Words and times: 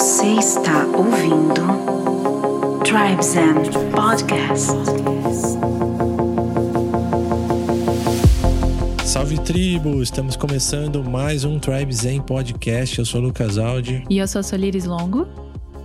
Você 0.00 0.28
está 0.28 0.86
ouvindo 0.96 1.60
Tribes 2.82 3.36
and 3.36 3.64
Podcast. 3.94 4.72
Salve 9.04 9.38
tribo! 9.40 10.02
Estamos 10.02 10.36
começando 10.36 11.04
mais 11.04 11.44
um 11.44 11.58
Tribe 11.58 11.92
Zen 11.92 12.22
Podcast. 12.22 12.98
Eu 12.98 13.04
sou 13.04 13.20
o 13.20 13.24
Lucas 13.24 13.58
Aldi. 13.58 14.02
E 14.08 14.16
eu 14.16 14.26
sou 14.26 14.40
a 14.40 14.42
Solires 14.42 14.86
Longo. 14.86 15.28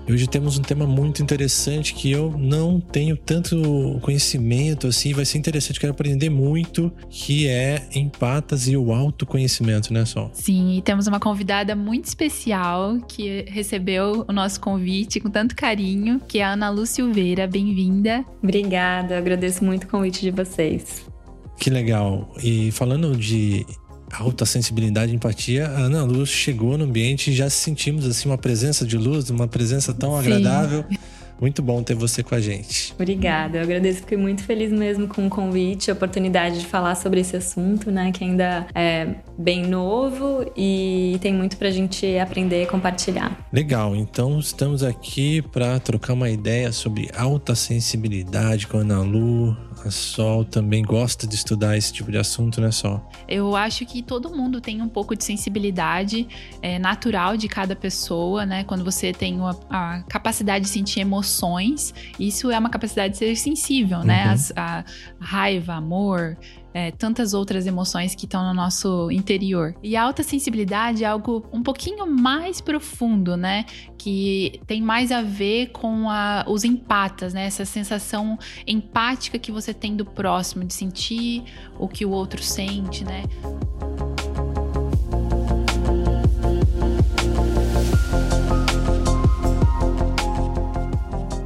E 0.07 0.13
hoje 0.13 0.27
temos 0.27 0.57
um 0.57 0.61
tema 0.61 0.85
muito 0.85 1.23
interessante 1.23 1.93
que 1.95 2.11
eu 2.11 2.31
não 2.37 2.79
tenho 2.79 3.17
tanto 3.17 3.99
conhecimento 4.01 4.85
assim, 4.85 5.13
vai 5.13 5.25
ser 5.25 5.39
interessante, 5.39 5.79
quero 5.79 5.93
aprender 5.93 6.29
muito, 6.29 6.91
que 7.09 7.47
é 7.47 7.87
empatas 7.95 8.67
e 8.67 8.77
o 8.77 8.93
autoconhecimento, 8.93 9.91
né, 9.91 10.05
Sol? 10.05 10.29
Sim, 10.33 10.77
e 10.77 10.81
temos 10.83 11.07
uma 11.07 11.19
convidada 11.19 11.75
muito 11.75 12.05
especial 12.05 12.99
que 13.07 13.45
recebeu 13.47 14.23
o 14.27 14.31
nosso 14.31 14.59
convite 14.61 15.19
com 15.19 15.29
tanto 15.29 15.55
carinho, 15.55 16.21
que 16.27 16.37
é 16.37 16.43
a 16.43 16.51
Ana 16.51 16.69
Lu 16.69 16.85
Silveira. 16.85 17.47
Bem-vinda. 17.47 18.23
Obrigada, 18.43 19.17
agradeço 19.17 19.63
muito 19.63 19.85
o 19.85 19.87
convite 19.87 20.21
de 20.21 20.29
vocês. 20.29 21.03
Que 21.57 21.71
legal. 21.71 22.31
E 22.43 22.71
falando 22.71 23.15
de 23.15 23.65
alta 24.11 24.45
sensibilidade 24.45 25.11
e 25.11 25.15
empatia, 25.15 25.67
a 25.67 25.81
Ana 25.81 26.03
Luz 26.03 26.29
chegou 26.29 26.77
no 26.77 26.85
ambiente 26.85 27.31
e 27.31 27.33
já 27.33 27.49
sentimos 27.49 28.05
assim 28.05 28.29
uma 28.29 28.37
presença 28.37 28.85
de 28.85 28.97
luz, 28.97 29.29
uma 29.29 29.47
presença 29.47 29.93
tão 29.93 30.11
Sim. 30.11 30.19
agradável. 30.19 30.85
Muito 31.39 31.61
bom 31.61 31.83
ter 31.83 31.95
você 31.95 32.23
com 32.23 32.33
a 32.33 32.39
gente. 32.39 32.93
Obrigada, 32.93 33.57
eu 33.57 33.63
agradeço, 33.63 33.99
fiquei 33.99 34.17
muito 34.17 34.41
feliz 34.43 34.71
mesmo 34.71 35.05
com 35.05 35.27
o 35.27 35.29
convite, 35.29 35.91
a 35.91 35.93
oportunidade 35.93 36.61
de 36.61 36.65
falar 36.65 36.95
sobre 36.95 37.19
esse 37.19 37.35
assunto, 37.35 37.91
né, 37.91 38.11
que 38.13 38.23
ainda 38.23 38.65
é 38.73 39.15
bem 39.37 39.67
novo 39.67 40.49
e 40.55 41.17
tem 41.19 41.33
muito 41.33 41.57
pra 41.57 41.69
gente 41.69 42.17
aprender 42.17 42.63
e 42.63 42.65
compartilhar. 42.65 43.37
Legal, 43.51 43.95
então 43.97 44.39
estamos 44.39 44.81
aqui 44.81 45.41
para 45.41 45.77
trocar 45.79 46.13
uma 46.13 46.29
ideia 46.29 46.71
sobre 46.71 47.09
alta 47.17 47.53
sensibilidade 47.53 48.67
com 48.67 48.77
a 48.77 48.81
Ana 48.81 49.01
Lu, 49.01 49.57
a 49.87 49.91
Sol 49.91 50.43
também 50.43 50.83
gosta 50.83 51.27
de 51.27 51.35
estudar 51.35 51.77
esse 51.77 51.93
tipo 51.93 52.11
de 52.11 52.17
assunto, 52.17 52.59
né, 52.59 52.71
Sol? 52.71 53.07
Eu 53.27 53.55
acho 53.55 53.85
que 53.85 54.01
todo 54.01 54.35
mundo 54.35 54.59
tem 54.59 54.81
um 54.81 54.89
pouco 54.89 55.15
de 55.15 55.23
sensibilidade 55.23 56.27
é, 56.61 56.79
natural 56.79 57.37
de 57.37 57.47
cada 57.47 57.75
pessoa, 57.75 58.45
né? 58.45 58.63
Quando 58.63 58.83
você 58.83 59.13
tem 59.13 59.39
a, 59.41 59.55
a, 59.69 60.03
capacidade 60.03 60.65
de 60.65 60.69
sentir 60.69 61.01
emoções, 61.01 61.93
isso 62.19 62.51
é 62.51 62.57
uma 62.57 62.69
capacidade 62.69 63.13
de 63.13 63.19
ser 63.19 63.35
sensível, 63.35 64.03
né? 64.03 64.25
uhum. 64.25 64.31
As, 64.31 64.53
a 64.55 64.85
raiva, 65.19 65.73
amor, 65.73 66.37
é, 66.75 66.91
tantas 66.91 67.33
outras 67.33 67.65
emoções 67.65 68.13
que 68.13 68.25
estão 68.25 68.45
no 68.45 68.53
nosso 68.53 69.09
interior. 69.09 69.73
E 69.81 69.95
a 69.95 70.03
alta 70.03 70.21
sensibilidade 70.21 71.05
é 71.05 71.07
algo 71.07 71.47
um 71.53 71.63
pouquinho 71.63 72.05
mais 72.05 72.59
profundo, 72.59 73.37
né? 73.37 73.63
Que 73.97 74.59
tem 74.67 74.81
mais 74.81 75.09
a 75.09 75.21
ver 75.21 75.67
com 75.67 76.09
a, 76.09 76.43
os 76.45 76.65
empatas, 76.65 77.33
né? 77.33 77.45
Essa 77.45 77.63
sensação 77.63 78.37
empática 78.67 79.39
que 79.39 79.53
você 79.53 79.73
tem 79.73 79.95
do 79.95 80.03
próximo, 80.03 80.65
de 80.65 80.73
sentir 80.73 81.45
o 81.79 81.87
que 81.87 82.05
o 82.05 82.09
outro 82.09 82.43
sente, 82.43 83.05
né? 83.05 83.23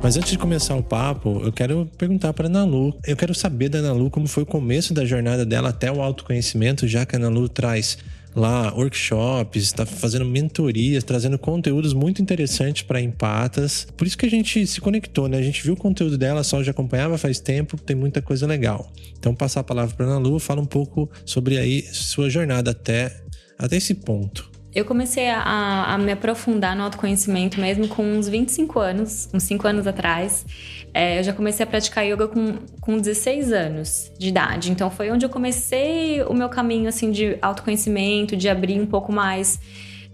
Mas 0.10 0.18
antes 0.18 0.32
de 0.32 0.40
começar 0.40 0.76
o 0.76 0.82
papo, 0.82 1.40
eu 1.44 1.54
quero 1.54 1.88
perguntar 1.96 2.34
para 2.34 2.48
a 2.48 2.50
Nalu. 2.50 2.98
Eu 3.06 3.16
quero 3.16 3.36
saber 3.36 3.70
da 3.70 3.80
Nalu 3.80 4.10
como 4.10 4.28
foi 4.28 4.42
o 4.42 4.46
começo 4.46 4.92
da 4.92 5.06
jornada 5.06 5.46
dela 5.46 5.70
até 5.70 5.92
o 5.92 6.02
autoconhecimento, 6.02 6.88
já 6.88 7.06
que 7.06 7.16
a 7.16 7.20
Nalu 7.20 7.48
traz 7.48 7.96
lá 8.36 8.74
workshops, 8.74 9.62
está 9.62 9.86
fazendo 9.86 10.26
mentorias, 10.26 11.04
trazendo 11.04 11.38
conteúdos 11.38 11.94
muito 11.94 12.24
interessantes 12.24 12.82
para 12.82 13.00
empatas. 13.00 13.86
Por 13.96 14.08
isso 14.08 14.18
que 14.18 14.26
a 14.26 14.30
gente 14.32 14.66
se 14.66 14.82
conectou, 14.82 15.28
né? 15.28 15.38
A 15.38 15.44
gente 15.44 15.62
viu 15.62 15.76
o 15.76 15.78
conteúdo 15.78 16.18
dela, 16.18 16.44
só 16.44 16.64
já 16.64 16.72
acompanhava 16.72 17.16
faz 17.16 17.40
tempo, 17.40 17.78
tem 17.78 17.96
muita 17.96 18.20
coisa 18.20 18.48
legal. 18.48 18.92
Então, 19.16 19.36
passar 19.36 19.60
a 19.60 19.64
palavra 19.64 19.96
para 19.96 20.08
a 20.08 20.10
Nalu, 20.10 20.40
fala 20.40 20.60
um 20.60 20.66
pouco 20.66 21.08
sobre 21.24 21.60
aí 21.60 21.84
sua 21.84 22.32
jornada 22.32 22.72
até, 22.72 23.16
até 23.60 23.78
esse 23.78 23.94
ponto. 23.94 24.49
Eu 24.74 24.86
comecei 24.86 25.30
a, 25.30 25.94
a, 25.94 25.98
me 25.98 26.12
aprofundar 26.12 26.76
no 26.76 26.84
autoconhecimento 26.84 27.60
mesmo 27.60 27.88
com 27.88 28.04
uns 28.04 28.28
25 28.30 28.80
anos, 28.80 29.28
uns 29.34 29.44
5 29.44 29.68
anos 29.68 29.88
atrás. 29.88 30.46
É, 30.94 31.20
eu 31.20 31.24
já 31.24 31.34
comecei 31.34 31.64
a 31.64 31.68
praticar 31.68 32.06
yoga 32.06 32.28
com, 32.28 32.60
com 32.80 32.98
16 32.98 33.52
anos 33.52 34.12
de 34.20 34.30
idade. 34.30 34.72
Então 34.72 34.92
foi 34.92 35.10
onde 35.12 35.26
eu 35.26 35.30
comecei 35.30 36.22
o 36.24 36.34
meu 36.34 36.50
caminho 36.50 36.88
assim 36.88 37.12
de 37.12 37.38
autoconhecimento, 37.42 38.38
de 38.38 38.48
abrir 38.48 38.80
um 38.80 38.86
pouco 38.86 39.12
mais 39.12 39.60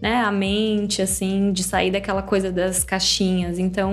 né, 0.06 0.18
a 0.18 0.32
mente, 0.32 1.02
assim, 1.02 1.52
de 1.52 1.64
sair 1.64 1.90
daquela 1.90 2.22
coisa 2.22 2.52
das 2.52 2.84
caixinhas. 2.84 3.58
Então, 3.58 3.92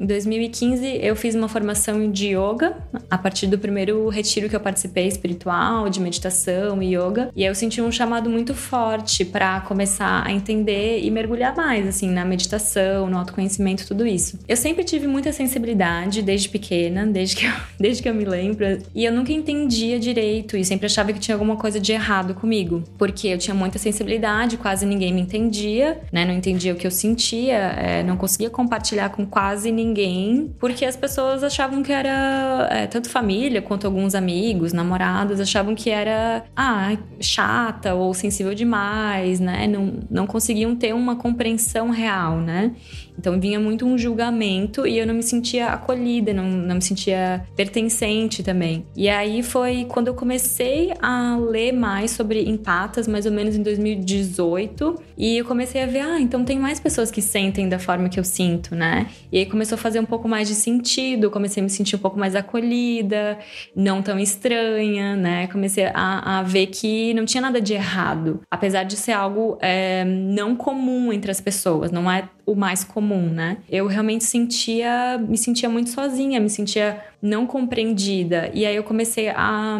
em 0.00 0.04
2015, 0.04 0.98
eu 1.00 1.14
fiz 1.14 1.36
uma 1.36 1.48
formação 1.48 2.10
de 2.10 2.30
yoga, 2.30 2.78
a 3.08 3.16
partir 3.16 3.46
do 3.46 3.56
primeiro 3.56 4.08
retiro 4.08 4.48
que 4.48 4.56
eu 4.56 4.60
participei, 4.60 5.06
espiritual, 5.06 5.88
de 5.88 6.00
meditação 6.00 6.82
e 6.82 6.96
yoga. 6.96 7.30
E 7.36 7.44
aí 7.44 7.48
eu 7.48 7.54
senti 7.54 7.80
um 7.80 7.92
chamado 7.92 8.28
muito 8.28 8.54
forte 8.54 9.24
para 9.24 9.60
começar 9.60 10.26
a 10.26 10.32
entender 10.32 10.98
e 11.00 11.08
mergulhar 11.12 11.54
mais, 11.54 11.86
assim, 11.86 12.10
na 12.10 12.24
meditação, 12.24 13.08
no 13.08 13.16
autoconhecimento, 13.16 13.86
tudo 13.86 14.04
isso. 14.04 14.40
Eu 14.48 14.56
sempre 14.56 14.82
tive 14.82 15.06
muita 15.06 15.32
sensibilidade 15.32 16.22
desde 16.22 16.48
pequena, 16.48 17.06
desde 17.06 17.36
que 17.36 17.46
eu, 17.46 17.52
desde 17.78 18.02
que 18.02 18.08
eu 18.08 18.14
me 18.14 18.24
lembro, 18.24 18.66
e 18.92 19.04
eu 19.04 19.12
nunca 19.12 19.30
entendia 19.30 20.00
direito 20.00 20.56
e 20.56 20.64
sempre 20.64 20.86
achava 20.86 21.12
que 21.12 21.20
tinha 21.20 21.36
alguma 21.36 21.54
coisa 21.54 21.78
de 21.78 21.92
errado 21.92 22.34
comigo, 22.34 22.82
porque 22.98 23.28
eu 23.28 23.38
tinha 23.38 23.54
muita 23.54 23.78
sensibilidade, 23.78 24.56
quase 24.56 24.84
ninguém 24.84 25.14
me 25.14 25.20
entendia 25.20 25.51
entendia, 25.52 26.00
né? 26.10 26.24
Não 26.24 26.32
entendia 26.32 26.72
o 26.72 26.76
que 26.76 26.86
eu 26.86 26.90
sentia, 26.90 27.56
é, 27.56 28.02
não 28.02 28.16
conseguia 28.16 28.48
compartilhar 28.48 29.10
com 29.10 29.26
quase 29.26 29.70
ninguém, 29.70 30.54
porque 30.58 30.84
as 30.84 30.96
pessoas 30.96 31.44
achavam 31.44 31.82
que 31.82 31.92
era 31.92 32.68
é, 32.70 32.86
tanto 32.86 33.10
família 33.10 33.60
quanto 33.60 33.86
alguns 33.86 34.14
amigos, 34.14 34.72
namorados, 34.72 35.38
achavam 35.38 35.74
que 35.74 35.90
era 35.90 36.44
ah, 36.56 36.96
chata 37.20 37.94
ou 37.94 38.14
sensível 38.14 38.54
demais, 38.54 39.38
né? 39.38 39.66
Não, 39.66 40.00
não 40.10 40.26
conseguiam 40.26 40.74
ter 40.74 40.94
uma 40.94 41.16
compreensão 41.16 41.90
real, 41.90 42.38
né? 42.38 42.72
Então 43.18 43.38
vinha 43.38 43.60
muito 43.60 43.86
um 43.86 43.96
julgamento 43.96 44.86
e 44.86 44.98
eu 44.98 45.06
não 45.06 45.14
me 45.14 45.22
sentia 45.22 45.68
acolhida, 45.68 46.32
não, 46.32 46.44
não 46.44 46.76
me 46.76 46.82
sentia 46.82 47.44
pertencente 47.56 48.42
também. 48.42 48.86
E 48.96 49.08
aí 49.08 49.42
foi 49.42 49.86
quando 49.88 50.08
eu 50.08 50.14
comecei 50.14 50.92
a 51.00 51.36
ler 51.36 51.72
mais 51.72 52.10
sobre 52.10 52.48
empatas, 52.48 53.06
mais 53.06 53.26
ou 53.26 53.32
menos 53.32 53.56
em 53.56 53.62
2018, 53.62 54.96
e 55.16 55.36
eu 55.38 55.44
comecei 55.44 55.82
a 55.82 55.86
ver, 55.86 56.00
ah, 56.00 56.20
então 56.20 56.44
tem 56.44 56.58
mais 56.58 56.80
pessoas 56.80 57.10
que 57.10 57.22
sentem 57.22 57.68
da 57.68 57.78
forma 57.78 58.08
que 58.08 58.18
eu 58.18 58.24
sinto, 58.24 58.74
né? 58.74 59.06
E 59.30 59.38
aí 59.38 59.46
começou 59.46 59.76
a 59.76 59.78
fazer 59.78 60.00
um 60.00 60.04
pouco 60.04 60.28
mais 60.28 60.48
de 60.48 60.54
sentido, 60.54 61.30
comecei 61.30 61.60
a 61.60 61.64
me 61.64 61.70
sentir 61.70 61.96
um 61.96 61.98
pouco 61.98 62.18
mais 62.18 62.34
acolhida, 62.34 63.38
não 63.74 64.02
tão 64.02 64.18
estranha, 64.18 65.16
né? 65.16 65.46
Comecei 65.48 65.86
a, 65.86 66.38
a 66.38 66.42
ver 66.42 66.66
que 66.66 67.14
não 67.14 67.24
tinha 67.24 67.40
nada 67.40 67.60
de 67.60 67.74
errado, 67.74 68.40
apesar 68.50 68.84
de 68.84 68.96
ser 68.96 69.12
algo 69.12 69.58
é, 69.60 70.04
não 70.04 70.56
comum 70.56 71.12
entre 71.12 71.30
as 71.30 71.40
pessoas, 71.40 71.90
não 71.90 72.10
é 72.10 72.28
o 72.44 72.54
mais 72.54 72.84
comum, 72.84 73.28
né? 73.28 73.58
Eu 73.68 73.86
realmente 73.86 74.24
sentia, 74.24 75.18
me 75.18 75.38
sentia 75.38 75.68
muito 75.68 75.90
sozinha, 75.90 76.40
me 76.40 76.50
sentia 76.50 77.00
não 77.20 77.46
compreendida. 77.46 78.50
E 78.52 78.66
aí 78.66 78.76
eu 78.76 78.84
comecei 78.84 79.28
a 79.28 79.78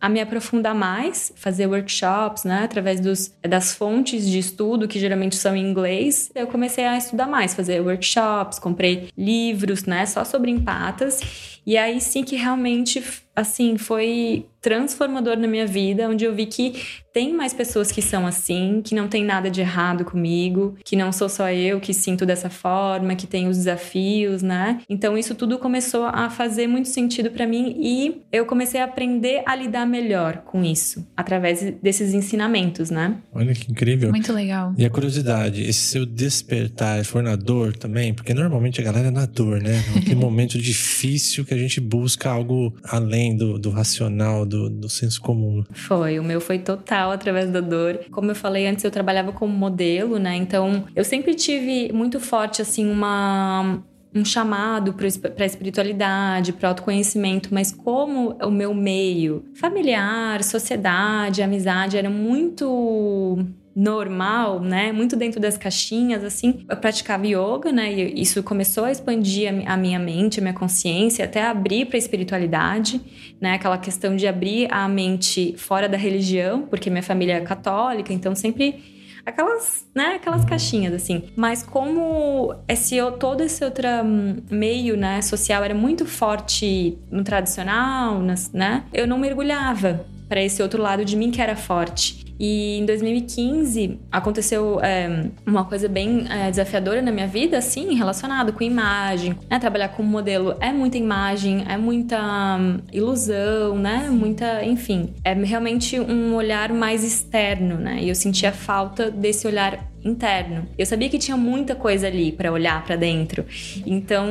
a 0.00 0.08
me 0.08 0.20
aprofundar 0.20 0.74
mais, 0.74 1.32
fazer 1.34 1.66
workshops, 1.66 2.44
né, 2.44 2.62
através 2.64 3.00
dos, 3.00 3.34
das 3.42 3.74
fontes 3.74 4.28
de 4.28 4.38
estudo, 4.38 4.86
que 4.86 4.98
geralmente 4.98 5.36
são 5.36 5.56
em 5.56 5.68
inglês. 5.68 6.30
Eu 6.34 6.46
comecei 6.46 6.84
a 6.84 6.96
estudar 6.96 7.26
mais, 7.26 7.54
fazer 7.54 7.80
workshops, 7.80 8.58
comprei 8.58 9.08
livros, 9.16 9.84
né, 9.84 10.06
só 10.06 10.24
sobre 10.24 10.50
empatas. 10.50 11.20
E 11.66 11.76
aí 11.76 12.00
sim 12.00 12.22
que 12.22 12.36
realmente, 12.36 13.02
assim, 13.38 13.76
foi 13.76 14.46
transformador 14.60 15.36
na 15.36 15.46
minha 15.46 15.66
vida, 15.66 16.08
onde 16.08 16.24
eu 16.24 16.34
vi 16.34 16.46
que 16.46 16.74
tem 17.12 17.32
mais 17.32 17.52
pessoas 17.52 17.90
que 17.90 18.02
são 18.02 18.26
assim, 18.26 18.80
que 18.84 18.94
não 18.94 19.08
tem 19.08 19.24
nada 19.24 19.50
de 19.50 19.60
errado 19.60 20.04
comigo, 20.04 20.76
que 20.84 20.94
não 20.94 21.10
sou 21.10 21.28
só 21.28 21.50
eu 21.50 21.80
que 21.80 21.94
sinto 21.94 22.26
dessa 22.26 22.50
forma, 22.50 23.16
que 23.16 23.26
tem 23.26 23.48
os 23.48 23.56
desafios, 23.56 24.42
né? 24.42 24.80
Então 24.88 25.16
isso 25.16 25.34
tudo 25.34 25.58
começou 25.58 26.04
a 26.04 26.30
fazer 26.30 26.66
muito 26.66 26.88
sentido 26.88 27.30
para 27.30 27.46
mim 27.46 27.76
e 27.80 28.22
eu 28.30 28.46
comecei 28.46 28.80
a 28.80 28.84
aprender 28.84 29.42
a 29.46 29.54
lidar 29.54 29.86
melhor 29.86 30.42
com 30.44 30.62
isso 30.64 31.06
através 31.16 31.74
desses 31.82 32.14
ensinamentos, 32.14 32.90
né? 32.90 33.16
Olha 33.32 33.54
que 33.54 33.70
incrível. 33.70 34.10
Muito 34.10 34.32
legal. 34.32 34.74
E 34.76 34.84
a 34.84 34.90
curiosidade, 34.90 35.62
esse 35.62 35.80
seu 35.80 36.06
despertar 36.06 37.04
foi 37.04 37.22
na 37.22 37.36
dor 37.36 37.76
também? 37.76 38.12
Porque 38.12 38.34
normalmente 38.34 38.80
a 38.80 38.84
galera 38.84 39.08
é 39.08 39.12
na 39.12 39.26
dor, 39.26 39.60
né? 39.60 39.82
Naquele 39.94 40.14
momento 40.16 40.58
difícil 40.58 41.44
que 41.44 41.54
a 41.54 41.58
gente 41.58 41.80
busca 41.80 42.30
algo 42.30 42.74
além 42.84 43.27
do, 43.36 43.58
do 43.58 43.70
racional, 43.70 44.44
do, 44.44 44.68
do 44.68 44.88
senso 44.88 45.20
comum. 45.20 45.64
Foi, 45.72 46.18
o 46.18 46.24
meu 46.24 46.40
foi 46.40 46.58
total 46.58 47.10
através 47.10 47.50
da 47.50 47.60
dor. 47.60 48.00
Como 48.10 48.30
eu 48.30 48.34
falei 48.34 48.66
antes, 48.66 48.84
eu 48.84 48.90
trabalhava 48.90 49.32
como 49.32 49.52
modelo, 49.52 50.18
né? 50.18 50.36
Então, 50.36 50.84
eu 50.94 51.04
sempre 51.04 51.34
tive 51.34 51.92
muito 51.92 52.20
forte, 52.20 52.62
assim, 52.62 52.90
uma 52.90 53.82
um 54.14 54.24
chamado 54.24 54.94
para 54.94 55.06
a 55.06 55.46
espiritualidade, 55.46 56.52
para 56.52 56.70
autoconhecimento, 56.70 57.52
mas 57.52 57.70
como 57.70 58.36
o 58.42 58.50
meu 58.50 58.74
meio 58.74 59.44
familiar, 59.54 60.42
sociedade, 60.42 61.42
amizade 61.42 61.96
era 61.96 62.08
muito 62.08 63.44
normal, 63.78 64.58
né? 64.58 64.90
Muito 64.90 65.14
dentro 65.14 65.40
das 65.40 65.56
caixinhas, 65.56 66.24
assim. 66.24 66.64
Eu 66.68 66.76
praticava 66.76 67.24
yoga, 67.24 67.70
né? 67.70 67.92
E 67.92 68.20
isso 68.20 68.42
começou 68.42 68.84
a 68.84 68.90
expandir 68.90 69.48
a 69.66 69.76
minha 69.76 70.00
mente, 70.00 70.40
a 70.40 70.42
minha 70.42 70.52
consciência, 70.52 71.24
até 71.24 71.46
abrir 71.46 71.86
para 71.86 71.96
a 71.96 71.98
espiritualidade, 71.98 73.00
né? 73.40 73.54
Aquela 73.54 73.78
questão 73.78 74.16
de 74.16 74.26
abrir 74.26 74.66
a 74.72 74.88
mente 74.88 75.54
fora 75.56 75.88
da 75.88 75.96
religião, 75.96 76.62
porque 76.62 76.90
minha 76.90 77.04
família 77.04 77.34
é 77.34 77.40
católica, 77.40 78.12
então 78.12 78.34
sempre 78.34 78.82
aquelas, 79.24 79.86
né, 79.94 80.14
aquelas 80.16 80.44
caixinhas 80.44 80.92
assim. 80.92 81.30
Mas 81.36 81.62
como 81.62 82.56
esse 82.66 82.96
todo 83.20 83.42
esse 83.42 83.64
outro 83.64 83.86
hum, 84.04 84.38
meio, 84.50 84.96
né, 84.96 85.22
social 85.22 85.62
era 85.62 85.74
muito 85.74 86.04
forte 86.04 86.98
no 87.12 87.22
tradicional, 87.22 88.20
né? 88.52 88.82
Eu 88.92 89.06
não 89.06 89.18
mergulhava 89.18 90.04
para 90.28 90.42
esse 90.42 90.60
outro 90.60 90.82
lado 90.82 91.04
de 91.04 91.16
mim 91.16 91.30
que 91.30 91.40
era 91.40 91.54
forte. 91.54 92.27
E 92.38 92.78
em 92.78 92.86
2015 92.86 93.98
aconteceu 94.10 94.80
é, 94.80 95.26
uma 95.44 95.64
coisa 95.64 95.88
bem 95.88 96.26
é, 96.30 96.50
desafiadora 96.50 97.02
na 97.02 97.10
minha 97.10 97.26
vida, 97.26 97.58
assim, 97.58 97.94
relacionado 97.94 98.52
com 98.52 98.62
imagem. 98.62 99.34
Né? 99.50 99.58
Trabalhar 99.58 99.88
como 99.88 100.08
modelo 100.08 100.54
é 100.60 100.72
muita 100.72 100.96
imagem, 100.96 101.64
é 101.68 101.76
muita 101.76 102.56
um, 102.58 102.78
ilusão, 102.92 103.78
né? 103.78 104.08
Muita, 104.10 104.64
enfim, 104.64 105.14
é 105.24 105.34
realmente 105.34 105.98
um 105.98 106.34
olhar 106.34 106.72
mais 106.72 107.02
externo, 107.02 107.76
né? 107.76 107.98
E 108.02 108.08
eu 108.08 108.14
sentia 108.14 108.52
falta 108.52 109.10
desse 109.10 109.46
olhar 109.46 109.88
interno. 110.04 110.66
Eu 110.78 110.86
sabia 110.86 111.08
que 111.08 111.18
tinha 111.18 111.36
muita 111.36 111.74
coisa 111.74 112.06
ali 112.06 112.32
para 112.32 112.52
olhar 112.52 112.84
para 112.84 112.96
dentro. 112.96 113.44
Então, 113.86 114.28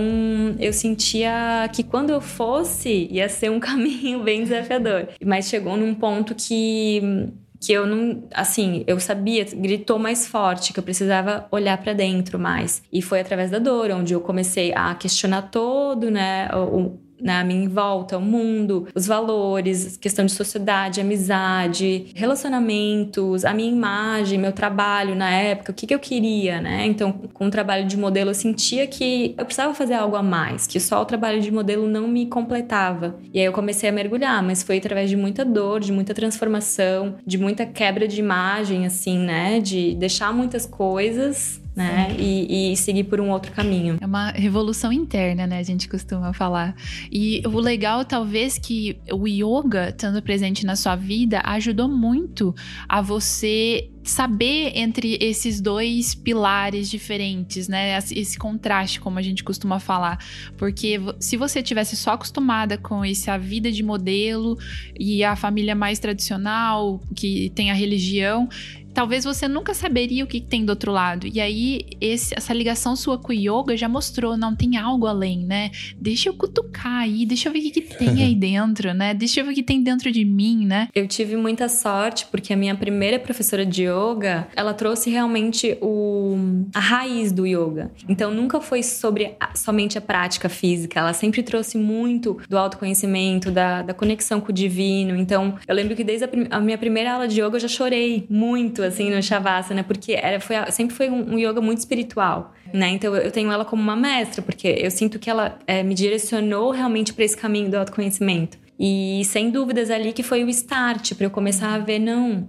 eu 0.60 0.72
sentia 0.72 1.70
que 1.74 1.84
quando 1.84 2.10
eu 2.10 2.22
fosse 2.22 3.08
ia 3.12 3.28
ser 3.30 3.52
um 3.52 3.60
caminho 3.62 4.24
bem 4.24 4.44
desafiador. 4.44 5.10
Mas 5.24 5.48
chegou 5.48 5.76
num 5.76 5.94
ponto 5.94 6.34
que 6.34 7.30
que 7.60 7.74
eu 7.74 7.86
não, 7.86 8.28
assim, 8.34 8.84
eu 8.88 9.00
sabia, 9.00 9.46
gritou 9.46 9.98
mais 9.98 10.28
forte 10.28 10.74
que 10.74 10.80
eu 10.80 10.84
precisava 10.84 11.48
olhar 11.52 11.78
para 11.78 11.94
dentro 11.94 12.38
mais. 12.38 12.82
E 12.92 13.02
foi 13.02 13.20
através 13.20 13.52
da 13.52 13.60
dor 13.60 13.92
onde 13.92 14.14
eu 14.14 14.22
comecei 14.22 14.74
a 14.76 14.94
questionar 14.96 15.44
todo, 15.44 16.12
né, 16.12 16.50
o, 16.54 17.00
na 17.22 17.44
minha 17.44 17.68
volta, 17.70 18.18
o 18.18 18.22
mundo, 18.22 18.88
os 18.94 19.08
valores, 19.08 19.98
questão 19.98 20.26
de 20.26 20.32
sociedade, 20.32 21.02
amizade, 21.02 22.08
relacionamentos, 22.16 23.46
a 23.46 23.54
minha 23.54 23.72
imagem, 23.72 24.40
meu 24.40 24.52
trabalho 24.52 25.16
na 25.16 25.30
época, 25.30 25.72
o 25.72 25.76
que, 25.76 25.88
que 25.88 25.94
eu 25.94 26.00
queria, 26.00 26.62
né? 26.62 26.86
Então, 26.86 27.12
com 27.12 27.48
o 27.48 27.52
trabalho 27.52 27.86
de 27.86 27.98
modelo, 27.98 28.30
eu 28.30 28.36
sentia 28.36 28.88
que 28.88 29.36
eu 29.38 29.46
precisava 29.46 29.74
fazer 29.74 29.96
algo 29.96 30.16
a 30.16 30.24
mais, 30.24 30.68
que 30.68 30.80
só 30.80 31.02
o 31.02 31.06
trabalho 31.06 31.42
de 31.42 31.52
modelo 31.52 31.88
não 31.88 32.08
me 32.08 32.26
completava. 32.26 33.16
E 33.34 33.40
aí 33.40 33.46
eu 33.46 33.54
comecei 33.54 33.90
a 33.90 33.92
mergulhar, 33.92 34.42
mas 34.44 34.64
foi 34.64 34.78
através 34.78 35.10
de 35.10 35.18
muita 35.18 35.44
dor, 35.44 35.80
de 35.80 35.92
muita 35.92 36.14
transformação, 36.14 37.16
de 37.26 37.38
muita 37.38 37.66
quebra 37.66 38.08
de 38.08 38.20
imagem, 38.20 38.86
assim, 38.86 39.18
né? 39.20 39.60
De 39.60 39.96
deixar 39.96 40.34
muitas 40.34 40.66
coisas 40.66 41.62
né? 41.78 42.16
E, 42.18 42.72
e, 42.72 42.76
seguir 42.76 43.04
por 43.04 43.22
um 43.22 43.30
outro 43.30 43.52
caminho. 43.52 44.00
É 44.02 44.06
uma 44.06 44.32
revolução 44.32 44.92
interna, 44.92 45.46
né? 45.46 45.60
A 45.60 45.64
gente 45.64 45.88
costuma 45.88 46.34
falar. 46.34 46.76
E 47.12 47.44
o 47.46 47.60
legal, 47.60 48.04
talvez, 48.04 48.58
que 48.58 48.98
o 49.14 49.28
yoga, 49.28 49.90
estando 49.90 50.20
presente 50.20 50.66
na 50.66 50.76
sua 50.76 50.96
vida, 50.96 51.40
ajudou 51.46 51.88
muito 51.88 52.56
a 52.90 53.00
você 53.00 53.92
saber 54.04 54.72
entre 54.74 55.18
esses 55.22 55.62
dois 55.62 56.16
pilares 56.16 56.90
diferentes, 56.90 57.68
né? 57.68 57.96
Esse 57.98 58.40
contraste, 58.40 59.00
como 59.00 59.20
a 59.20 59.22
gente 59.22 59.44
costuma 59.44 59.80
falar. 59.80 60.18
Porque 60.58 61.00
se 61.20 61.38
você 61.38 61.62
tivesse 61.62 61.96
só 61.96 62.14
acostumada 62.14 62.76
com 62.76 63.06
essa 63.06 63.38
vida 63.38 63.72
de 63.72 63.84
modelo 63.84 64.58
e 65.00 65.24
a 65.24 65.36
família 65.36 65.76
mais 65.76 66.00
tradicional, 66.00 67.00
que 67.16 67.52
tem 67.54 67.70
a 67.70 67.76
religião, 67.76 68.50
talvez 68.98 69.24
você 69.24 69.48
nunca 69.48 69.76
saberia 69.76 70.24
o 70.24 70.28
que 70.28 70.42
tem 70.42 70.66
do 70.66 70.72
outro 70.72 70.92
lado. 70.92 71.28
E 71.32 71.40
aí, 71.40 71.82
esse, 72.02 72.34
essa 72.36 72.52
ligação 72.52 72.96
sua 72.96 73.16
com 73.16 73.32
o 73.32 73.36
yoga 73.36 73.78
já 73.78 73.88
mostrou, 73.88 74.36
não 74.36 74.56
tem 74.56 74.76
algo 74.76 75.06
além, 75.06 75.46
né? 75.46 75.70
Deixa 75.96 76.30
eu 76.30 76.34
cutucar 76.34 77.02
aí, 77.04 77.24
deixa 77.24 77.48
eu 77.48 77.54
ver 77.54 77.60
o 77.60 77.62
que, 77.62 77.82
que 77.82 77.96
tem 77.96 78.24
aí 78.24 78.34
dentro, 78.36 78.96
né? 78.96 79.14
Deixa 79.14 79.40
eu 79.40 79.46
ver 79.46 79.52
o 79.52 79.54
que 79.54 79.62
tem 79.62 79.84
dentro 79.84 80.12
de 80.12 80.26
mim, 80.26 80.66
né? 80.66 80.88
Eu 80.96 81.08
tive 81.08 81.38
muita 81.38 81.70
sorte, 81.70 82.26
porque 82.32 82.52
a 82.52 82.58
minha 82.58 82.74
primeira 82.74 83.20
professora 83.20 83.64
de 83.64 83.84
yoga, 83.84 84.48
ela 84.56 84.74
trouxe 84.74 85.12
realmente 85.12 85.78
o, 85.80 86.36
a 86.74 86.80
raiz 86.80 87.32
do 87.32 87.46
yoga. 87.46 87.92
Então, 88.10 88.34
nunca 88.34 88.60
foi 88.60 88.82
sobre 88.82 89.36
a, 89.40 89.56
somente 89.56 90.00
a 90.00 90.02
prática 90.02 90.50
física, 90.50 91.00
ela 91.00 91.14
sempre 91.14 91.44
trouxe 91.44 91.78
muito 91.78 92.40
do 92.50 92.58
autoconhecimento, 92.58 93.52
da, 93.52 93.84
da 93.84 93.94
conexão 93.94 94.42
com 94.42 94.50
o 94.50 94.56
divino. 94.56 95.16
Então, 95.16 95.54
eu 95.68 95.76
lembro 95.76 95.96
que 95.96 96.04
desde 96.04 96.26
a, 96.26 96.30
a 96.50 96.60
minha 96.60 96.80
primeira 96.80 97.14
aula 97.14 97.28
de 97.28 97.40
yoga 97.40 97.58
eu 97.58 97.60
já 97.60 97.68
chorei 97.68 98.26
muito, 98.28 98.87
assim, 98.88 99.14
no 99.14 99.22
Shavasana, 99.22 99.84
porque 99.84 100.14
era, 100.14 100.40
foi, 100.40 100.56
sempre 100.72 100.96
foi 100.96 101.10
um, 101.10 101.34
um 101.34 101.40
yoga 101.40 101.62
muito 101.62 101.80
espiritual, 101.80 102.54
né? 102.74 102.90
Então 102.90 103.16
eu 103.16 103.32
tenho 103.32 103.52
ela 103.52 103.66
como 103.66 103.82
uma 103.82 103.96
mestra, 103.96 104.42
porque 104.42 104.68
eu 104.68 104.92
sinto 104.92 105.20
que 105.20 105.30
ela 105.30 105.58
é, 105.68 105.84
me 105.84 105.94
direcionou 105.94 106.72
realmente 106.72 107.14
para 107.14 107.26
esse 107.26 107.38
caminho 107.38 107.70
do 107.70 107.76
autoconhecimento. 107.76 108.58
E 108.80 109.24
sem 109.26 109.50
dúvidas 109.50 109.90
ali 109.90 110.14
que 110.14 110.24
foi 110.24 110.44
o 110.44 110.50
start 110.50 111.14
para 111.16 111.26
eu 111.26 111.32
começar 111.32 111.74
a 111.74 111.80
ver, 111.80 111.98
não, 111.98 112.48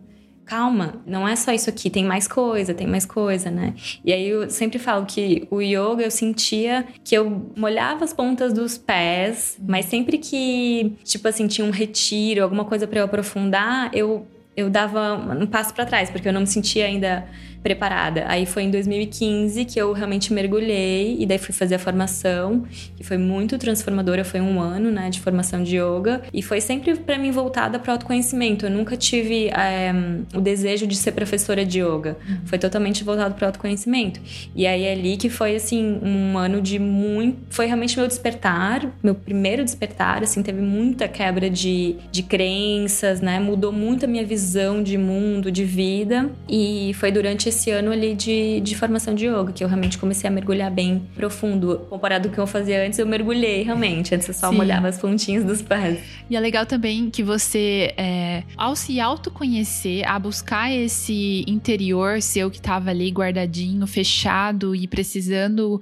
calma, 0.48 1.02
não 1.06 1.28
é 1.28 1.36
só 1.36 1.52
isso 1.52 1.68
aqui, 1.68 1.90
tem 1.90 2.04
mais 2.04 2.26
coisa, 2.26 2.72
tem 2.72 2.86
mais 2.86 3.04
coisa, 3.04 3.50
né? 3.50 3.74
E 4.02 4.12
aí 4.12 4.28
eu 4.28 4.48
sempre 4.48 4.78
falo 4.78 5.04
que 5.04 5.46
o 5.50 5.60
yoga 5.60 6.02
eu 6.02 6.10
sentia 6.10 6.86
que 7.04 7.14
eu 7.14 7.52
molhava 7.54 8.04
as 8.04 8.14
pontas 8.14 8.54
dos 8.54 8.78
pés, 8.78 9.58
mas 9.66 9.84
sempre 9.84 10.16
que, 10.16 10.94
tipo 11.04 11.28
assim, 11.28 11.46
tinha 11.46 11.66
um 11.66 11.70
retiro, 11.70 12.42
alguma 12.42 12.64
coisa 12.64 12.86
para 12.86 13.00
eu 13.00 13.04
aprofundar, 13.04 13.90
eu 13.94 14.26
eu 14.58 14.68
dava 14.68 15.14
um 15.14 15.46
passo 15.46 15.72
para 15.72 15.86
trás, 15.86 16.10
porque 16.10 16.28
eu 16.28 16.32
não 16.32 16.40
me 16.40 16.46
sentia 16.48 16.86
ainda 16.86 17.24
preparada. 17.62 18.24
Aí 18.28 18.46
foi 18.46 18.64
em 18.64 18.70
2015 18.70 19.64
que 19.64 19.80
eu 19.80 19.92
realmente 19.92 20.32
mergulhei 20.32 21.16
e 21.18 21.26
daí 21.26 21.38
fui 21.38 21.54
fazer 21.54 21.74
a 21.74 21.78
formação, 21.78 22.64
que 22.96 23.04
foi 23.04 23.18
muito 23.18 23.58
transformadora, 23.58 24.24
foi 24.24 24.40
um 24.40 24.60
ano, 24.60 24.90
né, 24.90 25.10
de 25.10 25.20
formação 25.20 25.62
de 25.62 25.76
yoga 25.76 26.22
e 26.32 26.42
foi 26.42 26.60
sempre 26.60 26.94
para 26.96 27.18
mim 27.18 27.30
voltada 27.30 27.78
para 27.78 27.92
autoconhecimento. 27.92 28.66
Eu 28.66 28.70
nunca 28.70 28.96
tive 28.96 29.48
é, 29.48 29.92
o 30.34 30.40
desejo 30.40 30.86
de 30.86 30.96
ser 30.96 31.12
professora 31.12 31.64
de 31.64 31.80
yoga. 31.80 32.16
Uhum. 32.28 32.38
Foi 32.46 32.58
totalmente 32.58 33.04
voltado 33.04 33.34
para 33.34 33.46
autoconhecimento. 33.48 34.20
E 34.54 34.66
aí 34.66 34.84
é 34.84 34.92
ali 34.92 35.16
que 35.16 35.28
foi 35.28 35.56
assim 35.56 35.98
um 36.02 36.38
ano 36.38 36.60
de 36.60 36.78
muito, 36.78 37.38
foi 37.50 37.66
realmente 37.66 37.98
meu 37.98 38.06
despertar, 38.06 38.90
meu 39.02 39.14
primeiro 39.14 39.64
despertar, 39.64 40.22
assim, 40.22 40.42
teve 40.42 40.60
muita 40.60 41.08
quebra 41.08 41.50
de, 41.50 41.96
de 42.10 42.22
crenças, 42.22 43.20
né? 43.20 43.38
Mudou 43.40 43.72
muito 43.72 44.04
a 44.04 44.08
minha 44.08 44.24
visão 44.24 44.82
de 44.82 44.96
mundo, 44.96 45.50
de 45.50 45.64
vida 45.64 46.30
e 46.48 46.92
foi 46.94 47.10
durante 47.10 47.47
esse 47.48 47.70
ano 47.70 47.90
ali 47.90 48.14
de, 48.14 48.60
de 48.60 48.76
formação 48.76 49.14
de 49.14 49.26
yoga, 49.26 49.52
que 49.52 49.64
eu 49.64 49.68
realmente 49.68 49.98
comecei 49.98 50.28
a 50.28 50.30
mergulhar 50.32 50.70
bem 50.70 51.08
profundo. 51.14 51.86
Comparado 51.90 52.28
com 52.28 52.32
o 52.32 52.34
que 52.34 52.40
eu 52.40 52.46
fazia 52.46 52.86
antes, 52.86 52.98
eu 52.98 53.06
mergulhei 53.06 53.62
realmente. 53.62 54.14
Antes 54.14 54.28
eu 54.28 54.34
só 54.34 54.50
Sim. 54.50 54.56
molhava 54.56 54.88
as 54.88 54.98
pontinhas 54.98 55.44
dos 55.44 55.62
pés. 55.62 56.00
E 56.28 56.36
é 56.36 56.40
legal 56.40 56.66
também 56.66 57.10
que 57.10 57.22
você, 57.22 57.94
é, 57.96 58.42
ao 58.56 58.76
se 58.76 59.00
autoconhecer, 59.00 60.08
a 60.08 60.18
buscar 60.18 60.72
esse 60.72 61.44
interior 61.46 62.20
seu 62.22 62.50
que 62.50 62.58
estava 62.58 62.90
ali 62.90 63.10
guardadinho, 63.10 63.86
fechado 63.86 64.74
e 64.74 64.86
precisando 64.86 65.80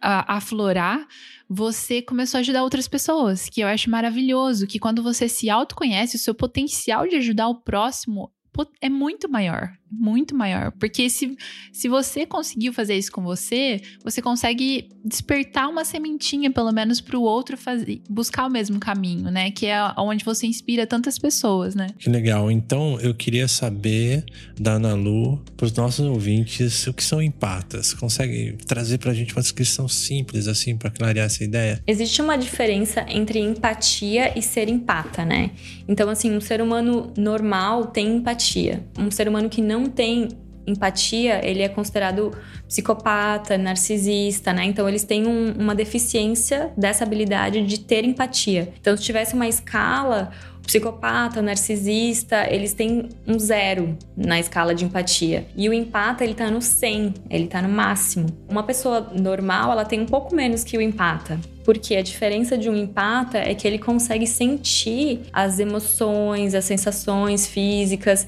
aflorar, 0.00 1.06
você 1.48 2.02
começou 2.02 2.38
a 2.38 2.40
ajudar 2.40 2.62
outras 2.62 2.86
pessoas, 2.86 3.48
que 3.48 3.60
eu 3.60 3.66
acho 3.66 3.90
maravilhoso, 3.90 4.66
que 4.66 4.78
quando 4.78 5.02
você 5.02 5.28
se 5.28 5.50
autoconhece, 5.50 6.16
o 6.16 6.18
seu 6.18 6.34
potencial 6.34 7.08
de 7.08 7.16
ajudar 7.16 7.48
o 7.48 7.56
próximo 7.56 8.30
é 8.80 8.88
muito 8.88 9.28
maior 9.28 9.72
muito 9.90 10.34
maior. 10.34 10.72
Porque 10.72 11.08
se, 11.08 11.36
se 11.72 11.88
você 11.88 12.26
conseguiu 12.26 12.72
fazer 12.72 12.96
isso 12.96 13.12
com 13.12 13.22
você, 13.22 13.80
você 14.04 14.20
consegue 14.20 14.88
despertar 15.04 15.68
uma 15.68 15.84
sementinha, 15.84 16.50
pelo 16.50 16.72
menos, 16.72 17.00
para 17.00 17.18
o 17.18 17.22
outro 17.22 17.56
fazer, 17.56 18.02
buscar 18.08 18.46
o 18.46 18.50
mesmo 18.50 18.78
caminho, 18.78 19.30
né? 19.30 19.50
Que 19.50 19.66
é 19.66 19.78
onde 19.98 20.24
você 20.24 20.46
inspira 20.46 20.86
tantas 20.86 21.18
pessoas, 21.18 21.74
né? 21.74 21.88
Que 21.98 22.10
legal. 22.10 22.50
Então, 22.50 22.98
eu 23.00 23.14
queria 23.14 23.48
saber 23.48 24.24
da 24.58 24.72
Ana 24.72 24.94
Lu, 24.94 25.42
para 25.56 25.66
os 25.66 25.72
nossos 25.72 26.04
ouvintes, 26.04 26.86
o 26.86 26.92
que 26.92 27.02
são 27.02 27.22
empatas. 27.22 27.94
Consegue 27.94 28.56
trazer 28.66 28.98
para 28.98 29.12
a 29.12 29.14
gente 29.14 29.32
uma 29.32 29.42
descrição 29.42 29.88
simples, 29.88 30.48
assim, 30.48 30.76
para 30.76 30.90
clarear 30.90 31.26
essa 31.26 31.44
ideia? 31.44 31.82
Existe 31.86 32.20
uma 32.20 32.36
diferença 32.36 33.04
entre 33.08 33.38
empatia 33.38 34.36
e 34.36 34.42
ser 34.42 34.68
empata, 34.68 35.24
né? 35.24 35.50
Então, 35.88 36.08
assim, 36.08 36.34
um 36.34 36.40
ser 36.40 36.60
humano 36.60 37.12
normal 37.16 37.86
tem 37.86 38.16
empatia. 38.16 38.84
Um 38.98 39.10
ser 39.10 39.28
humano 39.28 39.48
que 39.48 39.62
não 39.62 39.75
não 39.78 39.90
tem 39.90 40.28
empatia, 40.66 41.40
ele 41.48 41.62
é 41.62 41.68
considerado 41.68 42.36
psicopata, 42.66 43.56
narcisista, 43.56 44.52
né? 44.52 44.64
Então 44.64 44.88
eles 44.88 45.04
têm 45.04 45.26
um, 45.26 45.52
uma 45.52 45.74
deficiência 45.74 46.72
dessa 46.76 47.04
habilidade 47.04 47.64
de 47.64 47.80
ter 47.80 48.04
empatia. 48.04 48.72
Então 48.80 48.96
se 48.96 49.02
tivesse 49.04 49.34
uma 49.34 49.46
escala, 49.46 50.32
psicopata, 50.66 51.40
narcisista, 51.40 52.52
eles 52.52 52.74
têm 52.74 53.08
um 53.26 53.38
zero 53.38 53.96
na 54.16 54.40
escala 54.40 54.74
de 54.74 54.84
empatia. 54.84 55.46
E 55.56 55.68
o 55.68 55.72
empata, 55.72 56.24
ele 56.24 56.34
tá 56.34 56.50
no 56.50 56.60
100, 56.60 57.14
ele 57.30 57.46
tá 57.46 57.62
no 57.62 57.68
máximo. 57.68 58.26
Uma 58.48 58.64
pessoa 58.64 59.12
normal, 59.14 59.70
ela 59.70 59.84
tem 59.84 60.00
um 60.00 60.06
pouco 60.06 60.34
menos 60.34 60.64
que 60.64 60.76
o 60.76 60.82
empata. 60.82 61.38
Porque 61.64 61.94
a 61.94 62.02
diferença 62.02 62.58
de 62.58 62.68
um 62.68 62.76
empata 62.76 63.38
é 63.38 63.54
que 63.54 63.66
ele 63.66 63.78
consegue 63.78 64.26
sentir 64.26 65.20
as 65.32 65.60
emoções, 65.60 66.54
as 66.54 66.64
sensações 66.64 67.46
físicas 67.46 68.26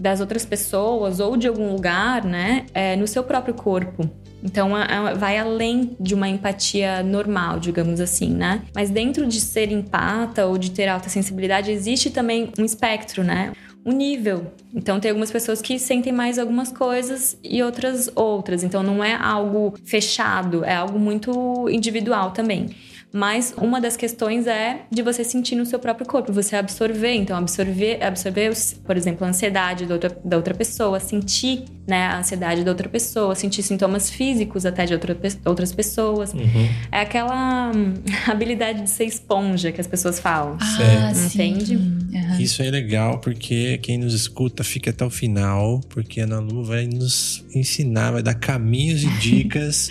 das 0.00 0.20
outras 0.20 0.46
pessoas 0.46 1.20
ou 1.20 1.36
de 1.36 1.46
algum 1.46 1.70
lugar, 1.70 2.24
né, 2.24 2.64
é, 2.72 2.96
no 2.96 3.06
seu 3.06 3.22
próprio 3.22 3.54
corpo. 3.54 4.10
Então 4.42 4.70
vai 5.18 5.36
além 5.36 5.94
de 6.00 6.14
uma 6.14 6.26
empatia 6.26 7.02
normal, 7.02 7.60
digamos 7.60 8.00
assim, 8.00 8.30
né? 8.30 8.62
Mas 8.74 8.88
dentro 8.88 9.26
de 9.26 9.38
ser 9.38 9.70
empata 9.70 10.46
ou 10.46 10.56
de 10.56 10.70
ter 10.70 10.88
alta 10.88 11.10
sensibilidade, 11.10 11.70
existe 11.70 12.08
também 12.08 12.50
um 12.58 12.64
espectro, 12.64 13.22
né? 13.22 13.52
Um 13.84 13.92
nível. 13.92 14.50
Então 14.74 14.98
tem 14.98 15.10
algumas 15.10 15.30
pessoas 15.30 15.60
que 15.60 15.78
sentem 15.78 16.10
mais 16.10 16.38
algumas 16.38 16.72
coisas 16.72 17.36
e 17.44 17.62
outras 17.62 18.10
outras. 18.14 18.64
Então 18.64 18.82
não 18.82 19.04
é 19.04 19.14
algo 19.14 19.74
fechado, 19.84 20.64
é 20.64 20.74
algo 20.74 20.98
muito 20.98 21.68
individual 21.68 22.30
também. 22.30 22.70
Mas 23.12 23.52
uma 23.56 23.80
das 23.80 23.96
questões 23.96 24.46
é 24.46 24.82
de 24.90 25.02
você 25.02 25.24
sentir 25.24 25.56
no 25.56 25.66
seu 25.66 25.78
próprio 25.78 26.06
corpo, 26.06 26.32
você 26.32 26.56
absorver. 26.56 27.14
Então, 27.14 27.36
absorver, 27.36 28.02
absorver 28.02 28.52
por 28.84 28.96
exemplo, 28.96 29.26
a 29.26 29.30
ansiedade 29.30 29.86
da 29.86 29.94
outra, 29.94 30.18
da 30.24 30.36
outra 30.36 30.54
pessoa, 30.54 31.00
sentir 31.00 31.64
né, 31.86 32.06
a 32.06 32.18
ansiedade 32.18 32.62
da 32.62 32.70
outra 32.70 32.88
pessoa, 32.88 33.34
sentir 33.34 33.62
sintomas 33.62 34.08
físicos 34.08 34.64
até 34.64 34.86
de 34.86 34.94
outra, 34.94 35.16
outras 35.44 35.72
pessoas. 35.72 36.32
Uhum. 36.32 36.68
É 36.92 37.00
aquela 37.00 37.72
hum, 37.74 37.94
habilidade 38.30 38.82
de 38.82 38.90
ser 38.90 39.04
esponja 39.04 39.72
que 39.72 39.80
as 39.80 39.86
pessoas 39.86 40.20
falam. 40.20 40.56
Ah, 40.60 41.12
Entende? 41.12 41.76
Uhum. 41.76 42.38
Isso 42.38 42.62
é 42.62 42.70
legal 42.70 43.18
porque 43.18 43.78
quem 43.78 43.98
nos 43.98 44.14
escuta 44.14 44.62
fica 44.62 44.90
até 44.90 45.04
o 45.04 45.10
final, 45.10 45.80
porque 45.88 46.20
a 46.20 46.24
Ana 46.24 46.38
Lu 46.38 46.64
vai 46.64 46.86
nos 46.86 47.44
ensinar, 47.54 48.12
vai 48.12 48.22
dar 48.22 48.34
caminhos 48.34 49.02
e 49.02 49.08
dicas. 49.18 49.88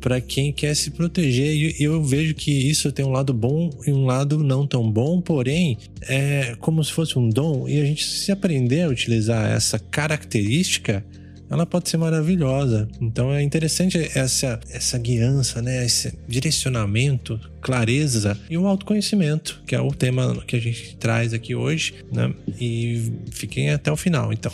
Para 0.00 0.20
quem 0.20 0.52
quer 0.52 0.74
se 0.74 0.90
proteger. 0.90 1.74
E 1.78 1.82
eu 1.82 2.02
vejo 2.02 2.34
que 2.34 2.50
isso 2.50 2.90
tem 2.92 3.04
um 3.04 3.10
lado 3.10 3.32
bom 3.32 3.70
e 3.86 3.92
um 3.92 4.04
lado 4.04 4.38
não 4.42 4.66
tão 4.66 4.90
bom, 4.90 5.20
porém, 5.20 5.78
é 6.02 6.56
como 6.60 6.82
se 6.82 6.92
fosse 6.92 7.18
um 7.18 7.28
dom. 7.28 7.68
E 7.68 7.80
a 7.80 7.84
gente, 7.84 8.04
se 8.04 8.32
aprender 8.32 8.82
a 8.82 8.88
utilizar 8.88 9.50
essa 9.50 9.78
característica, 9.78 11.04
ela 11.50 11.64
pode 11.64 11.88
ser 11.88 11.96
maravilhosa. 11.96 12.88
Então 13.00 13.32
é 13.32 13.42
interessante 13.42 13.98
essa, 14.14 14.60
essa 14.70 14.98
guiança, 14.98 15.62
né? 15.62 15.84
esse 15.84 16.12
direcionamento, 16.26 17.40
clareza 17.60 18.38
e 18.48 18.56
o 18.56 18.66
autoconhecimento, 18.66 19.62
que 19.66 19.74
é 19.74 19.80
o 19.80 19.90
tema 19.90 20.42
que 20.46 20.56
a 20.56 20.60
gente 20.60 20.96
traz 20.96 21.32
aqui 21.32 21.54
hoje, 21.54 21.94
né? 22.12 22.32
E 22.60 23.12
fiquem 23.30 23.70
até 23.70 23.90
o 23.90 23.96
final, 23.96 24.32
então, 24.32 24.52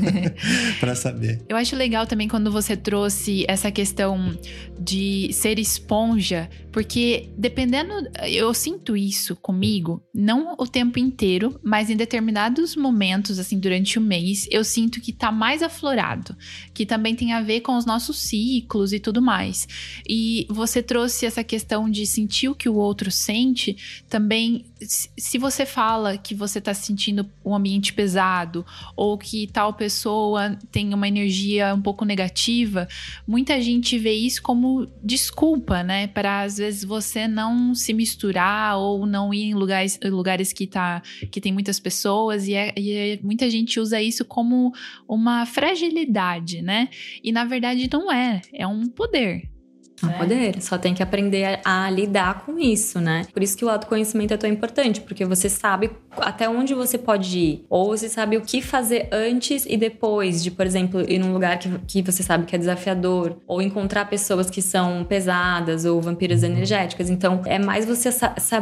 para 0.80 0.94
saber. 0.94 1.40
Eu 1.48 1.56
acho 1.56 1.76
legal 1.76 2.06
também 2.06 2.28
quando 2.28 2.50
você 2.50 2.76
trouxe 2.76 3.44
essa 3.48 3.70
questão 3.70 4.36
de 4.78 5.30
ser 5.32 5.58
esponja, 5.58 6.48
porque 6.72 7.30
dependendo, 7.36 7.92
eu 8.26 8.52
sinto 8.52 8.96
isso 8.96 9.34
comigo, 9.36 10.02
não 10.14 10.54
o 10.58 10.66
tempo 10.66 10.98
inteiro, 10.98 11.58
mas 11.62 11.90
em 11.90 11.96
determinados 11.96 12.76
momentos, 12.76 13.38
assim, 13.38 13.58
durante 13.58 13.98
o 13.98 14.02
mês, 14.02 14.46
eu 14.50 14.62
sinto 14.62 15.00
que 15.00 15.12
tá 15.12 15.32
mais 15.32 15.62
aflorado 15.62 16.36
que 16.74 16.86
também 16.86 17.14
tem 17.14 17.32
a 17.32 17.40
ver 17.40 17.60
com 17.60 17.76
os 17.76 17.86
nossos 17.86 18.18
ciclos 18.18 18.92
e 18.92 19.00
tudo 19.00 19.22
mais. 19.22 19.66
E 20.08 20.46
você 20.48 20.82
trouxe 20.82 21.26
essa 21.26 21.42
questão 21.42 21.88
de 21.90 22.06
sentir 22.06 22.45
o 22.48 22.54
que 22.54 22.68
o 22.68 22.74
outro 22.74 23.10
sente, 23.10 24.04
também 24.08 24.64
se 24.80 25.38
você 25.38 25.64
fala 25.64 26.18
que 26.18 26.34
você 26.34 26.58
está 26.58 26.74
sentindo 26.74 27.28
um 27.44 27.54
ambiente 27.54 27.94
pesado 27.94 28.64
ou 28.94 29.16
que 29.16 29.46
tal 29.46 29.72
pessoa 29.72 30.58
tem 30.70 30.92
uma 30.92 31.08
energia 31.08 31.74
um 31.74 31.80
pouco 31.80 32.04
negativa, 32.04 32.86
muita 33.26 33.60
gente 33.60 33.98
vê 33.98 34.12
isso 34.12 34.42
como 34.42 34.86
desculpa, 35.02 35.82
né? 35.82 36.06
Para 36.08 36.42
às 36.42 36.58
vezes 36.58 36.84
você 36.84 37.26
não 37.26 37.74
se 37.74 37.94
misturar 37.94 38.76
ou 38.78 39.06
não 39.06 39.32
ir 39.32 39.44
em 39.44 39.54
lugares, 39.54 39.98
lugares 40.04 40.52
que, 40.52 40.66
tá, 40.66 41.02
que 41.30 41.40
tem 41.40 41.52
muitas 41.52 41.80
pessoas, 41.80 42.46
e, 42.46 42.54
é, 42.54 42.74
e 42.76 42.92
é, 42.92 43.18
muita 43.22 43.48
gente 43.48 43.80
usa 43.80 44.00
isso 44.00 44.24
como 44.24 44.74
uma 45.08 45.46
fragilidade, 45.46 46.60
né? 46.60 46.90
E 47.24 47.32
na 47.32 47.44
verdade 47.44 47.88
não 47.90 48.12
é, 48.12 48.42
é 48.52 48.66
um 48.66 48.86
poder. 48.86 49.55
É 50.02 50.06
um 50.06 50.12
poder, 50.12 50.60
só 50.60 50.76
tem 50.76 50.92
que 50.92 51.02
aprender 51.02 51.60
a, 51.64 51.86
a, 51.86 51.90
lidar 51.90 52.44
com 52.44 52.58
isso, 52.58 53.00
né? 53.00 53.26
Por 53.32 53.42
isso 53.42 53.56
que 53.56 53.64
o 53.64 53.68
autoconhecimento 53.68 54.34
é 54.34 54.36
tão 54.36 54.48
importante, 54.48 55.00
porque 55.00 55.24
você 55.24 55.48
sabe 55.48 55.90
até 56.18 56.48
onde 56.48 56.74
você 56.74 56.98
pode 56.98 57.38
ir, 57.38 57.64
ou 57.68 57.88
você 57.88 58.08
sabe 58.08 58.36
o 58.36 58.42
que 58.42 58.60
fazer 58.60 59.08
antes 59.10 59.64
e 59.66 59.76
depois 59.76 60.42
de, 60.42 60.50
por 60.50 60.66
exemplo, 60.66 61.00
ir 61.00 61.18
num 61.18 61.32
lugar 61.32 61.58
que, 61.58 61.70
que 61.86 62.02
você 62.02 62.22
sabe 62.22 62.44
que 62.44 62.54
é 62.54 62.58
desafiador, 62.58 63.38
ou 63.46 63.62
encontrar 63.62 64.04
pessoas 64.06 64.50
que 64.50 64.60
são 64.60 65.04
pesadas 65.04 65.84
ou 65.84 66.00
vampiras 66.00 66.42
uhum. 66.42 66.50
energéticas. 66.50 67.08
Então, 67.08 67.42
é 67.46 67.58
mais 67.58 67.86
você 67.86 68.10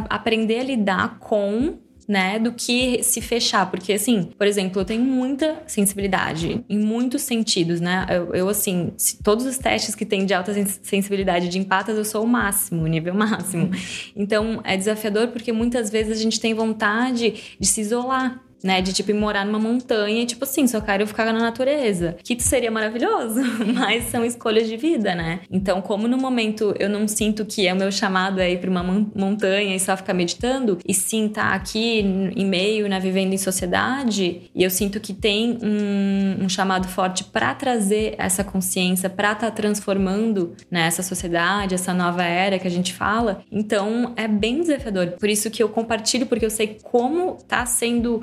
aprender 0.09 0.61
a 0.61 0.65
lidar 0.65 1.19
com 1.19 1.79
né, 2.07 2.39
do 2.39 2.53
que 2.53 3.03
se 3.03 3.21
fechar, 3.21 3.71
porque 3.71 3.93
assim, 3.93 4.31
por 4.37 4.47
exemplo, 4.47 4.81
eu 4.81 4.85
tenho 4.85 5.03
muita 5.03 5.63
sensibilidade 5.67 6.65
em 6.69 6.79
muitos 6.79 7.23
sentidos, 7.23 7.81
né? 7.81 8.07
Eu, 8.11 8.35
eu 8.35 8.49
assim, 8.49 8.93
todos 9.23 9.47
os 9.47 9.59
testes 9.59 9.95
que 9.95 10.05
tem 10.05 10.27
de 10.27 10.35
alta 10.35 10.53
sensibilidade 10.83 11.49
de 11.49 11.59
empatas, 11.59 11.97
eu 11.97 12.05
sou 12.05 12.25
o 12.25 12.27
máximo, 12.27 12.87
nível 12.87 13.15
máximo. 13.15 13.71
Então, 14.15 14.61
é 14.65 14.77
desafiador 14.77 15.29
porque 15.29 15.53
muitas 15.53 15.91
vezes 15.91 16.19
a 16.19 16.23
gente 16.23 16.41
tem 16.41 16.55
vontade 16.55 17.57
de 17.59 17.67
se 17.67 17.81
isolar 17.81 18.43
né? 18.65 18.81
De 18.81 18.93
tipo 18.95 19.15
morar 19.15 19.45
numa 19.45 19.59
montanha 19.59 20.23
e, 20.23 20.27
tipo 20.27 20.45
assim, 20.45 20.67
só 20.67 20.81
quero 20.81 21.07
ficar 21.07 21.27
na 21.27 21.39
natureza. 21.39 22.17
Que 22.25 22.43
seria 22.43 22.71
maravilhoso, 22.71 23.41
mas 23.75 24.05
são 24.05 24.25
escolhas 24.25 24.67
de 24.67 24.77
vida, 24.79 25.15
né? 25.15 25.41
Então, 25.51 25.83
como 25.83 26.09
no 26.09 26.17
momento 26.17 26.75
eu 26.79 26.89
não 26.89 27.07
sinto 27.07 27.45
que 27.45 27.69
é 27.69 27.73
o 27.75 27.77
meu 27.77 27.93
chamado 27.93 28.41
é 28.41 28.51
ir 28.51 28.59
pra 28.59 28.71
uma 28.71 28.83
montanha 28.83 29.77
e 29.77 29.81
só 29.81 29.97
ficar 29.97 30.15
meditando, 30.15 30.79
e 30.87 30.95
sim 30.95 31.29
tá 31.29 31.53
aqui 31.53 32.01
em 32.01 32.47
meio, 32.47 32.89
né, 32.89 32.99
vivendo 32.99 33.35
em 33.35 33.39
sociedade, 33.39 34.51
e 34.55 34.63
eu 34.63 34.71
sinto 34.71 34.99
que 34.99 35.13
tem 35.13 35.59
um, 35.63 36.45
um 36.45 36.49
chamado 36.49 36.89
forte 36.89 37.25
para 37.25 37.55
trazer 37.55 38.15
essa 38.17 38.43
consciência, 38.43 39.11
para 39.11 39.33
estar 39.33 39.51
tá 39.51 39.51
transformando 39.51 40.55
né, 40.71 40.87
essa 40.87 41.03
sociedade, 41.03 41.75
essa 41.75 41.93
nova 41.93 42.23
era 42.25 42.59
que 42.59 42.67
a 42.67 42.71
gente 42.71 42.95
fala. 42.95 43.43
Então, 43.53 44.13
é 44.17 44.27
bem 44.27 44.61
desafiador. 44.61 45.09
Por 45.19 45.29
isso 45.29 45.51
que 45.51 45.63
eu 45.63 45.69
compartilho, 45.69 46.27
porque 46.27 46.47
eu 46.47 46.51
sei 46.51 46.79
como 46.83 47.35
tá 47.47 47.67
sendo 47.67 48.23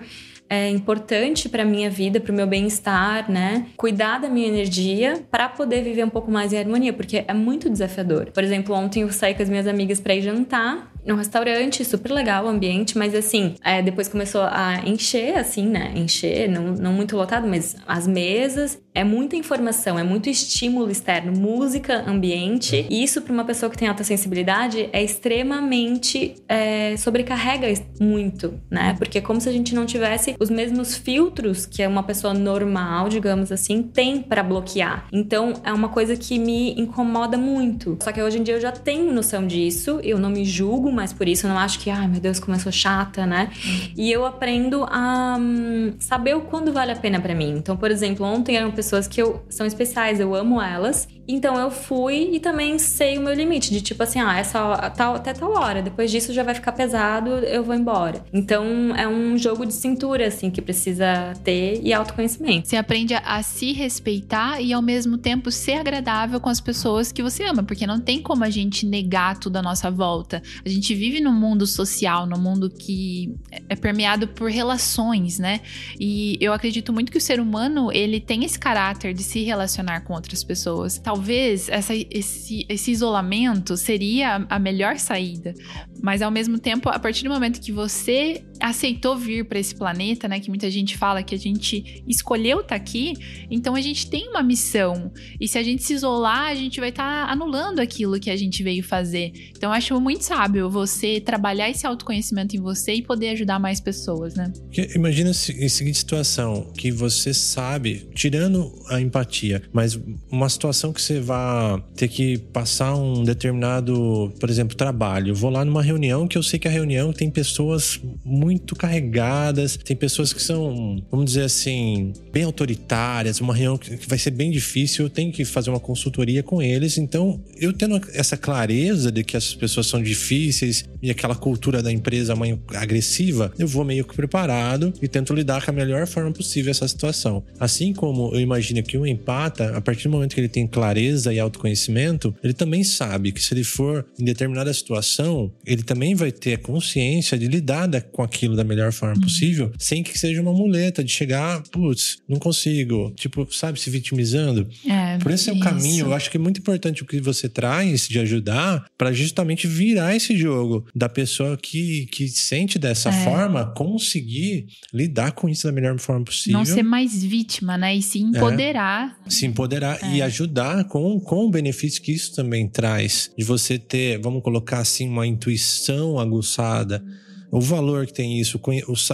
é 0.51 0.69
importante 0.69 1.47
para 1.47 1.63
minha 1.63 1.89
vida, 1.89 2.19
para 2.19 2.33
o 2.33 2.35
meu 2.35 2.45
bem-estar, 2.45 3.31
né? 3.31 3.67
Cuidar 3.77 4.19
da 4.19 4.27
minha 4.27 4.49
energia 4.49 5.23
para 5.31 5.47
poder 5.47 5.81
viver 5.81 6.03
um 6.03 6.09
pouco 6.09 6.29
mais 6.29 6.51
em 6.51 6.59
harmonia, 6.59 6.91
porque 6.91 7.23
é 7.25 7.33
muito 7.33 7.69
desafiador. 7.69 8.31
Por 8.33 8.43
exemplo, 8.43 8.75
ontem 8.75 9.03
eu 9.03 9.11
saí 9.13 9.33
com 9.33 9.41
as 9.41 9.47
minhas 9.49 9.65
amigas 9.65 10.01
para 10.01 10.13
ir 10.13 10.21
jantar 10.23 10.91
num 11.05 11.15
restaurante, 11.15 11.83
super 11.85 12.11
legal 12.11 12.45
o 12.45 12.49
ambiente, 12.49 12.97
mas 12.97 13.15
assim, 13.15 13.55
é, 13.63 13.81
depois 13.81 14.07
começou 14.07 14.41
a 14.41 14.81
encher, 14.85 15.37
assim, 15.37 15.67
né? 15.67 15.93
Encher, 15.95 16.49
não, 16.49 16.73
não 16.73 16.93
muito 16.93 17.15
lotado, 17.15 17.47
mas 17.47 17.75
as 17.87 18.05
mesas. 18.05 18.79
É 18.93 19.03
muita 19.03 19.35
informação, 19.35 19.97
é 19.97 20.03
muito 20.03 20.29
estímulo 20.29 20.91
externo, 20.91 21.31
música, 21.31 22.03
ambiente. 22.09 22.85
E 22.89 23.03
isso, 23.03 23.21
para 23.21 23.31
uma 23.31 23.45
pessoa 23.45 23.69
que 23.69 23.77
tem 23.77 23.87
alta 23.87 24.03
sensibilidade, 24.03 24.89
é 24.91 25.03
extremamente. 25.03 26.35
É, 26.47 26.95
sobrecarrega 26.97 27.67
muito, 27.99 28.59
né? 28.69 28.95
Porque 28.97 29.17
é 29.17 29.21
como 29.21 29.39
se 29.39 29.47
a 29.47 29.51
gente 29.51 29.73
não 29.73 29.85
tivesse 29.85 30.35
os 30.39 30.49
mesmos 30.49 30.95
filtros 30.95 31.65
que 31.65 31.85
uma 31.91 32.03
pessoa 32.03 32.33
normal, 32.33 33.09
digamos 33.09 33.51
assim, 33.51 33.83
tem 33.83 34.21
para 34.21 34.43
bloquear. 34.43 35.07
Então, 35.11 35.53
é 35.63 35.71
uma 35.71 35.89
coisa 35.89 36.15
que 36.15 36.39
me 36.39 36.73
incomoda 36.79 37.37
muito. 37.37 37.97
Só 38.01 38.11
que 38.11 38.21
hoje 38.21 38.39
em 38.39 38.43
dia 38.43 38.55
eu 38.55 38.61
já 38.61 38.71
tenho 38.71 39.13
noção 39.13 39.45
disso, 39.45 39.99
eu 40.03 40.17
não 40.17 40.29
me 40.29 40.45
julgo 40.45 40.91
mais 40.91 41.13
por 41.13 41.27
isso. 41.27 41.45
Eu 41.45 41.51
não 41.51 41.57
acho 41.57 41.79
que, 41.79 41.89
ai 41.89 42.07
meu 42.07 42.19
Deus, 42.19 42.39
como 42.39 42.55
eu 42.55 42.59
sou 42.59 42.71
chata, 42.71 43.25
né? 43.25 43.51
E 43.95 44.11
eu 44.11 44.25
aprendo 44.25 44.85
a 44.89 45.37
um, 45.39 45.93
saber 45.99 46.35
o 46.35 46.41
quando 46.41 46.71
vale 46.71 46.91
a 46.91 46.95
pena 46.95 47.19
para 47.19 47.35
mim. 47.35 47.55
Então, 47.57 47.75
por 47.77 47.91
exemplo, 47.91 48.25
ontem 48.25 48.57
eram 48.57 48.71
pessoas 48.81 49.07
que 49.07 49.21
eu, 49.21 49.45
são 49.47 49.65
especiais, 49.65 50.19
eu 50.19 50.33
amo 50.33 50.59
elas. 50.59 51.07
Então 51.31 51.57
eu 51.57 51.71
fui 51.71 52.29
e 52.33 52.39
também 52.39 52.77
sei 52.77 53.17
o 53.17 53.21
meu 53.21 53.33
limite, 53.33 53.71
de 53.71 53.81
tipo 53.81 54.03
assim, 54.03 54.19
ah, 54.19 54.37
essa 54.37 54.89
tal, 54.89 55.15
até 55.15 55.33
tal 55.33 55.51
hora, 55.51 55.81
depois 55.81 56.11
disso 56.11 56.33
já 56.33 56.43
vai 56.43 56.53
ficar 56.53 56.73
pesado, 56.73 57.29
eu 57.29 57.63
vou 57.63 57.73
embora. 57.73 58.23
Então 58.33 58.95
é 58.95 59.07
um 59.07 59.37
jogo 59.37 59.65
de 59.65 59.73
cintura, 59.73 60.27
assim, 60.27 60.51
que 60.51 60.61
precisa 60.61 61.33
ter 61.43 61.79
e 61.83 61.93
autoconhecimento. 61.93 62.67
Você 62.67 62.75
aprende 62.75 63.13
a 63.13 63.41
se 63.41 63.71
respeitar 63.71 64.61
e 64.61 64.73
ao 64.73 64.81
mesmo 64.81 65.17
tempo 65.17 65.49
ser 65.51 65.73
agradável 65.73 66.39
com 66.39 66.49
as 66.49 66.59
pessoas 66.59 67.11
que 67.11 67.23
você 67.23 67.43
ama, 67.45 67.63
porque 67.63 67.87
não 67.87 67.99
tem 67.99 68.21
como 68.21 68.43
a 68.43 68.49
gente 68.49 68.85
negar 68.85 69.39
tudo 69.39 69.57
à 69.57 69.61
nossa 69.61 69.89
volta. 69.89 70.41
A 70.65 70.69
gente 70.69 70.93
vive 70.93 71.21
num 71.21 71.33
mundo 71.33 71.65
social, 71.65 72.25
num 72.25 72.37
mundo 72.37 72.69
que 72.69 73.33
é 73.69 73.75
permeado 73.75 74.27
por 74.27 74.51
relações, 74.51 75.39
né? 75.39 75.61
E 75.99 76.37
eu 76.41 76.53
acredito 76.53 76.91
muito 76.91 77.11
que 77.11 77.17
o 77.17 77.21
ser 77.21 77.39
humano, 77.39 77.91
ele 77.91 78.19
tem 78.19 78.43
esse 78.43 78.59
caráter 78.59 79.13
de 79.13 79.23
se 79.23 79.43
relacionar 79.43 80.01
com 80.01 80.13
outras 80.13 80.43
pessoas. 80.43 80.97
Talvez 80.97 81.20
essa, 81.69 81.93
esse, 81.95 82.65
esse 82.67 82.91
isolamento 82.91 83.75
seria 83.77 84.45
a 84.49 84.59
melhor 84.59 84.97
saída, 84.97 85.53
mas 86.01 86.21
ao 86.21 86.31
mesmo 86.31 86.57
tempo, 86.57 86.89
a 86.89 86.99
partir 86.99 87.23
do 87.23 87.29
momento 87.29 87.61
que 87.61 87.71
você 87.71 88.43
aceitou 88.59 89.17
vir 89.17 89.45
para 89.45 89.59
esse 89.59 89.73
planeta, 89.75 90.27
né, 90.27 90.39
que 90.39 90.49
muita 90.49 90.69
gente 90.69 90.97
fala 90.97 91.23
que 91.23 91.33
a 91.33 91.37
gente 91.37 92.03
escolheu 92.07 92.59
estar 92.59 92.69
tá 92.69 92.75
aqui, 92.75 93.13
então 93.49 93.75
a 93.75 93.81
gente 93.81 94.09
tem 94.09 94.29
uma 94.29 94.43
missão. 94.43 95.11
E 95.39 95.47
se 95.47 95.57
a 95.57 95.63
gente 95.63 95.83
se 95.83 95.93
isolar, 95.93 96.49
a 96.49 96.55
gente 96.55 96.79
vai 96.79 96.89
estar 96.89 97.25
tá 97.25 97.31
anulando 97.31 97.79
aquilo 97.79 98.19
que 98.19 98.29
a 98.29 98.35
gente 98.35 98.63
veio 98.63 98.83
fazer. 98.83 99.31
Então 99.55 99.71
acho 99.71 99.99
muito 99.99 100.23
sábio 100.23 100.69
você 100.69 101.19
trabalhar 101.19 101.69
esse 101.69 101.85
autoconhecimento 101.85 102.55
em 102.55 102.59
você 102.59 102.93
e 102.93 103.01
poder 103.01 103.29
ajudar 103.29 103.59
mais 103.59 103.79
pessoas, 103.79 104.35
né? 104.35 104.51
Imagina 104.95 105.31
a 105.31 105.33
seguinte 105.33 105.97
situação, 105.97 106.71
que 106.77 106.91
você 106.91 107.33
sabe, 107.33 108.07
tirando 108.13 108.71
a 108.89 109.01
empatia, 109.01 109.61
mas 109.73 109.99
uma 110.31 110.49
situação 110.49 110.93
que 110.93 111.00
você 111.01 111.19
vai 111.19 111.83
ter 111.95 112.07
que 112.07 112.37
passar 112.37 112.95
um 112.95 113.23
determinado, 113.23 114.31
por 114.39 114.49
exemplo, 114.49 114.75
trabalho. 114.75 115.29
Eu 115.29 115.35
vou 115.35 115.49
lá 115.49 115.65
numa 115.65 115.81
reunião 115.81 116.27
que 116.27 116.37
eu 116.37 116.43
sei 116.43 116.59
que 116.59 116.67
a 116.67 116.71
reunião 116.71 117.11
tem 117.11 117.29
pessoas 117.29 117.99
muito 118.23 118.75
carregadas, 118.75 119.77
tem 119.77 119.95
pessoas 119.95 120.31
que 120.33 120.41
são, 120.41 121.01
vamos 121.09 121.25
dizer 121.25 121.43
assim, 121.43 122.13
bem 122.31 122.43
autoritárias, 122.43 123.41
uma 123.41 123.53
reunião 123.53 123.77
que 123.77 124.07
vai 124.07 124.17
ser 124.17 124.31
bem 124.31 124.51
difícil, 124.51 125.05
eu 125.05 125.09
tenho 125.09 125.31
que 125.31 125.43
fazer 125.43 125.69
uma 125.69 125.79
consultoria 125.79 126.43
com 126.43 126.61
eles. 126.61 126.97
Então, 126.97 127.41
eu 127.57 127.73
tendo 127.73 127.99
essa 128.13 128.37
clareza 128.37 129.11
de 129.11 129.23
que 129.23 129.35
essas 129.35 129.55
pessoas 129.55 129.87
são 129.87 130.01
difíceis 130.01 130.85
e 131.01 131.09
aquela 131.09 131.35
cultura 131.35 131.81
da 131.81 131.91
empresa 131.91 132.35
mãe 132.35 132.59
agressiva, 132.75 133.51
eu 133.57 133.67
vou 133.67 133.83
meio 133.83 134.05
que 134.05 134.15
preparado 134.15 134.93
e 135.01 135.07
tento 135.07 135.33
lidar 135.33 135.63
com 135.65 135.71
a 135.71 135.73
melhor 135.73 136.05
forma 136.07 136.31
possível 136.31 136.71
essa 136.71 136.87
situação. 136.87 137.43
Assim 137.59 137.93
como 137.93 138.33
eu 138.33 138.39
imagino 138.39 138.83
que 138.83 138.97
um 138.97 139.05
empata, 139.05 139.75
a 139.75 139.81
partir 139.81 140.03
do 140.03 140.11
momento 140.11 140.33
que 140.33 140.39
ele 140.41 140.49
tem 140.49 140.67
clareza 140.67 140.90
e 140.99 141.39
autoconhecimento, 141.39 142.33
ele 142.43 142.53
também 142.53 142.83
sabe 142.83 143.31
que 143.31 143.41
se 143.41 143.53
ele 143.53 143.63
for 143.63 144.05
em 144.19 144.25
determinada 144.25 144.73
situação, 144.73 145.51
ele 145.65 145.83
também 145.83 146.15
vai 146.15 146.31
ter 146.31 146.53
a 146.53 146.57
consciência 146.57 147.37
de 147.37 147.47
lidar 147.47 147.81
com 148.11 148.21
aquilo 148.21 148.55
da 148.55 148.63
melhor 148.63 148.91
forma 148.91 149.15
uhum. 149.15 149.21
possível, 149.21 149.71
sem 149.77 150.03
que 150.03 150.17
seja 150.17 150.41
uma 150.41 150.53
muleta 150.53 151.03
de 151.03 151.11
chegar, 151.11 151.61
putz, 151.71 152.17
não 152.27 152.37
consigo, 152.37 153.11
tipo, 153.15 153.47
sabe, 153.51 153.79
se 153.79 153.89
vitimizando. 153.89 154.67
É, 154.87 155.17
Por 155.17 155.31
esse 155.31 155.49
é 155.49 155.53
o 155.53 155.59
caminho, 155.59 156.07
eu 156.07 156.13
acho 156.13 156.29
que 156.29 156.37
é 156.37 156.39
muito 156.39 156.59
importante 156.59 157.01
o 157.01 157.05
que 157.05 157.19
você 157.19 157.49
traz 157.49 158.07
de 158.07 158.19
ajudar 158.19 158.85
para 158.97 159.11
justamente 159.11 159.67
virar 159.67 160.15
esse 160.15 160.37
jogo 160.37 160.85
da 160.95 161.09
pessoa 161.09 161.57
que, 161.57 162.05
que 162.11 162.27
sente 162.27 162.77
dessa 162.77 163.09
é. 163.09 163.23
forma 163.23 163.65
conseguir 163.65 164.67
lidar 164.93 165.31
com 165.31 165.49
isso 165.49 165.67
da 165.67 165.71
melhor 165.71 165.97
forma 165.99 166.25
possível. 166.25 166.59
Não 166.59 166.65
ser 166.65 166.83
mais 166.83 167.23
vítima, 167.23 167.77
né? 167.77 167.95
E 167.95 168.01
se 168.01 168.19
empoderar. 168.19 169.17
É. 169.25 169.29
Se 169.29 169.45
empoderar 169.45 169.99
é. 170.03 170.15
e 170.15 170.21
ajudar 170.21 170.80
com, 170.83 171.19
com 171.19 171.45
o 171.45 171.49
benefício 171.49 172.01
que 172.01 172.11
isso 172.11 172.35
também 172.35 172.67
traz. 172.67 173.31
De 173.37 173.43
você 173.43 173.77
ter, 173.77 174.19
vamos 174.19 174.43
colocar 174.43 174.79
assim, 174.79 175.07
uma 175.07 175.25
intuição 175.27 176.19
aguçada 176.19 177.03
o 177.51 177.59
valor 177.59 178.07
que 178.07 178.13
tem 178.13 178.39
isso, 178.39 178.59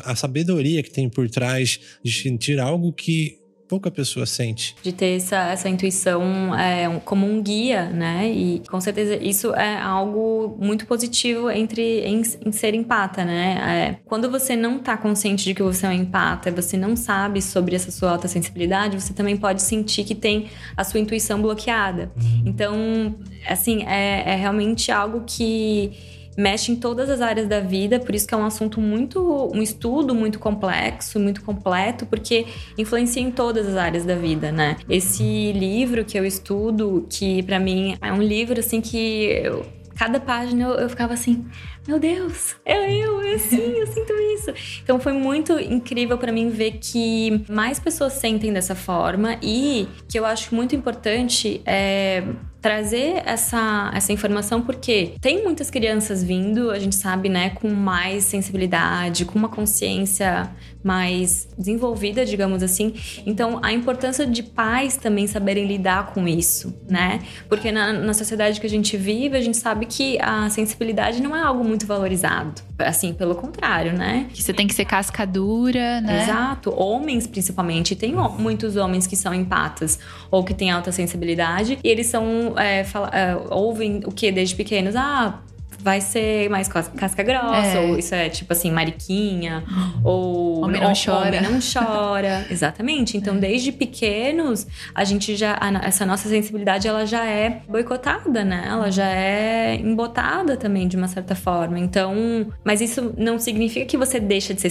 a 0.05 0.15
sabedoria 0.15 0.83
que 0.83 0.91
tem 0.91 1.09
por 1.09 1.27
trás 1.27 1.79
de 2.03 2.11
sentir 2.11 2.59
algo 2.59 2.93
que 2.93 3.39
pouca 3.67 3.91
pessoa 3.91 4.25
sente. 4.25 4.75
De 4.81 4.91
ter 4.91 5.17
essa, 5.17 5.37
essa 5.49 5.69
intuição 5.69 6.55
é, 6.55 6.99
como 7.03 7.25
um 7.25 7.41
guia, 7.41 7.89
né? 7.89 8.29
E 8.29 8.61
com 8.69 8.79
certeza 8.79 9.15
isso 9.15 9.53
é 9.53 9.77
algo 9.77 10.57
muito 10.59 10.85
positivo 10.85 11.49
entre 11.49 12.01
em, 12.01 12.21
em 12.45 12.51
ser 12.51 12.73
empata, 12.73 13.25
né? 13.25 13.57
É, 13.59 13.99
quando 14.05 14.29
você 14.29 14.55
não 14.55 14.79
tá 14.79 14.95
consciente 14.95 15.43
de 15.43 15.53
que 15.53 15.61
você 15.61 15.85
é 15.85 15.89
um 15.89 15.93
empata, 15.93 16.51
você 16.51 16.77
não 16.77 16.95
sabe 16.95 17.41
sobre 17.41 17.75
essa 17.75 17.91
sua 17.91 18.11
alta 18.11 18.27
sensibilidade, 18.27 18.99
você 18.99 19.13
também 19.13 19.35
pode 19.35 19.61
sentir 19.61 20.03
que 20.03 20.15
tem 20.15 20.47
a 20.75 20.83
sua 20.83 20.99
intuição 20.99 21.41
bloqueada. 21.41 22.11
Uhum. 22.15 22.43
Então, 22.45 23.15
assim, 23.47 23.83
é, 23.83 24.33
é 24.33 24.35
realmente 24.35 24.91
algo 24.91 25.23
que 25.25 26.16
mexe 26.37 26.71
em 26.71 26.75
todas 26.75 27.09
as 27.09 27.19
áreas 27.19 27.47
da 27.47 27.59
vida, 27.59 27.99
por 27.99 28.13
isso 28.13 28.27
que 28.27 28.33
é 28.33 28.37
um 28.37 28.45
assunto 28.45 28.79
muito, 28.79 29.51
um 29.53 29.61
estudo 29.61 30.13
muito 30.13 30.37
complexo, 30.37 31.19
muito 31.19 31.41
completo, 31.43 32.05
porque 32.05 32.45
influencia 32.77 33.21
em 33.21 33.31
todas 33.31 33.67
as 33.67 33.75
áreas 33.75 34.05
da 34.05 34.15
vida, 34.15 34.51
né? 34.51 34.77
Esse 34.87 35.51
livro 35.53 36.05
que 36.05 36.17
eu 36.17 36.23
estudo, 36.23 37.07
que 37.09 37.41
para 37.41 37.59
mim 37.59 37.97
é 37.99 38.13
um 38.13 38.21
livro 38.21 38.59
assim 38.59 38.79
que 38.79 39.25
eu, 39.43 39.65
cada 39.97 40.19
página 40.19 40.63
eu, 40.63 40.71
eu 40.75 40.89
ficava 40.89 41.13
assim, 41.13 41.45
meu 41.87 41.99
Deus, 41.99 42.55
é 42.65 42.93
eu, 42.93 43.21
é 43.21 43.33
assim, 43.33 43.57
eu 43.57 43.87
sinto 43.87 44.13
isso. 44.35 44.81
Então 44.83 44.99
foi 44.99 45.13
muito 45.13 45.59
incrível 45.59 46.17
para 46.17 46.31
mim 46.31 46.49
ver 46.49 46.79
que 46.81 47.43
mais 47.49 47.79
pessoas 47.79 48.13
sentem 48.13 48.53
dessa 48.53 48.75
forma 48.75 49.37
e 49.41 49.87
que 50.07 50.19
eu 50.19 50.25
acho 50.25 50.53
muito 50.53 50.75
importante 50.75 51.61
é 51.65 52.23
trazer 52.61 53.21
essa, 53.25 53.91
essa 53.93 54.11
informação 54.11 54.61
porque 54.61 55.13
tem 55.21 55.43
muitas 55.43 55.69
crianças 55.69 56.23
vindo, 56.23 56.69
a 56.69 56.79
gente 56.79 56.95
sabe, 56.95 57.29
né, 57.29 57.51
com 57.51 57.69
mais 57.69 58.25
sensibilidade, 58.25 59.25
com 59.25 59.39
uma 59.39 59.47
consciência 59.47 60.51
mais 60.87 61.49
desenvolvida, 61.57 62.25
digamos 62.25 62.63
assim. 62.63 62.93
Então, 63.25 63.59
a 63.61 63.73
importância 63.73 64.25
de 64.25 64.41
pais 64.41 64.95
também 64.95 65.27
saberem 65.27 65.67
lidar 65.67 66.13
com 66.13 66.25
isso, 66.25 66.73
né? 66.89 67.19
Porque 67.49 67.73
na, 67.73 67.91
na 67.91 68.13
sociedade 68.13 68.61
que 68.61 68.65
a 68.65 68.69
gente 68.69 68.95
vive, 68.95 69.35
a 69.35 69.41
gente 69.41 69.57
sabe 69.57 69.85
que 69.85 70.17
a 70.21 70.49
sensibilidade 70.49 71.21
não 71.21 71.35
é 71.35 71.41
algo 71.41 71.61
muito 71.61 71.85
valorizado. 71.85 72.61
Assim, 72.79 73.13
pelo 73.13 73.35
contrário, 73.35 73.91
né? 73.91 74.27
Que 74.33 74.41
você 74.41 74.53
tem 74.53 74.65
que 74.65 74.73
ser 74.73 74.85
cascadura, 74.85 75.99
né? 75.99 76.23
Exato. 76.23 76.73
Homens, 76.73 77.27
principalmente. 77.27 77.93
Tem 77.93 78.15
muitos 78.39 78.77
homens 78.77 79.05
que 79.05 79.17
são 79.17 79.33
empatas 79.33 79.99
ou 80.31 80.41
que 80.41 80.53
têm 80.53 80.71
alta 80.71 80.91
sensibilidade 80.91 81.79
e 81.83 81.89
eles 81.89 82.07
são. 82.07 82.57
É, 82.57 82.85
fala, 82.85 83.09
é, 83.09 83.35
ouvem 83.49 84.01
o 84.05 84.11
que 84.11 84.31
desde 84.31 84.55
pequenos? 84.55 84.95
Ah, 84.95 85.41
vai 85.79 86.01
ser 86.01 86.49
mais 86.49 86.67
casca 86.67 87.23
grossa, 87.23 87.77
é. 87.77 87.79
ou 87.79 87.97
isso 87.97 88.13
é 88.13 88.29
tipo 88.29 88.51
assim, 88.53 88.71
mariquinha, 88.71 89.63
ou 90.03 90.63
homem 90.63 90.81
não 90.81 90.93
chora. 90.93 91.27
Homem 91.27 91.41
não 91.41 91.59
chora. 91.59 92.45
Exatamente. 92.51 93.17
Então, 93.17 93.35
é. 93.35 93.39
desde 93.39 93.71
pequenos, 93.71 94.67
a 94.93 95.03
gente 95.03 95.35
já. 95.35 95.57
A, 95.59 95.85
essa 95.85 96.05
nossa 96.05 96.27
sensibilidade 96.29 96.87
ela 96.87 97.05
já 97.05 97.25
é 97.25 97.61
boicotada, 97.67 98.43
né? 98.43 98.65
Ela 98.67 98.91
já 98.91 99.07
é 99.07 99.75
embotada 99.75 100.57
também, 100.57 100.87
de 100.87 100.97
uma 100.97 101.07
certa 101.07 101.35
forma. 101.35 101.79
Então, 101.79 102.47
mas 102.63 102.81
isso 102.81 103.13
não 103.17 103.39
significa 103.39 103.85
que 103.85 103.97
você 103.97 104.19
deixa 104.19 104.53
de 104.53 104.61
ser 104.61 104.69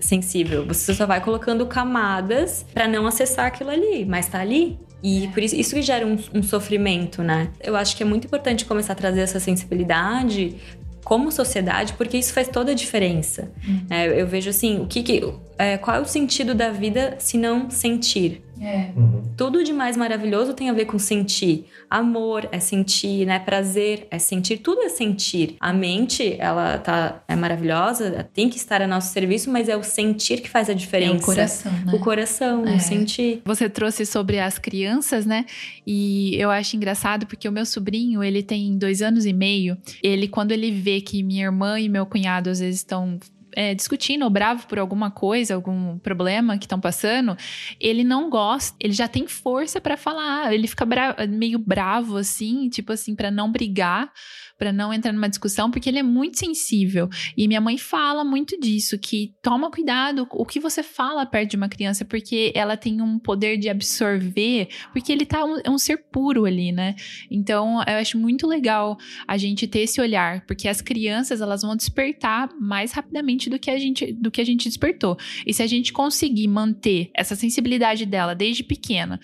sensível. 0.00 0.66
Você 0.66 0.94
só 0.94 1.06
vai 1.06 1.20
colocando 1.20 1.66
camadas 1.66 2.64
para 2.74 2.86
não 2.86 3.06
acessar 3.06 3.46
aquilo 3.46 3.70
ali, 3.70 4.04
mas 4.04 4.28
tá 4.28 4.40
ali. 4.40 4.78
E 5.02 5.28
por 5.28 5.42
isso, 5.42 5.54
isso 5.54 5.74
que 5.74 5.82
gera 5.82 6.06
um, 6.06 6.18
um 6.34 6.42
sofrimento, 6.42 7.22
né? 7.22 7.48
Eu 7.62 7.76
acho 7.76 7.96
que 7.96 8.02
é 8.02 8.06
muito 8.06 8.26
importante 8.26 8.64
começar 8.64 8.94
a 8.94 8.96
trazer 8.96 9.20
essa 9.20 9.38
sensibilidade 9.38 10.56
como 11.04 11.32
sociedade, 11.32 11.94
porque 11.94 12.18
isso 12.18 12.32
faz 12.34 12.48
toda 12.48 12.72
a 12.72 12.74
diferença. 12.74 13.50
Uhum. 13.66 13.86
É, 13.88 14.20
eu 14.20 14.26
vejo 14.26 14.50
assim, 14.50 14.80
o 14.80 14.86
que, 14.86 15.02
que 15.02 15.34
é, 15.56 15.78
qual 15.78 15.96
é 15.96 16.00
o 16.00 16.04
sentido 16.04 16.54
da 16.54 16.70
vida 16.70 17.16
se 17.18 17.38
não 17.38 17.70
sentir? 17.70 18.42
É. 18.60 18.90
Uhum. 18.96 19.22
Tudo 19.36 19.62
de 19.62 19.72
mais 19.72 19.96
maravilhoso 19.96 20.54
tem 20.54 20.68
a 20.70 20.72
ver 20.72 20.86
com 20.86 20.98
sentir. 20.98 21.66
Amor 21.88 22.48
é 22.50 22.58
sentir, 22.58 23.26
né? 23.26 23.38
Prazer 23.38 24.06
é 24.10 24.18
sentir, 24.18 24.58
tudo 24.58 24.82
é 24.82 24.88
sentir. 24.88 25.56
A 25.60 25.72
mente, 25.72 26.36
ela 26.38 26.78
tá 26.78 27.22
é 27.28 27.36
maravilhosa, 27.36 28.28
tem 28.32 28.48
que 28.48 28.56
estar 28.56 28.82
a 28.82 28.86
nosso 28.86 29.12
serviço, 29.12 29.50
mas 29.50 29.68
é 29.68 29.76
o 29.76 29.82
sentir 29.82 30.40
que 30.40 30.48
faz 30.48 30.68
a 30.68 30.74
diferença. 30.74 31.14
É 31.14 31.18
o 31.18 31.22
coração, 31.22 31.72
né? 31.72 31.92
O 31.92 31.98
coração, 32.00 32.66
é. 32.66 32.76
o 32.76 32.80
sentir. 32.80 33.42
Você 33.44 33.68
trouxe 33.68 34.04
sobre 34.04 34.38
as 34.38 34.58
crianças, 34.58 35.24
né? 35.24 35.44
E 35.86 36.34
eu 36.36 36.50
acho 36.50 36.76
engraçado 36.76 37.26
porque 37.26 37.48
o 37.48 37.52
meu 37.52 37.64
sobrinho, 37.64 38.22
ele 38.22 38.42
tem 38.42 38.76
dois 38.76 39.02
anos 39.02 39.24
e 39.24 39.32
meio. 39.32 39.76
Ele, 40.02 40.28
quando 40.28 40.52
ele 40.52 40.70
vê 40.70 41.00
que 41.00 41.22
minha 41.22 41.44
irmã 41.44 41.78
e 41.78 41.88
meu 41.88 42.06
cunhado 42.06 42.50
às 42.50 42.60
vezes 42.60 42.80
estão 42.80 43.18
é, 43.58 43.74
discutindo 43.74 44.22
ou 44.22 44.30
bravo 44.30 44.68
por 44.68 44.78
alguma 44.78 45.10
coisa, 45.10 45.52
algum 45.52 45.98
problema 45.98 46.56
que 46.56 46.64
estão 46.64 46.78
passando, 46.78 47.36
ele 47.80 48.04
não 48.04 48.30
gosta, 48.30 48.76
ele 48.78 48.92
já 48.92 49.08
tem 49.08 49.26
força 49.26 49.80
para 49.80 49.96
falar, 49.96 50.54
ele 50.54 50.68
fica 50.68 50.84
bra 50.84 51.16
meio 51.28 51.58
bravo 51.58 52.16
assim, 52.18 52.68
tipo 52.68 52.92
assim, 52.92 53.16
para 53.16 53.32
não 53.32 53.50
brigar 53.50 54.12
para 54.58 54.72
não 54.72 54.92
entrar 54.92 55.12
numa 55.12 55.28
discussão, 55.28 55.70
porque 55.70 55.88
ele 55.88 56.00
é 56.00 56.02
muito 56.02 56.38
sensível. 56.38 57.08
E 57.36 57.46
minha 57.46 57.60
mãe 57.60 57.78
fala 57.78 58.24
muito 58.24 58.58
disso, 58.58 58.98
que 58.98 59.34
toma 59.40 59.70
cuidado 59.70 60.26
o 60.32 60.44
que 60.44 60.58
você 60.58 60.82
fala 60.82 61.24
perto 61.24 61.50
de 61.50 61.56
uma 61.56 61.68
criança, 61.68 62.04
porque 62.04 62.52
ela 62.54 62.76
tem 62.76 63.00
um 63.00 63.18
poder 63.18 63.56
de 63.56 63.68
absorver, 63.68 64.68
porque 64.92 65.12
ele 65.12 65.24
tá 65.24 65.44
um, 65.44 65.60
é 65.64 65.70
um 65.70 65.78
ser 65.78 65.98
puro 66.10 66.44
ali, 66.44 66.72
né? 66.72 66.96
Então, 67.30 67.82
eu 67.86 67.94
acho 67.94 68.18
muito 68.18 68.46
legal 68.46 68.98
a 69.26 69.36
gente 69.36 69.66
ter 69.66 69.80
esse 69.80 70.00
olhar, 70.00 70.44
porque 70.46 70.68
as 70.68 70.80
crianças, 70.80 71.40
elas 71.40 71.62
vão 71.62 71.76
despertar 71.76 72.50
mais 72.60 72.92
rapidamente 72.92 73.48
do 73.48 73.58
que 73.58 73.70
a 73.70 73.78
gente 73.78 74.12
do 74.12 74.30
que 74.30 74.40
a 74.40 74.44
gente 74.44 74.68
despertou. 74.68 75.16
E 75.46 75.54
se 75.54 75.62
a 75.62 75.66
gente 75.66 75.92
conseguir 75.92 76.48
manter 76.48 77.10
essa 77.14 77.36
sensibilidade 77.36 78.04
dela 78.04 78.34
desde 78.34 78.64
pequena, 78.64 79.20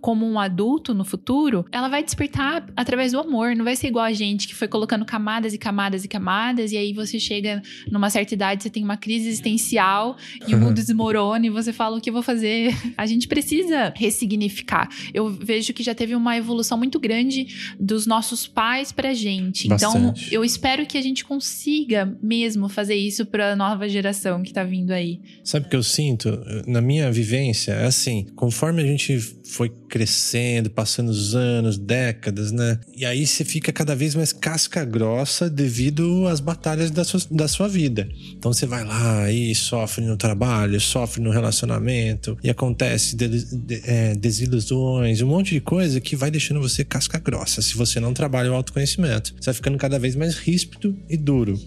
como 0.00 0.26
um 0.26 0.38
adulto 0.38 0.92
no 0.92 1.04
futuro, 1.04 1.64
ela 1.70 1.88
vai 1.88 2.02
despertar 2.02 2.66
através 2.76 3.12
do 3.12 3.18
amor. 3.18 3.54
Não 3.54 3.64
vai 3.64 3.76
ser 3.76 3.88
igual 3.88 4.04
a 4.04 4.12
gente 4.12 4.48
que 4.48 4.54
foi 4.54 4.68
colocando 4.68 5.04
camadas 5.04 5.54
e 5.54 5.58
camadas 5.58 6.04
e 6.04 6.08
camadas, 6.08 6.72
e 6.72 6.76
aí 6.76 6.92
você 6.92 7.18
chega 7.18 7.62
numa 7.90 8.10
certa 8.10 8.34
idade, 8.34 8.62
você 8.62 8.70
tem 8.70 8.84
uma 8.84 8.96
crise 8.96 9.28
existencial 9.28 10.16
e 10.46 10.54
o 10.54 10.58
mundo 10.58 10.74
desmorona 10.74 11.46
e 11.46 11.50
você 11.50 11.72
fala 11.72 11.96
o 11.96 12.00
que 12.00 12.10
eu 12.10 12.14
vou 12.14 12.22
fazer. 12.22 12.74
A 12.96 13.06
gente 13.06 13.28
precisa 13.28 13.92
ressignificar. 13.96 14.88
Eu 15.14 15.28
vejo 15.28 15.72
que 15.72 15.82
já 15.82 15.94
teve 15.94 16.14
uma 16.14 16.36
evolução 16.36 16.76
muito 16.76 16.98
grande 16.98 17.74
dos 17.78 18.06
nossos 18.06 18.46
pais 18.46 18.92
pra 18.92 19.14
gente. 19.14 19.66
Então, 19.66 19.92
Bastante. 19.92 20.26
Então, 20.26 20.32
eu 20.32 20.44
espero 20.44 20.86
que 20.86 20.98
a 20.98 21.02
gente 21.02 21.24
consiga 21.24 22.16
mesmo 22.22 22.68
fazer 22.68 22.94
isso 22.94 23.26
pra 23.26 23.54
nova 23.54 23.88
geração 23.88 24.42
que 24.42 24.52
tá 24.52 24.64
vindo 24.64 24.90
aí. 24.90 25.20
Sabe 25.44 25.66
o 25.66 25.68
que 25.68 25.76
eu 25.76 25.82
sinto? 25.82 26.40
Na 26.66 26.80
minha 26.80 27.10
vivência, 27.10 27.72
é 27.72 27.86
assim, 27.86 28.26
conforme 28.34 28.82
a 28.82 28.86
gente 28.86 29.18
foi 29.44 29.67
crescendo, 29.68 30.70
passando 30.70 31.08
os 31.08 31.34
anos, 31.34 31.78
décadas, 31.78 32.52
né? 32.52 32.78
E 32.96 33.04
aí 33.04 33.26
você 33.26 33.44
fica 33.44 33.72
cada 33.72 33.94
vez 33.94 34.14
mais 34.14 34.32
casca 34.32 34.84
grossa 34.84 35.48
devido 35.48 36.26
às 36.26 36.40
batalhas 36.40 36.90
da 36.90 37.04
sua, 37.04 37.20
da 37.30 37.48
sua 37.48 37.68
vida. 37.68 38.08
Então 38.36 38.52
você 38.52 38.66
vai 38.66 38.84
lá 38.84 39.30
e 39.30 39.54
sofre 39.54 40.04
no 40.04 40.16
trabalho, 40.16 40.80
sofre 40.80 41.22
no 41.22 41.30
relacionamento, 41.30 42.36
e 42.42 42.50
acontece 42.50 43.16
de, 43.16 43.28
de, 43.28 43.82
é, 43.84 44.14
desilusões, 44.14 45.20
um 45.20 45.28
monte 45.28 45.54
de 45.54 45.60
coisa 45.60 46.00
que 46.00 46.16
vai 46.16 46.30
deixando 46.30 46.60
você 46.60 46.84
casca 46.84 47.18
grossa 47.18 47.62
se 47.62 47.74
você 47.76 48.00
não 48.00 48.12
trabalha 48.12 48.50
o 48.50 48.54
autoconhecimento. 48.54 49.34
Você 49.38 49.46
vai 49.46 49.54
ficando 49.54 49.78
cada 49.78 49.98
vez 49.98 50.14
mais 50.16 50.36
ríspido 50.36 50.96
e 51.08 51.16
duro. 51.16 51.58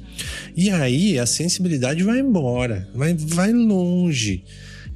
E 0.56 0.70
aí 0.70 1.18
a 1.18 1.26
sensibilidade 1.26 2.04
vai 2.04 2.20
embora, 2.20 2.88
vai, 2.94 3.14
vai 3.14 3.52
longe. 3.52 4.44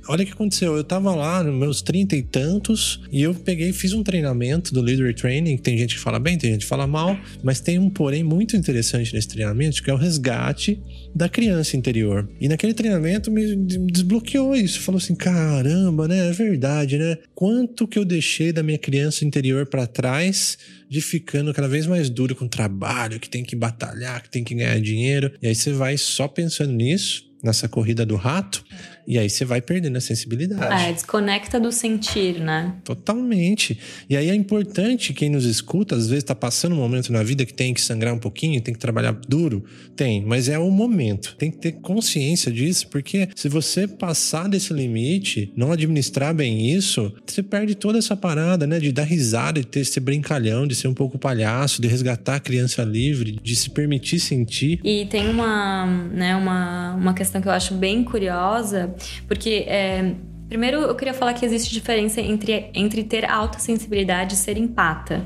Olha 0.07 0.23
o 0.23 0.25
que 0.25 0.33
aconteceu. 0.33 0.75
Eu 0.75 0.83
tava 0.83 1.13
lá 1.15 1.43
nos 1.43 1.53
meus 1.53 1.81
trinta 1.81 2.15
e 2.15 2.21
tantos 2.21 3.01
e 3.11 3.21
eu 3.21 3.33
peguei 3.33 3.73
fiz 3.73 3.93
um 3.93 4.03
treinamento 4.03 4.73
do 4.73 4.81
Leader 4.81 5.13
Training. 5.15 5.57
Tem 5.57 5.77
gente 5.77 5.95
que 5.95 6.01
fala 6.01 6.19
bem, 6.19 6.37
tem 6.37 6.51
gente 6.51 6.61
que 6.61 6.67
fala 6.67 6.85
mal, 6.85 7.17
mas 7.43 7.59
tem 7.59 7.79
um 7.79 7.89
porém 7.89 8.23
muito 8.23 8.55
interessante 8.55 9.13
nesse 9.13 9.27
treinamento 9.27 9.81
que 9.81 9.89
é 9.89 9.93
o 9.93 9.97
resgate 9.97 10.81
da 11.13 11.27
criança 11.29 11.75
interior. 11.77 12.29
E 12.39 12.47
naquele 12.47 12.73
treinamento 12.73 13.31
me 13.31 13.55
desbloqueou 13.55 14.55
isso. 14.55 14.81
Falou 14.81 14.97
assim: 14.97 15.15
caramba, 15.15 16.07
né? 16.07 16.29
É 16.29 16.31
verdade, 16.31 16.97
né? 16.97 17.17
Quanto 17.33 17.87
que 17.87 17.97
eu 17.97 18.05
deixei 18.05 18.51
da 18.51 18.63
minha 18.63 18.77
criança 18.77 19.25
interior 19.25 19.65
para 19.65 19.87
trás 19.87 20.57
de 20.89 21.01
ficando 21.01 21.53
cada 21.53 21.67
vez 21.67 21.87
mais 21.87 22.09
duro 22.09 22.35
com 22.35 22.45
o 22.45 22.49
trabalho, 22.49 23.19
que 23.19 23.29
tem 23.29 23.43
que 23.43 23.55
batalhar, 23.55 24.21
que 24.21 24.29
tem 24.29 24.43
que 24.43 24.55
ganhar 24.55 24.79
dinheiro. 24.79 25.31
E 25.41 25.47
aí 25.47 25.55
você 25.55 25.71
vai 25.71 25.97
só 25.97 26.27
pensando 26.27 26.73
nisso, 26.73 27.25
nessa 27.45 27.69
corrida 27.69 28.05
do 28.05 28.15
rato, 28.15 28.65
e 29.07 29.19
aí 29.19 29.29
você 29.29 29.45
vai 29.45 29.61
perdendo 29.61 29.97
a 29.97 30.01
sensibilidade. 30.01 30.83
É, 30.83 30.91
desconecta 30.91 31.59
do 31.59 31.71
sentir, 31.71 32.39
né? 32.39 32.75
Totalmente. 32.83 33.77
E 34.09 34.17
aí 34.17 34.29
é 34.29 34.35
importante 34.35 35.13
quem 35.13 35.29
nos 35.29 35.45
escuta, 35.45 35.95
às 35.95 36.09
vezes 36.09 36.23
tá 36.23 36.33
passando 36.33 36.73
um 36.73 36.79
momento 36.79 37.13
na 37.13 37.21
vida 37.21 37.45
que 37.45 37.53
tem 37.53 37.73
que 37.73 37.81
sangrar 37.81 38.13
um 38.13 38.17
pouquinho, 38.17 38.59
tem 38.61 38.73
que 38.73 38.79
trabalhar 38.79 39.11
duro, 39.27 39.63
tem, 39.95 40.25
mas 40.25 40.49
é 40.49 40.57
o 40.57 40.71
momento. 40.71 41.35
Tem 41.37 41.51
que 41.51 41.57
ter 41.57 41.73
consciência 41.73 42.51
disso, 42.51 42.87
porque 42.87 43.29
se 43.35 43.47
você 43.47 43.87
passar 43.87 44.49
desse 44.49 44.73
limite, 44.73 45.53
não 45.55 45.71
administrar 45.71 46.33
bem 46.33 46.71
isso, 46.71 47.13
você 47.25 47.43
perde 47.43 47.75
toda 47.75 47.99
essa 47.99 48.17
parada, 48.17 48.65
né, 48.65 48.79
de 48.79 48.91
dar 48.91 49.03
risada, 49.03 49.59
de 49.59 49.67
ter 49.67 49.81
esse 49.81 49.99
brincalhão, 49.99 50.65
de 50.65 50.73
ser 50.85 50.87
um 50.87 50.93
pouco 50.93 51.17
palhaço, 51.17 51.81
de 51.81 51.87
resgatar 51.87 52.35
a 52.35 52.39
criança 52.39 52.83
livre, 52.83 53.39
de 53.41 53.55
se 53.55 53.69
permitir 53.71 54.19
sentir. 54.19 54.79
E 54.83 55.05
tem 55.07 55.29
uma, 55.29 55.85
né, 55.85 56.35
uma, 56.35 56.93
uma 56.93 57.13
questão 57.13 57.41
que 57.41 57.47
eu 57.47 57.51
acho 57.51 57.73
bem 57.73 58.03
curiosa, 58.03 58.93
porque 59.27 59.65
é, 59.67 60.13
primeiro 60.47 60.81
eu 60.81 60.95
queria 60.95 61.13
falar 61.13 61.33
que 61.33 61.45
existe 61.45 61.73
diferença 61.73 62.21
entre, 62.21 62.69
entre 62.73 63.03
ter 63.03 63.25
alta 63.25 63.57
sensibilidade 63.59 64.35
e 64.35 64.37
ser 64.37 64.57
empata. 64.57 65.25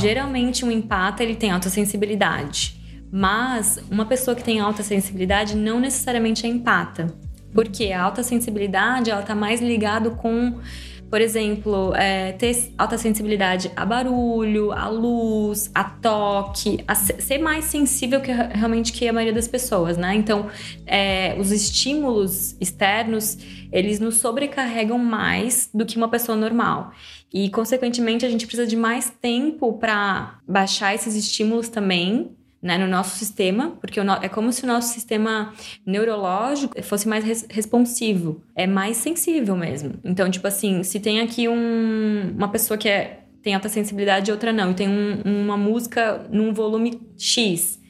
Geralmente 0.00 0.64
um 0.64 0.70
empata 0.70 1.22
ele 1.22 1.34
tem 1.34 1.50
alta 1.50 1.70
sensibilidade, 1.70 2.76
mas 3.10 3.78
uma 3.90 4.04
pessoa 4.04 4.34
que 4.34 4.44
tem 4.44 4.60
alta 4.60 4.82
sensibilidade 4.82 5.56
não 5.56 5.80
necessariamente 5.80 6.46
é 6.46 6.48
empata. 6.48 7.06
Porque 7.54 7.92
a 7.92 8.02
alta 8.02 8.22
sensibilidade 8.22 9.10
ela 9.10 9.20
tá 9.20 9.34
mais 9.34 9.60
ligado 9.60 10.12
com 10.12 10.58
por 11.12 11.20
exemplo, 11.20 11.94
é, 11.94 12.32
ter 12.32 12.72
alta 12.78 12.96
sensibilidade 12.96 13.70
a 13.76 13.84
barulho, 13.84 14.72
a 14.72 14.88
luz, 14.88 15.70
a 15.74 15.84
toque, 15.84 16.82
a 16.88 16.94
ser 16.94 17.36
mais 17.36 17.66
sensível 17.66 18.22
que 18.22 18.32
realmente 18.32 18.94
que 18.94 19.06
a 19.06 19.12
maioria 19.12 19.34
das 19.34 19.46
pessoas, 19.46 19.98
né? 19.98 20.14
Então, 20.14 20.48
é, 20.86 21.36
os 21.38 21.52
estímulos 21.52 22.56
externos, 22.58 23.36
eles 23.70 24.00
nos 24.00 24.16
sobrecarregam 24.20 24.96
mais 24.96 25.68
do 25.74 25.84
que 25.84 25.98
uma 25.98 26.08
pessoa 26.08 26.34
normal. 26.34 26.92
E, 27.30 27.50
consequentemente, 27.50 28.24
a 28.24 28.30
gente 28.30 28.46
precisa 28.46 28.66
de 28.66 28.74
mais 28.74 29.10
tempo 29.10 29.74
para 29.74 30.38
baixar 30.48 30.94
esses 30.94 31.14
estímulos 31.14 31.68
também, 31.68 32.34
né, 32.62 32.78
no 32.78 32.86
nosso 32.86 33.18
sistema, 33.18 33.70
porque 33.80 33.98
é 33.98 34.28
como 34.28 34.52
se 34.52 34.62
o 34.62 34.66
nosso 34.66 34.94
sistema 34.94 35.52
neurológico 35.84 36.80
fosse 36.82 37.08
mais 37.08 37.24
res 37.24 37.44
responsivo, 37.50 38.40
é 38.54 38.66
mais 38.66 38.98
sensível 38.98 39.56
mesmo. 39.56 39.94
Então, 40.04 40.30
tipo 40.30 40.46
assim, 40.46 40.84
se 40.84 41.00
tem 41.00 41.20
aqui 41.20 41.48
um, 41.48 42.32
uma 42.36 42.48
pessoa 42.48 42.78
que 42.78 42.88
é, 42.88 43.24
tem 43.42 43.54
alta 43.54 43.68
sensibilidade 43.68 44.30
e 44.30 44.32
outra 44.32 44.52
não, 44.52 44.70
e 44.70 44.74
tem 44.74 44.88
um, 44.88 45.22
uma 45.24 45.56
música 45.56 46.24
num 46.30 46.54
volume 46.54 47.00
X, 47.18 47.80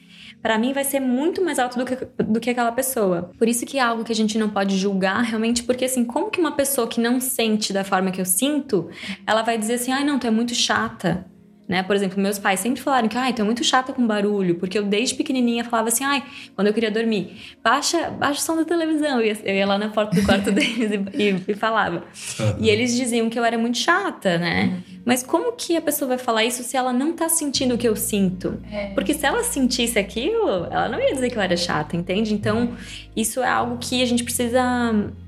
para 0.41 0.57
mim 0.57 0.73
vai 0.73 0.83
ser 0.83 0.99
muito 0.99 1.41
mais 1.43 1.59
alto 1.59 1.77
do 1.77 1.85
que, 1.85 1.95
do 2.23 2.39
que 2.39 2.49
aquela 2.49 2.71
pessoa. 2.71 3.31
Por 3.37 3.47
isso 3.47 3.65
que 3.65 3.77
é 3.77 3.81
algo 3.81 4.03
que 4.03 4.11
a 4.11 4.15
gente 4.15 4.37
não 4.39 4.49
pode 4.49 4.75
julgar 4.75 5.21
realmente, 5.21 5.63
porque 5.63 5.85
assim, 5.85 6.03
como 6.03 6.31
que 6.31 6.39
uma 6.39 6.51
pessoa 6.51 6.87
que 6.87 6.99
não 6.99 7.21
sente 7.21 7.71
da 7.71 7.83
forma 7.83 8.11
que 8.11 8.19
eu 8.19 8.25
sinto, 8.25 8.89
ela 9.25 9.43
vai 9.43 9.57
dizer 9.57 9.75
assim, 9.75 9.91
ai 9.91 10.03
não, 10.03 10.17
tu 10.17 10.25
é 10.25 10.31
muito 10.31 10.55
chata. 10.55 11.31
Né? 11.73 11.81
Por 11.81 11.95
exemplo, 11.95 12.21
meus 12.21 12.37
pais 12.37 12.59
sempre 12.59 12.79
falaram 12.79 13.07
que, 13.07 13.17
ai, 13.17 13.33
tô 13.33 13.43
muito 13.43 13.63
chata 13.63 13.91
com 13.91 14.05
barulho, 14.05 14.53
porque 14.59 14.77
eu 14.77 14.83
desde 14.83 15.15
pequenininha 15.15 15.63
falava 15.63 15.87
assim, 15.87 16.03
ai, 16.03 16.23
quando 16.53 16.67
eu 16.67 16.73
queria 16.73 16.91
dormir, 16.91 17.35
baixa, 17.63 18.11
baixa 18.11 18.41
o 18.41 18.43
som 18.43 18.55
da 18.55 18.63
televisão. 18.63 19.19
Eu 19.19 19.25
ia, 19.25 19.37
eu 19.43 19.55
ia 19.55 19.65
lá 19.65 19.75
na 19.79 19.89
porta 19.89 20.15
do 20.15 20.23
quarto 20.23 20.51
deles 20.53 20.91
e, 20.91 21.19
e, 21.19 21.43
e 21.47 21.55
falava. 21.55 22.03
Uhum. 22.39 22.55
E 22.59 22.69
eles 22.69 22.95
diziam 22.95 23.27
que 23.27 23.39
eu 23.39 23.43
era 23.43 23.57
muito 23.57 23.79
chata, 23.79 24.37
né? 24.37 24.83
Uhum. 24.87 24.93
Mas 25.05 25.21
como 25.21 25.51
que 25.53 25.75
a 25.75 25.81
pessoa 25.81 26.09
vai 26.09 26.17
falar 26.17 26.45
isso 26.45 26.63
se 26.63 26.77
ela 26.77 26.93
não 26.93 27.13
tá 27.13 27.27
sentindo 27.27 27.75
o 27.75 27.77
que 27.77 27.87
eu 27.87 27.95
sinto? 27.95 28.61
É. 28.71 28.87
Porque 28.93 29.13
se 29.13 29.25
ela 29.25 29.43
sentisse 29.43 29.99
aquilo, 29.99 30.65
ela 30.71 30.87
não 30.87 30.99
ia 30.99 31.13
dizer 31.13 31.29
que 31.29 31.37
eu 31.37 31.41
era 31.41 31.57
chata, 31.57 31.97
entende? 31.97 32.33
Então, 32.33 32.73
isso 33.15 33.41
é 33.41 33.49
algo 33.49 33.77
que 33.79 34.01
a 34.01 34.05
gente 34.05 34.23
precisa 34.23 34.61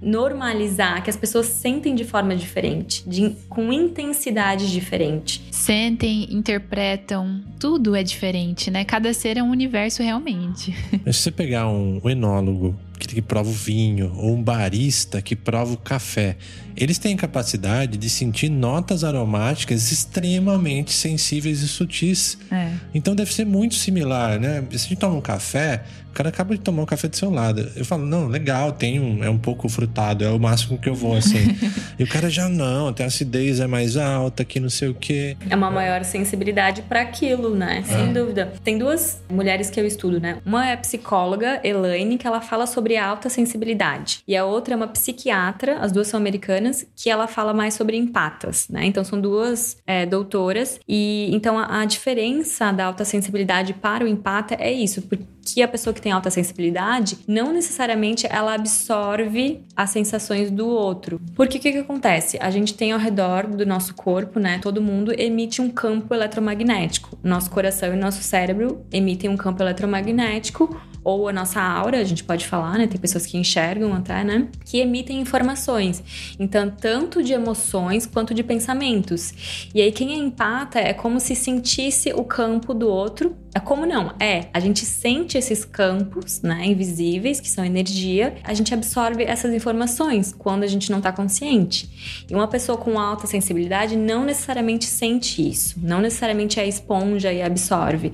normalizar, 0.02 1.04
que 1.04 1.10
as 1.10 1.18
pessoas 1.18 1.48
sentem 1.48 1.94
de 1.94 2.06
forma 2.06 2.36
diferente, 2.36 3.08
de, 3.08 3.36
com 3.50 3.72
intensidade 3.74 4.72
diferente. 4.72 5.44
Sentem, 5.52 6.28
interpretam, 6.36 7.42
tudo 7.60 7.96
é 7.96 8.04
diferente, 8.04 8.70
né? 8.70 8.84
Cada 8.84 9.14
ser 9.14 9.38
é 9.38 9.44
um 9.44 9.50
universo 9.50 10.04
realmente. 10.04 10.74
Se 11.06 11.14
você 11.14 11.32
pegar 11.32 11.68
um 11.68 12.02
enólogo 12.10 12.78
que 12.98 13.22
prova 13.22 13.50
o 13.50 13.54
vinho, 13.54 14.14
ou 14.16 14.36
um 14.36 14.42
barista 14.42 15.22
que 15.22 15.36
prova 15.36 15.74
o 15.74 15.78
café. 15.78 16.38
Eles 16.76 16.98
têm 16.98 17.16
capacidade 17.16 17.98
de 17.98 18.10
sentir 18.10 18.50
notas 18.50 19.04
aromáticas 19.04 19.92
extremamente 19.92 20.92
sensíveis 20.92 21.62
e 21.62 21.68
sutis. 21.68 22.38
É. 22.52 22.72
Então 22.94 23.16
deve 23.16 23.34
ser 23.34 23.46
muito 23.46 23.76
similar, 23.76 24.40
né? 24.40 24.64
Se 24.72 24.76
a 24.76 24.90
gente 24.90 24.98
toma 24.98 25.16
um 25.16 25.22
café, 25.22 25.84
o 26.10 26.14
cara 26.14 26.30
acaba 26.30 26.56
de 26.56 26.62
tomar 26.62 26.84
um 26.84 26.86
café 26.86 27.08
do 27.08 27.16
seu 27.16 27.30
lado. 27.30 27.70
Eu 27.76 27.86
falo, 27.86 28.06
não, 28.06 28.28
legal, 28.28 28.72
tem 28.72 29.00
um, 29.00 29.24
é 29.24 29.30
um 29.30 29.38
pouco 29.38 29.68
frutado, 29.68 30.24
é 30.24 30.30
o 30.30 30.40
máximo 30.40 30.78
que 30.78 30.88
eu 30.88 30.96
vou, 30.96 31.16
assim. 31.16 31.56
e 32.00 32.04
o 32.04 32.08
cara 32.08 32.30
já 32.30 32.48
não, 32.48 32.94
tem 32.94 33.06
acidez 33.06 33.60
é 33.60 33.68
mais 33.68 33.98
alta, 33.98 34.46
que 34.46 34.60
não 34.60 34.70
sei 34.70 34.90
o 34.90 34.94
quê. 34.94 35.36
É 35.50 35.56
uma 35.56 35.72
maior 35.72 36.04
sensibilidade 36.04 36.84
para 36.84 37.02
aquilo, 37.02 37.54
né? 37.54 37.84
Sem 37.86 38.10
é. 38.10 38.14
dúvida. 38.14 38.54
Tem 38.64 38.78
duas 38.78 39.22
mulheres 39.30 39.70
que 39.70 39.80
eu 39.80 39.86
estudo, 39.86 40.20
né? 40.20 40.38
Uma 40.46 40.70
é 40.70 40.78
psicóloga, 40.78 41.60
Elaine, 41.64 42.18
que 42.18 42.26
ela 42.28 42.40
fala 42.40 42.66
sobre 42.66 42.85
alta 42.94 43.30
sensibilidade. 43.30 44.20
E 44.28 44.36
a 44.36 44.46
outra 44.46 44.74
é 44.74 44.78
uma 44.78 44.88
psiquiatra, 44.88 45.80
as 45.80 45.92
duas 45.92 46.08
são 46.08 46.20
americanas, 46.20 46.86
que 46.96 47.10
ela 47.10 47.28
fala 47.28 47.54
mais 47.54 47.74
sobre 47.74 47.98
empatas, 47.98 48.68
né? 48.70 48.86
Então 48.86 49.04
são 49.04 49.20
duas 49.20 49.78
é, 49.86 50.06
doutoras. 50.06 50.80
E 50.88 51.30
então 51.34 51.58
a, 51.58 51.82
a 51.82 51.86
diferença 51.86 52.72
da 52.72 52.86
alta 52.86 53.06
sensibilidade 53.06 53.74
para 53.74 54.04
o 54.04 54.08
empata 54.08 54.56
é 54.56 54.72
isso, 54.72 55.02
porque 55.04 55.62
a 55.62 55.68
pessoa 55.68 55.94
que 55.94 56.02
tem 56.02 56.12
alta 56.12 56.30
sensibilidade 56.30 57.20
não 57.28 57.54
necessariamente 57.54 58.28
ela 58.30 58.54
absorve 58.54 59.64
as 59.76 59.90
sensações 59.92 60.50
do 60.50 60.68
outro. 60.68 61.22
Porque 61.36 61.58
o 61.58 61.62
que, 61.62 61.72
que 61.72 61.78
acontece? 61.78 62.38
A 62.42 62.50
gente 62.50 62.74
tem 62.74 62.92
ao 62.92 63.00
redor 63.00 63.48
do 63.48 63.66
nosso 63.66 63.94
corpo, 63.94 64.40
né? 64.40 64.60
Todo 64.62 64.82
mundo 64.82 65.14
emite 65.18 65.62
um 65.62 65.70
campo 65.70 66.14
eletromagnético. 66.14 67.18
Nosso 67.24 67.50
coração 67.50 67.94
e 67.94 67.98
nosso 67.98 68.24
cérebro 68.24 68.86
emitem 68.92 69.30
um 69.30 69.38
campo 69.38 69.62
eletromagnético 69.62 70.80
ou 71.06 71.30
a 71.30 71.32
nossa 71.32 71.62
aura, 71.62 72.00
a 72.00 72.04
gente 72.04 72.24
pode 72.24 72.48
falar, 72.48 72.80
né? 72.80 72.88
Tem 72.88 73.00
pessoas 73.00 73.28
que 73.28 73.38
enxergam 73.38 73.94
até, 73.94 74.24
né? 74.24 74.48
Que 74.66 74.80
emitem 74.80 75.22
informações. 75.22 76.04
Então, 76.40 76.68
tanto 76.68 77.22
de 77.22 77.32
emoções 77.32 78.08
quanto 78.08 78.34
de 78.34 78.42
pensamentos. 78.42 79.70
E 79.74 79.80
aí, 79.84 79.92
quem 79.92 80.18
empata 80.18 80.80
é 80.80 80.94
como 80.94 81.20
se 81.20 81.36
sentisse 81.36 82.12
o 82.12 82.24
campo 82.24 82.74
do 82.74 82.90
outro. 82.90 83.38
É 83.54 83.60
como 83.60 83.86
não? 83.86 84.14
É, 84.20 84.48
a 84.52 84.60
gente 84.60 84.84
sente 84.84 85.38
esses 85.38 85.64
campos, 85.64 86.42
né? 86.42 86.66
Invisíveis, 86.66 87.40
que 87.40 87.50
são 87.50 87.64
energia. 87.64 88.38
A 88.44 88.56
gente 88.56 88.74
absorve 88.74 89.24
essas 89.24 89.54
informações 89.54 90.34
quando 90.36 90.64
a 90.64 90.68
gente 90.68 90.92
não 90.92 91.00
tá 91.00 91.12
consciente. 91.12 92.26
E 92.28 92.34
uma 92.34 92.48
pessoa 92.48 92.80
com 92.80 93.00
alta 93.00 93.28
sensibilidade 93.28 93.96
não 93.96 94.26
necessariamente 94.26 94.86
sente 94.86 95.48
isso. 95.48 95.80
Não 95.80 96.02
necessariamente 96.02 96.60
é 96.60 96.68
esponja 96.68 97.32
e 97.32 97.44
absorve 97.44 98.12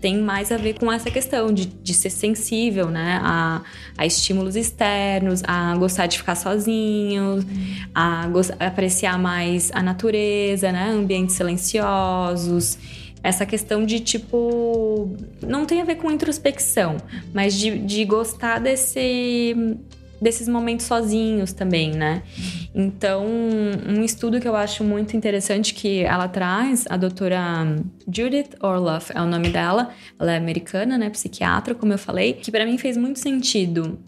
tem 0.00 0.18
mais 0.18 0.52
a 0.52 0.56
ver 0.56 0.78
com 0.78 0.90
essa 0.90 1.10
questão 1.10 1.52
de, 1.52 1.66
de 1.66 1.94
ser 1.94 2.10
sensível, 2.10 2.88
né? 2.88 3.20
A, 3.22 3.62
a 3.96 4.06
estímulos 4.06 4.56
externos, 4.56 5.42
a 5.46 5.76
gostar 5.76 6.06
de 6.06 6.18
ficar 6.18 6.34
sozinho, 6.34 7.44
a, 7.94 8.26
a 8.58 8.66
apreciar 8.66 9.18
mais 9.18 9.70
a 9.72 9.82
natureza, 9.82 10.70
né? 10.70 10.90
Ambientes 10.90 11.36
silenciosos. 11.36 12.78
Essa 13.22 13.44
questão 13.44 13.84
de 13.84 13.98
tipo. 13.98 15.16
Não 15.42 15.66
tem 15.66 15.80
a 15.80 15.84
ver 15.84 15.96
com 15.96 16.10
introspecção, 16.10 16.96
mas 17.34 17.54
de, 17.54 17.78
de 17.78 18.04
gostar 18.04 18.60
desse 18.60 19.56
desses 20.20 20.48
momentos 20.48 20.86
sozinhos 20.86 21.52
também, 21.52 21.92
né? 21.92 22.22
Então, 22.74 23.24
um 23.26 24.02
estudo 24.02 24.40
que 24.40 24.48
eu 24.48 24.56
acho 24.56 24.84
muito 24.84 25.16
interessante 25.16 25.74
que 25.74 26.02
ela 26.04 26.28
traz, 26.28 26.84
a 26.88 26.96
doutora 26.96 27.76
Judith 28.06 28.50
Orloff 28.60 29.12
é 29.14 29.20
o 29.20 29.26
nome 29.26 29.48
dela, 29.50 29.90
ela 30.18 30.32
é 30.32 30.36
americana, 30.36 30.98
né, 30.98 31.10
psiquiatra, 31.10 31.74
como 31.74 31.92
eu 31.92 31.98
falei, 31.98 32.34
que 32.34 32.50
para 32.50 32.64
mim 32.64 32.78
fez 32.78 32.96
muito 32.96 33.18
sentido, 33.18 33.98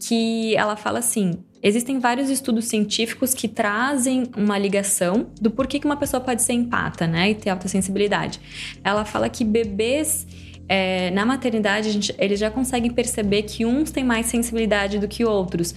que 0.00 0.56
ela 0.56 0.76
fala 0.76 0.98
assim: 0.98 1.38
Existem 1.62 1.98
vários 1.98 2.28
estudos 2.28 2.66
científicos 2.66 3.32
que 3.32 3.48
trazem 3.48 4.24
uma 4.36 4.58
ligação 4.58 5.30
do 5.40 5.50
porquê 5.50 5.78
que 5.80 5.86
uma 5.86 5.96
pessoa 5.96 6.20
pode 6.20 6.42
ser 6.42 6.52
empata, 6.52 7.06
né, 7.06 7.30
e 7.30 7.34
ter 7.34 7.48
alta 7.48 7.68
sensibilidade. 7.68 8.38
Ela 8.84 9.06
fala 9.06 9.30
que 9.30 9.44
bebês 9.44 10.26
é, 10.68 11.10
na 11.10 11.26
maternidade, 11.26 11.90
gente, 11.90 12.14
eles 12.18 12.38
já 12.38 12.50
conseguem 12.50 12.90
perceber 12.90 13.42
que 13.42 13.66
uns 13.66 13.90
têm 13.90 14.04
mais 14.04 14.26
sensibilidade 14.26 14.98
do 14.98 15.08
que 15.08 15.24
outros. 15.24 15.74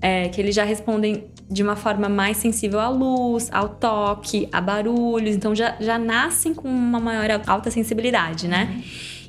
É, 0.00 0.28
que 0.28 0.40
eles 0.40 0.54
já 0.54 0.62
respondem 0.62 1.24
de 1.50 1.60
uma 1.60 1.74
forma 1.74 2.08
mais 2.08 2.36
sensível 2.36 2.78
à 2.78 2.88
luz, 2.88 3.48
ao 3.50 3.68
toque, 3.68 4.48
a 4.52 4.60
barulhos. 4.60 5.34
Então 5.34 5.54
já, 5.54 5.76
já 5.80 5.98
nascem 5.98 6.54
com 6.54 6.68
uma 6.68 7.00
maior 7.00 7.42
alta 7.46 7.70
sensibilidade, 7.70 8.46
né? 8.46 8.70
Uhum. 8.70 8.82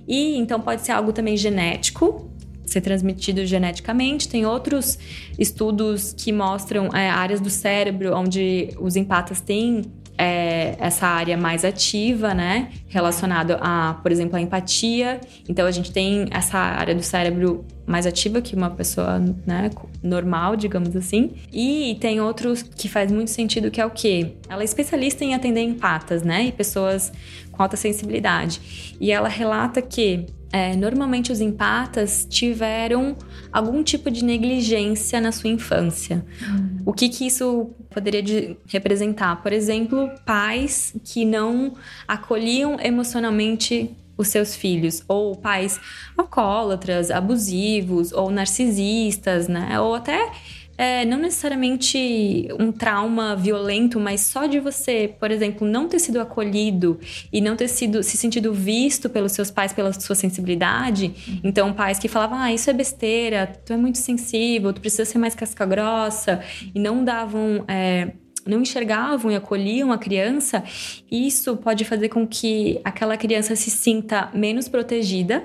E 0.08 0.38
então 0.38 0.60
pode 0.60 0.82
ser 0.82 0.92
algo 0.92 1.12
também 1.12 1.36
genético, 1.38 2.30
ser 2.66 2.82
transmitido 2.82 3.46
geneticamente. 3.46 4.28
Tem 4.28 4.46
outros 4.46 5.00
estudos 5.40 6.14
que 6.14 6.32
mostram 6.32 6.88
é, 6.94 7.10
áreas 7.10 7.40
do 7.40 7.50
cérebro 7.50 8.16
onde 8.16 8.70
os 8.80 8.96
empatas 8.96 9.42
têm 9.42 9.84
é, 10.20 10.76
essa 10.80 11.08
área 11.08 11.38
mais 11.38 11.64
ativa, 11.64 12.34
né? 12.34 12.68
Relacionado 12.90 13.56
a, 13.62 13.98
por 14.04 14.12
exemplo, 14.12 14.36
a 14.36 14.42
empatia. 14.42 15.22
Então 15.48 15.66
a 15.66 15.72
gente 15.72 15.94
tem 15.94 16.28
essa 16.30 16.58
área 16.58 16.94
do 16.94 17.02
cérebro 17.02 17.66
mais 17.88 18.06
ativa 18.06 18.42
que 18.42 18.54
uma 18.54 18.70
pessoa, 18.70 19.18
né, 19.48 19.70
normal, 20.04 20.58
digamos 20.58 20.94
assim. 20.94 21.32
E 21.54 21.98
tem 22.02 22.20
outros 22.20 22.62
que 22.62 22.90
faz 22.90 23.10
muito 23.10 23.32
sentido 23.32 23.72
que 23.72 23.80
é 23.80 23.86
o 23.86 23.90
quê? 23.90 24.34
Ela 24.50 24.62
é 24.62 24.66
especialista 24.66 25.24
em 25.24 25.34
atender 25.34 25.62
empatas, 25.62 26.22
né? 26.22 26.48
E 26.48 26.52
pessoas 26.52 27.14
com 27.54 27.64
alta 27.64 27.78
sensibilidade. 27.78 28.98
E 29.00 29.14
ela 29.14 29.30
relata 29.30 29.82
que 29.82 30.26
é, 30.52 30.76
normalmente 30.76 31.32
os 31.32 31.42
empatas 31.42 32.26
tiveram 32.30 33.16
algum 33.52 33.84
tipo 33.84 34.10
de 34.10 34.24
negligência 34.24 35.22
na 35.22 35.32
sua 35.32 35.50
infância. 35.50 36.26
Hum. 36.42 36.82
O 36.86 36.94
que, 36.94 37.08
que 37.08 37.28
isso 37.28 37.70
poderia 37.90 38.58
representar? 38.68 39.44
Por 39.44 39.54
exemplo, 39.54 40.10
pais 40.26 40.96
que 41.04 41.24
não 41.24 41.74
acolhiam 42.08 42.78
emocionalmente 42.80 43.96
os 44.18 44.28
seus 44.28 44.54
filhos, 44.54 45.02
ou 45.08 45.34
pais 45.36 45.80
alcoólatras, 46.18 47.10
abusivos, 47.10 48.12
ou 48.12 48.30
narcisistas, 48.30 49.48
né? 49.48 49.80
Ou 49.80 49.96
até 49.96 50.30
é, 50.80 51.04
não 51.04 51.18
necessariamente 51.18 52.48
um 52.58 52.72
trauma 52.72 53.36
violento, 53.36 54.00
mas 54.00 54.22
só 54.22 54.46
de 54.46 54.62
você, 54.62 55.14
por 55.20 55.30
exemplo, 55.30 55.68
não 55.68 55.90
ter 55.90 56.00
sido 56.00 56.22
acolhido 56.22 56.98
e 57.34 57.42
não 57.42 57.58
ter 57.58 57.68
sido 57.68 58.02
se 58.02 58.16
sentido 58.16 58.54
visto 58.54 59.10
pelos 59.10 59.34
seus 59.34 59.52
pais 59.52 59.74
pela 59.74 59.92
sua 59.92 60.16
sensibilidade. 60.16 61.14
Então, 61.44 61.74
pais 61.74 62.00
que 62.00 62.08
falavam: 62.08 62.40
"Ah, 62.40 62.54
isso 62.54 62.70
é 62.70 62.74
besteira, 62.74 63.46
tu 63.66 63.74
é 63.74 63.78
muito 63.78 63.98
sensível, 63.98 64.72
tu 64.72 64.80
precisa 64.80 65.04
ser 65.04 65.18
mais 65.18 65.36
casca 65.36 65.66
grossa" 65.66 66.42
e 66.74 66.80
não 66.80 67.04
davam 67.04 67.66
é, 67.68 68.14
não 68.46 68.62
enxergavam 68.62 69.30
e 69.30 69.36
acolhiam 69.36 69.92
a 69.92 69.98
criança, 69.98 70.64
isso 71.12 71.58
pode 71.58 71.84
fazer 71.84 72.08
com 72.08 72.26
que 72.26 72.80
aquela 72.86 73.18
criança 73.18 73.54
se 73.54 73.70
sinta 73.70 74.30
menos 74.34 74.70
protegida 74.70 75.44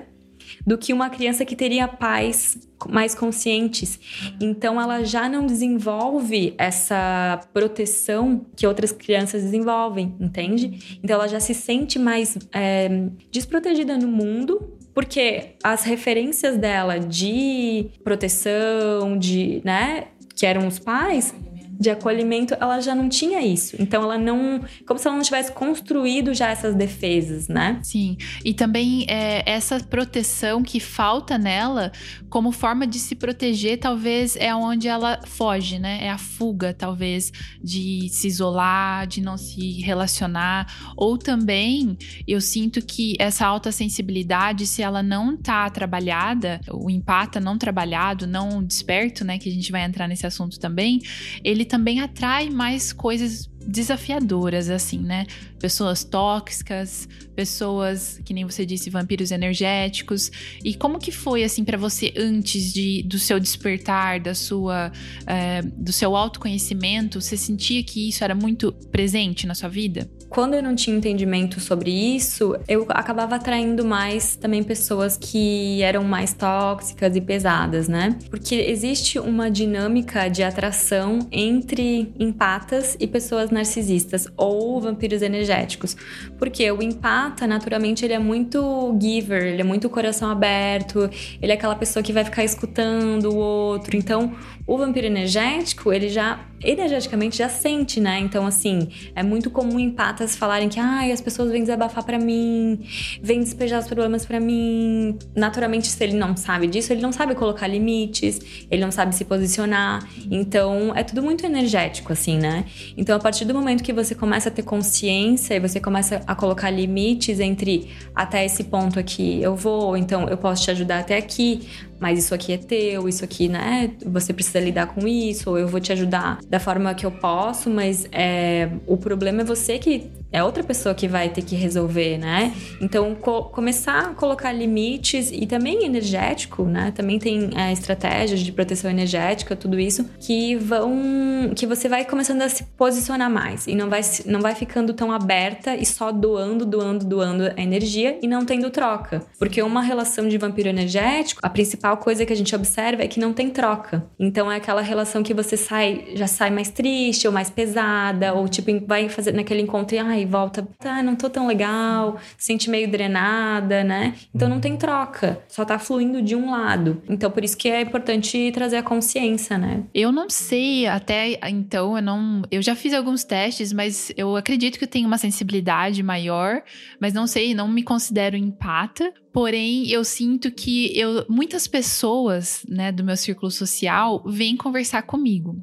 do 0.65 0.77
que 0.77 0.91
uma 0.91 1.09
criança 1.09 1.45
que 1.45 1.55
teria 1.55 1.87
pais 1.87 2.57
mais 2.89 3.15
conscientes. 3.15 3.99
Então 4.41 4.81
ela 4.81 5.03
já 5.03 5.29
não 5.29 5.45
desenvolve 5.45 6.53
essa 6.57 7.39
proteção 7.53 8.45
que 8.55 8.65
outras 8.65 8.91
crianças 8.91 9.43
desenvolvem, 9.43 10.15
entende? 10.19 10.99
Então 11.03 11.15
ela 11.15 11.27
já 11.27 11.39
se 11.39 11.53
sente 11.53 11.97
mais 11.99 12.37
é, 12.53 13.07
desprotegida 13.31 13.97
no 13.97 14.07
mundo 14.07 14.75
porque 14.93 15.55
as 15.61 15.83
referências 15.83 16.57
dela 16.57 16.97
de 16.97 17.87
proteção, 18.01 19.17
de, 19.19 19.61
né, 19.65 20.07
que 20.33 20.45
eram 20.45 20.67
os 20.67 20.79
pais, 20.79 21.35
de 21.79 21.89
acolhimento, 21.89 22.55
ela 22.59 22.79
já 22.79 22.95
não 22.95 23.09
tinha 23.09 23.41
isso. 23.41 23.75
Então 23.79 24.03
ela 24.03 24.17
não. 24.17 24.63
Como 24.87 24.99
se 24.99 25.07
ela 25.07 25.17
não 25.17 25.23
tivesse 25.23 25.51
construído 25.51 26.33
já 26.33 26.49
essas 26.49 26.75
defesas, 26.75 27.47
né? 27.47 27.79
Sim. 27.83 28.17
E 28.43 28.53
também 28.53 29.05
é, 29.09 29.43
essa 29.45 29.79
proteção 29.79 30.63
que 30.63 30.79
falta 30.79 31.37
nela, 31.37 31.91
como 32.29 32.51
forma 32.51 32.87
de 32.87 32.99
se 32.99 33.15
proteger, 33.15 33.79
talvez 33.79 34.35
é 34.35 34.55
onde 34.55 34.87
ela 34.87 35.19
foge, 35.25 35.79
né? 35.79 35.99
É 36.01 36.09
a 36.09 36.17
fuga, 36.17 36.73
talvez, 36.73 37.31
de 37.61 38.07
se 38.09 38.27
isolar, 38.27 39.07
de 39.07 39.21
não 39.21 39.37
se 39.37 39.81
relacionar. 39.81 40.93
Ou 40.95 41.17
também 41.17 41.97
eu 42.27 42.39
sinto 42.39 42.85
que 42.85 43.15
essa 43.19 43.45
alta 43.45 43.71
sensibilidade, 43.71 44.65
se 44.65 44.81
ela 44.81 45.03
não 45.03 45.35
tá 45.35 45.69
trabalhada, 45.69 46.61
o 46.71 46.89
empata 46.89 47.39
não 47.39 47.57
trabalhado, 47.57 48.25
não 48.25 48.63
desperto, 48.63 49.25
né? 49.25 49.37
Que 49.37 49.49
a 49.49 49.51
gente 49.51 49.71
vai 49.71 49.83
entrar 49.83 50.07
nesse 50.07 50.25
assunto 50.25 50.59
também, 50.59 50.99
ele 51.43 51.64
também 51.65 52.01
atrai 52.01 52.49
mais 52.49 52.93
coisas 52.93 53.49
desafiadoras, 53.65 54.69
assim, 54.69 54.99
né? 54.99 55.25
Pessoas 55.59 56.03
tóxicas, 56.03 57.07
pessoas, 57.35 58.19
que 58.23 58.33
nem 58.33 58.45
você 58.45 58.65
disse, 58.65 58.89
vampiros 58.89 59.31
energéticos. 59.31 60.31
E 60.63 60.73
como 60.75 60.99
que 60.99 61.11
foi, 61.11 61.43
assim, 61.43 61.63
para 61.63 61.77
você 61.77 62.13
antes 62.17 62.73
de, 62.73 63.03
do 63.03 63.17
seu 63.17 63.39
despertar, 63.39 64.19
da 64.19 64.33
sua, 64.33 64.91
é, 65.25 65.61
do 65.61 65.91
seu 65.91 66.15
autoconhecimento? 66.15 67.19
Você 67.21 67.35
sentia 67.35 67.83
que 67.83 68.09
isso 68.09 68.23
era 68.23 68.35
muito 68.35 68.71
presente 68.91 69.47
na 69.47 69.55
sua 69.55 69.69
vida? 69.69 70.09
Quando 70.29 70.53
eu 70.55 70.61
não 70.61 70.75
tinha 70.75 70.95
entendimento 70.95 71.59
sobre 71.59 71.91
isso, 71.91 72.57
eu 72.67 72.85
acabava 72.89 73.35
atraindo 73.35 73.85
mais 73.85 74.35
também 74.35 74.63
pessoas 74.63 75.17
que 75.17 75.81
eram 75.81 76.03
mais 76.03 76.33
tóxicas 76.33 77.15
e 77.15 77.21
pesadas, 77.21 77.87
né? 77.87 78.17
Porque 78.29 78.55
existe 78.55 79.17
uma 79.17 79.49
dinâmica 79.49 80.27
de 80.27 80.43
atração 80.43 81.19
entre 81.31 82.13
empatas 82.19 82.97
e 82.99 83.07
pessoas 83.07 83.49
narcisistas 83.55 84.27
ou 84.37 84.79
vampiros 84.79 85.21
energéticos. 85.21 85.97
Porque 86.37 86.69
o 86.71 86.81
empata, 86.81 87.47
naturalmente, 87.47 88.05
ele 88.05 88.13
é 88.13 88.19
muito 88.19 88.95
giver, 89.01 89.43
ele 89.43 89.61
é 89.61 89.63
muito 89.63 89.89
coração 89.89 90.29
aberto, 90.29 91.09
ele 91.41 91.51
é 91.51 91.55
aquela 91.55 91.75
pessoa 91.75 92.03
que 92.03 92.13
vai 92.13 92.23
ficar 92.23 92.43
escutando 92.43 93.31
o 93.31 93.35
outro. 93.35 93.97
Então, 93.97 94.33
o 94.67 94.77
vampiro 94.77 95.05
energético, 95.05 95.93
ele 95.93 96.09
já 96.09 96.39
energeticamente 96.63 97.37
já 97.37 97.47
sente, 97.47 97.99
né? 97.99 98.19
Então, 98.19 98.47
assim, 98.47 98.89
é 99.15 99.21
muito 99.21 99.51
comum 99.51 99.79
empatas 99.79 100.35
falarem 100.35 100.67
que 100.67 100.79
ai, 100.79 101.11
as 101.11 101.21
pessoas 101.21 101.51
vêm 101.51 101.61
desabafar 101.61 102.03
para 102.03 102.17
mim, 102.17 102.79
vêm 103.21 103.39
despejar 103.39 103.79
os 103.79 103.85
problemas 103.85 104.25
para 104.25 104.39
mim. 104.39 105.17
Naturalmente, 105.35 105.87
se 105.87 106.03
ele 106.03 106.15
não 106.15 106.35
sabe 106.35 106.65
disso, 106.65 106.91
ele 106.91 107.01
não 107.01 107.11
sabe 107.11 107.35
colocar 107.35 107.67
limites, 107.67 108.65
ele 108.71 108.81
não 108.81 108.91
sabe 108.91 109.15
se 109.15 109.23
posicionar. 109.25 110.07
Então, 110.31 110.93
é 110.95 111.03
tudo 111.03 111.21
muito 111.21 111.45
energético, 111.45 112.13
assim, 112.13 112.37
né? 112.37 112.65
Então, 112.97 113.15
a 113.15 113.19
partir 113.19 113.45
do 113.45 113.53
momento 113.53 113.83
que 113.83 113.93
você 113.93 114.15
começa 114.15 114.49
a 114.49 114.51
ter 114.51 114.63
consciência 114.63 115.55
e 115.55 115.59
você 115.59 115.79
começa 115.79 116.23
a 116.25 116.33
colocar 116.33 116.71
limites 116.71 117.39
entre 117.39 117.89
até 118.15 118.43
esse 118.45 118.63
ponto 118.63 118.99
aqui 118.99 119.41
eu 119.41 119.55
vou, 119.55 119.95
então 119.97 120.27
eu 120.29 120.37
posso 120.37 120.63
te 120.63 120.71
ajudar 120.71 120.99
até 120.99 121.17
aqui, 121.17 121.67
mas 121.99 122.19
isso 122.19 122.33
aqui 122.33 122.53
é 122.53 122.57
teu, 122.57 123.07
isso 123.07 123.23
aqui, 123.23 123.47
né? 123.47 123.91
Você 124.05 124.33
precisa 124.33 124.59
lidar 124.59 124.87
com 124.87 125.07
isso, 125.07 125.49
ou 125.49 125.57
eu 125.57 125.67
vou 125.67 125.79
te 125.79 125.91
ajudar 125.91 126.39
da 126.47 126.59
forma 126.59 126.93
que 126.93 127.05
eu 127.05 127.11
posso, 127.11 127.69
mas 127.69 128.07
é, 128.11 128.69
o 128.85 128.97
problema 128.97 129.41
é 129.41 129.45
você 129.45 129.77
que 129.79 130.09
é 130.35 130.43
outra 130.43 130.61
pessoa 130.61 130.93
que 130.93 131.07
vai 131.07 131.29
ter 131.29 131.41
que 131.43 131.55
resolver, 131.55 132.17
né? 132.17 132.53
Então, 132.81 133.15
co 133.15 133.45
começar 133.45 133.99
a 133.99 134.13
colocar 134.13 134.51
limites 134.51 135.31
e 135.31 135.47
também 135.47 135.85
energético, 135.85 136.65
né? 136.65 136.91
Também 136.93 137.17
tem 137.17 137.51
é, 137.55 137.71
estratégias 137.71 138.41
de 138.41 138.51
proteção 138.51 138.91
energética, 138.91 139.55
tudo 139.55 139.79
isso, 139.79 140.09
que 140.19 140.57
vão. 140.57 141.53
que 141.55 141.65
você 141.65 141.87
vai 141.87 142.03
começando 142.03 142.41
a 142.41 142.49
se 142.49 142.65
posicionar 142.77 143.31
mais 143.31 143.65
e 143.65 143.75
não 143.75 143.89
vai, 143.89 144.01
não 144.25 144.41
vai 144.41 144.53
ficando 144.53 144.93
tão 144.93 145.09
aberta 145.09 145.73
e 145.73 145.85
só 145.85 146.11
doando, 146.11 146.65
doando, 146.65 147.05
doando 147.05 147.43
a 147.55 147.61
energia 147.61 148.19
e 148.21 148.27
não 148.27 148.45
tendo 148.45 148.69
troca. 148.69 149.23
Porque 149.39 149.61
uma 149.61 149.81
relação 149.81 150.27
de 150.27 150.37
vampiro 150.37 150.67
energético, 150.67 151.39
a 151.43 151.49
principal 151.49 151.95
coisa 151.95 152.25
que 152.25 152.33
a 152.33 152.35
gente 152.35 152.53
observa 152.53 153.03
é 153.03 153.07
que 153.07 153.21
não 153.21 153.31
tem 153.31 153.49
troca. 153.49 154.05
Então 154.19 154.51
é 154.51 154.57
aquela 154.57 154.81
relação 154.81 155.23
que 155.23 155.33
você 155.33 155.55
sai, 155.55 156.07
já 156.13 156.27
sai 156.27 156.49
mais 156.49 156.69
triste 156.69 157.25
ou 157.25 157.31
mais 157.31 157.49
pesada, 157.49 158.33
ou 158.33 158.49
tipo, 158.49 158.69
vai 158.85 159.07
fazer 159.07 159.33
naquele 159.33 159.61
encontro 159.61 159.95
e 159.95 159.99
ai, 159.99 160.24
volta, 160.25 160.67
tá, 160.79 161.01
não 161.01 161.15
tô 161.15 161.29
tão 161.29 161.47
legal, 161.47 162.17
se 162.37 162.47
sente 162.47 162.69
meio 162.69 162.89
drenada, 162.89 163.83
né? 163.83 164.15
Então 164.33 164.49
não 164.49 164.59
tem 164.59 164.75
troca, 164.77 165.39
só 165.47 165.63
tá 165.63 165.77
fluindo 165.77 166.21
de 166.21 166.35
um 166.35 166.51
lado. 166.51 167.01
Então 167.07 167.29
por 167.29 167.43
isso 167.43 167.57
que 167.57 167.69
é 167.69 167.81
importante 167.81 168.51
trazer 168.53 168.77
a 168.77 168.83
consciência, 168.83 169.57
né? 169.57 169.83
Eu 169.93 170.11
não 170.11 170.29
sei, 170.29 170.87
até 170.87 171.39
então 171.49 171.95
eu 171.95 172.01
não. 172.01 172.41
Eu 172.51 172.61
já 172.61 172.75
fiz 172.75 172.93
alguns 172.93 173.23
testes, 173.23 173.71
mas 173.71 174.11
eu 174.17 174.35
acredito 174.35 174.77
que 174.77 174.83
eu 174.83 174.89
tenho 174.89 175.07
uma 175.07 175.17
sensibilidade 175.17 176.01
maior, 176.01 176.61
mas 176.99 177.13
não 177.13 177.27
sei, 177.27 177.53
não 177.53 177.67
me 177.67 177.83
considero 177.83 178.35
empata. 178.35 179.13
Porém, 179.35 179.89
eu 179.89 180.01
sinto 180.05 180.49
que 180.49 180.97
eu, 180.97 181.25
muitas 181.27 181.67
pessoas 181.67 182.65
né, 182.69 182.89
do 182.89 183.03
meu 183.03 183.17
círculo 183.17 183.51
social 183.51 184.23
vêm 184.25 184.55
conversar 184.55 185.01
comigo. 185.01 185.59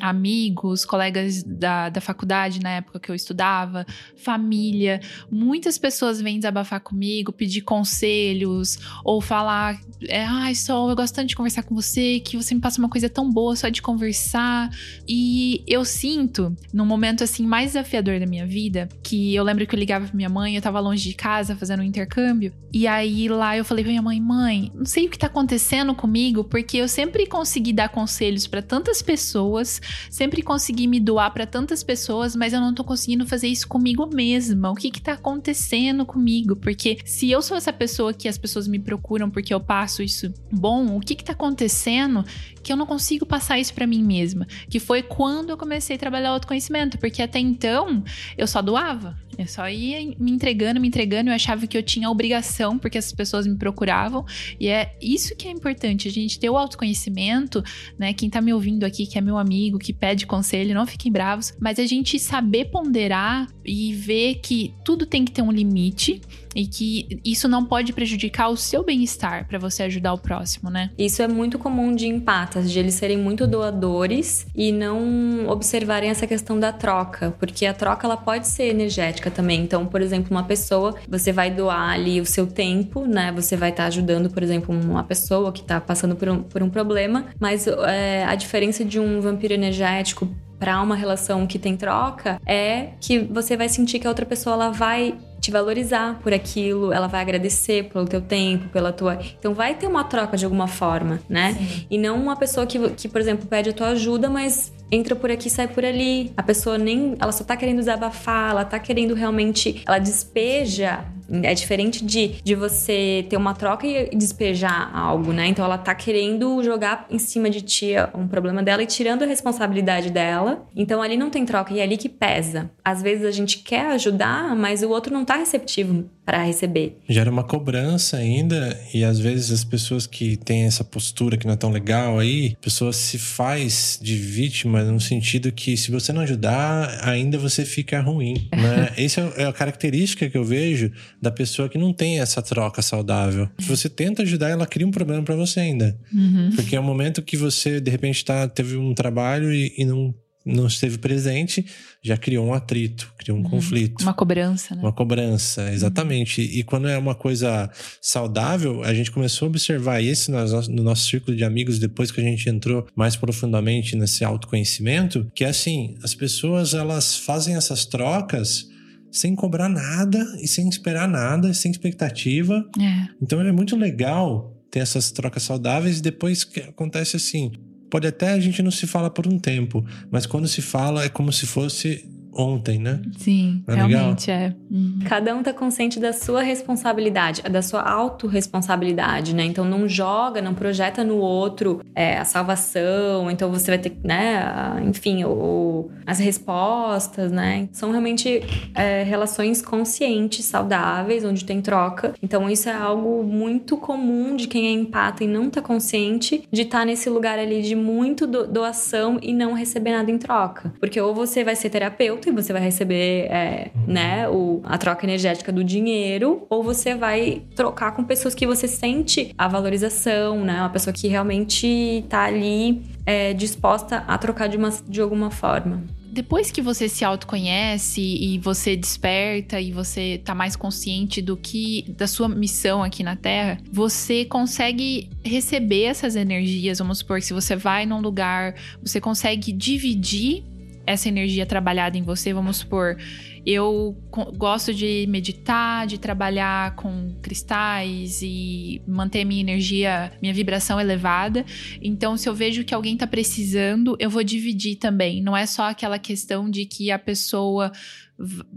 amigos, 0.00 0.84
colegas 0.84 1.40
da, 1.44 1.88
da 1.88 2.00
faculdade 2.00 2.58
na 2.58 2.70
época 2.70 2.98
que 2.98 3.08
eu 3.08 3.14
estudava, 3.14 3.86
família. 4.16 5.00
Muitas 5.30 5.78
pessoas 5.78 6.20
vêm 6.20 6.40
desabafar 6.40 6.80
comigo, 6.80 7.30
pedir 7.30 7.60
conselhos, 7.60 8.80
ou 9.04 9.20
falar: 9.20 9.80
é, 10.08 10.24
ai, 10.24 10.56
Sol, 10.56 10.90
eu 10.90 10.96
gosto 10.96 11.14
tanto 11.14 11.28
de 11.28 11.36
conversar 11.36 11.62
com 11.62 11.76
você, 11.76 12.18
que 12.18 12.36
você 12.36 12.56
me 12.56 12.60
passa 12.60 12.80
uma 12.80 12.88
coisa 12.88 13.08
tão 13.08 13.30
boa 13.30 13.54
só 13.54 13.68
de 13.68 13.80
conversar. 13.80 14.68
E 15.06 15.62
eu 15.68 15.84
sinto, 15.84 16.56
num 16.74 16.84
momento 16.84 17.22
assim 17.22 17.46
mais 17.46 17.66
desafiador 17.66 18.18
da 18.18 18.26
minha 18.26 18.48
vida, 18.48 18.88
que 19.00 19.32
eu 19.32 19.44
lembro 19.44 19.64
que 19.64 19.76
eu 19.76 19.78
ligava 19.78 20.06
pra 20.06 20.16
minha 20.16 20.28
mãe, 20.28 20.56
eu 20.56 20.62
tava 20.62 20.80
longe 20.80 21.08
de 21.08 21.14
casa 21.14 21.54
fazendo 21.54 21.82
um 21.82 21.84
intercâmbio, 21.84 22.52
e 22.72 22.88
aí 22.88 23.11
aí 23.12 23.28
lá 23.28 23.56
eu 23.56 23.64
falei 23.64 23.84
pra 23.84 23.90
minha 23.90 24.02
mãe: 24.02 24.20
mãe, 24.20 24.72
não 24.74 24.86
sei 24.86 25.06
o 25.06 25.10
que 25.10 25.18
tá 25.18 25.26
acontecendo 25.26 25.94
comigo, 25.94 26.42
porque 26.44 26.78
eu 26.78 26.88
sempre 26.88 27.26
consegui 27.26 27.72
dar 27.72 27.88
conselhos 27.90 28.46
para 28.46 28.62
tantas 28.62 29.02
pessoas, 29.02 29.80
sempre 30.10 30.42
consegui 30.42 30.86
me 30.86 30.98
doar 30.98 31.32
para 31.32 31.46
tantas 31.46 31.82
pessoas, 31.82 32.34
mas 32.34 32.52
eu 32.52 32.60
não 32.60 32.74
tô 32.74 32.82
conseguindo 32.82 33.26
fazer 33.26 33.48
isso 33.48 33.68
comigo 33.68 34.08
mesma. 34.12 34.70
O 34.70 34.74
que 34.74 34.90
que 34.90 35.00
tá 35.00 35.12
acontecendo 35.12 36.04
comigo? 36.06 36.56
Porque 36.56 36.98
se 37.04 37.30
eu 37.30 37.42
sou 37.42 37.56
essa 37.56 37.72
pessoa 37.72 38.14
que 38.14 38.28
as 38.28 38.38
pessoas 38.38 38.66
me 38.66 38.78
procuram 38.78 39.30
porque 39.30 39.52
eu 39.52 39.60
passo 39.60 40.02
isso 40.02 40.32
bom, 40.50 40.96
o 40.96 41.00
que 41.00 41.14
que 41.14 41.24
tá 41.24 41.32
acontecendo 41.32 42.24
que 42.62 42.72
eu 42.72 42.76
não 42.76 42.86
consigo 42.86 43.26
passar 43.26 43.58
isso 43.58 43.74
para 43.74 43.86
mim 43.86 44.02
mesma? 44.02 44.46
Que 44.68 44.78
foi 44.78 45.02
quando 45.02 45.50
eu 45.50 45.56
comecei 45.56 45.96
a 45.96 45.98
trabalhar 45.98 46.30
o 46.30 46.34
autoconhecimento, 46.34 46.98
porque 46.98 47.22
até 47.22 47.38
então 47.38 48.02
eu 48.36 48.46
só 48.46 48.62
doava. 48.62 49.16
Eu 49.38 49.46
só 49.46 49.68
ia 49.68 50.14
me 50.18 50.30
entregando, 50.30 50.80
me 50.80 50.88
entregando. 50.88 51.30
Eu 51.30 51.34
achava 51.34 51.66
que 51.66 51.76
eu 51.76 51.82
tinha 51.82 52.10
obrigação, 52.10 52.78
porque 52.78 52.98
as 52.98 53.12
pessoas 53.12 53.46
me 53.46 53.56
procuravam. 53.56 54.24
E 54.60 54.68
é 54.68 54.94
isso 55.00 55.34
que 55.34 55.48
é 55.48 55.50
importante, 55.50 56.08
a 56.08 56.10
gente 56.10 56.38
ter 56.38 56.50
o 56.50 56.56
autoconhecimento, 56.56 57.62
né? 57.98 58.12
Quem 58.12 58.28
tá 58.28 58.40
me 58.40 58.52
ouvindo 58.52 58.84
aqui, 58.84 59.06
que 59.06 59.18
é 59.18 59.20
meu 59.20 59.38
amigo, 59.38 59.78
que 59.78 59.92
pede 59.92 60.26
conselho, 60.26 60.74
não 60.74 60.86
fiquem 60.86 61.10
bravos, 61.10 61.54
mas 61.58 61.78
a 61.78 61.86
gente 61.86 62.18
saber 62.18 62.66
ponderar 62.66 63.48
e 63.64 63.94
ver 63.94 64.36
que 64.36 64.74
tudo 64.84 65.06
tem 65.06 65.24
que 65.24 65.32
ter 65.32 65.42
um 65.42 65.50
limite 65.50 66.20
e 66.54 66.66
que 66.66 67.20
isso 67.24 67.48
não 67.48 67.64
pode 67.64 67.92
prejudicar 67.92 68.48
o 68.48 68.56
seu 68.56 68.84
bem-estar 68.84 69.46
para 69.46 69.58
você 69.58 69.82
ajudar 69.84 70.12
o 70.12 70.18
próximo, 70.18 70.70
né? 70.70 70.90
Isso 70.98 71.22
é 71.22 71.28
muito 71.28 71.58
comum 71.58 71.94
de 71.94 72.06
empatas, 72.06 72.70
de 72.70 72.78
eles 72.78 72.94
serem 72.94 73.18
muito 73.18 73.46
doadores 73.46 74.46
e 74.54 74.72
não 74.72 75.48
observarem 75.48 76.10
essa 76.10 76.26
questão 76.26 76.58
da 76.58 76.72
troca, 76.72 77.34
porque 77.38 77.66
a 77.66 77.74
troca 77.74 78.06
ela 78.06 78.16
pode 78.16 78.48
ser 78.48 78.64
energética 78.64 79.30
também. 79.30 79.62
Então, 79.62 79.86
por 79.86 80.00
exemplo, 80.00 80.30
uma 80.30 80.44
pessoa, 80.44 80.94
você 81.08 81.32
vai 81.32 81.50
doar 81.50 81.90
ali 81.90 82.20
o 82.20 82.26
seu 82.26 82.46
tempo, 82.46 83.06
né? 83.06 83.32
Você 83.32 83.56
vai 83.56 83.70
estar 83.70 83.84
tá 83.84 83.88
ajudando, 83.88 84.30
por 84.30 84.42
exemplo, 84.42 84.74
uma 84.74 85.04
pessoa 85.04 85.52
que 85.52 85.60
está 85.60 85.80
passando 85.80 86.16
por 86.16 86.28
um, 86.28 86.42
por 86.42 86.62
um 86.62 86.70
problema, 86.70 87.26
mas 87.38 87.66
é, 87.66 88.24
a 88.24 88.34
diferença 88.34 88.84
de 88.84 88.98
um 88.98 89.20
vampiro 89.20 89.54
energético 89.54 90.28
para 90.58 90.80
uma 90.80 90.94
relação 90.94 91.44
que 91.44 91.58
tem 91.58 91.76
troca 91.76 92.40
é 92.46 92.90
que 93.00 93.18
você 93.18 93.56
vai 93.56 93.68
sentir 93.68 93.98
que 93.98 94.06
a 94.06 94.10
outra 94.10 94.24
pessoa 94.24 94.54
ela 94.54 94.70
vai 94.70 95.18
te 95.42 95.50
valorizar 95.50 96.20
por 96.22 96.32
aquilo, 96.32 96.92
ela 96.92 97.08
vai 97.08 97.20
agradecer 97.20 97.90
pelo 97.92 98.06
teu 98.06 98.20
tempo, 98.20 98.68
pela 98.68 98.92
tua. 98.92 99.18
Então 99.38 99.52
vai 99.52 99.74
ter 99.74 99.88
uma 99.88 100.04
troca 100.04 100.36
de 100.36 100.44
alguma 100.44 100.68
forma, 100.68 101.20
né? 101.28 101.54
Sim. 101.54 101.86
E 101.90 101.98
não 101.98 102.16
uma 102.16 102.36
pessoa 102.36 102.64
que, 102.64 102.78
que, 102.90 103.08
por 103.08 103.20
exemplo, 103.20 103.48
pede 103.48 103.70
a 103.70 103.72
tua 103.72 103.88
ajuda, 103.88 104.30
mas 104.30 104.72
entra 104.88 105.16
por 105.16 105.32
aqui, 105.32 105.50
sai 105.50 105.66
por 105.66 105.84
ali. 105.84 106.32
A 106.36 106.44
pessoa 106.44 106.78
nem. 106.78 107.16
Ela 107.18 107.32
só 107.32 107.42
tá 107.42 107.56
querendo 107.56 107.78
desabafar, 107.78 108.52
ela 108.52 108.64
tá 108.64 108.78
querendo 108.78 109.14
realmente. 109.14 109.82
Ela 109.84 109.98
despeja 109.98 111.04
é 111.42 111.54
diferente 111.54 112.04
de, 112.04 112.36
de 112.42 112.54
você 112.54 113.24
ter 113.28 113.36
uma 113.36 113.54
troca 113.54 113.86
e 113.86 114.14
despejar 114.14 114.94
algo, 114.94 115.32
né? 115.32 115.46
Então 115.46 115.64
ela 115.64 115.78
tá 115.78 115.94
querendo 115.94 116.62
jogar 116.62 117.06
em 117.10 117.18
cima 117.18 117.48
de 117.48 117.62
ti 117.62 117.92
um 118.14 118.28
problema 118.28 118.62
dela 118.62 118.82
e 118.82 118.86
tirando 118.86 119.22
a 119.22 119.26
responsabilidade 119.26 120.10
dela. 120.10 120.66
Então 120.76 121.00
ali 121.00 121.16
não 121.16 121.30
tem 121.30 121.44
troca 121.44 121.72
e 121.72 121.80
é 121.80 121.82
ali 121.82 121.96
que 121.96 122.08
pesa. 122.08 122.70
Às 122.84 123.02
vezes 123.02 123.24
a 123.24 123.30
gente 123.30 123.58
quer 123.58 123.86
ajudar, 123.92 124.54
mas 124.54 124.82
o 124.82 124.90
outro 124.90 125.12
não 125.12 125.24
tá 125.24 125.36
receptivo 125.36 126.04
para 126.24 126.42
receber. 126.42 126.98
Gera 127.08 127.30
uma 127.30 127.42
cobrança 127.42 128.16
ainda 128.16 128.78
e 128.94 129.02
às 129.04 129.18
vezes 129.18 129.50
as 129.50 129.64
pessoas 129.64 130.06
que 130.06 130.36
têm 130.36 130.64
essa 130.64 130.84
postura 130.84 131.36
que 131.36 131.46
não 131.46 131.54
é 131.54 131.56
tão 131.56 131.70
legal 131.70 132.18
aí, 132.18 132.56
a 132.58 132.64
pessoa 132.64 132.92
se 132.92 133.18
faz 133.18 133.98
de 134.00 134.14
vítima 134.16 134.82
no 134.84 135.00
sentido 135.00 135.50
que 135.50 135.76
se 135.76 135.90
você 135.90 136.12
não 136.12 136.22
ajudar, 136.22 137.00
ainda 137.02 137.38
você 137.38 137.64
fica 137.64 138.00
ruim, 138.00 138.48
né? 138.52 138.92
Essa 138.96 139.32
é, 139.36 139.42
é 139.42 139.46
a 139.46 139.52
característica 139.52 140.28
que 140.28 140.38
eu 140.38 140.44
vejo 140.44 140.92
da 141.22 141.30
pessoa 141.30 141.68
que 141.68 141.78
não 141.78 141.92
tem 141.92 142.20
essa 142.20 142.42
troca 142.42 142.82
saudável. 142.82 143.48
Se 143.60 143.68
você 143.68 143.88
tenta 143.88 144.22
ajudar, 144.22 144.50
ela 144.50 144.66
cria 144.66 144.86
um 144.86 144.90
problema 144.90 145.22
para 145.22 145.36
você 145.36 145.60
ainda. 145.60 145.96
Uhum. 146.12 146.50
Porque 146.56 146.74
é 146.74 146.80
um 146.80 146.84
momento 146.84 147.22
que 147.22 147.36
você 147.36 147.80
de 147.80 147.90
repente 147.90 148.24
tá 148.24 148.48
teve 148.48 148.76
um 148.76 148.92
trabalho 148.92 149.52
e, 149.52 149.72
e 149.78 149.84
não 149.84 150.12
não 150.44 150.66
esteve 150.66 150.98
presente, 150.98 151.64
já 152.02 152.16
criou 152.16 152.46
um 152.46 152.52
atrito, 152.52 153.12
criou 153.16 153.38
um 153.38 153.42
uhum. 153.42 153.50
conflito. 153.50 154.02
Uma 154.02 154.12
cobrança, 154.12 154.74
né? 154.74 154.82
Uma 154.82 154.92
cobrança, 154.92 155.72
exatamente. 155.72 156.40
Uhum. 156.40 156.48
E 156.50 156.64
quando 156.64 156.88
é 156.88 156.98
uma 156.98 157.14
coisa 157.14 157.70
saudável, 158.00 158.82
a 158.82 158.92
gente 158.92 159.12
começou 159.12 159.46
a 159.46 159.50
observar 159.50 160.02
isso 160.02 160.32
no 160.32 160.82
nosso 160.82 161.08
círculo 161.08 161.36
de 161.36 161.44
amigos 161.44 161.78
depois 161.78 162.10
que 162.10 162.20
a 162.20 162.24
gente 162.24 162.48
entrou 162.48 162.86
mais 162.96 163.14
profundamente 163.14 163.94
nesse 163.94 164.24
autoconhecimento, 164.24 165.30
que 165.32 165.44
é 165.44 165.48
assim, 165.48 165.94
as 166.02 166.12
pessoas 166.12 166.74
elas 166.74 167.16
fazem 167.16 167.54
essas 167.54 167.86
trocas 167.86 168.71
sem 169.12 169.36
cobrar 169.36 169.68
nada 169.68 170.18
e 170.40 170.48
sem 170.48 170.68
esperar 170.68 171.06
nada, 171.06 171.52
sem 171.52 171.70
expectativa. 171.70 172.66
É. 172.80 173.08
Então 173.20 173.40
é 173.40 173.52
muito 173.52 173.76
legal 173.76 174.56
ter 174.70 174.80
essas 174.80 175.10
trocas 175.10 175.42
saudáveis 175.42 175.98
e 175.98 176.02
depois 176.02 176.42
que 176.42 176.60
acontece 176.60 177.16
assim, 177.16 177.52
pode 177.90 178.06
até 178.06 178.30
a 178.30 178.40
gente 178.40 178.62
não 178.62 178.70
se 178.70 178.86
fala 178.86 179.10
por 179.10 179.26
um 179.26 179.38
tempo, 179.38 179.84
mas 180.10 180.24
quando 180.24 180.48
se 180.48 180.62
fala 180.62 181.04
é 181.04 181.10
como 181.10 181.30
se 181.30 181.46
fosse 181.46 182.08
ontem, 182.34 182.78
né? 182.78 183.00
Sim, 183.16 183.62
é 183.66 183.74
realmente 183.74 184.30
legal? 184.30 184.46
é. 184.48 184.54
Uhum. 184.70 184.98
Cada 185.06 185.34
um 185.34 185.42
tá 185.42 185.52
consciente 185.52 186.00
da 186.00 186.12
sua 186.12 186.42
responsabilidade, 186.42 187.42
da 187.42 187.62
sua 187.62 187.82
autorresponsabilidade, 187.82 189.34
né? 189.34 189.44
Então 189.44 189.64
não 189.64 189.88
joga, 189.88 190.40
não 190.40 190.54
projeta 190.54 191.04
no 191.04 191.16
outro 191.16 191.80
é, 191.94 192.18
a 192.18 192.24
salvação, 192.24 193.30
então 193.30 193.50
você 193.50 193.72
vai 193.72 193.78
ter, 193.78 193.96
né? 194.02 194.82
Enfim, 194.84 195.24
o, 195.24 195.90
as 196.06 196.18
respostas, 196.18 197.30
né? 197.30 197.68
São 197.72 197.90
realmente 197.90 198.42
é, 198.74 199.02
relações 199.02 199.62
conscientes, 199.62 200.44
saudáveis, 200.44 201.24
onde 201.24 201.44
tem 201.44 201.60
troca. 201.60 202.14
Então 202.22 202.48
isso 202.48 202.68
é 202.68 202.72
algo 202.72 203.22
muito 203.22 203.76
comum 203.76 204.36
de 204.36 204.46
quem 204.46 204.66
é 204.66 204.70
empata 204.70 205.24
e 205.24 205.26
não 205.26 205.50
tá 205.50 205.60
consciente 205.60 206.46
de 206.50 206.62
estar 206.62 206.80
tá 206.80 206.84
nesse 206.84 207.10
lugar 207.10 207.38
ali 207.38 207.62
de 207.62 207.74
muito 207.74 208.26
do, 208.26 208.46
doação 208.46 209.18
e 209.22 209.32
não 209.32 209.52
receber 209.52 209.92
nada 209.92 210.10
em 210.10 210.18
troca. 210.18 210.72
Porque 210.80 211.00
ou 211.00 211.14
você 211.14 211.44
vai 211.44 211.56
ser 211.56 211.70
terapeuta 211.70 212.21
e 212.28 212.32
você 212.32 212.52
vai 212.52 212.62
receber, 212.62 213.26
é, 213.30 213.70
né, 213.86 214.28
o, 214.28 214.60
a 214.64 214.78
troca 214.78 215.04
energética 215.06 215.52
do 215.52 215.62
dinheiro, 215.62 216.46
ou 216.48 216.62
você 216.62 216.94
vai 216.94 217.42
trocar 217.54 217.92
com 217.92 218.04
pessoas 218.04 218.34
que 218.34 218.46
você 218.46 218.66
sente 218.68 219.34
a 219.36 219.48
valorização, 219.48 220.44
né? 220.44 220.60
Uma 220.60 220.70
pessoa 220.70 220.92
que 220.92 221.08
realmente 221.08 222.04
tá 222.08 222.24
ali 222.24 222.82
é, 223.04 223.32
disposta 223.32 224.04
a 224.06 224.16
trocar 224.18 224.48
de, 224.48 224.56
uma, 224.56 224.70
de 224.88 225.00
alguma 225.00 225.30
forma 225.30 225.82
depois 226.12 226.50
que 226.50 226.60
você 226.60 226.90
se 226.90 227.06
autoconhece 227.06 228.02
e 228.02 228.38
você 228.38 228.76
desperta 228.76 229.58
e 229.58 229.72
você 229.72 230.20
tá 230.22 230.34
mais 230.34 230.54
consciente 230.54 231.22
do 231.22 231.38
que 231.38 231.86
da 231.96 232.06
sua 232.06 232.28
missão 232.28 232.82
aqui 232.82 233.02
na 233.02 233.16
Terra, 233.16 233.58
você 233.72 234.26
consegue 234.26 235.08
receber 235.24 235.84
essas 235.84 236.14
energias. 236.14 236.80
Vamos 236.80 236.98
supor 236.98 237.18
que 237.18 237.24
se 237.24 237.32
você 237.32 237.56
vai 237.56 237.86
num 237.86 238.02
lugar, 238.02 238.54
você 238.82 239.00
consegue 239.00 239.52
dividir 239.52 240.44
essa 240.86 241.08
energia 241.08 241.46
trabalhada 241.46 241.96
em 241.96 242.02
você, 242.02 242.32
vamos 242.32 242.58
supor, 242.58 242.96
eu 243.44 243.96
gosto 244.36 244.72
de 244.72 245.04
meditar, 245.08 245.86
de 245.86 245.98
trabalhar 245.98 246.76
com 246.76 247.14
cristais 247.20 248.20
e 248.22 248.80
manter 248.86 249.24
minha 249.24 249.40
energia, 249.40 250.12
minha 250.20 250.32
vibração 250.32 250.80
elevada. 250.80 251.44
Então, 251.80 252.16
se 252.16 252.28
eu 252.28 252.34
vejo 252.34 252.64
que 252.64 252.74
alguém 252.74 252.94
está 252.94 253.06
precisando, 253.06 253.96
eu 253.98 254.08
vou 254.08 254.22
dividir 254.22 254.76
também. 254.76 255.20
Não 255.20 255.36
é 255.36 255.44
só 255.44 255.70
aquela 255.70 255.98
questão 255.98 256.48
de 256.48 256.64
que 256.64 256.90
a 256.90 256.98
pessoa 256.98 257.72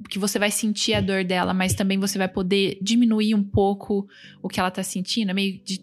que 0.09 0.19
você 0.19 0.37
vai 0.37 0.51
sentir 0.51 0.93
a 0.93 1.01
dor 1.01 1.23
dela, 1.23 1.53
mas 1.53 1.73
também 1.73 1.97
você 1.97 2.17
vai 2.17 2.27
poder 2.27 2.77
diminuir 2.81 3.33
um 3.33 3.43
pouco 3.43 4.07
o 4.41 4.47
que 4.47 4.59
ela 4.59 4.69
está 4.69 4.83
sentindo, 4.83 5.33
meio 5.33 5.59
de 5.63 5.79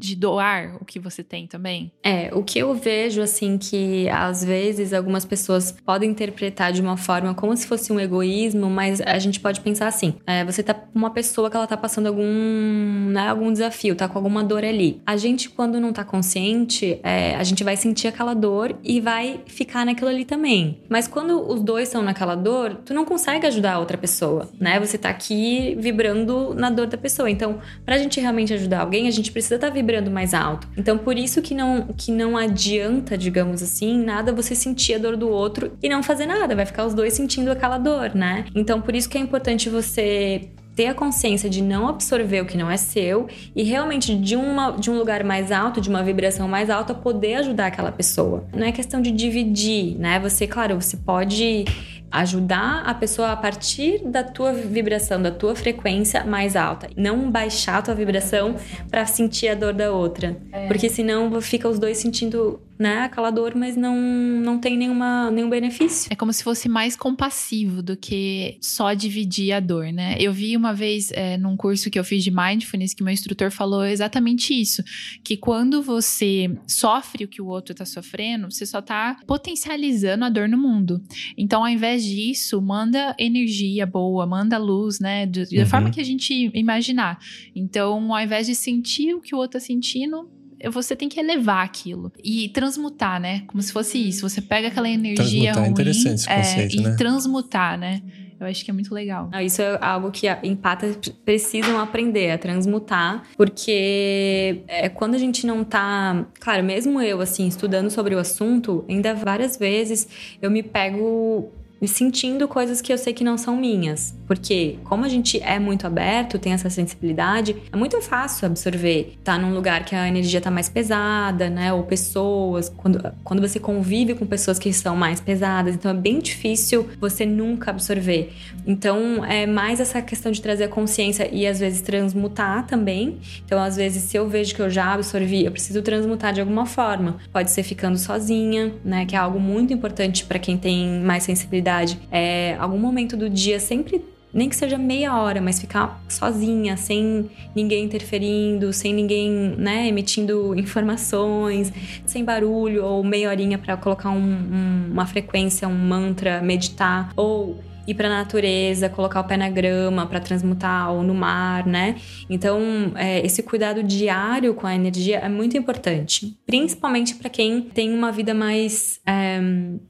de 0.00 0.16
doar 0.16 0.78
o 0.80 0.84
que 0.84 0.98
você 0.98 1.22
tem 1.22 1.46
também? 1.46 1.92
É, 2.02 2.30
o 2.32 2.42
que 2.42 2.58
eu 2.58 2.74
vejo, 2.74 3.20
assim, 3.20 3.58
que 3.58 4.08
às 4.08 4.42
vezes 4.42 4.94
algumas 4.94 5.26
pessoas 5.26 5.70
podem 5.84 6.10
interpretar 6.10 6.72
de 6.72 6.80
uma 6.80 6.96
forma 6.96 7.34
como 7.34 7.54
se 7.54 7.66
fosse 7.66 7.92
um 7.92 8.00
egoísmo, 8.00 8.70
mas 8.70 9.02
a 9.02 9.18
gente 9.18 9.38
pode 9.38 9.60
pensar 9.60 9.86
assim: 9.88 10.14
é, 10.26 10.42
você 10.42 10.62
tá 10.62 10.72
com 10.72 10.98
uma 10.98 11.10
pessoa 11.10 11.50
que 11.50 11.56
ela 11.56 11.66
tá 11.66 11.76
passando 11.76 12.06
algum, 12.06 13.10
né, 13.10 13.28
algum 13.28 13.52
desafio, 13.52 13.94
tá 13.94 14.08
com 14.08 14.16
alguma 14.18 14.42
dor 14.42 14.64
ali. 14.64 15.02
A 15.04 15.18
gente, 15.18 15.50
quando 15.50 15.78
não 15.78 15.92
tá 15.92 16.02
consciente, 16.02 16.98
é, 17.02 17.34
a 17.36 17.44
gente 17.44 17.62
vai 17.62 17.76
sentir 17.76 18.08
aquela 18.08 18.32
dor 18.32 18.74
e 18.82 19.00
vai 19.00 19.42
ficar 19.46 19.84
naquilo 19.84 20.08
ali 20.08 20.24
também. 20.24 20.80
Mas 20.88 21.06
quando 21.06 21.46
os 21.46 21.60
dois 21.60 21.88
estão 21.88 22.02
naquela 22.02 22.34
dor, 22.34 22.80
tu 22.86 22.94
não 22.94 23.04
consegue 23.04 23.46
ajudar 23.46 23.74
a 23.74 23.78
outra 23.78 23.98
pessoa, 23.98 24.48
né? 24.58 24.80
Você 24.80 24.96
tá 24.96 25.10
aqui 25.10 25.76
vibrando 25.78 26.54
na 26.54 26.70
dor 26.70 26.86
da 26.86 26.96
pessoa. 26.96 27.30
Então, 27.30 27.58
pra 27.84 27.98
gente 27.98 28.18
realmente 28.18 28.54
ajudar 28.54 28.80
alguém, 28.80 29.06
a 29.06 29.10
gente 29.10 29.30
precisa 29.30 29.56
estar 29.56 29.68
tá 29.68 29.74
vibrando 29.74 29.89
vibrando 29.90 30.10
mais 30.10 30.32
alto. 30.32 30.68
Então, 30.76 30.96
por 30.96 31.18
isso 31.18 31.42
que 31.42 31.52
não, 31.52 31.88
que 31.96 32.12
não 32.12 32.36
adianta, 32.36 33.18
digamos 33.18 33.62
assim, 33.62 33.98
nada 34.02 34.32
você 34.32 34.54
sentir 34.54 34.94
a 34.94 34.98
dor 34.98 35.16
do 35.16 35.28
outro 35.28 35.72
e 35.82 35.88
não 35.88 36.02
fazer 36.02 36.26
nada, 36.26 36.54
vai 36.54 36.64
ficar 36.64 36.86
os 36.86 36.94
dois 36.94 37.12
sentindo 37.12 37.50
aquela 37.50 37.76
dor, 37.76 38.14
né? 38.14 38.44
Então, 38.54 38.80
por 38.80 38.94
isso 38.94 39.08
que 39.08 39.18
é 39.18 39.20
importante 39.20 39.68
você 39.68 40.48
ter 40.76 40.86
a 40.86 40.94
consciência 40.94 41.50
de 41.50 41.60
não 41.60 41.88
absorver 41.88 42.40
o 42.40 42.46
que 42.46 42.56
não 42.56 42.70
é 42.70 42.76
seu 42.76 43.26
e 43.54 43.64
realmente 43.64 44.14
de, 44.14 44.36
uma, 44.36 44.70
de 44.70 44.88
um 44.88 44.96
lugar 44.96 45.24
mais 45.24 45.50
alto, 45.50 45.80
de 45.80 45.88
uma 45.88 46.02
vibração 46.02 46.46
mais 46.46 46.70
alta, 46.70 46.94
poder 46.94 47.34
ajudar 47.34 47.66
aquela 47.66 47.90
pessoa. 47.90 48.46
Não 48.54 48.64
é 48.64 48.70
questão 48.70 49.02
de 49.02 49.10
dividir, 49.10 49.98
né? 49.98 50.20
Você, 50.20 50.46
claro, 50.46 50.80
você 50.80 50.96
pode 50.96 51.64
ajudar 52.10 52.82
a 52.84 52.94
pessoa 52.94 53.30
a 53.32 53.36
partir 53.36 54.02
da 54.04 54.24
tua 54.24 54.52
vibração, 54.52 55.22
da 55.22 55.30
tua 55.30 55.54
frequência 55.54 56.24
mais 56.24 56.56
alta, 56.56 56.88
não 56.96 57.30
baixar 57.30 57.78
a 57.78 57.82
tua 57.82 57.94
vibração 57.94 58.56
para 58.90 59.06
sentir 59.06 59.48
a 59.48 59.54
dor 59.54 59.72
da 59.72 59.92
outra, 59.92 60.36
é. 60.52 60.66
porque 60.66 60.88
senão 60.88 61.40
fica 61.40 61.68
os 61.68 61.78
dois 61.78 61.98
sentindo 61.98 62.60
né, 62.80 63.00
aquela 63.00 63.30
dor, 63.30 63.54
mas 63.54 63.76
não, 63.76 63.94
não 63.94 64.58
tem 64.58 64.74
nenhuma, 64.74 65.30
nenhum 65.30 65.50
benefício. 65.50 66.10
É 66.10 66.16
como 66.16 66.32
se 66.32 66.42
fosse 66.42 66.66
mais 66.66 66.96
compassivo 66.96 67.82
do 67.82 67.94
que 67.94 68.56
só 68.58 68.94
dividir 68.94 69.52
a 69.52 69.60
dor, 69.60 69.92
né? 69.92 70.16
Eu 70.18 70.32
vi 70.32 70.56
uma 70.56 70.72
vez 70.72 71.12
é, 71.12 71.36
num 71.36 71.58
curso 71.58 71.90
que 71.90 71.98
eu 71.98 72.04
fiz 72.04 72.24
de 72.24 72.30
mindfulness 72.30 72.94
que 72.94 73.04
meu 73.04 73.12
instrutor 73.12 73.50
falou 73.50 73.84
exatamente 73.84 74.58
isso, 74.58 74.82
que 75.22 75.36
quando 75.36 75.82
você 75.82 76.50
sofre 76.66 77.24
o 77.24 77.28
que 77.28 77.42
o 77.42 77.48
outro 77.48 77.74
tá 77.74 77.84
sofrendo, 77.84 78.50
você 78.50 78.64
só 78.64 78.80
tá 78.80 79.18
potencializando 79.26 80.24
a 80.24 80.30
dor 80.30 80.48
no 80.48 80.56
mundo. 80.56 81.02
Então, 81.36 81.60
ao 81.60 81.68
invés 81.68 82.02
disso, 82.02 82.62
manda 82.62 83.14
energia 83.18 83.84
boa, 83.84 84.26
manda 84.26 84.56
luz, 84.56 84.98
né, 84.98 85.26
de, 85.26 85.44
da 85.44 85.62
uhum. 85.64 85.66
forma 85.66 85.90
que 85.90 86.00
a 86.00 86.04
gente 86.04 86.50
imaginar. 86.54 87.18
Então, 87.54 88.14
ao 88.14 88.22
invés 88.22 88.46
de 88.46 88.54
sentir 88.54 89.12
o 89.12 89.20
que 89.20 89.34
o 89.34 89.38
outro 89.38 89.60
tá 89.60 89.60
sentindo, 89.60 90.39
você 90.68 90.96
tem 90.96 91.08
que 91.08 91.18
elevar 91.18 91.64
aquilo 91.64 92.12
e 92.22 92.48
transmutar, 92.50 93.20
né? 93.20 93.44
Como 93.46 93.62
se 93.62 93.72
fosse 93.72 93.98
isso. 93.98 94.28
Você 94.28 94.40
pega 94.40 94.68
aquela 94.68 94.88
energia 94.88 95.52
transmutar, 95.52 95.56
ruim 95.56 95.66
é 95.66 95.70
interessante 95.70 96.14
esse 96.14 96.28
conceito, 96.28 96.78
é, 96.78 96.82
né? 96.82 96.94
e 96.94 96.96
transmutar, 96.96 97.78
né? 97.78 98.02
Eu 98.40 98.46
acho 98.46 98.64
que 98.64 98.70
é 98.70 98.74
muito 98.74 98.94
legal. 98.94 99.28
Ah, 99.32 99.44
isso 99.44 99.60
é 99.60 99.78
algo 99.82 100.10
que 100.10 100.26
empatas 100.42 100.96
precisam 101.26 101.78
aprender 101.78 102.30
a 102.30 102.38
transmutar, 102.38 103.22
porque 103.36 104.62
é, 104.66 104.88
quando 104.88 105.14
a 105.14 105.18
gente 105.18 105.46
não 105.46 105.62
tá. 105.62 106.26
Claro, 106.40 106.64
mesmo 106.64 107.02
eu, 107.02 107.20
assim, 107.20 107.46
estudando 107.46 107.90
sobre 107.90 108.14
o 108.14 108.18
assunto, 108.18 108.82
ainda 108.88 109.14
várias 109.14 109.58
vezes 109.58 110.08
eu 110.40 110.50
me 110.50 110.62
pego 110.62 111.52
me 111.80 111.88
sentindo 111.88 112.46
coisas 112.46 112.80
que 112.82 112.92
eu 112.92 112.98
sei 112.98 113.12
que 113.12 113.24
não 113.24 113.38
são 113.38 113.56
minhas. 113.56 114.14
Porque, 114.26 114.78
como 114.84 115.04
a 115.04 115.08
gente 115.08 115.42
é 115.42 115.58
muito 115.58 115.86
aberto, 115.86 116.38
tem 116.38 116.52
essa 116.52 116.68
sensibilidade, 116.68 117.56
é 117.72 117.76
muito 117.76 118.00
fácil 118.02 118.46
absorver. 118.46 119.14
Tá 119.24 119.38
num 119.38 119.54
lugar 119.54 119.84
que 119.84 119.94
a 119.94 120.06
energia 120.06 120.40
tá 120.40 120.50
mais 120.50 120.68
pesada, 120.68 121.48
né? 121.48 121.72
Ou 121.72 121.82
pessoas. 121.84 122.68
Quando, 122.68 123.12
quando 123.24 123.40
você 123.40 123.58
convive 123.58 124.14
com 124.14 124.26
pessoas 124.26 124.58
que 124.58 124.72
são 124.72 124.94
mais 124.94 125.20
pesadas, 125.20 125.74
então 125.74 125.90
é 125.90 125.94
bem 125.94 126.18
difícil 126.18 126.88
você 127.00 127.24
nunca 127.24 127.70
absorver. 127.70 128.32
Então, 128.66 129.24
é 129.24 129.46
mais 129.46 129.80
essa 129.80 130.02
questão 130.02 130.30
de 130.30 130.42
trazer 130.42 130.64
a 130.64 130.68
consciência 130.68 131.28
e 131.32 131.46
às 131.46 131.58
vezes 131.58 131.80
transmutar 131.80 132.66
também. 132.66 133.18
Então, 133.44 133.60
às 133.60 133.76
vezes, 133.76 134.02
se 134.02 134.16
eu 134.16 134.28
vejo 134.28 134.54
que 134.54 134.60
eu 134.60 134.68
já 134.68 134.92
absorvi, 134.92 135.44
eu 135.46 135.50
preciso 135.50 135.80
transmutar 135.80 136.32
de 136.34 136.40
alguma 136.40 136.66
forma. 136.66 137.16
Pode 137.32 137.50
ser 137.50 137.62
ficando 137.62 137.96
sozinha, 137.96 138.74
né? 138.84 139.06
Que 139.06 139.16
é 139.16 139.18
algo 139.18 139.40
muito 139.40 139.72
importante 139.72 140.24
para 140.26 140.38
quem 140.38 140.58
tem 140.58 141.00
mais 141.00 141.22
sensibilidade 141.22 141.69
é, 142.10 142.56
algum 142.58 142.78
momento 142.78 143.16
do 143.16 143.28
dia 143.28 143.60
sempre 143.60 144.02
nem 144.32 144.48
que 144.48 144.54
seja 144.54 144.78
meia 144.78 145.16
hora, 145.16 145.40
mas 145.40 145.60
ficar 145.60 146.00
sozinha, 146.08 146.76
sem 146.76 147.28
ninguém 147.54 147.84
interferindo, 147.84 148.72
sem 148.72 148.94
ninguém, 148.94 149.56
né, 149.58 149.88
emitindo 149.88 150.54
informações, 150.56 151.72
sem 152.06 152.24
barulho, 152.24 152.84
ou 152.84 153.02
meia 153.02 153.28
horinha 153.28 153.58
para 153.58 153.76
colocar 153.76 154.10
um, 154.10 154.20
um, 154.20 154.88
uma 154.92 155.04
frequência, 155.04 155.66
um 155.66 155.74
mantra, 155.74 156.40
meditar, 156.40 157.12
ou 157.16 157.58
ir 157.86 157.94
para 157.94 158.08
a 158.08 158.10
natureza, 158.10 158.88
colocar 158.88 159.20
o 159.20 159.24
pé 159.24 159.36
na 159.36 159.48
grama 159.48 160.06
para 160.06 160.20
transmutar 160.20 160.92
ou 160.92 161.02
no 161.02 161.14
mar, 161.14 161.66
né? 161.66 161.96
Então, 162.28 162.92
é, 162.94 163.24
esse 163.24 163.42
cuidado 163.42 163.82
diário 163.82 164.54
com 164.54 164.66
a 164.66 164.74
energia 164.74 165.18
é 165.18 165.28
muito 165.28 165.56
importante, 165.56 166.36
principalmente 166.46 167.14
para 167.14 167.30
quem 167.30 167.62
tem 167.62 167.92
uma 167.92 168.12
vida 168.12 168.34
mais 168.34 169.00
é, 169.06 169.40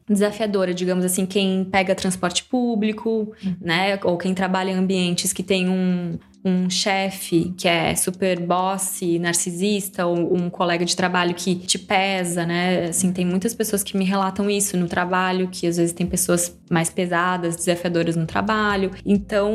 desafiadora, 0.09 0.73
digamos 0.73 1.05
assim, 1.05 1.27
quem 1.27 1.65
pega 1.65 1.95
transporte 1.95 2.45
público, 2.45 3.33
uhum. 3.45 3.57
né? 3.61 3.99
Ou 4.05 4.17
quem 4.17 4.35
trabalha 4.35 4.71
em 4.71 4.75
ambientes 4.75 5.33
que 5.33 5.43
tem 5.43 5.69
um, 5.69 6.19
um 6.45 6.71
chefe 6.71 7.53
que 7.57 7.69
é 7.69 7.95
super 7.95 8.41
boss, 8.41 9.01
narcisista, 9.21 10.07
ou 10.07 10.35
um 10.35 10.49
colega 10.49 10.85
de 10.85 10.97
trabalho 10.97 11.35
que 11.35 11.55
te 11.55 11.79
pesa, 11.79 12.47
né? 12.47 12.87
Assim, 12.87 13.13
tem 13.13 13.27
muitas 13.27 13.55
pessoas 13.55 13.83
que 13.83 13.97
me 13.97 14.05
relatam 14.05 14.49
isso 14.49 14.77
no 14.77 14.87
trabalho, 14.87 15.49
que 15.49 15.67
às 15.67 15.77
vezes 15.77 15.93
tem 15.93 16.07
pessoas 16.07 16.57
mais 16.71 16.89
pesadas, 16.89 17.57
desafiadoras 17.57 18.17
no 18.17 18.27
trabalho. 18.27 18.91
Então, 19.05 19.53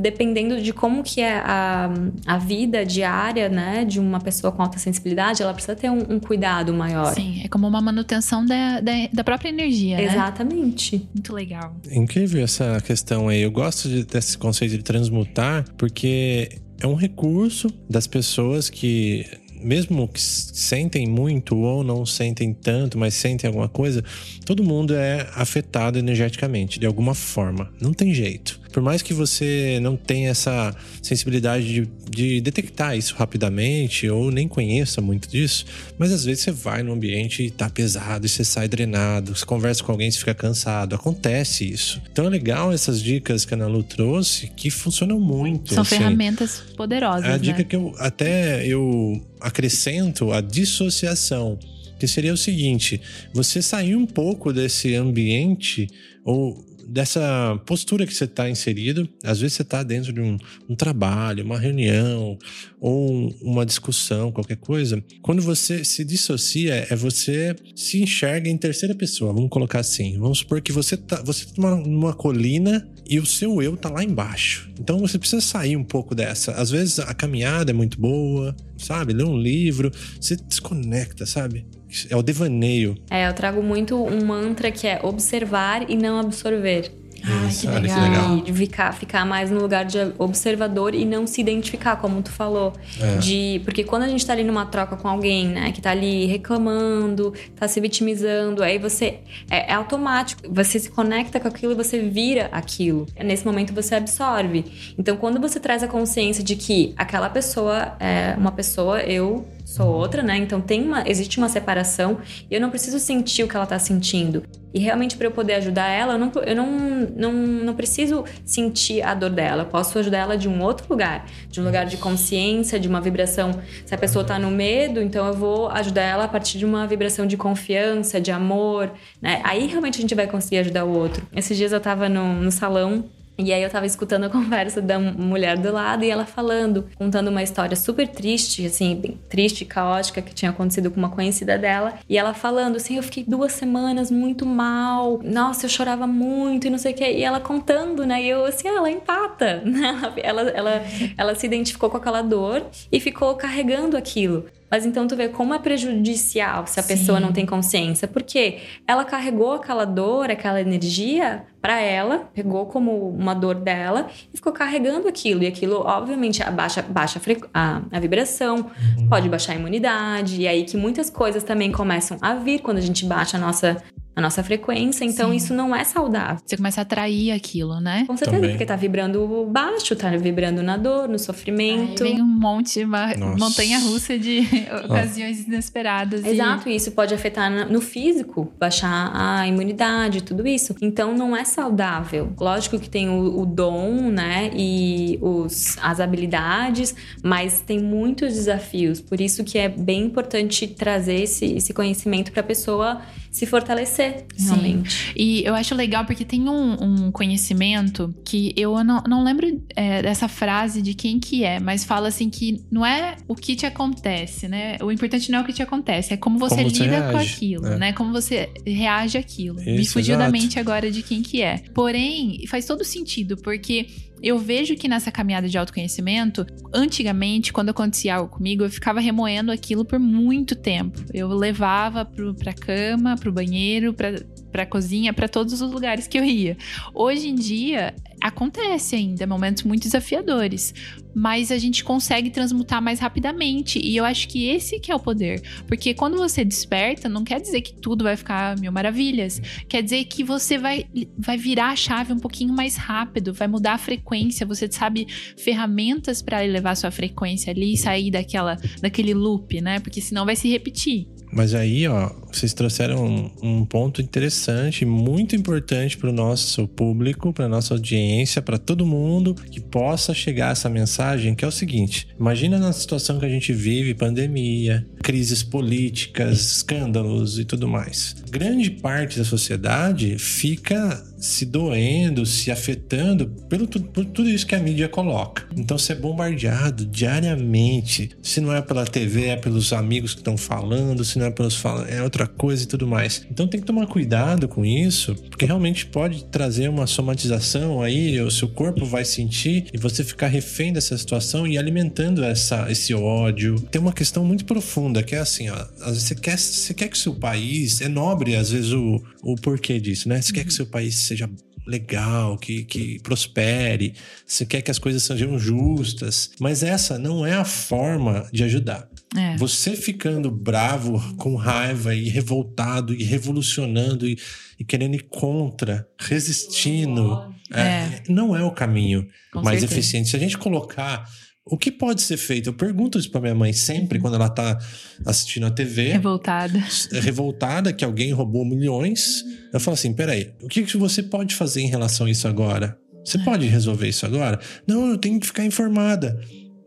dependendo 0.00 0.60
de 0.60 0.72
como 0.72 1.02
que 1.02 1.20
é 1.20 1.38
a, 1.38 1.90
a 2.26 2.38
vida 2.38 2.84
diária, 2.84 3.48
né, 3.48 3.84
de 3.84 3.98
uma 3.98 4.20
pessoa 4.20 4.52
com 4.52 4.62
alta 4.62 4.78
sensibilidade, 4.78 5.42
ela 5.42 5.52
precisa 5.52 5.74
ter 5.74 5.90
um, 5.90 6.14
um 6.14 6.20
cuidado 6.20 6.72
maior. 6.72 7.14
Sim, 7.14 7.42
é 7.44 7.48
como 7.48 7.66
uma 7.66 7.80
manutenção 7.80 8.44
da, 8.44 8.80
da, 8.80 8.92
da 9.12 9.24
própria 9.24 9.48
energia, 9.48 9.96
né? 9.96 10.04
Exatamente. 10.04 11.08
Muito 11.14 11.34
legal. 11.34 11.74
incrível 11.90 12.44
essa 12.44 12.80
questão 12.80 13.28
aí. 13.28 13.40
Eu 13.40 13.50
gosto 13.50 13.88
de, 13.88 14.04
desse 14.04 14.36
conceito 14.38 14.76
de 14.76 14.82
transmutar, 14.82 15.64
porque 15.76 15.95
porque 15.96 16.50
é 16.78 16.86
um 16.86 16.94
recurso 16.94 17.72
das 17.88 18.06
pessoas 18.06 18.68
que 18.68 19.24
mesmo 19.62 20.06
que 20.06 20.20
sentem 20.20 21.06
muito 21.06 21.56
ou 21.56 21.82
não 21.82 22.04
sentem 22.04 22.52
tanto, 22.52 22.98
mas 22.98 23.14
sentem 23.14 23.48
alguma 23.48 23.70
coisa, 23.70 24.04
todo 24.44 24.62
mundo 24.62 24.94
é 24.94 25.26
afetado 25.34 25.98
energeticamente 25.98 26.78
de 26.78 26.84
alguma 26.84 27.14
forma. 27.14 27.72
Não 27.80 27.94
tem 27.94 28.12
jeito 28.12 28.60
por 28.76 28.82
mais 28.82 29.00
que 29.00 29.14
você 29.14 29.78
não 29.80 29.96
tenha 29.96 30.28
essa 30.28 30.76
sensibilidade 31.00 31.64
de, 31.64 31.88
de 32.10 32.40
detectar 32.42 32.94
isso 32.94 33.14
rapidamente 33.16 34.06
ou 34.06 34.30
nem 34.30 34.46
conheça 34.46 35.00
muito 35.00 35.30
disso, 35.30 35.64
mas 35.96 36.12
às 36.12 36.26
vezes 36.26 36.44
você 36.44 36.50
vai 36.50 36.82
no 36.82 36.92
ambiente 36.92 37.42
e 37.42 37.50
tá 37.50 37.70
pesado 37.70 38.26
e 38.26 38.28
você 38.28 38.44
sai 38.44 38.68
drenado, 38.68 39.34
você 39.34 39.46
conversa 39.46 39.82
com 39.82 39.92
alguém 39.92 40.10
e 40.10 40.12
fica 40.12 40.34
cansado. 40.34 40.94
Acontece 40.94 41.66
isso. 41.66 42.02
Então 42.12 42.26
é 42.26 42.28
legal 42.28 42.70
essas 42.70 43.00
dicas 43.00 43.46
que 43.46 43.54
a 43.54 43.56
Ana 43.56 43.66
Lu 43.66 43.82
trouxe 43.82 44.48
que 44.48 44.68
funcionam 44.68 45.18
muito. 45.18 45.72
São 45.72 45.80
assim. 45.80 45.96
ferramentas 45.96 46.62
poderosas. 46.76 47.24
A 47.24 47.28
né? 47.28 47.38
dica 47.38 47.64
que 47.64 47.76
eu 47.76 47.94
até 47.96 48.66
eu 48.66 49.18
acrescento 49.40 50.32
a 50.32 50.42
dissociação 50.42 51.58
que 51.98 52.06
seria 52.06 52.34
o 52.34 52.36
seguinte: 52.36 53.00
você 53.32 53.62
sair 53.62 53.96
um 53.96 54.04
pouco 54.04 54.52
desse 54.52 54.94
ambiente 54.94 55.88
ou 56.22 56.75
dessa 56.86 57.60
postura 57.66 58.06
que 58.06 58.14
você 58.14 58.24
está 58.24 58.48
inserido. 58.48 59.08
Às 59.24 59.40
vezes 59.40 59.56
você 59.56 59.62
está 59.62 59.82
dentro 59.82 60.12
de 60.12 60.20
um, 60.20 60.38
um, 60.68 60.74
trabalho, 60.74 61.44
uma 61.44 61.58
reunião 61.58 62.38
ou 62.80 63.34
uma 63.42 63.66
discussão, 63.66 64.30
qualquer 64.30 64.56
coisa. 64.56 65.02
Quando 65.22 65.42
você 65.42 65.84
se 65.84 66.04
dissocia, 66.04 66.86
é 66.88 66.94
você 66.94 67.56
se 67.74 68.02
enxerga 68.02 68.48
em 68.48 68.56
terceira 68.56 68.94
pessoa. 68.94 69.32
Vamos 69.32 69.50
colocar 69.50 69.80
assim. 69.80 70.18
Vamos 70.18 70.38
supor 70.38 70.60
que 70.60 70.72
você 70.72 70.96
tá, 70.96 71.22
você 71.22 71.46
tá 71.46 71.52
numa, 71.56 71.76
numa 71.76 72.14
colina 72.14 72.88
e 73.08 73.18
o 73.18 73.26
seu 73.26 73.62
eu 73.62 73.76
tá 73.76 73.88
lá 73.88 74.02
embaixo. 74.02 74.70
Então 74.78 74.98
você 74.98 75.18
precisa 75.18 75.40
sair 75.40 75.76
um 75.76 75.84
pouco 75.84 76.14
dessa. 76.14 76.52
Às 76.52 76.70
vezes 76.70 76.98
a 76.98 77.14
caminhada 77.14 77.70
é 77.70 77.74
muito 77.74 78.00
boa, 78.00 78.54
sabe? 78.76 79.12
Ler 79.12 79.24
um 79.24 79.38
livro, 79.38 79.90
você 80.20 80.36
desconecta, 80.36 81.26
sabe? 81.26 81.66
É 82.10 82.16
o 82.16 82.22
devaneio. 82.22 82.96
É, 83.10 83.28
eu 83.28 83.32
trago 83.32 83.62
muito 83.62 83.96
um 83.96 84.24
mantra 84.24 84.70
que 84.70 84.86
é 84.86 85.00
observar 85.02 85.88
e 85.88 85.96
não 85.96 86.18
absorver. 86.18 86.92
Ai, 87.24 87.50
que 87.52 87.66
legal. 87.66 87.80
que 87.82 88.08
legal. 88.08 88.36
De 88.42 88.52
ficar, 88.52 88.92
ficar 88.92 89.24
mais 89.24 89.50
no 89.50 89.60
lugar 89.60 89.84
de 89.84 89.98
observador 90.18 90.94
e 90.94 91.04
não 91.04 91.26
se 91.26 91.40
identificar, 91.40 91.96
como 91.96 92.22
tu 92.22 92.30
falou. 92.30 92.72
É. 93.00 93.18
De, 93.18 93.60
porque 93.64 93.82
quando 93.82 94.04
a 94.04 94.08
gente 94.08 94.24
tá 94.24 94.32
ali 94.32 94.44
numa 94.44 94.66
troca 94.66 94.96
com 94.96 95.08
alguém, 95.08 95.48
né, 95.48 95.72
que 95.72 95.80
tá 95.80 95.90
ali 95.90 96.26
reclamando, 96.26 97.32
tá 97.56 97.66
se 97.66 97.80
vitimizando, 97.80 98.62
aí 98.62 98.78
você. 98.78 99.18
É, 99.50 99.72
é 99.72 99.74
automático. 99.74 100.42
Você 100.48 100.78
se 100.78 100.90
conecta 100.90 101.40
com 101.40 101.48
aquilo 101.48 101.72
e 101.72 101.74
você 101.74 102.00
vira 102.00 102.48
aquilo. 102.52 103.06
Nesse 103.24 103.44
momento 103.44 103.74
você 103.74 103.94
absorve. 103.94 104.64
Então, 104.98 105.16
quando 105.16 105.40
você 105.40 105.58
traz 105.58 105.82
a 105.82 105.88
consciência 105.88 106.44
de 106.44 106.54
que 106.54 106.94
aquela 106.96 107.28
pessoa 107.28 107.96
é 107.98 108.34
uma 108.36 108.52
pessoa, 108.52 109.00
eu 109.00 109.46
sou 109.66 109.88
outra, 109.88 110.22
né? 110.22 110.38
Então 110.38 110.60
tem 110.60 110.82
uma, 110.82 111.02
existe 111.06 111.38
uma 111.38 111.48
separação 111.48 112.18
e 112.48 112.54
eu 112.54 112.60
não 112.60 112.70
preciso 112.70 113.00
sentir 113.00 113.42
o 113.42 113.48
que 113.48 113.56
ela 113.56 113.66
tá 113.66 113.78
sentindo. 113.80 114.44
E 114.72 114.78
realmente 114.78 115.16
para 115.16 115.26
eu 115.26 115.30
poder 115.32 115.54
ajudar 115.54 115.88
ela, 115.88 116.14
eu, 116.14 116.18
não, 116.18 116.32
eu 116.44 116.56
não, 116.56 116.70
não, 117.16 117.32
não 117.32 117.74
preciso 117.74 118.24
sentir 118.44 119.02
a 119.02 119.12
dor 119.12 119.30
dela. 119.30 119.62
Eu 119.62 119.66
posso 119.66 119.98
ajudar 119.98 120.18
ela 120.18 120.36
de 120.36 120.48
um 120.48 120.62
outro 120.62 120.86
lugar, 120.88 121.26
de 121.48 121.60
um 121.60 121.64
lugar 121.64 121.84
de 121.84 121.96
consciência, 121.96 122.78
de 122.78 122.86
uma 122.86 123.00
vibração. 123.00 123.50
Se 123.84 123.92
a 123.92 123.98
pessoa 123.98 124.24
tá 124.24 124.38
no 124.38 124.50
medo, 124.50 125.02
então 125.02 125.26
eu 125.26 125.34
vou 125.34 125.68
ajudar 125.70 126.02
ela 126.02 126.24
a 126.24 126.28
partir 126.28 126.58
de 126.58 126.64
uma 126.64 126.86
vibração 126.86 127.26
de 127.26 127.36
confiança, 127.36 128.20
de 128.20 128.30
amor, 128.30 128.92
né? 129.20 129.40
Aí 129.42 129.66
realmente 129.66 129.98
a 129.98 130.00
gente 130.00 130.14
vai 130.14 130.28
conseguir 130.28 130.58
ajudar 130.58 130.84
o 130.84 130.96
outro. 130.96 131.26
Esses 131.34 131.56
dias 131.56 131.72
eu 131.72 131.80
tava 131.80 132.08
no, 132.08 132.34
no 132.34 132.52
salão 132.52 133.04
e 133.38 133.52
aí 133.52 133.62
eu 133.62 133.70
tava 133.70 133.86
escutando 133.86 134.24
a 134.24 134.30
conversa 134.30 134.80
da 134.80 134.98
mulher 134.98 135.58
do 135.58 135.72
lado 135.72 136.04
e 136.04 136.10
ela 136.10 136.24
falando, 136.24 136.86
contando 136.96 137.28
uma 137.28 137.42
história 137.42 137.76
super 137.76 138.08
triste, 138.08 138.64
assim, 138.66 138.94
bem 138.94 139.18
triste, 139.28 139.64
caótica, 139.64 140.22
que 140.22 140.34
tinha 140.34 140.50
acontecido 140.50 140.90
com 140.90 140.98
uma 140.98 141.10
conhecida 141.10 141.58
dela. 141.58 141.94
E 142.08 142.16
ela 142.16 142.32
falando 142.34 142.76
assim, 142.76 142.96
eu 142.96 143.02
fiquei 143.02 143.24
duas 143.26 143.52
semanas 143.52 144.10
muito 144.10 144.46
mal, 144.46 145.20
nossa, 145.22 145.66
eu 145.66 145.70
chorava 145.70 146.06
muito 146.06 146.66
e 146.66 146.70
não 146.70 146.78
sei 146.78 146.92
o 146.92 146.94
que. 146.94 147.04
E 147.04 147.22
ela 147.22 147.40
contando, 147.40 148.06
né? 148.06 148.22
E 148.22 148.28
eu 148.28 148.44
assim, 148.44 148.68
ela 148.68 148.90
empata, 148.90 149.62
né? 149.64 150.12
Ela, 150.22 150.42
ela, 150.50 150.82
ela 151.16 151.34
se 151.34 151.46
identificou 151.46 151.90
com 151.90 151.96
aquela 151.96 152.22
dor 152.22 152.64
e 152.90 153.00
ficou 153.00 153.34
carregando 153.34 153.96
aquilo. 153.96 154.46
Mas 154.70 154.84
então 154.84 155.06
tu 155.06 155.16
vê 155.16 155.28
como 155.28 155.54
é 155.54 155.58
prejudicial 155.58 156.66
se 156.66 156.80
a 156.80 156.82
Sim. 156.82 156.88
pessoa 156.88 157.20
não 157.20 157.32
tem 157.32 157.46
consciência, 157.46 158.08
porque 158.08 158.58
ela 158.86 159.04
carregou 159.04 159.52
aquela 159.52 159.84
dor, 159.84 160.30
aquela 160.30 160.60
energia 160.60 161.44
para 161.60 161.80
ela, 161.80 162.28
pegou 162.32 162.66
como 162.66 163.08
uma 163.08 163.34
dor 163.34 163.56
dela 163.56 164.08
e 164.32 164.36
ficou 164.36 164.52
carregando 164.52 165.08
aquilo. 165.08 165.42
E 165.42 165.46
aquilo, 165.46 165.80
obviamente, 165.80 166.42
abaixa, 166.42 166.82
baixa 166.82 167.20
a, 167.52 167.82
a 167.90 168.00
vibração, 168.00 168.70
uhum. 168.98 169.08
pode 169.08 169.28
baixar 169.28 169.52
a 169.52 169.56
imunidade, 169.56 170.40
e 170.40 170.48
aí 170.48 170.64
que 170.64 170.76
muitas 170.76 171.10
coisas 171.10 171.42
também 171.42 171.72
começam 171.72 172.18
a 172.20 172.34
vir 172.34 172.60
quando 172.60 172.78
a 172.78 172.82
gente 172.82 173.04
baixa 173.04 173.36
a 173.36 173.40
nossa 173.40 173.82
a 174.16 174.20
nossa 174.22 174.42
frequência, 174.42 175.04
então 175.04 175.30
Sim. 175.30 175.36
isso 175.36 175.52
não 175.52 175.76
é 175.76 175.84
saudável. 175.84 176.38
Você 176.42 176.56
começa 176.56 176.80
a 176.80 176.82
atrair 176.82 177.32
aquilo, 177.32 177.78
né? 177.80 178.06
Com 178.06 178.16
certeza, 178.16 178.38
Também. 178.38 178.52
porque 178.52 178.64
tá 178.64 178.74
vibrando 178.74 179.46
baixo, 179.52 179.94
tá 179.94 180.08
vibrando 180.16 180.62
na 180.62 180.78
dor, 180.78 181.06
no 181.06 181.18
sofrimento. 181.18 182.02
Aí 182.02 182.14
vem 182.14 182.22
um 182.22 182.26
monte, 182.26 182.82
uma 182.82 183.14
Nossa. 183.14 183.36
montanha 183.38 183.78
russa 183.78 184.18
de 184.18 184.40
ocasiões 184.88 185.46
inesperadas. 185.46 186.24
Exato, 186.24 186.66
e... 186.66 186.74
isso 186.74 186.92
pode 186.92 187.12
afetar 187.12 187.70
no 187.70 187.82
físico, 187.82 188.50
baixar 188.58 189.12
a 189.14 189.46
imunidade, 189.46 190.22
tudo 190.22 190.48
isso. 190.48 190.74
Então 190.80 191.14
não 191.14 191.36
é 191.36 191.44
saudável. 191.44 192.32
Lógico 192.40 192.78
que 192.80 192.88
tem 192.88 193.10
o, 193.10 193.42
o 193.42 193.44
dom, 193.44 194.10
né, 194.10 194.50
e 194.54 195.18
os, 195.20 195.76
as 195.82 196.00
habilidades, 196.00 196.94
mas 197.22 197.60
tem 197.60 197.78
muitos 197.78 198.32
desafios. 198.32 198.98
Por 198.98 199.20
isso 199.20 199.44
que 199.44 199.58
é 199.58 199.68
bem 199.68 200.04
importante 200.04 200.66
trazer 200.66 201.20
esse, 201.20 201.44
esse 201.44 201.74
conhecimento 201.74 202.32
para 202.32 202.40
a 202.40 202.44
pessoa 202.44 203.02
se 203.36 203.44
fortalecer, 203.44 204.24
realmente. 204.34 204.90
Sim. 204.90 205.12
E 205.14 205.44
eu 205.44 205.54
acho 205.54 205.74
legal 205.74 206.06
porque 206.06 206.24
tem 206.24 206.48
um, 206.48 206.72
um 206.82 207.12
conhecimento 207.12 208.14
que 208.24 208.54
eu 208.56 208.82
não, 208.82 209.02
não 209.06 209.22
lembro 209.22 209.62
é, 209.76 210.00
dessa 210.00 210.26
frase 210.26 210.80
de 210.80 210.94
quem 210.94 211.20
que 211.20 211.44
é, 211.44 211.60
mas 211.60 211.84
fala 211.84 212.08
assim 212.08 212.30
que 212.30 212.64
não 212.70 212.84
é 212.84 213.14
o 213.28 213.34
que 213.34 213.54
te 213.54 213.66
acontece, 213.66 214.48
né? 214.48 214.78
O 214.82 214.90
importante 214.90 215.30
não 215.30 215.40
é 215.40 215.42
o 215.42 215.44
que 215.44 215.52
te 215.52 215.62
acontece, 215.62 216.14
é 216.14 216.16
como 216.16 216.38
você, 216.38 216.56
como 216.56 216.70
você 216.70 216.82
lida 216.82 216.96
reage, 216.96 217.12
com 217.12 217.18
aquilo, 217.18 217.66
é. 217.66 217.76
né? 217.76 217.92
Como 217.92 218.10
você 218.10 218.48
reage 218.64 219.18
àquilo. 219.18 219.60
Isso, 219.60 219.70
Me 219.70 219.86
fugiu 219.86 220.14
exato. 220.14 220.32
da 220.32 220.32
mente 220.32 220.58
agora 220.58 220.90
de 220.90 221.02
quem 221.02 221.20
que 221.20 221.42
é. 221.42 221.62
Porém, 221.74 222.42
faz 222.48 222.64
todo 222.64 222.84
sentido, 222.84 223.36
porque 223.36 223.86
eu 224.22 224.38
vejo 224.38 224.74
que 224.76 224.88
nessa 224.88 225.12
caminhada 225.12 225.48
de 225.48 225.58
autoconhecimento, 225.58 226.46
antigamente, 226.72 227.52
quando 227.52 227.70
acontecia 227.70 228.16
algo 228.16 228.34
comigo, 228.34 228.64
eu 228.64 228.70
ficava 228.70 229.00
remoendo 229.00 229.52
aquilo 229.52 229.84
por 229.84 229.98
muito 229.98 230.54
tempo. 230.54 231.04
Eu 231.12 231.28
levava 231.28 232.04
pro, 232.04 232.34
pra 232.34 232.52
cama, 232.52 233.16
pro 233.16 233.32
banheiro, 233.32 233.92
pra, 233.92 234.14
pra 234.50 234.66
cozinha, 234.66 235.12
para 235.12 235.28
todos 235.28 235.60
os 235.60 235.70
lugares 235.70 236.06
que 236.06 236.18
eu 236.18 236.24
ia. 236.24 236.56
Hoje 236.94 237.28
em 237.28 237.34
dia, 237.34 237.94
acontece 238.20 238.96
ainda 238.96 239.26
momentos 239.26 239.62
muito 239.62 239.84
desafiadores, 239.84 240.74
mas 241.14 241.50
a 241.50 241.58
gente 241.58 241.84
consegue 241.84 242.30
transmutar 242.30 242.82
mais 242.82 242.98
rapidamente 243.00 243.78
e 243.78 243.96
eu 243.96 244.04
acho 244.04 244.28
que 244.28 244.48
esse 244.48 244.78
que 244.78 244.90
é 244.90 244.94
o 244.94 245.00
poder, 245.00 245.40
porque 245.66 245.94
quando 245.94 246.16
você 246.16 246.44
desperta, 246.44 247.08
não 247.08 247.24
quer 247.24 247.40
dizer 247.40 247.60
que 247.62 247.74
tudo 247.74 248.04
vai 248.04 248.16
ficar 248.16 248.58
mil 248.58 248.72
maravilhas, 248.72 249.40
quer 249.68 249.82
dizer 249.82 250.04
que 250.04 250.22
você 250.22 250.58
vai 250.58 250.86
vai 251.18 251.36
virar 251.36 251.70
a 251.70 251.76
chave 251.76 252.12
um 252.12 252.18
pouquinho 252.18 252.52
mais 252.52 252.76
rápido, 252.76 253.32
vai 253.32 253.48
mudar 253.48 253.74
a 253.74 253.78
frequência, 253.78 254.46
você 254.46 254.70
sabe 254.70 255.06
ferramentas 255.36 256.20
para 256.20 256.44
elevar 256.44 256.76
sua 256.76 256.90
frequência 256.90 257.52
ali 257.52 257.74
e 257.74 257.76
sair 257.76 258.10
daquela 258.10 258.56
daquele 258.80 259.14
loop, 259.14 259.60
né? 259.60 259.80
Porque 259.80 260.00
senão 260.00 260.24
vai 260.24 260.36
se 260.36 260.48
repetir. 260.48 261.08
Mas 261.32 261.54
aí, 261.54 261.86
ó, 261.88 262.10
vocês 262.32 262.54
trouxeram 262.54 263.04
um, 263.04 263.30
um 263.42 263.64
ponto 263.64 264.00
interessante, 264.00 264.84
muito 264.84 265.34
importante 265.34 265.96
para 265.96 266.08
o 266.08 266.12
nosso 266.12 266.66
público, 266.68 267.32
para 267.32 267.48
nossa 267.48 267.74
audiência, 267.74 268.05
para 268.42 268.58
todo 268.58 268.86
mundo 268.86 269.34
que 269.34 269.60
possa 269.60 270.14
chegar 270.14 270.52
essa 270.52 270.68
mensagem, 270.68 271.34
que 271.34 271.44
é 271.44 271.48
o 271.48 271.52
seguinte: 271.52 272.08
imagina 272.18 272.58
na 272.58 272.72
situação 272.72 273.18
que 273.18 273.26
a 273.26 273.28
gente 273.28 273.52
vive, 273.52 273.94
pandemia, 273.94 274.86
crises 275.02 275.42
políticas, 275.42 276.56
escândalos 276.56 277.38
e 277.38 277.44
tudo 277.44 277.68
mais. 277.68 278.16
Grande 278.30 278.70
parte 278.70 279.18
da 279.18 279.24
sociedade 279.24 280.18
fica 280.18 281.02
se 281.18 281.46
doendo, 281.46 282.24
se 282.26 282.50
afetando 282.50 283.26
pelo, 283.48 283.66
por 283.66 284.04
tudo 284.04 284.28
isso 284.28 284.46
que 284.46 284.54
a 284.54 284.60
mídia 284.60 284.88
coloca. 284.88 285.46
Então 285.56 285.78
você 285.78 285.92
é 285.92 285.96
bombardeado 285.96 286.84
diariamente. 286.84 288.10
Se 288.22 288.40
não 288.40 288.54
é 288.54 288.60
pela 288.62 288.84
TV, 288.84 289.26
é 289.26 289.36
pelos 289.36 289.72
amigos 289.72 290.12
que 290.12 290.20
estão 290.20 290.36
falando, 290.36 291.04
se 291.04 291.18
não 291.18 291.26
é 291.26 291.30
pelos 291.30 291.56
falando, 291.56 291.88
é 291.88 292.02
outra 292.02 292.26
coisa 292.26 292.64
e 292.64 292.66
tudo 292.66 292.86
mais. 292.86 293.26
Então 293.30 293.46
tem 293.46 293.60
que 293.60 293.66
tomar 293.66 293.86
cuidado 293.86 294.48
com 294.48 294.64
isso, 294.64 295.14
porque 295.30 295.46
realmente 295.46 295.86
pode 295.86 296.24
trazer 296.24 296.68
uma 296.68 296.86
somatização 296.86 297.82
aí, 297.82 298.20
o 298.20 298.30
seu 298.30 298.48
corpo 298.48 298.84
vai 298.84 299.04
sentir 299.04 299.66
e 299.72 299.78
você 299.78 300.04
ficar 300.04 300.28
refém 300.28 300.72
dessa 300.72 300.96
situação 300.96 301.46
e 301.46 301.58
alimentando 301.58 302.24
essa, 302.24 302.70
esse 302.70 302.94
ódio. 302.94 303.60
Tem 303.70 303.80
uma 303.80 303.92
questão 303.92 304.24
muito 304.24 304.44
profunda 304.44 305.02
que 305.02 305.14
é 305.14 305.18
assim, 305.18 305.48
ó, 305.48 305.56
às 305.80 305.92
vezes 305.92 306.02
você 306.02 306.14
quer, 306.14 306.38
você 306.38 306.74
quer 306.74 306.88
que 306.88 306.98
seu 306.98 307.14
país 307.14 307.80
é 307.80 307.88
nobre, 307.88 308.36
às 308.36 308.50
vezes 308.50 308.72
o, 308.72 309.02
o 309.22 309.36
porquê 309.36 309.80
disso, 309.80 310.08
né? 310.08 310.20
Você 310.20 310.30
uhum. 310.30 310.34
quer 310.34 310.44
que 310.44 310.50
o 310.50 310.54
seu 310.54 310.66
país 310.66 311.05
seja 311.06 311.30
legal, 311.66 312.38
que, 312.38 312.64
que 312.64 313.00
prospere, 313.00 313.94
você 314.24 314.46
quer 314.46 314.62
que 314.62 314.70
as 314.70 314.78
coisas 314.78 315.02
sejam 315.02 315.38
justas, 315.38 316.30
mas 316.38 316.62
essa 316.62 316.98
não 316.98 317.26
é 317.26 317.34
a 317.34 317.44
forma 317.44 318.28
de 318.32 318.44
ajudar. 318.44 318.88
É. 319.16 319.36
Você 319.36 319.74
ficando 319.74 320.30
bravo, 320.30 321.00
com 321.16 321.34
raiva 321.34 321.94
e 321.94 322.08
revoltado 322.08 322.94
e 322.94 323.02
revolucionando 323.02 324.06
e, 324.06 324.16
e 324.58 324.64
querendo 324.64 324.94
ir 324.94 325.06
contra, 325.08 325.88
resistindo, 325.98 327.34
é. 327.52 327.60
É, 327.60 328.02
não 328.08 328.36
é 328.36 328.44
o 328.44 328.50
caminho 328.50 329.08
com 329.32 329.42
mais 329.42 329.60
certeza. 329.60 329.80
eficiente. 329.80 330.08
Se 330.08 330.16
a 330.16 330.18
gente 330.18 330.38
colocar 330.38 331.08
o 331.48 331.56
que 331.56 331.70
pode 331.70 332.02
ser 332.02 332.16
feito? 332.16 332.48
Eu 332.48 332.54
pergunto 332.54 332.98
isso 332.98 333.10
pra 333.10 333.20
minha 333.20 333.34
mãe 333.34 333.52
sempre, 333.52 334.00
quando 334.00 334.14
ela 334.14 334.28
tá 334.28 334.58
assistindo 335.04 335.46
a 335.46 335.50
TV. 335.50 335.92
Revoltada. 335.92 336.64
Revoltada 336.92 337.72
que 337.72 337.84
alguém 337.84 338.12
roubou 338.12 338.44
milhões. 338.44 339.24
Eu 339.52 339.60
falo 339.60 339.74
assim: 339.74 339.92
peraí, 339.92 340.32
o 340.42 340.48
que 340.48 340.76
você 340.76 341.02
pode 341.02 341.34
fazer 341.36 341.60
em 341.60 341.68
relação 341.68 342.06
a 342.06 342.10
isso 342.10 342.26
agora? 342.26 342.76
Você 343.04 343.18
é. 343.18 343.24
pode 343.24 343.46
resolver 343.46 343.88
isso 343.88 344.04
agora? 344.04 344.40
Não, 344.66 344.90
eu 344.90 344.98
tenho 344.98 345.20
que 345.20 345.26
ficar 345.28 345.44
informada. 345.44 346.20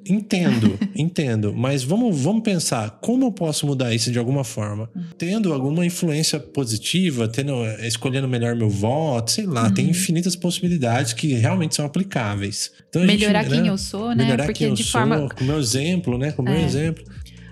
Entendo, 0.08 0.78
entendo. 0.96 1.54
Mas 1.56 1.84
vamos, 1.84 2.20
vamos 2.22 2.44
pensar 2.44 3.00
como 3.02 3.26
eu 3.26 3.32
posso 3.32 3.66
mudar 3.66 3.94
isso 3.94 4.12
de 4.12 4.20
alguma 4.20 4.44
forma. 4.44 4.90
Tendo 5.18 5.54
alguma 5.54 5.86
influência 5.86 6.40
positiva, 6.40 7.28
tendo, 7.28 7.54
escolhendo 7.82 8.28
melhor 8.28 8.56
meu 8.56 8.70
voto, 8.70 9.32
sei 9.32 9.46
lá, 9.46 9.66
uhum. 9.66 9.74
tem 9.74 9.90
infinitas 9.90 10.36
possibilidades 10.36 11.14
que 11.14 11.34
realmente 11.34 11.76
são 11.76 11.86
aplicáveis. 11.86 12.72
Então, 12.90 13.04
melhorar 13.04 13.44
gente, 13.44 13.54
quem 13.54 13.62
né, 13.64 13.70
eu 13.70 13.78
sou, 13.78 14.10
né? 14.10 14.24
Melhorar 14.24 14.46
Porque 14.46 14.60
quem 14.60 14.70
eu 14.70 14.74
de 14.74 14.84
sou, 14.84 15.02
forma... 15.02 15.30
com 15.30 15.44
o 15.44 15.48
meu 15.48 15.60
exemplo, 15.60 16.18
né? 16.18 16.32
Com 16.32 16.42
o 16.42 16.46
meu 16.46 16.56
é. 16.56 16.64
exemplo 16.64 17.04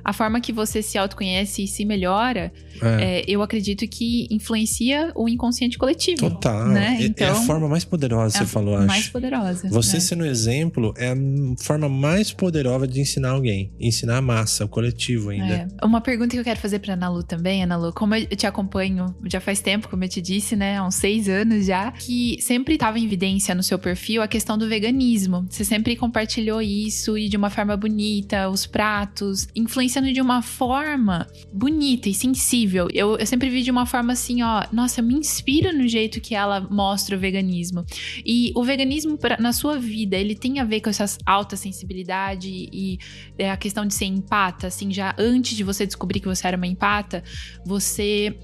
a 0.07 0.13
forma 0.13 0.39
que 0.39 0.53
você 0.53 0.81
se 0.81 0.97
autoconhece 0.97 1.65
e 1.65 1.67
se 1.67 1.83
melhora, 1.83 2.49
é. 2.81 3.19
É, 3.19 3.23
eu 3.27 3.41
acredito 3.41 3.85
que 3.87 4.25
influencia 4.31 5.11
o 5.15 5.27
inconsciente 5.27 5.77
coletivo. 5.77 6.29
Total. 6.29 6.69
Né? 6.69 6.97
Então, 7.01 7.27
é 7.27 7.29
a 7.29 7.33
então, 7.33 7.45
forma 7.45 7.67
mais 7.67 7.83
poderosa, 7.83 8.37
é 8.37 8.39
você 8.39 8.45
falou, 8.45 8.77
acho. 8.77 8.87
Mais 8.87 9.09
poderosa. 9.09 9.67
Você 9.67 9.97
é. 9.97 9.99
sendo 9.99 10.25
exemplo 10.25 10.93
é 10.95 11.11
a 11.11 11.15
forma 11.57 11.89
mais 11.89 12.31
poderosa 12.31 12.87
de 12.87 13.01
ensinar 13.01 13.31
alguém. 13.31 13.73
Ensinar 13.77 14.17
a 14.17 14.21
massa, 14.21 14.63
o 14.63 14.69
coletivo 14.69 15.29
ainda. 15.29 15.67
É. 15.81 15.85
Uma 15.85 15.99
pergunta 15.99 16.29
que 16.29 16.39
eu 16.39 16.43
quero 16.43 16.59
fazer 16.59 16.79
pra 16.79 16.93
Ana 16.93 17.09
Lu 17.09 17.21
também, 17.21 17.63
Ana 17.63 17.75
Lu, 17.75 17.91
como 17.91 18.15
eu 18.15 18.25
te 18.27 18.47
acompanho 18.47 19.13
já 19.25 19.41
faz 19.41 19.59
tempo, 19.59 19.89
como 19.89 20.05
eu 20.05 20.09
te 20.09 20.21
disse, 20.21 20.55
né? 20.55 20.77
Há 20.77 20.87
uns 20.87 20.95
seis 20.95 21.27
anos 21.27 21.65
já, 21.65 21.91
que 21.91 22.37
sempre 22.41 22.75
estava 22.75 22.97
em 22.97 23.03
evidência 23.03 23.53
no 23.53 23.63
seu 23.63 23.77
perfil 23.77 24.21
a 24.21 24.27
questão 24.27 24.57
do 24.57 24.69
veganismo. 24.69 25.45
Você 25.49 25.65
sempre 25.65 25.97
compartilhou 25.97 26.61
isso 26.61 27.17
e 27.17 27.27
de 27.27 27.35
uma 27.35 27.49
forma 27.49 27.75
bonita, 27.75 28.49
os 28.49 28.65
pratos, 28.65 29.47
influencia 29.53 29.96
de 30.01 30.21
uma 30.21 30.41
forma 30.41 31.27
bonita 31.51 32.09
e 32.09 32.13
sensível. 32.13 32.87
Eu, 32.93 33.17
eu 33.17 33.25
sempre 33.25 33.49
vi 33.49 33.61
de 33.61 33.71
uma 33.71 33.85
forma 33.85 34.13
assim, 34.13 34.41
ó, 34.41 34.63
nossa, 34.71 35.01
eu 35.01 35.05
me 35.05 35.13
inspiro 35.13 35.75
no 35.75 35.87
jeito 35.87 36.21
que 36.21 36.35
ela 36.35 36.61
mostra 36.61 37.15
o 37.15 37.19
veganismo. 37.19 37.85
E 38.25 38.51
o 38.55 38.63
veganismo 38.63 39.17
pra, 39.17 39.37
na 39.39 39.51
sua 39.53 39.77
vida, 39.77 40.15
ele 40.15 40.35
tem 40.35 40.59
a 40.59 40.63
ver 40.63 40.81
com 40.81 40.89
essa 40.89 41.05
alta 41.25 41.55
sensibilidade 41.55 42.49
e 42.49 42.97
é, 43.37 43.51
a 43.51 43.57
questão 43.57 43.85
de 43.85 43.93
ser 43.93 44.05
empata, 44.05 44.67
assim, 44.67 44.91
já 44.91 45.15
antes 45.17 45.55
de 45.55 45.63
você 45.63 45.85
descobrir 45.85 46.19
que 46.19 46.27
você 46.27 46.47
era 46.47 46.57
uma 46.57 46.67
empata, 46.67 47.23
você 47.65 48.37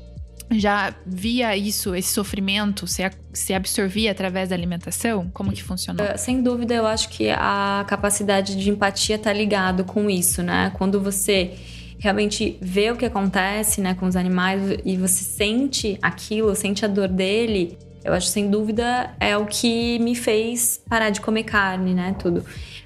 já 0.51 0.93
via 1.05 1.55
isso, 1.55 1.95
esse 1.95 2.13
sofrimento, 2.13 2.85
se, 2.87 3.03
se 3.33 3.53
absorvia 3.53 4.11
através 4.11 4.49
da 4.49 4.55
alimentação? 4.55 5.29
Como 5.33 5.51
que 5.51 5.63
funcionou? 5.63 6.05
Uh, 6.05 6.17
sem 6.17 6.41
dúvida, 6.41 6.73
eu 6.73 6.85
acho 6.85 7.09
que 7.09 7.29
a 7.29 7.85
capacidade 7.87 8.55
de 8.55 8.69
empatia 8.69 9.17
tá 9.17 9.31
ligado 9.33 9.83
com 9.83 10.09
isso, 10.09 10.43
né? 10.43 10.71
Quando 10.75 11.01
você 11.01 11.53
realmente 11.99 12.57
vê 12.61 12.91
o 12.91 12.97
que 12.97 13.05
acontece, 13.05 13.79
né, 13.79 13.93
com 13.93 14.05
os 14.05 14.17
animais 14.17 14.61
e 14.83 14.97
você 14.97 15.23
sente 15.23 15.97
aquilo, 16.01 16.53
sente 16.53 16.83
a 16.83 16.87
dor 16.87 17.07
dele, 17.07 17.77
eu 18.03 18.11
acho 18.11 18.27
sem 18.27 18.49
dúvida 18.49 19.11
é 19.19 19.37
o 19.37 19.45
que 19.45 19.97
me 19.99 20.13
fez 20.13 20.81
parar 20.89 21.09
de 21.09 21.21
comer 21.21 21.43
carne, 21.43 21.93
né, 21.93 22.13
tudo. 22.19 22.43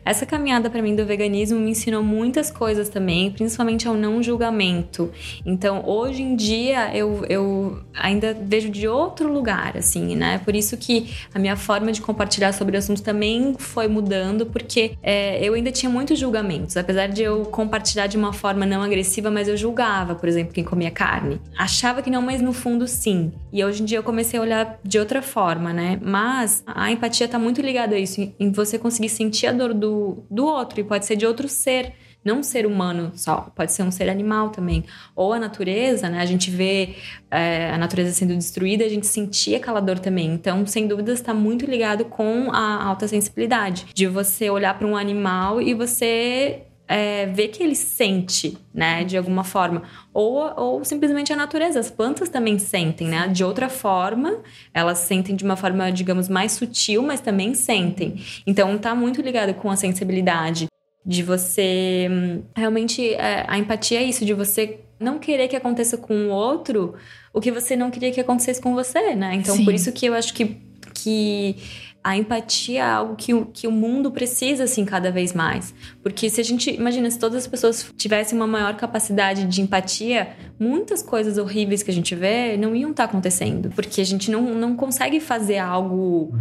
Essa 0.08 0.26
caminhada 0.26 0.70
para 0.70 0.82
mim 0.82 0.96
do 0.96 1.06
veganismo 1.06 1.60
me 1.60 1.72
ensinou 1.72 2.02
muitas 2.02 2.50
coisas 2.50 2.88
também, 2.88 3.30
principalmente 3.30 3.90
ao 3.90 3.94
não 3.94 4.24
julgamento. 4.24 5.12
Então, 5.46 5.84
hoje 5.86 6.24
em 6.24 6.34
dia, 6.34 6.96
eu, 6.96 7.26
eu 7.28 7.84
ainda 7.94 8.34
vejo 8.34 8.70
de 8.70 8.88
outro 8.88 9.30
lugar, 9.30 9.76
assim, 9.76 10.16
né? 10.16 10.38
Por 10.46 10.56
isso 10.56 10.78
que 10.78 11.14
a 11.34 11.40
minha 11.40 11.58
forma 11.58 11.92
de 11.92 12.02
compartilhar 12.02 12.54
sobre 12.54 12.78
o 12.78 12.80
assunto 12.80 13.04
também 13.04 13.54
foi 13.60 13.90
mudando, 13.90 14.46
porque 14.46 14.94
é, 15.04 15.46
eu 15.46 15.54
ainda 15.54 15.74
tinha 15.74 15.90
muitos 15.90 16.18
julgamentos. 16.18 16.78
Apesar 16.78 17.08
de 17.08 17.24
eu 17.24 17.42
compartilhar 17.44 18.08
de 18.08 18.16
uma 18.16 18.32
forma 18.32 18.66
não 18.66 18.82
agressiva, 18.82 19.30
mas 19.30 19.50
eu 19.50 19.58
julgava, 19.58 20.16
por 20.16 20.30
exemplo, 20.30 20.54
quem 20.54 20.64
comia 20.64 20.90
carne. 20.90 21.42
Achava 21.58 22.02
que 22.02 22.10
não, 22.10 22.22
mas 22.22 22.42
no 22.42 22.54
fundo 22.54 22.88
sim. 22.88 23.34
E 23.52 23.62
hoje 23.62 23.82
em 23.82 23.86
dia 23.86 23.98
eu 23.98 24.04
comecei 24.04 24.40
a 24.40 24.42
olhar 24.42 24.80
de 24.86 24.98
outra 25.00 25.22
forma, 25.22 25.74
né? 25.74 26.00
Mas 26.02 26.64
a 26.66 26.90
empatia 26.90 27.28
tá 27.28 27.38
muito 27.38 27.60
ligada 27.62 27.94
a 27.94 28.00
isso, 28.00 28.22
em 28.40 28.52
você 28.54 28.80
conseguir 28.80 29.10
sentir 29.10 29.48
a 29.48 29.52
dor 29.52 29.74
do 29.74 29.97
do, 30.30 30.46
outro, 30.46 30.80
e 30.80 30.84
pode 30.84 31.06
ser 31.06 31.16
de 31.16 31.26
outro 31.26 31.48
ser, 31.48 31.94
não 32.24 32.40
um 32.40 32.44
ser 32.44 32.66
humano 32.66 33.12
só, 33.16 33.52
pode 33.56 33.72
ser 33.72 33.84
um 33.84 33.92
ser 33.92 34.10
animal 34.10 34.50
também. 34.50 34.84
Ou 35.16 35.34
a 35.34 35.40
natureza, 35.40 36.10
né? 36.10 36.22
A 36.22 36.26
gente 36.26 36.52
vê 36.52 36.96
é, 37.32 37.72
a 37.72 37.78
natureza 37.78 38.12
sendo 38.12 38.36
destruída, 38.36 38.84
a 38.84 38.90
gente 38.90 39.08
sentia 39.08 39.58
aquela 39.58 39.80
dor 39.80 40.00
também. 40.00 40.34
Então, 40.34 40.66
sem 40.66 40.88
dúvida, 40.88 41.14
está 41.14 41.34
muito 41.34 41.66
ligado 41.66 42.06
com 42.06 42.52
a 42.52 42.84
alta 42.84 43.08
sensibilidade, 43.08 43.88
de 43.94 44.08
você 44.08 44.50
olhar 44.50 44.78
para 44.78 44.88
um 44.88 44.98
animal 44.98 45.62
e 45.62 45.74
você 45.74 46.67
é, 46.88 47.26
ver 47.26 47.50
que 47.50 47.62
ele 47.62 47.76
sente, 47.76 48.58
né, 48.74 49.04
de 49.04 49.18
alguma 49.18 49.44
forma. 49.44 49.84
Ou, 50.14 50.54
ou 50.56 50.86
simplesmente 50.86 51.34
a 51.34 51.36
natureza. 51.36 51.80
As 51.80 51.92
plantas 51.92 52.30
também 52.30 52.58
sentem, 52.58 53.08
né? 53.08 53.28
De 53.28 53.44
outra 53.44 53.70
forma, 53.70 54.40
elas 54.74 55.00
sentem 55.00 55.36
de 55.36 55.44
uma 55.44 55.56
forma, 55.56 55.92
digamos, 55.92 56.30
mais 56.30 56.54
sutil, 56.54 57.04
mas 57.04 57.20
também 57.20 57.54
sentem. 57.54 58.24
Então, 58.46 58.78
tá 58.78 58.96
muito 58.96 59.22
ligado 59.22 59.54
com 59.54 59.70
a 59.70 59.76
sensibilidade. 59.76 60.68
De 61.06 61.24
você. 61.24 62.10
Realmente, 62.54 63.14
é, 63.14 63.46
a 63.48 63.58
empatia 63.58 64.02
é 64.02 64.04
isso, 64.04 64.26
de 64.26 64.34
você 64.34 64.82
não 65.00 65.20
querer 65.20 65.48
que 65.48 65.56
aconteça 65.56 65.98
com 65.98 66.28
o 66.28 66.30
outro 66.30 66.96
o 67.38 67.40
que 67.40 67.52
você 67.52 67.76
não 67.76 67.92
queria 67.92 68.12
que 68.12 68.20
acontecesse 68.20 68.60
com 68.60 68.74
você, 68.74 69.16
né? 69.16 69.36
Então, 69.36 69.56
Sim. 69.56 69.64
por 69.64 69.74
isso 69.74 69.92
que 69.92 70.08
eu 70.08 70.16
acho 70.16 70.34
que. 70.34 70.58
que 70.94 71.56
a 72.04 72.16
empatia 72.16 72.80
é 72.80 72.84
algo 72.84 73.16
que, 73.16 73.34
que 73.54 73.68
o 73.68 73.72
mundo 73.72 74.12
precisa, 74.12 74.64
assim, 74.64 74.86
cada 74.86 75.12
vez 75.12 75.34
mais. 75.34 75.74
Porque 76.02 76.30
se 76.30 76.40
a 76.40 76.44
gente. 76.44 76.70
Imagina, 76.72 77.10
se 77.12 77.20
todas 77.20 77.44
as 77.44 77.48
pessoas 77.48 77.92
tivessem 77.98 78.38
uma 78.38 78.48
maior 78.48 78.76
capacidade 78.78 79.46
de 79.46 79.62
empatia, 79.62 80.30
muitas 80.60 81.04
coisas 81.04 81.38
horríveis 81.38 81.84
que 81.84 81.92
a 81.92 81.94
gente 81.94 82.16
vê 82.16 82.56
não 82.56 82.76
iam 82.76 82.92
estar 82.92 83.04
tá 83.04 83.10
acontecendo. 83.10 83.70
Porque 83.72 84.00
a 84.00 84.06
gente 84.06 84.32
não, 84.32 84.56
não 84.56 84.76
consegue 84.76 85.20
fazer 85.20 85.58
algo 85.58 86.34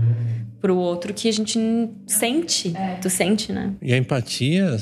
pro 0.61 0.76
outro 0.76 1.12
que 1.12 1.28
a 1.28 1.32
gente 1.32 1.59
sente. 2.07 2.76
É. 2.76 2.96
Tu 2.96 3.11
sente, 3.11 3.52
né? 3.52 3.74
E 3.82 3.92
a 3.92 3.96
empatia 3.96 4.76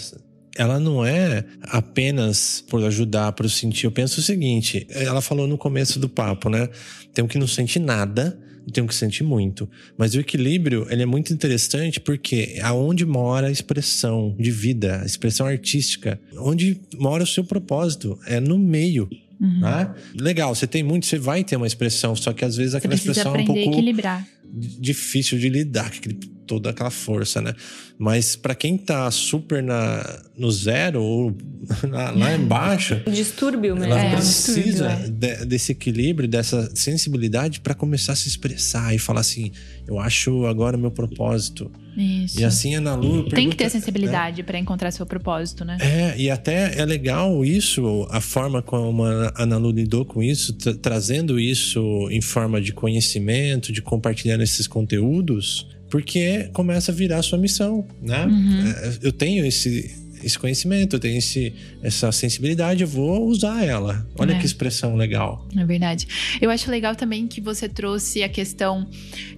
ela 0.56 0.78
não 0.78 1.04
é 1.04 1.44
apenas 1.62 2.64
por 2.68 2.84
ajudar, 2.84 3.32
por 3.32 3.48
sentir. 3.48 3.86
Eu 3.86 3.92
penso 3.92 4.20
o 4.20 4.22
seguinte: 4.22 4.86
ela 4.90 5.20
falou 5.20 5.46
no 5.46 5.58
começo 5.58 5.98
do 5.98 6.08
papo, 6.08 6.48
né? 6.48 6.68
Tem 7.12 7.26
que 7.26 7.38
não 7.38 7.46
sente 7.46 7.78
nada 7.78 8.38
e 8.66 8.72
tem 8.72 8.86
que 8.86 8.94
sentir 8.94 9.22
muito. 9.22 9.68
Mas 9.96 10.14
o 10.14 10.20
equilíbrio, 10.20 10.86
ele 10.90 11.02
é 11.02 11.06
muito 11.06 11.32
interessante 11.32 12.00
porque 12.00 12.58
aonde 12.62 13.04
mora 13.04 13.48
a 13.48 13.50
expressão 13.50 14.34
de 14.38 14.50
vida, 14.50 15.00
a 15.02 15.06
expressão 15.06 15.46
artística, 15.46 16.20
onde 16.38 16.80
mora 16.98 17.24
o 17.24 17.26
seu 17.26 17.44
propósito, 17.44 18.18
é 18.26 18.40
no 18.40 18.58
meio. 18.58 19.08
Uhum. 19.40 19.60
Né? 19.60 19.94
Legal, 20.18 20.54
você 20.54 20.66
tem 20.66 20.82
muito, 20.82 21.06
você 21.06 21.18
vai 21.18 21.44
ter 21.44 21.56
uma 21.56 21.66
expressão, 21.66 22.14
só 22.16 22.32
que 22.32 22.44
às 22.44 22.56
vezes 22.56 22.74
aquela 22.74 22.94
expressão 22.94 23.34
é 23.34 23.40
um 23.40 23.44
pouco 23.44 23.60
equilibrar. 23.60 24.26
difícil 24.52 25.38
de 25.38 25.48
lidar, 25.48 25.86
aquele 25.86 26.18
toda 26.46 26.70
aquela 26.70 26.90
força, 26.90 27.40
né? 27.40 27.54
Mas 27.98 28.34
para 28.36 28.54
quem 28.54 28.76
tá 28.76 29.10
super 29.10 29.62
na, 29.62 30.22
no 30.36 30.50
zero 30.50 31.02
ou 31.02 31.36
na, 31.88 32.10
lá 32.10 32.34
embaixo. 32.34 33.00
Distúrbio 33.10 33.74
mesmo. 33.74 33.92
Ela 33.92 34.00
é, 34.00 34.10
precisa 34.10 34.90
é. 34.90 35.08
de, 35.08 35.46
desse 35.46 35.72
equilíbrio, 35.72 36.28
dessa 36.28 36.70
sensibilidade 36.74 37.60
para 37.60 37.74
começar 37.74 38.12
a 38.12 38.16
se 38.16 38.28
expressar 38.28 38.94
e 38.94 38.98
falar 38.98 39.20
assim: 39.20 39.52
eu 39.86 39.98
acho 39.98 40.46
agora 40.46 40.76
meu 40.76 40.90
propósito. 40.90 41.70
Isso. 41.96 42.40
E 42.40 42.44
assim, 42.44 42.74
Ana 42.74 42.96
Lu. 42.96 43.22
Tem 43.22 43.30
pergunta, 43.30 43.50
que 43.50 43.56
ter 43.56 43.70
sensibilidade 43.70 44.38
né? 44.38 44.42
para 44.42 44.58
encontrar 44.58 44.90
seu 44.90 45.06
propósito, 45.06 45.64
né? 45.64 45.78
É, 45.80 46.20
e 46.20 46.28
até 46.28 46.76
é 46.76 46.84
legal 46.84 47.44
isso, 47.44 48.06
a 48.10 48.20
forma 48.20 48.60
como 48.60 49.04
a 49.04 49.32
Ana 49.36 49.56
Lu 49.56 49.70
lidou 49.70 50.04
com 50.04 50.20
isso, 50.20 50.52
tra 50.54 50.74
trazendo 50.94 51.40
isso 51.40 52.08
em 52.10 52.20
forma 52.20 52.60
de 52.60 52.72
conhecimento, 52.72 53.72
de 53.72 53.82
compartilhar 53.82 54.40
esses 54.40 54.66
conteúdos 54.66 55.68
porque 55.90 56.50
começa 56.52 56.90
a 56.90 56.94
virar 56.94 57.22
sua 57.22 57.38
missão, 57.38 57.86
né? 58.02 58.26
Uhum. 58.26 58.68
É, 58.68 58.98
eu 59.02 59.12
tenho 59.12 59.44
esse, 59.46 59.94
esse 60.24 60.38
conhecimento, 60.38 60.96
eu 60.96 61.00
tenho 61.00 61.18
esse, 61.18 61.54
essa 61.82 62.10
sensibilidade, 62.10 62.82
eu 62.82 62.88
vou 62.88 63.26
usar 63.26 63.64
ela. 63.64 64.06
Olha 64.18 64.32
é. 64.32 64.38
que 64.38 64.46
expressão 64.46 64.96
legal. 64.96 65.46
É 65.56 65.64
verdade. 65.64 66.06
Eu 66.40 66.50
acho 66.50 66.70
legal 66.70 66.96
também 66.96 67.26
que 67.26 67.40
você 67.40 67.68
trouxe 67.68 68.22
a 68.22 68.28
questão 68.28 68.88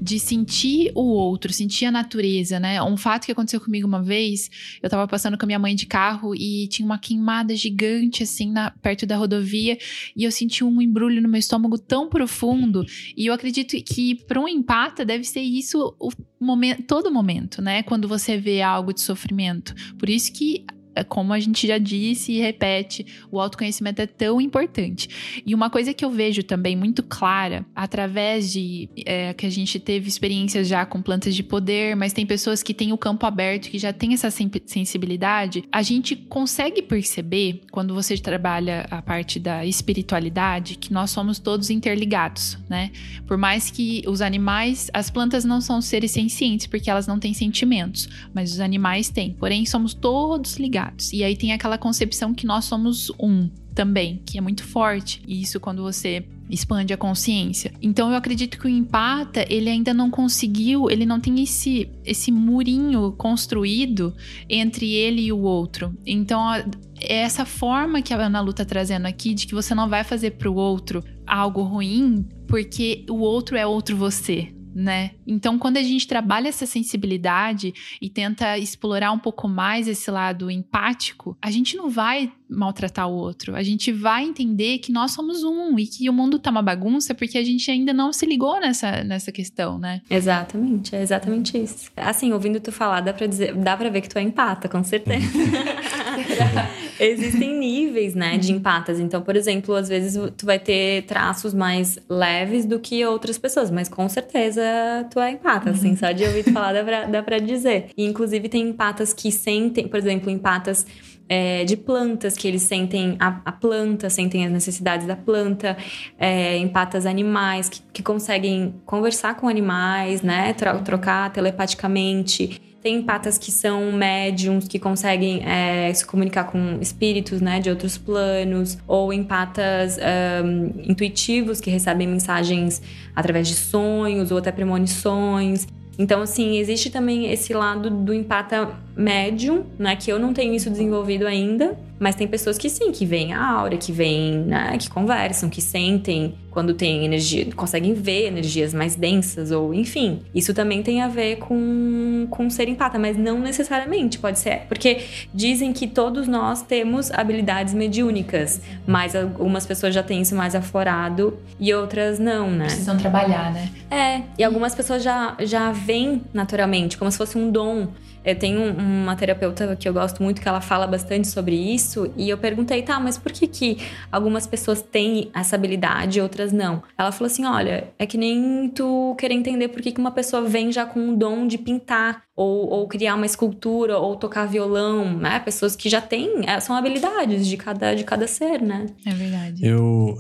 de 0.01 0.19
sentir 0.19 0.93
o 0.95 1.03
outro, 1.03 1.53
sentir 1.53 1.87
a 1.87 1.91
natureza, 1.91 2.61
né? 2.61 2.83
Um 2.83 2.97
fato 2.97 3.27
que 3.27 3.33
aconteceu 3.33 3.61
comigo 3.61 3.87
uma 3.87 4.03
vez, 4.03 4.51
eu 4.83 4.89
tava 4.89 5.07
passando 5.09 5.37
com 5.37 5.45
a 5.45 5.49
minha 5.49 5.59
mãe 5.59 5.75
de 5.75 5.87
carro 5.87 6.35
e 6.35 6.69
tinha 6.69 6.87
uma 6.87 6.99
queimada 6.99 7.55
gigante 7.55 8.23
assim 8.23 8.51
na, 8.51 8.71
perto 8.71 9.07
da 9.07 9.17
rodovia 9.17 9.77
e 10.17 10.25
eu 10.25 10.31
senti 10.31 10.63
um 10.63 10.81
embrulho 10.81 11.21
no 11.21 11.29
meu 11.29 11.39
estômago 11.39 11.79
tão 11.79 12.09
profundo 12.09 12.85
e 13.17 13.27
eu 13.27 13.35
acredito 13.35 13.77
que 13.83 14.15
para 14.15 14.41
um 14.41 14.49
empata 14.49 15.05
deve 15.05 15.25
ser 15.25 15.41
isso 15.41 15.95
o 15.99 16.11
momento, 16.41 16.83
todo 16.83 17.11
momento, 17.11 17.63
né? 17.63 17.83
Quando 17.83 18.07
você 18.07 18.39
vê 18.39 18.63
algo 18.63 18.93
de 18.93 19.01
sofrimento. 19.01 19.75
Por 19.99 20.09
isso 20.09 20.33
que 20.33 20.65
como 21.05 21.33
a 21.33 21.41
gente 21.41 21.67
já 21.67 21.79
disse 21.79 22.33
e 22.33 22.41
repete, 22.41 23.07
o 23.31 23.41
autoconhecimento 23.41 24.01
é 24.01 24.07
tão 24.07 24.41
importante. 24.41 25.43
E 25.45 25.55
uma 25.55 25.71
coisa 25.71 25.93
que 25.93 26.05
eu 26.05 26.11
vejo 26.11 26.43
também 26.43 26.77
muito 26.77 27.03
clara, 27.03 27.65
através 27.75 28.53
de 28.53 28.89
é, 29.05 29.33
que 29.35 29.47
a 29.47 29.51
gente 29.51 29.79
teve 29.79 30.09
experiências 30.09 30.69
já 30.69 30.85
com 30.87 31.03
plantas 31.03 31.35
de 31.35 31.43
poder, 31.43 31.97
mas 31.97 32.13
tem 32.13 32.27
pessoas 32.27 32.63
que 32.63 32.75
têm 32.75 32.93
o 32.93 32.99
campo 32.99 33.27
aberto, 33.27 33.69
que 33.69 33.79
já 33.79 33.93
tem 33.93 34.15
essa 34.15 34.31
sensibilidade, 34.31 35.65
a 35.71 35.83
gente 35.83 36.17
consegue 36.17 36.83
perceber, 36.83 37.63
quando 37.71 37.95
você 37.95 38.17
trabalha 38.17 38.87
a 38.91 39.03
parte 39.03 39.39
da 39.39 39.65
espiritualidade, 39.65 40.77
que 40.77 40.93
nós 40.93 41.11
somos 41.11 41.39
todos 41.39 41.71
interligados, 41.71 42.59
né? 42.69 42.91
Por 43.27 43.37
mais 43.37 43.71
que 43.71 44.03
os 44.07 44.21
animais, 44.21 44.91
as 44.93 45.11
plantas 45.11 45.45
não 45.45 45.61
são 45.61 45.81
seres 45.81 46.11
sencientes, 46.11 46.67
porque 46.67 46.91
elas 46.91 47.07
não 47.07 47.19
têm 47.19 47.35
sentimentos, 47.35 48.09
mas 48.33 48.53
os 48.53 48.61
animais 48.61 49.09
têm. 49.09 49.33
Porém, 49.33 49.67
somos 49.67 49.95
todos 49.95 50.57
ligados. 50.57 50.86
E 51.13 51.25
aí 51.25 51.37
tem 51.37 51.53
aquela 51.53 51.79
concepção 51.79 52.35
que 52.35 52.47
nós 52.47 52.65
somos 52.65 53.11
um 53.19 53.49
também, 53.75 54.23
que 54.25 54.39
é 54.39 54.41
muito 54.41 54.65
forte. 54.65 55.23
E 55.27 55.41
isso 55.43 55.61
quando 55.61 55.83
você 55.83 56.25
expande 56.49 56.93
a 56.93 56.97
consciência. 56.97 57.73
Então 57.83 58.11
eu 58.11 58.17
acredito 58.17 58.59
que 58.59 58.67
o 58.67 58.71
empata, 58.71 59.45
ele 59.49 59.69
ainda 59.69 59.93
não 59.93 60.11
conseguiu, 60.11 60.91
ele 60.91 61.05
não 61.05 61.21
tem 61.21 61.43
esse 61.43 61.91
esse 62.05 62.31
murinho 62.31 63.13
construído 63.13 64.15
entre 64.49 64.93
ele 64.93 65.23
e 65.23 65.33
o 65.33 65.41
outro. 65.41 65.93
Então 66.07 66.55
é 66.55 66.65
essa 67.01 67.45
forma 67.45 68.01
que 68.01 68.15
a 68.15 68.17
Ana 68.17 68.41
Lu 68.41 68.53
tá 68.53 68.65
trazendo 68.65 69.07
aqui 69.07 69.35
de 69.35 69.47
que 69.47 69.55
você 69.55 69.75
não 69.75 69.89
vai 69.89 70.05
fazer 70.05 70.33
para 70.33 70.51
o 70.51 70.55
outro 70.55 71.05
algo 71.27 71.63
ruim 71.63 72.25
porque 72.47 73.05
o 73.11 73.19
outro 73.19 73.57
é 73.57 73.67
outro 73.67 73.97
você, 73.97 74.53
né? 74.77 75.13
Então, 75.27 75.59
quando 75.59 75.79
a 75.79 75.83
gente 75.83 76.07
trabalha 76.07 76.49
essa 76.49 76.67
sensibilidade 76.67 77.73
e 77.99 78.11
tenta 78.11 78.59
explorar 78.59 79.11
um 79.11 79.19
pouco 79.19 79.49
mais 79.49 79.89
esse 79.89 80.11
lado 80.11 80.51
empático, 80.51 81.35
a 81.41 81.51
gente 81.51 81.79
não 81.79 81.89
vai 81.89 82.31
maltratar 82.47 83.09
o 83.09 83.15
outro. 83.15 83.57
A 83.57 83.63
gente 83.63 83.91
vai 83.91 84.25
entender 84.25 84.79
que 84.79 84.93
nós 84.93 85.13
somos 85.13 85.43
um 85.43 85.79
e 85.79 85.87
que 85.87 86.11
o 86.11 86.13
mundo 86.13 86.39
tá 86.39 86.51
uma 86.51 86.61
bagunça 86.61 87.15
porque 87.15 87.39
a 87.39 87.43
gente 87.43 87.71
ainda 87.71 87.95
não 87.95 88.13
se 88.13 88.27
ligou 88.27 88.61
nessa, 88.61 89.03
nessa 89.03 89.33
questão, 89.33 89.79
né? 89.79 90.03
Exatamente, 90.11 90.95
é 90.95 91.01
exatamente 91.01 91.57
isso. 91.57 91.91
Assim, 91.97 92.35
ouvindo 92.35 92.61
tu 92.61 92.71
falar, 92.71 93.01
dá 93.01 93.15
pra, 93.15 93.27
dizer, 93.27 93.55
dá 93.55 93.75
pra 93.79 93.89
ver 93.89 94.03
que 94.03 94.11
tu 94.11 94.19
é 94.19 94.23
empata, 94.23 94.69
com 94.69 94.85
certeza. 94.85 95.27
Existem 96.99 97.57
níveis, 97.59 98.15
né, 98.15 98.39
de 98.39 98.53
empatas. 98.53 98.99
Então, 99.01 99.23
por 99.23 99.37
exemplo, 99.37 99.75
às 99.75 99.89
vezes 99.89 100.19
tu 100.37 100.47
vai 100.47 100.59
ter 100.59 101.03
traços 101.03 101.53
mais 101.55 101.99
leves 102.09 102.65
do 102.65 102.79
que 102.79 103.05
outras 103.05 103.39
pessoas, 103.39 103.71
mas 103.71 103.89
com 103.89 104.09
certeza 104.09 104.63
tu 105.11 105.21
é 105.21 105.33
empata, 105.33 105.71
assim, 105.71 105.97
só 105.97 106.13
de 106.13 106.25
ouvir 106.25 106.45
falar 106.53 106.73
dá 106.73 106.85
pra, 106.85 107.05
dá 107.05 107.23
pra 107.23 107.39
dizer. 107.39 107.91
E, 107.97 108.05
inclusive, 108.05 108.49
tem 108.49 108.69
empatas 108.69 109.13
que 109.13 109.31
sentem, 109.31 109.89
por 109.89 109.99
exemplo, 109.99 110.31
empatas 110.31 110.87
é, 111.29 111.65
de 111.65 111.77
plantas, 111.77 112.37
que 112.37 112.47
eles 112.47 112.63
sentem 112.63 113.17
a, 113.19 113.41
a, 113.45 113.53
planta, 113.53 114.09
sentem 114.09 114.47
as 114.47 114.53
necessidades 114.53 115.07
da 115.07 115.17
planta, 115.17 115.77
é, 116.19 116.57
empatas 116.59 117.07
animais, 117.07 117.69
que, 117.69 117.83
que 117.93 118.03
conseguem 118.03 118.75
conversar 118.85 119.35
com 119.37 119.49
animais, 119.49 120.23
né? 120.23 120.55
Trocar 120.85 121.33
telepaticamente. 121.33 122.61
Tem 122.87 122.99
empatas 122.99 123.37
que 123.37 123.51
são 123.51 123.91
médiums, 123.91 124.69
que 124.69 124.79
conseguem 124.79 125.43
é, 125.45 125.93
se 125.93 126.07
comunicar 126.07 126.45
com 126.45 126.79
espíritos 126.81 127.41
né, 127.41 127.59
de 127.59 127.69
outros 127.69 127.99
planos, 127.99 128.79
ou 128.87 129.13
empatas 129.13 129.99
um, 129.99 130.89
intuitivos, 130.89 131.61
que 131.61 131.69
recebem 131.69 132.07
mensagens 132.07 132.81
através 133.13 133.49
de 133.49 133.57
sonhos 133.57 134.31
ou 134.31 134.39
até 134.39 134.53
premonições. 134.53 135.67
Então, 135.99 136.23
assim, 136.23 136.59
existe 136.59 136.89
também 136.89 137.33
esse 137.33 137.53
lado 137.53 137.91
do 137.91 138.15
empata 138.15 138.71
médium, 138.97 139.65
né? 139.77 139.97
Que 139.97 140.13
eu 140.13 140.21
não 140.21 140.33
tenho 140.33 140.55
isso 140.55 140.71
desenvolvido 140.71 141.27
ainda, 141.27 141.77
mas 141.99 142.15
tem 142.15 142.29
pessoas 142.29 142.57
que 142.57 142.71
sim, 142.71 142.93
que 142.93 143.05
veem 143.05 143.33
a 143.33 143.45
aura, 143.45 143.77
que 143.77 143.91
veem, 143.91 144.45
né? 144.45 144.79
Que 144.79 144.89
conversam, 144.89 145.51
que 145.51 145.61
sentem 145.61 146.37
quando 146.57 146.73
tem 146.73 147.05
energia, 147.05 147.47
conseguem 147.55 147.93
ver 147.93 148.29
energias 148.29 148.73
mais 148.73 148.97
densas, 148.97 149.51
ou 149.51 149.75
enfim. 149.75 150.23
Isso 150.35 150.55
também 150.55 150.83
tem 150.83 151.03
a 151.03 151.07
ver 151.07 151.37
com, 151.37 152.27
com 152.31 152.49
ser 152.49 152.67
empata, 152.67 152.99
mas 152.99 153.15
não 153.15 153.39
necessariamente, 153.39 154.19
pode 154.19 154.39
ser. 154.39 154.63
Porque 154.67 155.03
dizem 155.35 155.71
que 155.75 155.87
todos 155.87 156.27
nós 156.27 156.63
temos 156.63 157.11
habilidades 157.11 157.75
mediúnicas, 157.75 158.63
mas 158.87 159.15
algumas 159.15 159.67
pessoas 159.67 159.95
já 159.95 160.03
têm 160.03 160.23
isso 160.23 160.35
mais 160.35 160.55
aflorado 160.55 161.37
e 161.61 161.75
outras 161.75 162.19
não, 162.19 162.51
né? 162.51 162.65
Precisam 162.65 162.97
trabalhar, 162.97 163.53
né? 163.53 163.69
É, 163.91 164.23
e 164.39 164.43
algumas 164.43 164.75
pessoas 164.75 165.03
já, 165.03 165.37
já 165.41 165.71
vêm 165.73 166.23
naturalmente, 166.33 166.97
como 166.97 167.11
se 167.11 167.19
fosse 167.19 167.37
um 167.37 167.51
dom. 167.51 167.89
Eu 168.27 168.35
tenho 168.37 168.75
uma 168.77 169.15
terapeuta 169.15 169.77
que 169.77 169.89
eu 169.89 169.93
gosto 169.93 170.21
muito 170.21 170.43
que 170.43 170.49
ela 170.49 170.61
fala 170.61 170.85
bastante 170.85 171.29
sobre 171.29 171.55
isso 171.55 172.13
e 172.17 172.29
eu 172.29 172.37
perguntei, 172.37 172.83
tá, 172.83 172.99
mas 172.99 173.17
por 173.17 173.31
que 173.31 173.47
que 173.47 173.79
algumas 174.11 174.49
pessoas 174.49 174.83
têm 174.83 175.31
essa 175.33 175.55
habilidade 175.55 176.19
e 176.19 176.23
outras 176.23 176.53
não? 176.53 176.83
Ela 176.99 177.13
falou 177.13 177.27
assim, 177.27 177.45
olha, 177.45 177.89
é 177.97 178.05
que 178.05 178.19
nem 178.19 178.69
tu 178.75 179.15
querer 179.17 179.35
entender 179.35 179.69
por 179.69 179.81
que 179.81 179.93
que 179.93 180.01
uma 180.01 180.11
pessoa 180.11 180.43
vem 180.43 180.73
já 180.73 180.85
com 180.85 181.11
o 181.11 181.17
dom 181.17 181.47
de 181.47 181.57
pintar 181.57 182.25
ou, 182.35 182.69
ou 182.69 182.89
criar 182.89 183.15
uma 183.15 183.27
escultura 183.27 183.97
ou 183.97 184.17
tocar 184.17 184.47
violão, 184.47 185.17
né? 185.17 185.39
Pessoas 185.39 185.77
que 185.77 185.89
já 185.89 186.01
têm, 186.01 186.49
é, 186.49 186.59
são 186.59 186.75
habilidades 186.75 187.47
de 187.47 187.57
cada, 187.57 187.95
de 187.95 188.03
cada 188.03 188.27
ser, 188.27 188.61
né? 188.61 188.87
É 189.07 189.11
verdade. 189.15 189.65
Eu 189.65 190.19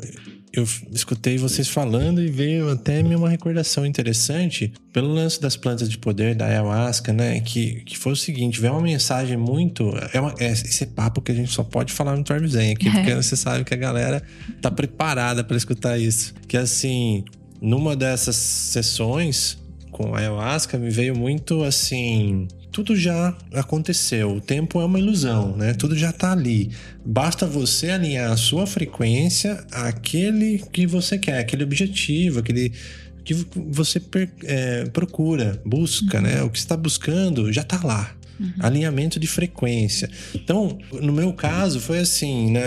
eu 0.53 0.66
escutei 0.90 1.36
vocês 1.36 1.68
falando 1.68 2.22
e 2.22 2.28
veio 2.28 2.70
até 2.70 3.03
me 3.03 3.14
uma 3.14 3.28
recordação 3.28 3.84
interessante 3.84 4.72
pelo 4.92 5.09
lance 5.09 5.40
das 5.40 5.57
plantas 5.57 5.88
de 5.88 5.99
poder 5.99 6.34
da 6.34 6.47
ayahuasca, 6.47 7.12
né? 7.12 7.40
Que, 7.40 7.82
que 7.82 7.99
foi 7.99 8.12
o 8.12 8.16
seguinte: 8.16 8.61
veio 8.61 8.72
uma 8.72 8.82
mensagem 8.82 9.36
muito. 9.36 9.92
É, 10.12 10.20
uma, 10.20 10.34
é 10.38 10.51
esse 10.51 10.84
é 10.84 10.86
papo 10.86 11.20
que 11.20 11.30
a 11.30 11.34
gente 11.34 11.51
só 11.51 11.62
pode 11.62 11.92
falar 11.92 12.16
no 12.16 12.24
Torbizen 12.24 12.72
aqui, 12.72 12.90
porque 12.90 13.14
você 13.16 13.36
sabe 13.36 13.64
que 13.64 13.74
a 13.74 13.76
galera 13.76 14.22
tá 14.62 14.70
preparada 14.70 15.44
para 15.44 15.57
escutar 15.57 15.99
isso. 15.99 16.34
Que 16.49 16.57
assim, 16.57 17.24
numa 17.61 17.94
dessas 17.94 18.36
sessões 18.36 19.59
com 19.90 20.14
a 20.14 20.18
ayahuasca, 20.18 20.78
me 20.78 20.90
veio 20.90 21.16
muito 21.16 21.62
assim 21.64 22.49
tudo 22.76 22.94
já 22.94 23.34
aconteceu. 23.54 24.36
O 24.36 24.40
tempo 24.40 24.78
é 24.82 24.84
uma 24.84 24.98
ilusão, 24.98 25.56
né? 25.56 25.72
Tudo 25.72 25.96
já 25.96 26.12
tá 26.12 26.32
ali. 26.32 26.70
Basta 27.02 27.46
você 27.46 27.88
alinhar 27.88 28.30
a 28.30 28.36
sua 28.36 28.66
frequência 28.66 29.64
àquele 29.72 30.62
que 30.70 30.86
você 30.86 31.16
quer, 31.16 31.38
aquele 31.38 31.64
objetivo, 31.64 32.40
aquele 32.40 32.70
que 33.24 33.32
você 33.32 33.98
é, 34.44 34.84
procura, 34.90 35.58
busca, 35.64 36.20
né? 36.20 36.42
O 36.42 36.50
que 36.50 36.58
está 36.58 36.76
buscando 36.76 37.50
já 37.50 37.62
tá 37.62 37.80
lá. 37.82 38.14
Uhum. 38.38 38.52
Alinhamento 38.58 39.18
de 39.18 39.26
frequência. 39.26 40.10
Então, 40.34 40.76
no 40.92 41.14
meu 41.14 41.32
caso, 41.32 41.80
foi 41.80 42.00
assim, 42.00 42.50
né? 42.50 42.60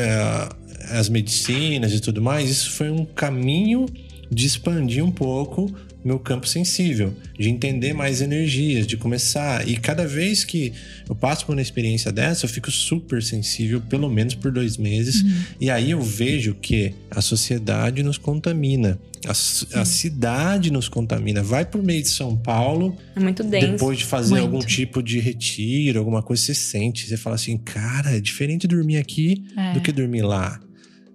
As 0.89 1.07
medicinas 1.07 1.93
e 1.93 1.99
tudo 1.99 2.19
mais, 2.19 2.49
isso 2.49 2.71
foi 2.71 2.89
um 2.89 3.05
caminho 3.05 3.85
de 4.31 4.47
expandir 4.47 5.05
um 5.05 5.11
pouco 5.11 5.71
meu 6.03 6.17
campo 6.17 6.47
sensível, 6.47 7.13
de 7.37 7.49
entender 7.49 7.93
mais 7.93 8.21
energias, 8.21 8.87
de 8.87 8.95
começar. 8.95 9.67
E 9.67 9.75
cada 9.75 10.07
vez 10.07 10.43
que 10.43 10.73
eu 11.07 11.15
passo 11.15 11.45
por 11.45 11.53
uma 11.53 11.61
experiência 11.61 12.11
dessa, 12.11 12.45
eu 12.45 12.49
fico 12.49 12.71
super 12.71 13.21
sensível, 13.21 13.81
pelo 13.81 14.09
menos 14.09 14.35
por 14.35 14.51
dois 14.51 14.77
meses. 14.77 15.21
Uhum. 15.21 15.41
E 15.59 15.69
aí 15.69 15.91
eu 15.91 16.01
vejo 16.01 16.55
que 16.55 16.93
a 17.11 17.21
sociedade 17.21 18.01
nos 18.03 18.17
contamina. 18.17 18.97
A, 19.25 19.31
a, 19.31 19.85
cidade 19.85 20.71
nos 20.71 20.87
contamina. 20.87 21.43
Vai 21.43 21.65
por 21.65 21.83
meio 21.83 22.01
de 22.01 22.07
São 22.07 22.37
Paulo. 22.37 22.95
É 23.15 23.19
muito 23.19 23.43
denso. 23.43 23.73
Depois 23.73 23.97
de 23.97 24.05
fazer 24.05 24.31
muito. 24.31 24.43
algum 24.43 24.59
tipo 24.59 25.03
de 25.03 25.19
retiro, 25.19 25.99
alguma 25.99 26.23
coisa, 26.23 26.41
você 26.41 26.55
sente. 26.55 27.05
Você 27.05 27.17
fala 27.17 27.35
assim, 27.35 27.57
cara, 27.57 28.15
é 28.15 28.21
diferente 28.21 28.65
dormir 28.65 28.97
aqui 28.97 29.43
é. 29.57 29.73
do 29.73 29.81
que 29.81 29.91
dormir 29.91 30.21
lá. 30.21 30.61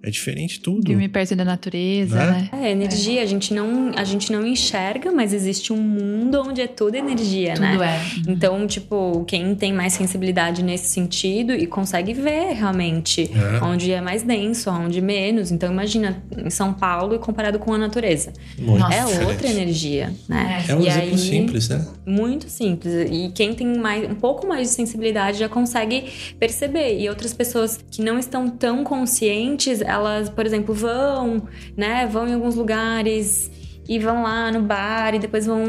É 0.05 0.11
diferente 0.11 0.59
tudo. 0.59 0.83
Dormir 0.83 1.09
perto 1.09 1.35
da 1.35 1.43
natureza, 1.43 2.15
né? 2.15 2.49
né? 2.53 2.67
É, 2.67 2.71
energia. 2.71 3.21
É. 3.21 3.23
A, 3.23 3.25
gente 3.25 3.51
não, 3.55 3.91
a 3.95 4.03
gente 4.03 4.31
não 4.31 4.45
enxerga, 4.45 5.11
mas 5.11 5.33
existe 5.33 5.73
um 5.73 5.77
mundo 5.77 6.43
onde 6.45 6.61
é 6.61 6.67
tudo 6.67 6.93
energia, 6.93 7.53
tudo 7.53 7.61
né? 7.63 7.71
Tudo 7.71 7.83
é. 7.83 8.01
Então, 8.27 8.67
tipo, 8.67 9.25
quem 9.25 9.55
tem 9.55 9.73
mais 9.73 9.93
sensibilidade 9.93 10.61
nesse 10.61 10.89
sentido 10.89 11.53
e 11.53 11.65
consegue 11.65 12.13
ver 12.13 12.53
realmente 12.53 13.31
é. 13.33 13.63
onde 13.63 13.91
é 13.91 13.99
mais 13.99 14.21
denso, 14.21 14.69
onde 14.69 15.01
menos. 15.01 15.51
Então, 15.51 15.71
imagina 15.71 16.23
em 16.37 16.51
São 16.51 16.71
Paulo 16.71 17.15
e 17.15 17.17
comparado 17.17 17.57
com 17.57 17.73
a 17.73 17.77
natureza. 17.79 18.31
Muito 18.59 18.85
é 18.85 19.03
diferente. 19.03 19.25
outra 19.25 19.47
energia, 19.49 20.13
né? 20.29 20.63
É, 20.67 20.71
é 20.71 20.75
um 20.75 20.81
e 20.81 20.87
exemplo 20.87 21.09
aí, 21.09 21.17
simples, 21.17 21.69
né? 21.69 21.87
Muito 22.05 22.47
simples. 22.47 22.93
E 23.11 23.31
quem 23.33 23.55
tem 23.55 23.75
mais, 23.75 24.07
um 24.07 24.13
pouco 24.13 24.45
mais 24.45 24.69
de 24.69 24.75
sensibilidade 24.75 25.39
já 25.39 25.49
consegue 25.49 26.03
perceber. 26.37 26.99
E 26.99 27.09
outras 27.09 27.33
pessoas 27.33 27.79
que 27.89 28.03
não 28.03 28.19
estão 28.19 28.47
tão 28.47 28.83
conscientes, 28.83 29.81
elas, 29.95 30.29
por 30.29 30.45
exemplo, 30.45 30.73
vão, 30.73 31.47
né, 31.75 32.07
vão 32.07 32.27
em 32.27 32.33
alguns 32.33 32.55
lugares 32.55 33.51
e 33.87 33.99
vão 33.99 34.23
lá 34.23 34.51
no 34.51 34.61
bar 34.61 35.13
e 35.13 35.19
depois 35.19 35.45
vão, 35.45 35.63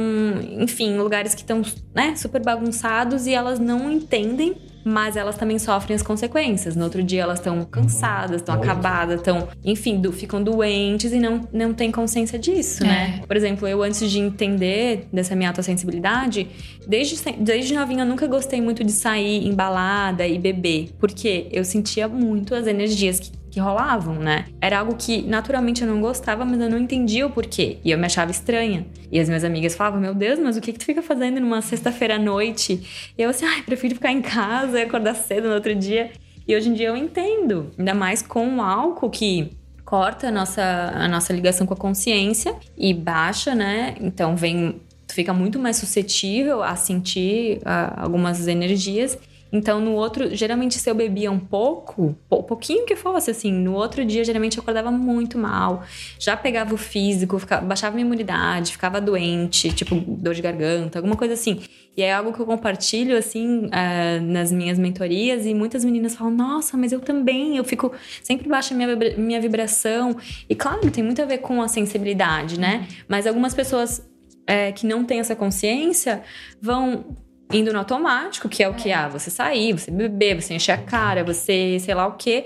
enfim, 0.59 0.97
lugares 0.97 1.35
que 1.35 1.43
estão, 1.43 1.63
né, 1.95 2.15
super 2.17 2.43
bagunçados 2.43 3.27
e 3.27 3.33
elas 3.33 3.59
não 3.59 3.91
entendem 3.91 4.57
mas 4.89 5.17
elas 5.17 5.37
também 5.37 5.59
sofrem 5.59 5.97
as 5.97 6.03
consequências. 6.03 6.77
No 6.77 6.85
outro 6.85 7.03
dia 7.03 7.23
elas 7.23 7.41
estão 7.41 7.65
cansadas, 7.65 8.37
estão 8.37 8.55
acabadas, 8.55 9.17
estão, 9.19 9.49
enfim, 9.65 10.01
do, 10.01 10.13
ficam 10.13 10.41
doentes 10.41 11.13
e 11.13 11.19
não, 11.19 11.41
não 11.53 11.75
têm 11.75 11.91
consciência 11.91 12.39
disso, 12.39 12.85
É. 12.85 12.87
né? 12.87 13.21
Por 13.27 13.37
exemplo, 13.37 13.67
eu 13.67 13.83
antes 13.83 14.09
de 14.09 14.21
entender 14.21 15.09
dessa 15.13 15.35
minha 15.35 15.51
autossensibilidade, 15.51 16.47
desde, 16.87 17.17
desde 17.37 17.75
novinha 17.75 18.05
eu 18.05 18.07
nunca 18.07 18.29
gostei 18.29 18.61
muito 18.61 18.85
de 18.85 18.93
sair 18.93 19.45
em 19.45 19.53
balada 19.53 20.25
e 20.25 20.39
beber, 20.39 20.91
porque 21.01 21.49
eu 21.51 21.65
sentia 21.65 22.07
muito 22.07 22.55
as 22.55 22.69
energias 22.69 23.19
que, 23.19 23.33
que 23.57 23.61
rolavam, 23.61 24.17
né? 24.17 24.45
Era 24.61 24.81
algo 24.81 24.97
que 24.97 25.23
naturalmente 25.23 25.81
eu 25.81 25.89
não 25.89 25.99
gostava, 25.99 26.45
mas 26.45 26.61
eu 26.61 26.69
não 26.69 26.77
entendia 26.77 27.27
o 27.27 27.31
porquê. 27.31 27.79
E 27.83 27.91
eu 27.91 27.97
me 27.97 28.05
achava 28.05 28.31
estranha. 28.31 28.87
E 29.11 29.19
as 29.19 29.29
minhas 29.29 29.45
amigas 29.45 29.75
falavam: 29.75 29.99
Meu 29.99 30.15
Deus, 30.15 30.39
mas 30.39 30.59
o 30.59 30.61
que, 30.61 30.75
que 30.75 30.79
tu 30.79 30.85
fica 30.85 31.01
fazendo 31.01 31.41
numa 31.41 31.63
sexta-feira 31.63 32.17
à 32.17 32.19
noite? 32.19 33.15
E 33.17 33.23
eu 33.23 33.31
assim, 33.31 33.47
ai, 33.47 33.63
prefiro 33.63 33.95
ficar 33.95 34.13
em 34.13 34.21
casa 34.21 34.79
e 34.79 34.83
acordar 34.83 35.15
cedo 35.15 35.49
no 35.49 35.55
outro 35.55 35.75
dia. 35.75 36.11
E 36.47 36.55
hoje 36.55 36.69
em 36.69 36.75
dia 36.75 36.89
eu 36.89 36.97
entendo, 36.99 37.71
ainda 37.79 37.95
mais 37.95 38.21
com 38.21 38.59
o 38.59 38.61
álcool 38.61 39.09
que 39.09 39.51
corta 39.87 40.29
a 40.29 40.31
nossa, 40.31 40.93
a 40.95 41.09
nossa 41.09 41.33
ligação 41.33 41.67
com 41.67 41.73
a 41.73 41.79
consciência 41.79 42.55
e 42.77 42.93
baixa, 42.93 43.55
né? 43.55 43.95
Então 44.03 44.37
vem, 44.37 44.83
tu 45.07 45.15
fica 45.15 45.33
muito 45.33 45.59
mais 45.59 45.77
suscetível 45.77 46.63
a 46.63 46.77
sentir 46.77 47.63
ah, 47.65 48.03
algumas 48.03 48.47
energias. 48.47 49.17
Então, 49.53 49.81
no 49.81 49.93
outro, 49.93 50.35
geralmente 50.35 50.79
se 50.79 50.91
eu 50.91 50.95
bebia 50.95 51.31
um 51.31 51.39
pouco, 51.39 52.17
pou- 52.29 52.43
pouquinho 52.43 52.85
que 52.85 52.97
fosse, 52.97 53.31
assim, 53.31 53.53
no 53.53 53.75
outro 53.75 54.05
dia, 54.05 54.25
geralmente 54.25 54.59
eu 54.59 54.63
acordava 54.63 54.91
muito 54.91 55.39
mal. 55.39 55.85
Já 56.19 56.37
pegava 56.37 56.75
o 56.75 56.77
físico, 56.77 57.39
ficava, 57.39 57.65
baixava 57.65 57.95
minha 57.95 58.07
imunidade, 58.07 58.73
ficava 58.73 59.01
doente, 59.01 59.73
tipo, 59.73 59.95
dor 59.95 60.35
de 60.35 60.43
garganta, 60.43 60.99
alguma 60.99 61.17
coisa 61.17 61.35
assim. 61.35 61.61
E 61.97 62.03
é 62.03 62.13
algo 62.13 62.33
que 62.33 62.41
eu 62.41 62.45
compartilho, 62.45 63.17
assim, 63.17 63.69
ah, 63.73 64.21
nas 64.21 64.53
minhas 64.53 64.79
mentorias, 64.79 65.47
e 65.47 65.55
muitas 65.55 65.85
meninas 65.85 66.15
falam, 66.15 66.35
nossa, 66.35 66.77
mas 66.77 66.93
eu 66.93 67.01
também, 67.01 67.57
eu 67.57 67.65
fico, 67.65 67.91
sempre 68.23 68.49
baixa 68.49 68.75
minha, 68.75 68.95
minha 69.17 69.41
vibração. 69.41 70.15
E 70.49 70.55
claro, 70.55 70.91
tem 70.91 71.03
muito 71.03 71.23
a 71.23 71.25
ver 71.25 71.39
com 71.39 71.63
a 71.63 71.69
sensibilidade, 71.69 72.61
né? 72.61 72.87
Mas 73.09 73.27
algumas 73.27 73.55
pessoas 73.55 74.07
é, 74.47 74.73
que 74.73 74.87
não 74.87 75.05
têm 75.05 75.21
essa 75.21 75.35
consciência 75.35 76.23
vão 76.61 77.17
indo 77.53 77.73
no 77.73 77.79
automático, 77.79 78.49
que 78.49 78.63
é 78.63 78.69
o 78.69 78.75
que? 78.75 78.91
Ah, 78.93 79.09
você 79.09 79.31
sair, 79.31 79.73
você 79.73 79.91
beber, 79.91 80.41
você 80.41 80.55
encher 80.55 80.73
a 80.73 80.79
cara, 80.79 81.25
você 81.25 81.79
sei 81.81 81.95
lá 81.95 82.07
o 82.07 82.13
quê. 82.13 82.45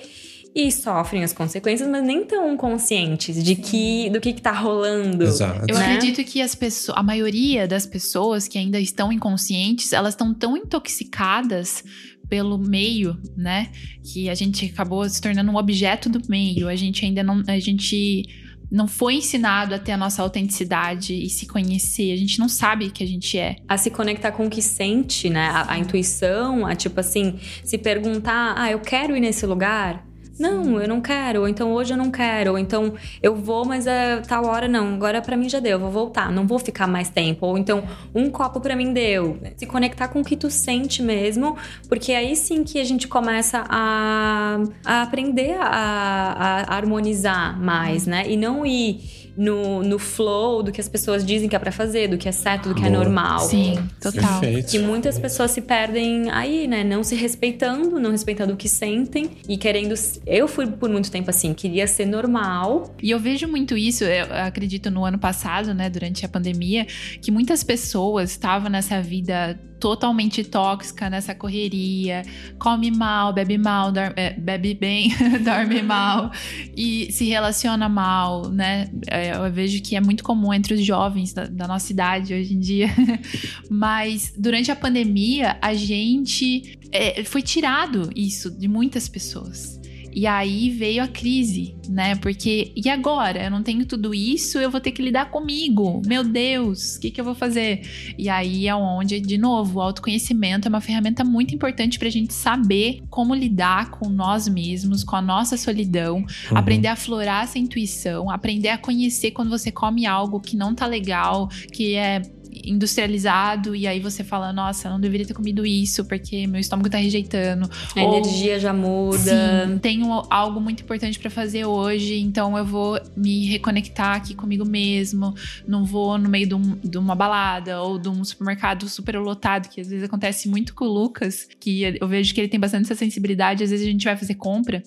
E 0.53 0.73
sofrem 0.73 1.23
as 1.23 1.33
consequências, 1.33 1.89
mas 1.89 2.03
nem 2.03 2.25
tão 2.25 2.57
conscientes 2.57 3.41
de 3.43 3.55
que 3.55 4.11
do 4.11 4.21
que, 4.21 4.33
que 4.33 4.43
tá 4.43 4.51
rolando. 4.51 5.23
Exato. 5.23 5.65
Eu 5.69 5.79
né? 5.79 5.95
acredito 5.95 6.29
que 6.29 6.43
as 6.43 6.57
pessoas, 6.57 6.99
a 6.99 7.05
maioria 7.05 7.69
das 7.69 7.87
pessoas 7.87 8.49
que 8.49 8.59
ainda 8.59 8.81
estão 8.81 9.13
inconscientes, 9.13 9.93
elas 9.93 10.15
estão 10.15 10.35
tão 10.35 10.57
intoxicadas 10.57 11.85
pelo 12.29 12.59
meio, 12.59 13.17
né? 13.37 13.71
Que 14.03 14.29
a 14.29 14.35
gente 14.35 14.67
acabou 14.67 15.09
se 15.09 15.21
tornando 15.21 15.51
um 15.53 15.57
objeto 15.57 16.09
do 16.09 16.21
meio. 16.29 16.69
A 16.69 16.75
gente 16.75 17.05
ainda 17.05 17.23
não, 17.23 17.45
a 17.47 17.59
gente 17.61 18.29
não 18.71 18.87
foi 18.87 19.15
ensinado 19.15 19.75
a 19.75 19.79
ter 19.79 19.93
a 19.93 19.97
nossa 19.97 20.23
autenticidade 20.23 21.15
e 21.15 21.29
se 21.29 21.47
conhecer. 21.47 22.13
A 22.13 22.17
gente 22.17 22.39
não 22.39 22.49
sabe 22.49 22.91
que 22.91 23.03
a 23.03 23.07
gente 23.07 23.37
é. 23.37 23.57
a 23.69 23.77
se 23.77 23.91
conectar 23.91 24.33
com 24.33 24.47
o 24.47 24.51
que 24.51 24.63
sente, 24.63 25.29
né? 25.29 25.49
A, 25.49 25.73
a 25.73 25.79
intuição, 25.79 26.65
a 26.67 26.75
tipo 26.75 27.01
assim, 27.01 27.39
se 27.65 27.77
perguntar, 27.79 28.55
ah, 28.57 28.71
eu 28.71 28.79
quero 28.79 29.17
ir 29.17 29.21
nesse 29.21 29.45
lugar. 29.45 30.10
Não, 30.41 30.81
eu 30.81 30.89
não 30.89 31.03
quero. 31.03 31.43
Ou 31.43 31.49
então 31.49 31.71
hoje 31.71 31.93
eu 31.93 31.99
não 31.99 32.11
quero. 32.11 32.53
Ou 32.53 32.59
então 32.59 32.95
eu 33.23 33.37
vou, 33.37 33.67
mas 33.67 33.87
é 33.87 34.23
tal 34.23 34.47
hora 34.47 34.67
não. 34.67 34.95
Agora 34.95 35.21
pra 35.21 35.37
mim 35.37 35.51
já 35.51 35.61
deu, 35.61 35.73
eu 35.73 35.79
vou 35.79 35.91
voltar. 35.91 36.33
Não 36.33 36.47
vou 36.47 36.59
ficar 36.59 36.87
mais 36.87 37.11
tempo. 37.11 37.45
Ou 37.45 37.59
então 37.59 37.85
um 38.15 38.31
copo 38.31 38.59
pra 38.59 38.75
mim 38.75 38.91
deu. 38.95 39.39
Se 39.57 39.67
conectar 39.67 40.09
com 40.09 40.23
o 40.23 40.25
que 40.25 40.37
tu 40.37 40.51
sente 40.51 41.03
mesmo, 41.03 41.57
porque 41.91 42.13
aí 42.13 42.35
sim 42.35 42.65
que 42.65 42.81
a 42.81 42.85
gente 42.85 43.07
começa 43.07 43.67
a, 43.69 44.61
a 44.85 45.03
aprender 45.03 45.57
a, 45.61 46.65
a 46.69 46.75
harmonizar 46.75 47.61
mais, 47.61 48.07
né? 48.07 48.25
E 48.27 48.35
não 48.35 48.65
ir 48.65 49.20
no, 49.37 49.83
no 49.83 49.99
flow 49.99 50.63
do 50.63 50.73
que 50.73 50.81
as 50.81 50.89
pessoas 50.89 51.25
dizem 51.25 51.49
que 51.49 51.57
é 51.57 51.59
pra 51.59 51.73
fazer, 51.73 52.09
do 52.09 52.19
que 52.19 52.29
é 52.29 52.33
certo, 52.33 52.69
do 52.69 52.75
que 52.75 52.85
é 52.85 52.91
Boa. 52.91 53.05
normal. 53.05 53.41
Sim, 53.41 53.79
total. 54.01 54.41
Perfeito. 54.41 54.71
Que 54.71 54.79
muitas 54.79 55.19
pessoas 55.19 55.51
se 55.51 55.61
perdem 55.61 56.31
aí, 56.31 56.67
né? 56.67 56.85
Não 56.85 57.03
se 57.03 57.15
respeitando, 57.15 57.99
não 57.99 58.11
respeitando 58.11 58.55
o 58.55 58.57
que 58.57 58.69
sentem 58.69 59.31
e 59.49 59.57
querendo. 59.57 59.95
Eu 60.27 60.47
fui 60.49 60.67
por 60.67 60.89
muito 60.89 61.11
tempo 61.11 61.31
assim, 61.31 61.55
queria 61.55 61.87
ser 61.87 62.07
normal. 62.07 62.95
E 63.03 63.11
eu 63.11 63.19
vejo 63.19 63.47
muito 63.49 63.77
isso, 63.77 64.05
eu 64.05 64.27
acredito 64.47 64.91
no 64.91 65.05
ano 65.05 65.19
passado, 65.19 65.73
né, 65.75 65.89
durante 65.89 66.25
a 66.25 66.29
pandemia, 66.29 66.87
que 67.21 67.31
muitas 67.31 67.63
pessoas 67.63 68.31
estavam 68.31 68.71
nessa 68.71 69.01
vida 69.01 69.59
totalmente 69.81 70.45
tóxica, 70.45 71.09
nessa 71.11 71.35
correria, 71.35 72.23
come 72.59 72.91
mal, 72.91 73.33
bebe 73.33 73.57
mal, 73.59 73.91
dor- 73.91 74.13
é, 74.15 74.35
bebe 74.39 74.75
bem, 74.75 75.09
dorme 75.43 75.83
mal 75.83 76.31
e 76.77 77.11
se 77.11 77.25
relaciona 77.25 77.89
mal, 77.89 78.49
né? 78.51 78.91
É, 79.09 79.35
Eu 79.35 79.51
vejo 79.51 79.83
que 79.83 79.97
é 79.97 80.01
muito 80.01 80.23
comum 80.23 80.53
entre 80.53 80.75
os 80.75 80.85
jovens 80.85 81.33
da, 81.33 81.47
da 81.47 81.67
nossa 81.67 81.91
idade 81.91 82.35
hoje 82.35 82.55
em 82.55 82.61
dia. 82.61 82.89
Mas 83.71 84.33
durante 84.37 84.71
a 84.71 84.77
pandemia, 84.77 85.57
a 85.63 85.73
gente 85.75 86.79
é, 86.93 87.25
foi 87.25 87.41
tirado 87.43 88.11
isso 88.15 88.51
de 88.51 88.69
muitas 88.69 89.09
pessoas. 89.09 89.80
E 90.13 90.27
aí 90.27 90.71
veio 90.71 91.03
a 91.03 91.09
crise, 91.09 91.75
né? 91.89 92.15
Porque, 92.17 92.73
e 92.77 92.89
agora? 92.89 93.45
Eu 93.45 93.51
não 93.51 93.63
tenho 93.63 93.85
tudo 93.87 94.15
isso, 94.15 94.59
eu 94.59 94.71
vou 94.71 94.81
ter 94.81 94.91
que 94.91 95.03
lidar 95.03 95.31
comigo. 95.31 96.03
Meu 96.07 96.25
Deus, 96.25 96.97
o 96.97 97.01
que, 97.01 97.11
que 97.11 97.21
eu 97.21 97.25
vou 97.25 97.35
fazer? 97.35 97.83
E 98.19 98.29
aí 98.29 98.67
é 98.67 98.75
onde, 98.75 99.21
de 99.21 99.39
novo, 99.39 99.79
o 99.79 99.83
autoconhecimento 99.83 100.67
é 100.67 100.69
uma 100.69 100.81
ferramenta 100.81 101.25
muito 101.25 101.55
importante 101.55 101.99
pra 101.99 102.09
gente 102.09 102.33
saber 102.33 103.03
como 103.09 103.35
lidar 103.35 103.91
com 103.91 104.09
nós 104.09 104.49
mesmos, 104.49 105.05
com 105.05 105.17
a 105.17 105.23
nossa 105.23 105.57
solidão, 105.57 106.19
Uhum. 106.51 106.57
aprender 106.57 106.89
a 106.89 106.93
aflorar 106.93 107.45
essa 107.45 107.59
intuição, 107.59 108.31
aprender 108.31 108.69
a 108.69 108.79
conhecer 108.79 109.31
quando 109.31 109.49
você 109.51 109.71
come 109.71 110.07
algo 110.07 110.41
que 110.41 110.57
não 110.57 110.75
tá 110.75 110.87
legal, 110.87 111.49
que 111.73 111.95
é 111.95 112.23
industrializado 112.65 113.75
e 113.75 113.87
aí 113.87 114.01
você 114.01 114.23
fala, 114.25 114.53
nossa, 114.53 114.89
não 114.91 115.01
deveria 115.01 115.27
ter 115.27 115.35
comido 115.35 115.65
isso 115.67 116.05
porque 116.05 116.47
meu 116.47 116.61
estômago 116.61 116.89
tá 116.91 116.99
rejeitando. 116.99 117.71
A 117.97 118.03
Ou- 118.03 118.19
energia 118.19 118.59
já 118.59 118.73
muda. 118.73 119.19
Sim, 119.67 119.79
tenho 119.79 120.11
algo 120.31 120.61
muito 120.61 120.83
importante 120.83 121.19
pra 121.19 121.31
fazer 121.31 121.65
hoje, 121.65 122.19
então 122.21 122.57
eu 122.57 122.65
vou 122.65 123.01
me 123.17 123.47
reconectar 123.47 124.17
aqui 124.17 124.35
comigo 124.35 124.65
mesmo. 124.65 125.35
Não 125.67 125.85
vou 125.85 126.19
no 126.19 126.29
meio 126.29 126.47
de, 126.47 126.55
um- 126.55 126.77
de 126.83 126.99
uma 126.99 127.15
balada 127.15 127.81
ou 127.83 127.99
de 127.99 128.09
um 128.09 128.25
supermercado 128.25 128.89
super 128.89 129.19
lotado, 129.19 129.69
que 129.69 129.81
às 129.81 129.89
vezes 129.89 130.05
acontece 130.05 130.49
muito 130.49 130.75
com 130.75 130.85
o 130.85 130.89
Lucas, 130.89 131.49
que 131.59 131.83
eu 132.01 132.09
vejo 132.09 132.35
que 132.35 132.41
ele 132.41 132.49
tem 132.49 132.59
bastante 132.61 132.85
essa 132.85 132.95
sensibilidade. 132.95 133.65
Às 133.65 133.71
vezes 133.71 133.87
a 133.87 133.91
gente 133.91 134.05
vai 134.05 134.17
fazer 134.17 134.35
compra. 134.35 134.83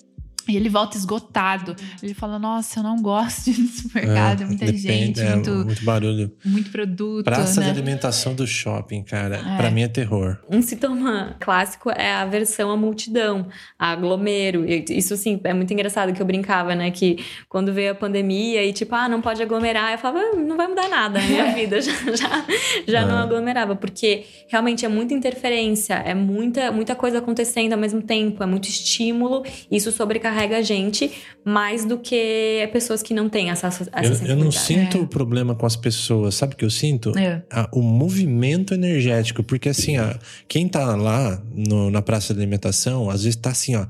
E 0.48 0.56
ele 0.56 0.68
volta 0.68 0.96
esgotado. 0.96 1.74
Ele 2.02 2.14
fala: 2.14 2.38
Nossa, 2.38 2.78
eu 2.78 2.82
não 2.82 3.00
gosto 3.00 3.44
de 3.52 3.66
supermercado, 3.66 4.42
É, 4.42 4.46
muita 4.46 4.66
depende, 4.66 4.82
gente, 4.82 5.20
é, 5.20 5.34
muito, 5.34 5.50
muito 5.50 5.84
barulho. 5.84 6.32
muito 6.44 6.70
produto. 6.70 7.24
Praça 7.24 7.60
né? 7.60 7.66
de 7.66 7.72
alimentação 7.72 8.34
do 8.34 8.46
shopping, 8.46 9.02
cara. 9.02 9.36
É. 9.36 9.56
Pra 9.56 9.70
mim 9.70 9.82
é 9.82 9.88
terror. 9.88 10.36
Um 10.50 10.60
sintoma 10.60 11.36
clássico 11.40 11.90
é 11.90 12.12
a 12.12 12.22
aversão 12.22 12.70
à 12.70 12.76
multidão, 12.76 13.46
a 13.78 13.90
aglomero. 13.92 14.64
Isso, 14.90 15.16
sim, 15.16 15.40
é 15.44 15.54
muito 15.54 15.72
engraçado 15.72 16.12
que 16.12 16.20
eu 16.20 16.26
brincava, 16.26 16.74
né? 16.74 16.90
Que 16.90 17.24
quando 17.48 17.72
veio 17.72 17.92
a 17.92 17.94
pandemia 17.94 18.62
e 18.64 18.72
tipo, 18.72 18.94
ah, 18.94 19.08
não 19.08 19.20
pode 19.22 19.42
aglomerar, 19.42 19.92
eu 19.92 19.98
falava, 19.98 20.20
"Ah, 20.32 20.36
não 20.36 20.56
vai 20.56 20.68
mudar 20.68 20.88
nada 20.88 21.18
na 21.20 21.26
minha 21.26 21.52
vida. 21.54 21.80
Já, 21.80 21.92
já, 22.14 22.44
já 22.86 23.06
não 23.06 23.18
É. 23.18 23.22
aglomerava, 23.22 23.74
porque 23.76 24.24
realmente 24.48 24.84
é 24.84 24.88
muita 24.88 25.14
interferência, 25.14 25.94
é 25.94 26.14
muita, 26.14 26.70
muita 26.70 26.94
coisa 26.94 27.18
acontecendo 27.18 27.72
ao 27.72 27.78
mesmo 27.78 28.02
tempo, 28.02 28.42
é 28.42 28.46
muito 28.46 28.68
estímulo. 28.68 29.42
Isso 29.70 29.90
sobrecarrega 29.90 30.33
a 30.56 30.62
gente 30.62 31.10
mais 31.44 31.84
do 31.84 31.98
que 31.98 32.68
pessoas 32.72 33.02
que 33.02 33.12
não 33.14 33.28
têm 33.28 33.50
essa, 33.50 33.68
essa 33.68 33.84
Eu, 34.24 34.30
eu 34.30 34.36
não 34.36 34.50
sinto 34.50 34.98
É. 34.98 35.06
problema 35.06 35.54
com 35.54 35.66
as 35.66 35.76
pessoas. 35.76 36.34
Sabe 36.34 36.54
o 36.54 36.56
que 36.56 36.64
eu 36.64 36.70
sinto? 36.70 37.16
É. 37.18 37.42
a- 37.50 37.68
o 37.72 37.80
movimento 37.82 38.74
energético. 38.74 39.42
Porque 39.42 39.68
assim, 39.68 39.98
ó, 39.98 40.14
quem 40.48 40.68
tá 40.68 40.94
lá 40.96 41.40
no- 41.54 41.90
na 41.90 42.02
praça 42.02 42.32
de 42.34 42.40
alimentação, 42.40 43.08
às 43.10 43.22
vezes 43.24 43.36
tá 43.36 43.50
assim, 43.50 43.76
ó, 43.76 43.86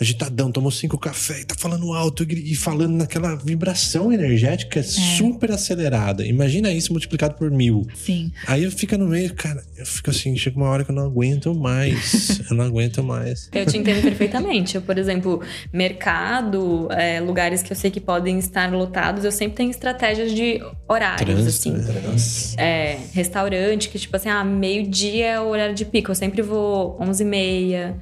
agitadão, 0.00 0.52
tomou 0.52 0.70
cinco 0.70 0.96
café 0.96 1.40
e 1.40 1.44
tá 1.44 1.56
falando 1.58 1.92
alto 1.92 2.24
e, 2.30 2.54
falando 2.54 2.94
naquela 2.94 3.34
vibração 3.34 4.12
energética 4.12 4.82
super 4.82 5.50
acelerada. 5.50 6.24
Imagina 6.24 6.72
isso 6.72 6.92
multiplicado 6.92 7.34
por 7.34 7.50
mil. 7.50 7.86
Sim. 7.94 8.30
Aí 8.46 8.62
eu 8.62 8.70
fico 8.70 8.96
no 8.96 9.08
meio, 9.08 9.34
cara, 9.34 9.62
eu 9.76 9.84
fico 9.84 10.10
assim, 10.10 10.36
chega 10.36 10.56
uma 10.56 10.68
hora 10.68 10.84
que 10.84 10.90
eu 10.90 10.94
não 10.94 11.04
aguento 11.04 11.52
mais. 11.54 12.40
eu 12.48 12.56
não 12.56 12.64
aguento 12.64 13.02
mais. 13.02 13.48
Eu 13.52 13.66
te 13.66 13.76
entendo 13.76 14.02
perfeitamente. 14.02 14.76
Eu, 14.76 14.82
por 14.82 14.96
exemplo, 14.96 15.42
mercado, 15.72 16.88
é, 16.92 17.20
lugares 17.20 17.62
que 17.62 17.72
eu 17.72 17.76
sei 17.76 17.90
que 17.90 18.00
podem 18.00 18.38
estar 18.38 18.72
lotados, 18.72 19.24
eu 19.24 19.32
sempre 19.32 19.56
tenho 19.56 19.70
estratégias 19.70 20.32
de 20.32 20.60
horários, 20.88 21.28
Trânsito, 21.28 21.68
assim. 21.70 21.92
né? 21.92 22.02
Nossa. 22.06 22.60
É, 22.60 22.98
restaurante, 23.12 23.88
que 23.88 23.98
tipo 23.98 24.14
assim, 24.14 24.28
ah, 24.28 24.44
meio-dia 24.44 25.26
é 25.26 25.40
o 25.40 25.48
horário 25.48 25.74
de 25.74 25.84
pico. 25.84 26.12
Eu 26.12 26.14
sempre 26.14 26.40
vou 26.40 26.96
11h30 27.00 27.94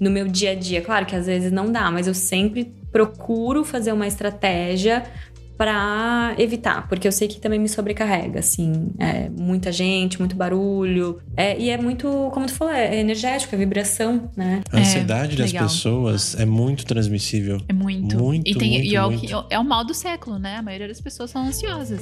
no 0.00 0.10
meu 0.10 0.26
dia 0.28 0.50
a 0.50 0.54
dia. 0.54 0.80
Claro 0.82 1.06
que 1.06 1.14
às 1.16 1.26
vezes 1.26 1.50
não 1.52 1.70
dá, 1.70 1.90
mas 1.90 2.06
eu 2.06 2.14
sempre 2.14 2.72
procuro 2.90 3.64
fazer 3.64 3.92
uma 3.92 4.06
estratégia 4.06 5.02
para 5.56 6.34
evitar, 6.38 6.88
porque 6.88 7.06
eu 7.06 7.12
sei 7.12 7.28
que 7.28 7.38
também 7.38 7.58
me 7.60 7.68
sobrecarrega, 7.68 8.40
assim, 8.40 8.90
é 8.98 9.28
muita 9.28 9.70
gente, 9.70 10.18
muito 10.18 10.34
barulho, 10.34 11.20
é, 11.36 11.56
e 11.56 11.70
é 11.70 11.76
muito, 11.78 12.08
como 12.32 12.46
tu 12.46 12.52
falou, 12.54 12.72
é 12.74 12.98
energético, 12.98 13.54
é 13.54 13.58
vibração, 13.58 14.28
né? 14.36 14.62
A 14.72 14.78
ansiedade 14.78 15.34
É, 15.34 15.36
das 15.38 15.52
legal. 15.52 15.68
pessoas 15.68 16.34
é 16.40 16.44
muito 16.44 16.84
transmissível. 16.84 17.60
É 17.68 17.72
muito. 17.72 18.16
Muito, 18.18 18.48
e 18.50 18.54
tem, 18.56 18.72
muito, 18.72 18.86
e 18.86 18.96
é, 18.96 19.04
o 19.04 19.10
muito. 19.10 19.20
que- 19.26 19.54
é 19.54 19.58
o 19.58 19.64
mal 19.64 19.84
do 19.84 19.94
século, 19.94 20.36
né? 20.38 20.56
A 20.56 20.62
maioria 20.62 20.88
das 20.88 21.00
pessoas 21.00 21.30
são 21.30 21.42
ansiosas. 21.46 22.00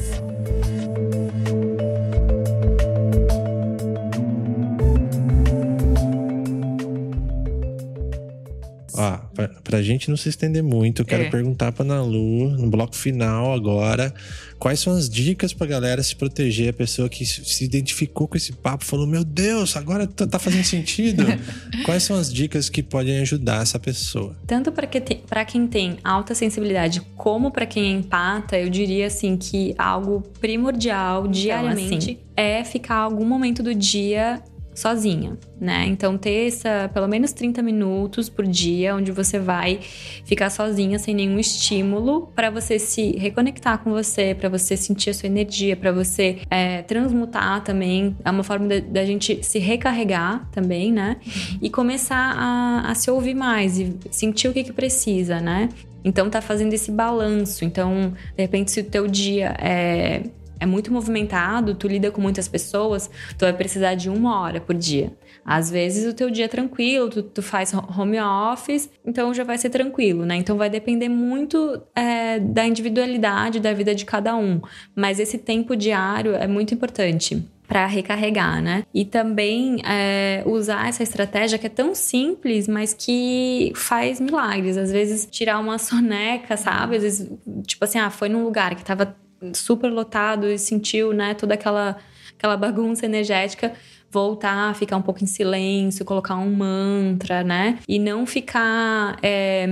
Ó, 9.01 9.17
pra, 9.35 9.49
pra 9.49 9.83
gente 9.83 10.11
não 10.11 10.17
se 10.17 10.29
estender 10.29 10.63
muito, 10.63 11.01
eu 11.03 11.07
quero 11.07 11.23
É. 11.23 11.31
perguntar 11.31 11.73
pra 11.73 11.85
Nalu, 11.85 12.51
no 12.51 12.69
bloco 12.69 12.95
final 12.95 13.55
agora, 13.55 14.13
quais 14.59 14.79
são 14.81 14.93
as 14.93 15.09
dicas 15.09 15.55
pra 15.55 15.67
galera 15.67 16.03
se 16.03 16.15
proteger, 16.15 16.69
a 16.69 16.73
pessoa 16.73 17.09
que 17.09 17.25
se 17.25 17.65
identificou 17.65 18.29
com 18.29 18.37
esse 18.37 18.53
papo, 18.53 18.85
falou, 18.85 19.07
meu 19.07 19.25
Deus, 19.25 19.77
agora 19.77 20.07
tá 20.07 20.27
tá 20.27 20.39
fazendo 20.39 20.65
sentido. 20.65 21.25
quais 21.87 22.03
são 22.03 22.17
as 22.17 22.33
dicas 22.33 22.69
que 22.69 22.83
podem 22.83 23.21
ajudar 23.21 23.63
essa 23.63 23.79
pessoa? 23.79 24.37
Tanto 24.47 24.71
para 24.71 24.87
que 24.87 25.01
te- 25.01 25.23
pra 25.27 25.45
quem 25.45 25.67
tem 25.67 25.97
alta 26.05 26.35
sensibilidade 26.35 27.01
como 27.17 27.51
para 27.51 27.65
quem 27.65 27.85
é 27.87 27.91
empata, 27.93 28.59
eu 28.59 28.69
diria 28.69 29.07
assim 29.07 29.37
que 29.37 29.75
algo 29.79 30.21
primordial 30.41 31.27
diariamente 31.27 32.19
é 32.37 32.63
ficar 32.65 32.97
algum 32.97 33.25
momento 33.25 33.63
do 33.63 33.75
dia 33.75 34.43
sozinha, 34.75 35.37
né? 35.61 35.85
Então 35.87 36.17
ter 36.17 36.47
essa 36.49 36.91
pelo 36.93 37.07
menos 37.09 37.33
30 37.33 37.63
minutos 37.63 38.29
por 38.29 38.47
dia 38.47 38.95
onde 38.95 39.11
você 39.13 39.39
vai 39.39 39.81
ficar 40.25 40.49
sozinha 40.51 40.99
sem 40.99 41.15
nenhum 41.15 41.39
estímulo 41.39 42.29
para 42.35 42.51
você 42.51 42.79
se 42.79 43.13
reconectar 43.17 43.79
com 43.79 43.91
você, 43.91 44.35
para 44.35 44.49
você 44.49 44.77
sentir 44.77 45.11
a 45.11 45.15
sua 45.15 45.27
energia, 45.27 45.77
para 45.77 45.93
você 45.93 46.39
é, 46.51 46.83
transmutar 46.83 47.63
também. 47.63 48.17
É 48.25 48.31
uma 48.31 48.43
forma 48.45 48.69
da- 48.81 49.05
gente 49.05 49.43
se 49.43 49.59
recarregar 49.59 50.49
também, 50.51 50.93
né? 50.93 51.17
E 51.61 51.69
começar 51.69 52.35
a, 52.37 52.91
a 52.91 52.95
se 52.95 53.11
ouvir 53.11 53.35
mais 53.35 53.79
e 53.79 53.97
sentir 54.11 54.49
o 54.49 54.53
que, 54.53 54.63
que 54.65 54.73
precisa, 54.73 55.41
né? 55.41 55.69
Então 56.05 56.31
tá 56.31 56.41
fazendo 56.41 56.73
esse 56.73 56.91
balanço. 56.91 57.65
Então, 57.65 58.13
de 58.37 58.43
repente, 58.43 58.71
se 58.71 58.81
o 58.81 58.85
teu 58.85 59.07
dia 59.07 59.55
é, 59.59 60.23
é 60.61 60.67
muito 60.67 60.93
movimentado, 60.93 61.75
tu 61.75 61.89
lida 61.89 62.11
com 62.11 62.21
muitas 62.21 62.47
pessoas, 62.47 63.11
tu 63.37 63.41
vai 63.41 63.53
precisar 63.53 63.95
de 63.95 64.11
uma 64.11 64.41
hora 64.41 64.61
por 64.61 64.75
dia. 64.75 65.13
Às 65.45 65.71
vezes 65.71 66.07
o 66.07 66.15
teu 66.15 66.31
dia 66.31 66.45
é 66.45 66.49
tranquilo, 66.49 67.09
tu, 67.09 67.23
tu 67.23 67.43
faz 67.43 67.73
home 67.73 68.21
office, 68.21 68.91
então 69.05 69.33
já 69.33 69.43
vai 69.43 69.57
ser 69.57 69.71
tranquilo, 69.71 70.25
né? 70.27 70.37
Então 70.37 70.57
vai 70.57 70.69
depender 70.69 71.09
muito 71.09 71.81
é, 71.97 72.39
da 72.39 72.67
individualidade 72.67 73.59
da 73.59 73.73
vida 73.73 73.95
de 73.95 74.05
cada 74.05 74.37
um. 74.37 74.61
Mas 74.95 75.19
esse 75.19 75.39
tempo 75.39 75.75
diário 75.75 76.35
é 76.35 76.47
muito 76.47 76.75
importante 76.75 77.43
para 77.71 77.87
recarregar, 77.87 78.61
né? 78.61 78.83
E 78.93 79.05
também 79.05 79.81
é, 79.85 80.43
usar 80.45 80.89
essa 80.89 81.05
estratégia 81.05 81.57
que 81.57 81.69
é 81.69 81.71
tão 81.71 81.95
simples, 81.95 82.67
mas 82.67 82.93
que 82.93 83.73
faz 83.77 84.19
milagres. 84.19 84.77
Às 84.77 84.91
vezes 84.91 85.25
tirar 85.31 85.61
uma 85.61 85.79
soneca, 85.79 86.57
sabe? 86.57 86.97
Às 86.97 87.03
vezes, 87.05 87.31
tipo 87.65 87.85
assim, 87.85 88.01
ah, 88.01 88.11
foi 88.11 88.29
num 88.29 88.43
lugar 88.43 88.75
que 88.75 88.85
tava 88.85 89.17
super 89.55 89.91
lotado 89.91 90.47
e 90.47 90.59
sentiu, 90.59 91.13
né, 91.13 91.35
toda 91.35 91.55
aquela, 91.55 91.97
aquela 92.37 92.57
bagunça 92.57 93.07
energética. 93.07 93.73
Voltar, 94.13 94.75
ficar 94.75 94.97
um 94.97 95.03
pouco 95.03 95.23
em 95.23 95.27
silêncio, 95.27 96.05
colocar 96.05 96.35
um 96.35 96.51
mantra, 96.51 97.45
né? 97.45 97.79
E 97.87 97.97
não 97.97 98.27
ficar 98.27 99.17
é, 99.23 99.69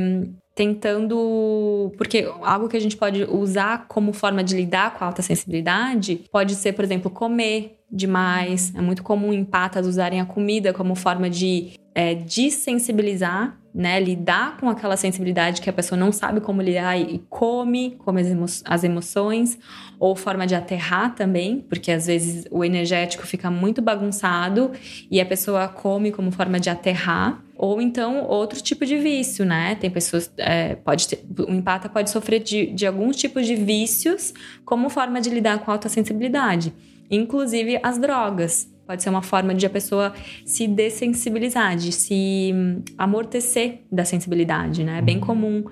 tentando. 0.59 1.93
Porque 1.97 2.29
algo 2.43 2.69
que 2.69 2.77
a 2.77 2.81
gente 2.81 2.97
pode 2.97 3.25
usar 3.25 3.87
como 3.89 4.13
forma 4.13 4.43
de 4.43 4.57
lidar 4.57 4.95
com 4.95 5.05
a 5.05 5.09
alta 5.09 5.23
sensibilidade 5.23 6.25
pode 6.33 6.55
ser, 6.55 6.73
por 6.73 6.85
exemplo, 6.85 7.11
comer 7.11 7.79
demais. 7.91 8.73
É 8.75 8.81
muito 8.81 9.03
comum 9.03 9.33
empatas 9.33 9.87
usarem 9.87 10.21
a 10.21 10.25
comida 10.25 10.73
como 10.73 10.95
forma 10.95 11.31
de 11.31 11.73
é, 11.99 12.15
desensibilizar, 12.15 13.59
né? 13.75 13.99
Lidar 13.99 14.57
com 14.57 14.69
aquela 14.69 14.97
sensibilidade 14.97 15.61
que 15.61 15.69
a 15.69 15.73
pessoa 15.73 15.99
não 15.99 16.13
sabe 16.13 16.41
como 16.41 16.63
lidar 16.63 16.97
e 16.97 17.21
come, 17.29 17.97
come 17.99 18.21
as, 18.21 18.29
emo 18.29 18.47
as 18.65 18.85
emoções, 18.85 19.59
ou 19.99 20.15
forma 20.15 20.47
de 20.47 20.55
aterrar 20.55 21.17
também, 21.17 21.59
porque 21.69 21.91
às 21.91 22.07
vezes 22.07 22.47
o 22.53 22.65
energético 22.65 23.27
fica 23.27 23.51
muito 23.51 23.83
bagunçado 23.83 24.71
e 25.11 25.21
a 25.21 25.27
pessoa 25.27 25.67
come 25.67 26.13
como 26.13 26.31
forma 26.31 26.61
de 26.61 26.71
aterrar. 26.71 27.43
Ou 27.57 27.83
então 27.83 28.25
outro 28.27 28.63
tipo 28.63 28.87
de 28.87 28.97
vício, 28.97 29.45
né? 29.45 29.75
Tem 29.75 29.91
pessoas. 29.91 30.31
É, 30.37 30.77
pode 30.77 31.09
ter, 31.09 31.25
o 31.49 31.53
empata 31.53 31.89
pode 31.89 32.11
sofrer 32.11 32.41
de, 32.41 32.67
de 32.67 32.87
alguns 32.87 33.17
tipos 33.17 33.45
de 33.45 33.57
vícios 33.57 34.33
como 34.65 34.89
forma 34.89 35.21
de 35.21 35.31
lidar 35.31 35.59
com 35.59 35.73
a 35.73 35.75
alta 35.75 35.89
sensibilidade. 35.89 36.73
Inclusive 37.11 37.81
as 37.83 37.99
drogas. 37.99 38.69
Pode 38.89 39.03
ser 39.03 39.11
uma 39.11 39.21
forma 39.21 39.55
de 39.55 39.67
a 39.67 39.69
pessoa 39.69 40.15
se 40.47 40.67
dessensibilizar, 40.67 41.77
de 41.77 41.93
se 41.93 42.53
hum, 42.55 42.81
amortecer 42.97 43.81
da 43.93 44.03
sensibilidade, 44.03 44.83
né? 44.83 44.97
É 44.97 45.03
bem 45.03 45.21
comum 45.21 45.65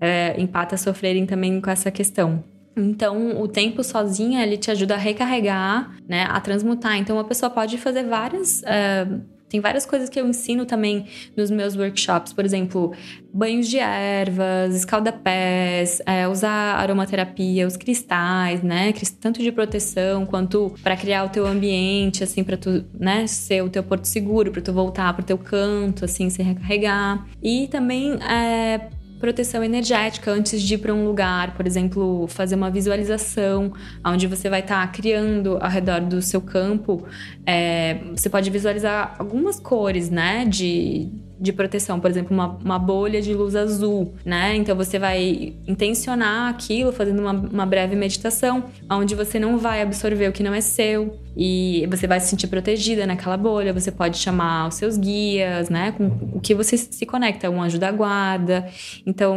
é, 0.00 0.40
empatas 0.40 0.80
sofrerem 0.80 1.26
também 1.26 1.60
com 1.60 1.68
essa 1.68 1.90
questão. 1.90 2.42
Então, 2.74 3.38
o 3.42 3.46
tempo 3.46 3.84
sozinha, 3.84 4.42
ele 4.42 4.56
te 4.56 4.70
ajuda 4.70 4.94
a 4.94 4.96
recarregar, 4.96 5.94
né? 6.08 6.26
A 6.30 6.40
transmutar. 6.40 6.96
Então, 6.96 7.18
a 7.18 7.24
pessoa 7.24 7.50
pode 7.50 7.76
fazer 7.76 8.04
várias... 8.04 8.62
é, 8.62 9.06
tem 9.52 9.60
várias 9.60 9.84
coisas 9.84 10.08
que 10.08 10.18
eu 10.18 10.26
ensino 10.26 10.64
também 10.64 11.04
nos 11.36 11.50
meus 11.50 11.76
workshops. 11.76 12.32
Por 12.32 12.42
exemplo, 12.42 12.94
banhos 13.34 13.68
de 13.68 13.78
ervas, 13.78 14.74
escaldapés, 14.74 16.00
é, 16.06 16.26
usar 16.26 16.76
aromaterapia, 16.76 17.66
os 17.66 17.76
cristais, 17.76 18.62
né? 18.62 18.94
Tanto 19.20 19.42
de 19.42 19.52
proteção 19.52 20.24
quanto 20.24 20.74
para 20.82 20.96
criar 20.96 21.24
o 21.24 21.28
teu 21.28 21.46
ambiente, 21.46 22.24
assim, 22.24 22.42
para 22.42 22.56
tu, 22.56 22.82
né, 22.98 23.26
ser 23.26 23.62
o 23.62 23.68
teu 23.68 23.82
porto 23.82 24.06
seguro, 24.06 24.50
para 24.50 24.62
tu 24.62 24.72
voltar 24.72 25.12
pro 25.12 25.22
teu 25.22 25.36
canto, 25.36 26.06
assim, 26.06 26.30
se 26.30 26.42
recarregar. 26.42 27.26
E 27.42 27.68
também 27.68 28.14
é, 28.22 28.88
proteção 29.22 29.62
energética 29.62 30.32
antes 30.32 30.60
de 30.60 30.74
ir 30.74 30.78
para 30.78 30.92
um 30.92 31.04
lugar, 31.04 31.54
por 31.54 31.64
exemplo, 31.64 32.26
fazer 32.26 32.56
uma 32.56 32.68
visualização 32.72 33.72
onde 34.04 34.26
você 34.26 34.50
vai 34.50 34.58
estar 34.58 34.84
criando 34.90 35.58
ao 35.60 35.70
redor 35.70 36.00
do 36.00 36.20
seu 36.20 36.40
campo. 36.40 37.06
é, 37.46 37.98
você 38.16 38.28
pode 38.28 38.50
visualizar 38.50 39.14
algumas 39.20 39.60
cores, 39.60 40.10
né, 40.10 40.44
de, 40.44 41.08
de 41.42 41.52
proteção, 41.52 41.98
por 41.98 42.08
exemplo, 42.08 42.32
uma, 42.32 42.56
uma 42.64 42.78
bolha 42.78 43.20
de 43.20 43.34
luz 43.34 43.56
azul, 43.56 44.14
né? 44.24 44.54
Então 44.54 44.76
você 44.76 44.96
vai 44.96 45.54
intencionar 45.66 46.48
aquilo 46.48 46.92
fazendo 46.92 47.18
uma, 47.18 47.32
uma 47.32 47.66
breve 47.66 47.96
meditação, 47.96 48.66
onde 48.88 49.16
você 49.16 49.40
não 49.40 49.58
vai 49.58 49.82
absorver 49.82 50.28
o 50.28 50.32
que 50.32 50.40
não 50.40 50.54
é 50.54 50.60
seu 50.60 51.18
e 51.36 51.84
você 51.90 52.06
vai 52.06 52.20
se 52.20 52.28
sentir 52.28 52.46
protegida 52.46 53.08
naquela 53.08 53.36
bolha. 53.36 53.72
Você 53.72 53.90
pode 53.90 54.18
chamar 54.18 54.68
os 54.68 54.76
seus 54.76 54.96
guias, 54.96 55.68
né? 55.68 55.90
Com 55.90 56.06
o 56.32 56.40
que 56.40 56.54
você 56.54 56.76
se 56.76 57.04
conecta, 57.04 57.50
um 57.50 57.60
anjo 57.60 57.76
da 57.76 57.90
guarda. 57.90 58.68
Então, 59.04 59.36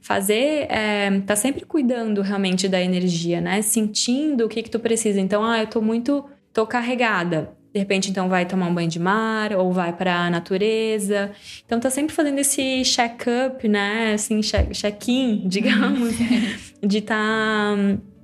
fazer, 0.00 0.70
é, 0.70 1.20
tá 1.26 1.34
sempre 1.34 1.64
cuidando 1.64 2.22
realmente 2.22 2.68
da 2.68 2.80
energia, 2.80 3.40
né? 3.40 3.60
Sentindo 3.60 4.44
o 4.44 4.48
que 4.48 4.62
que 4.62 4.70
tu 4.70 4.78
precisa. 4.78 5.20
Então, 5.20 5.42
ah, 5.42 5.60
eu 5.60 5.66
tô 5.66 5.82
muito, 5.82 6.24
tô 6.52 6.64
carregada. 6.64 7.63
De 7.74 7.80
repente, 7.80 8.08
então, 8.08 8.28
vai 8.28 8.46
tomar 8.46 8.68
um 8.68 8.74
banho 8.74 8.88
de 8.88 9.00
mar 9.00 9.52
ou 9.52 9.72
vai 9.72 9.92
para 9.92 10.14
a 10.26 10.30
natureza. 10.30 11.32
Então, 11.66 11.80
tá 11.80 11.90
sempre 11.90 12.14
fazendo 12.14 12.38
esse 12.38 12.84
check-up, 12.84 13.66
né? 13.66 14.12
Assim, 14.14 14.40
check- 14.42 14.70
check-in, 14.72 15.42
digamos, 15.48 16.14
de 16.80 17.00
tá 17.00 17.74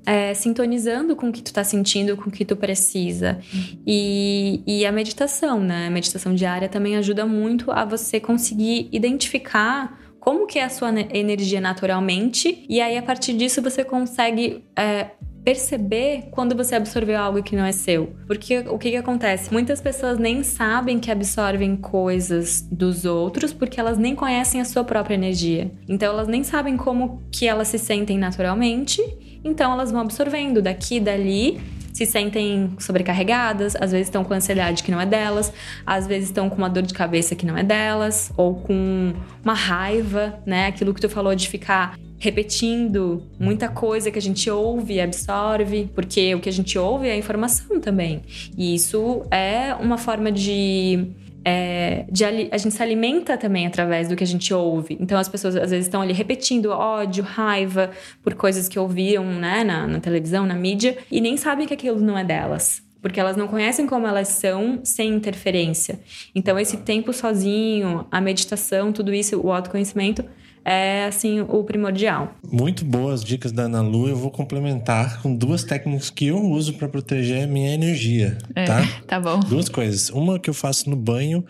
é, 0.06 0.32
sintonizando 0.34 1.16
com 1.16 1.30
o 1.30 1.32
que 1.32 1.42
tu 1.42 1.52
tá 1.52 1.64
sentindo, 1.64 2.16
com 2.16 2.28
o 2.28 2.32
que 2.32 2.44
tu 2.44 2.54
precisa. 2.54 3.40
E, 3.84 4.62
e 4.66 4.86
a 4.86 4.92
meditação, 4.92 5.60
né? 5.60 5.88
A 5.88 5.90
meditação 5.90 6.32
diária 6.32 6.68
também 6.68 6.96
ajuda 6.96 7.26
muito 7.26 7.72
a 7.72 7.84
você 7.84 8.20
conseguir 8.20 8.88
identificar 8.92 9.98
como 10.20 10.46
que 10.46 10.58
é 10.60 10.64
a 10.64 10.68
sua 10.68 10.92
ne- 10.92 11.08
energia 11.12 11.60
naturalmente. 11.60 12.64
E 12.68 12.80
aí, 12.80 12.96
a 12.96 13.02
partir 13.02 13.32
disso, 13.32 13.60
você 13.60 13.82
consegue 13.82 14.62
é, 14.76 15.08
perceber 15.44 16.28
quando 16.30 16.54
você 16.54 16.74
absorveu 16.74 17.18
algo 17.18 17.42
que 17.42 17.56
não 17.56 17.64
é 17.64 17.72
seu. 17.72 18.14
Porque 18.26 18.58
o 18.58 18.78
que, 18.78 18.90
que 18.90 18.96
acontece? 18.96 19.52
Muitas 19.52 19.80
pessoas 19.80 20.18
nem 20.18 20.42
sabem 20.42 20.98
que 20.98 21.10
absorvem 21.10 21.76
coisas 21.76 22.66
dos 22.70 23.04
outros 23.04 23.52
porque 23.52 23.80
elas 23.80 23.98
nem 23.98 24.14
conhecem 24.14 24.60
a 24.60 24.64
sua 24.64 24.84
própria 24.84 25.14
energia. 25.14 25.70
Então 25.88 26.12
elas 26.12 26.28
nem 26.28 26.44
sabem 26.44 26.76
como 26.76 27.22
que 27.30 27.46
elas 27.46 27.68
se 27.68 27.78
sentem 27.78 28.18
naturalmente. 28.18 29.02
Então 29.42 29.72
elas 29.72 29.90
vão 29.90 30.02
absorvendo 30.02 30.60
daqui 30.60 31.00
dali. 31.00 31.60
Se 31.92 32.06
sentem 32.06 32.72
sobrecarregadas, 32.78 33.74
às 33.74 33.90
vezes 33.90 34.06
estão 34.06 34.22
com 34.22 34.32
ansiedade 34.32 34.82
que 34.82 34.92
não 34.92 35.00
é 35.00 35.04
delas, 35.04 35.52
às 35.84 36.06
vezes 36.06 36.28
estão 36.28 36.48
com 36.48 36.56
uma 36.56 36.70
dor 36.70 36.84
de 36.84 36.94
cabeça 36.94 37.34
que 37.34 37.44
não 37.44 37.58
é 37.58 37.64
delas, 37.64 38.32
ou 38.36 38.54
com 38.54 39.12
uma 39.44 39.54
raiva, 39.54 40.38
né? 40.46 40.68
Aquilo 40.68 40.94
que 40.94 41.00
tu 41.00 41.08
falou 41.08 41.34
de 41.34 41.48
ficar 41.48 41.98
repetindo 42.20 43.22
muita 43.38 43.68
coisa 43.68 44.10
que 44.10 44.18
a 44.18 44.22
gente 44.22 44.48
ouve 44.50 44.94
e 44.94 45.00
absorve, 45.00 45.90
porque 45.94 46.34
o 46.34 46.40
que 46.40 46.50
a 46.50 46.52
gente 46.52 46.78
ouve 46.78 47.08
é 47.08 47.16
informação 47.16 47.80
também. 47.80 48.22
E 48.56 48.74
isso 48.74 49.22
é 49.30 49.74
uma 49.74 49.96
forma 49.96 50.30
de 50.30 51.08
é, 51.42 52.04
de, 52.12 52.22
a 52.22 52.58
gente 52.58 52.74
se 52.74 52.82
alimenta 52.82 53.38
também 53.38 53.66
através 53.66 54.06
do 54.06 54.14
que 54.14 54.22
a 54.22 54.26
gente 54.26 54.52
ouve. 54.52 54.98
Então 55.00 55.18
as 55.18 55.28
pessoas 55.28 55.56
às 55.56 55.70
vezes 55.70 55.86
estão 55.86 56.02
ali 56.02 56.12
repetindo 56.12 56.66
ódio, 56.66 57.24
raiva 57.24 57.90
por 58.22 58.34
coisas 58.34 58.68
que 58.68 58.78
ouviram 58.78 59.24
né, 59.24 59.64
na, 59.64 59.86
na 59.86 59.98
televisão, 59.98 60.44
na 60.44 60.54
mídia, 60.54 60.98
e 61.10 61.22
nem 61.22 61.38
sabem 61.38 61.66
que 61.66 61.72
aquilo 61.72 61.98
não 61.98 62.16
é 62.16 62.22
delas 62.22 62.82
porque 63.02 63.18
elas 63.18 63.34
não 63.34 63.48
conhecem 63.48 63.86
como 63.86 64.06
elas 64.06 64.28
são 64.28 64.80
sem 64.84 65.14
interferência. 65.14 65.98
Então, 66.34 66.58
esse 66.58 66.76
tempo 66.76 67.14
sozinho, 67.14 68.06
a 68.10 68.20
meditação, 68.20 68.92
tudo 68.92 69.14
isso, 69.14 69.40
o 69.40 69.50
autoconhecimento, 69.50 70.22
é 70.64 71.06
assim 71.06 71.40
o 71.40 71.64
primordial. 71.64 72.34
Muito 72.50 72.84
boas 72.84 73.24
dicas 73.24 73.52
da 73.52 73.64
Ana 73.64 73.80
Lu. 73.80 74.08
Eu 74.08 74.16
vou 74.16 74.30
complementar 74.30 75.20
com 75.22 75.34
duas 75.34 75.64
técnicas 75.64 76.10
que 76.10 76.26
eu 76.26 76.38
uso 76.38 76.74
para 76.74 76.88
proteger 76.88 77.44
a 77.44 77.46
minha 77.46 77.72
energia, 77.72 78.38
é, 78.54 78.64
tá? 78.64 78.82
Tá 79.06 79.20
bom. 79.20 79.40
Duas 79.40 79.68
coisas. 79.68 80.10
Uma 80.10 80.38
que 80.38 80.48
eu 80.48 80.54
faço 80.54 80.88
no 80.88 80.96
banho 80.96 81.44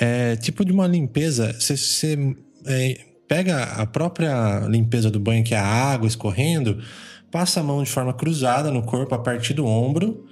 é 0.00 0.36
tipo 0.36 0.64
de 0.64 0.72
uma 0.72 0.86
limpeza. 0.86 1.52
Você, 1.58 1.76
você 1.76 2.36
é, 2.66 2.98
pega 3.28 3.62
a 3.64 3.86
própria 3.86 4.60
limpeza 4.68 5.10
do 5.10 5.20
banho, 5.20 5.44
que 5.44 5.54
é 5.54 5.58
a 5.58 5.66
água 5.66 6.06
escorrendo, 6.06 6.82
passa 7.30 7.60
a 7.60 7.62
mão 7.62 7.82
de 7.82 7.90
forma 7.90 8.12
cruzada 8.12 8.70
no 8.70 8.82
corpo 8.82 9.14
a 9.14 9.18
partir 9.18 9.54
do 9.54 9.66
ombro 9.66 10.24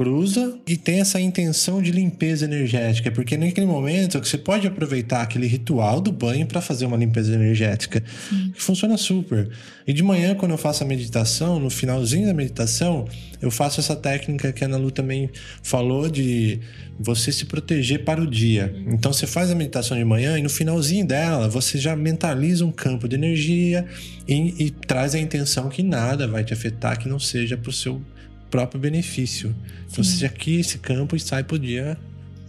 cruza 0.00 0.58
e 0.66 0.78
tem 0.78 1.00
essa 1.00 1.20
intenção 1.20 1.82
de 1.82 1.90
limpeza 1.90 2.46
energética, 2.46 3.10
porque 3.10 3.36
naquele 3.36 3.66
momento 3.66 4.18
você 4.18 4.38
pode 4.38 4.66
aproveitar 4.66 5.20
aquele 5.20 5.46
ritual 5.46 6.00
do 6.00 6.10
banho 6.10 6.46
para 6.46 6.62
fazer 6.62 6.86
uma 6.86 6.96
limpeza 6.96 7.34
energética, 7.34 8.02
Sim. 8.30 8.50
que 8.54 8.62
funciona 8.62 8.96
super. 8.96 9.50
E 9.86 9.92
de 9.92 10.02
manhã, 10.02 10.34
quando 10.34 10.52
eu 10.52 10.56
faço 10.56 10.82
a 10.82 10.86
meditação, 10.86 11.60
no 11.60 11.68
finalzinho 11.68 12.26
da 12.26 12.32
meditação, 12.32 13.06
eu 13.42 13.50
faço 13.50 13.78
essa 13.78 13.94
técnica 13.94 14.50
que 14.54 14.64
a 14.64 14.68
Ana 14.68 14.78
Lu 14.78 14.90
também 14.90 15.28
falou 15.62 16.08
de 16.08 16.60
você 16.98 17.30
se 17.30 17.44
proteger 17.44 18.02
para 18.02 18.22
o 18.22 18.26
dia. 18.26 18.74
Então 18.86 19.12
você 19.12 19.26
faz 19.26 19.50
a 19.50 19.54
meditação 19.54 19.98
de 19.98 20.04
manhã 20.04 20.38
e 20.38 20.42
no 20.42 20.48
finalzinho 20.48 21.06
dela 21.06 21.46
você 21.46 21.76
já 21.76 21.94
mentaliza 21.94 22.64
um 22.64 22.72
campo 22.72 23.06
de 23.06 23.16
energia 23.16 23.84
e, 24.26 24.64
e 24.64 24.70
traz 24.70 25.14
a 25.14 25.18
intenção 25.18 25.68
que 25.68 25.82
nada 25.82 26.26
vai 26.26 26.42
te 26.42 26.54
afetar 26.54 26.98
que 26.98 27.06
não 27.06 27.18
seja 27.18 27.54
para 27.54 27.68
o 27.68 27.72
seu 27.72 28.00
próprio 28.50 28.80
benefício. 28.80 29.54
Então, 29.90 30.04
seja 30.04 30.26
aqui 30.26 30.60
esse 30.60 30.78
campo 30.78 31.16
e 31.16 31.20
sai 31.20 31.44
pro 31.44 31.58
dia 31.58 31.96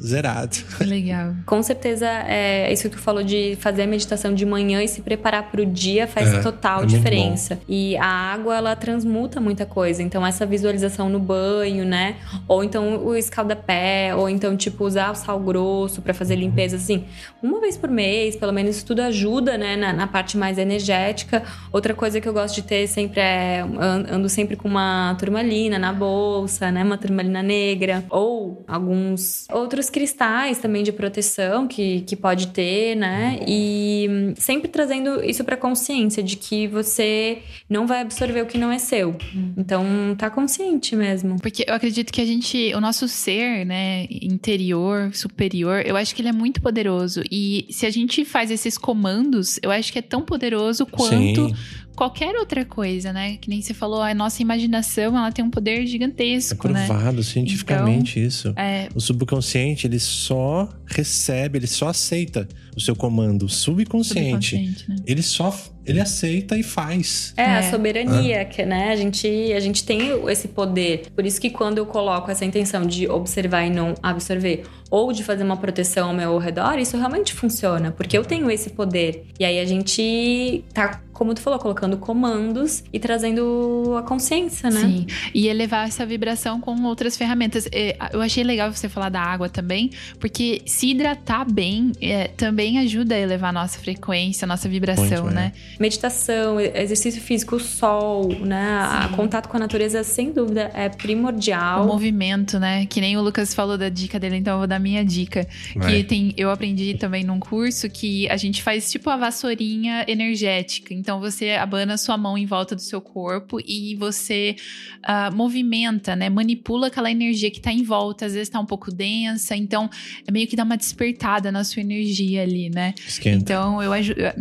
zerado. 0.01 0.57
Legal. 0.79 1.35
Com 1.45 1.61
certeza, 1.61 2.07
é 2.07 2.71
isso 2.71 2.89
que 2.89 2.95
tu 2.95 3.01
falou 3.01 3.23
de 3.23 3.55
fazer 3.59 3.83
a 3.83 3.87
meditação 3.87 4.33
de 4.33 4.45
manhã 4.45 4.81
e 4.81 4.87
se 4.87 5.01
preparar 5.01 5.51
para 5.51 5.61
o 5.61 5.65
dia 5.65 6.07
faz 6.07 6.33
é, 6.33 6.41
total 6.41 6.83
é 6.83 6.85
diferença. 6.85 7.59
E 7.67 7.95
a 7.97 8.05
água, 8.05 8.57
ela 8.57 8.75
transmuta 8.75 9.39
muita 9.39 9.65
coisa. 9.65 10.01
Então, 10.01 10.25
essa 10.25 10.45
visualização 10.45 11.07
no 11.07 11.19
banho, 11.19 11.85
né? 11.85 12.15
Ou 12.47 12.63
então 12.63 13.05
o 13.05 13.15
escaldapé, 13.15 14.15
ou 14.15 14.27
então, 14.27 14.57
tipo, 14.57 14.83
usar 14.85 15.11
o 15.11 15.15
sal 15.15 15.39
grosso 15.39 16.01
para 16.01 16.13
fazer 16.13 16.35
limpeza, 16.35 16.77
assim, 16.77 17.05
uma 17.41 17.59
vez 17.59 17.77
por 17.77 17.89
mês, 17.89 18.35
pelo 18.35 18.51
menos 18.51 18.77
isso 18.77 18.85
tudo 18.85 19.01
ajuda, 19.01 19.57
né? 19.57 19.75
Na, 19.75 19.93
na, 19.93 20.07
parte 20.07 20.37
mais 20.37 20.57
energética. 20.57 21.43
Outra 21.71 21.93
coisa 21.93 22.19
que 22.19 22.27
eu 22.27 22.33
gosto 22.33 22.55
de 22.55 22.63
ter 22.63 22.87
sempre 22.87 23.19
é. 23.19 23.63
Ando 24.11 24.27
sempre 24.29 24.55
com 24.55 24.67
uma 24.67 25.15
turmalina 25.19 25.77
na 25.77 25.93
bolsa, 25.93 26.71
né? 26.71 26.83
Uma 26.83 26.97
turmalina 26.97 27.43
negra. 27.43 28.03
Ou 28.09 28.65
alguns 28.67 29.47
outros 29.51 29.90
cristais 29.91 30.57
também 30.57 30.81
de 30.83 30.91
proteção 30.91 31.67
que, 31.67 32.01
que 32.01 32.15
pode 32.15 32.47
ter, 32.47 32.95
né? 32.95 33.39
E 33.47 34.33
sempre 34.37 34.67
trazendo 34.67 35.23
isso 35.23 35.43
para 35.43 35.55
consciência 35.55 36.23
de 36.23 36.35
que 36.35 36.67
você 36.67 37.39
não 37.69 37.85
vai 37.85 38.01
absorver 38.01 38.41
o 38.41 38.45
que 38.47 38.57
não 38.57 38.71
é 38.71 38.79
seu. 38.79 39.15
Então, 39.55 39.85
tá 40.17 40.29
consciente 40.29 40.95
mesmo. 40.95 41.39
Porque 41.39 41.63
eu 41.67 41.73
acredito 41.75 42.11
que 42.11 42.21
a 42.21 42.25
gente, 42.25 42.73
o 42.73 42.81
nosso 42.81 43.07
ser, 43.07 43.65
né, 43.65 44.07
interior, 44.09 45.13
superior, 45.13 45.83
eu 45.85 45.95
acho 45.95 46.15
que 46.15 46.21
ele 46.21 46.29
é 46.29 46.33
muito 46.33 46.61
poderoso. 46.61 47.21
E 47.29 47.67
se 47.69 47.85
a 47.85 47.91
gente 47.91 48.25
faz 48.25 48.49
esses 48.49 48.77
comandos, 48.77 49.59
eu 49.61 49.69
acho 49.69 49.91
que 49.93 49.99
é 49.99 50.01
tão 50.01 50.21
poderoso 50.21 50.85
quanto 50.85 51.49
Sim 51.49 51.55
qualquer 52.01 52.35
outra 52.35 52.65
coisa, 52.65 53.13
né? 53.13 53.37
Que 53.37 53.47
nem 53.47 53.61
você 53.61 53.75
falou, 53.75 54.01
a 54.01 54.11
nossa 54.11 54.41
imaginação, 54.41 55.15
ela 55.15 55.31
tem 55.31 55.45
um 55.45 55.51
poder 55.51 55.85
gigantesco, 55.85 56.67
é 56.67 56.71
provado 56.71 57.17
né? 57.17 57.21
cientificamente 57.21 58.17
então, 58.17 58.27
isso. 58.27 58.53
É... 58.57 58.89
O 58.95 58.99
subconsciente, 58.99 59.85
ele 59.85 59.99
só 59.99 60.67
recebe, 60.87 61.59
ele 61.59 61.67
só 61.67 61.89
aceita 61.89 62.49
o 62.75 62.81
seu 62.81 62.95
comando. 62.95 63.45
O 63.45 63.49
subconsciente, 63.49 64.57
subconsciente 64.57 64.89
né? 64.89 64.95
ele 65.05 65.21
só 65.21 65.55
ele 65.91 66.01
aceita 66.01 66.57
e 66.57 66.63
faz. 66.63 67.33
É, 67.37 67.43
é. 67.43 67.57
a 67.57 67.69
soberania, 67.69 68.41
ah. 68.41 68.45
que, 68.45 68.65
né? 68.65 68.91
A 68.91 68.95
gente, 68.95 69.27
a 69.53 69.59
gente 69.59 69.83
tem 69.83 70.01
esse 70.29 70.47
poder. 70.47 71.03
Por 71.15 71.25
isso 71.25 71.39
que 71.39 71.49
quando 71.49 71.77
eu 71.77 71.85
coloco 71.85 72.31
essa 72.31 72.45
intenção 72.45 72.85
de 72.85 73.07
observar 73.07 73.65
e 73.65 73.69
não 73.69 73.93
absorver, 74.01 74.63
ou 74.89 75.13
de 75.13 75.23
fazer 75.23 75.43
uma 75.43 75.55
proteção 75.55 76.09
ao 76.09 76.13
meu 76.13 76.37
redor, 76.37 76.77
isso 76.77 76.97
realmente 76.97 77.33
funciona, 77.33 77.91
porque 77.91 78.17
eu 78.17 78.25
tenho 78.25 78.51
esse 78.51 78.71
poder. 78.71 79.25
E 79.39 79.45
aí 79.45 79.59
a 79.59 79.65
gente 79.65 80.65
tá 80.73 81.01
como 81.21 81.35
tu 81.35 81.41
falou, 81.41 81.59
colocando 81.59 81.97
comandos 81.97 82.83
e 82.91 82.99
trazendo 82.99 83.95
a 83.95 84.01
consciência, 84.01 84.71
né? 84.71 84.81
Sim. 84.81 85.05
E 85.35 85.47
elevar 85.47 85.87
essa 85.87 86.03
vibração 86.03 86.59
com 86.59 86.83
outras 86.83 87.15
ferramentas. 87.15 87.67
É, 87.71 87.95
eu 88.11 88.21
achei 88.21 88.43
legal 88.43 88.73
você 88.73 88.89
falar 88.89 89.09
da 89.09 89.21
água 89.21 89.47
também, 89.47 89.91
porque 90.19 90.63
se 90.65 90.89
hidratar 90.89 91.45
bem 91.45 91.91
é, 92.01 92.27
também 92.29 92.79
ajuda 92.79 93.13
a 93.13 93.19
elevar 93.19 93.51
a 93.51 93.53
nossa 93.53 93.77
frequência, 93.77 94.45
a 94.45 94.47
nossa 94.47 94.67
vibração, 94.67 95.25
Muito, 95.25 95.35
né? 95.35 95.53
É. 95.55 95.80
Meditação, 95.82 96.59
exercício 96.59 97.19
físico, 97.19 97.55
o 97.55 97.59
sol, 97.59 98.29
né? 98.45 99.09
Contato 99.15 99.49
com 99.49 99.57
a 99.57 99.59
natureza, 99.59 100.03
sem 100.03 100.32
dúvida, 100.32 100.69
é 100.75 100.88
primordial. 100.89 101.84
O 101.84 101.88
movimento, 101.88 102.59
né? 102.59 102.86
Que 102.86 103.01
nem 103.01 103.17
o 103.17 103.21
Lucas 103.23 103.51
falou 103.51 103.79
da 103.79 103.89
dica 103.89 104.19
dele, 104.19 104.36
então 104.36 104.53
eu 104.53 104.57
vou 104.59 104.67
dar 104.67 104.79
minha 104.79 105.03
dica. 105.03 105.47
Vai. 105.75 105.91
Que 105.91 106.03
tem, 106.03 106.34
eu 106.38 106.51
aprendi 106.51 106.93
também 106.93 107.23
num 107.23 107.39
curso 107.39 107.89
que 107.89 108.29
a 108.29 108.38
gente 108.38 108.61
faz 108.61 108.91
tipo 108.91 109.09
a 109.09 109.17
vassourinha 109.17 110.05
energética. 110.07 110.93
Então 110.93 111.19
você 111.19 111.53
abana 111.53 111.97
sua 111.97 112.15
mão 112.15 112.38
em 112.38 112.45
volta 112.45 112.75
do 112.75 112.82
seu 112.82 113.01
corpo 113.01 113.59
e 113.65 113.95
você 113.95 114.55
uh, 114.99 115.36
movimenta, 115.36 116.15
né? 116.15 116.29
Manipula 116.29 116.88
aquela 116.88 117.09
energia 117.09 117.49
que 117.49 117.59
tá 117.59 117.71
em 117.71 117.82
volta. 117.82 118.27
Às 118.27 118.34
vezes 118.34 118.49
tá 118.49 118.59
um 118.59 118.67
pouco 118.67 118.91
densa, 118.91 119.55
então 119.55 119.89
é 120.27 120.32
meio 120.32 120.45
que 120.45 120.55
dá 120.55 120.63
uma 120.63 120.77
despertada 120.77 121.51
na 121.51 121.63
sua 121.63 121.82
energia 121.82 122.43
ali, 122.43 122.69
né? 122.69 122.93
Esquenta. 123.07 123.38
Então 123.38 123.82
eu, 123.82 123.91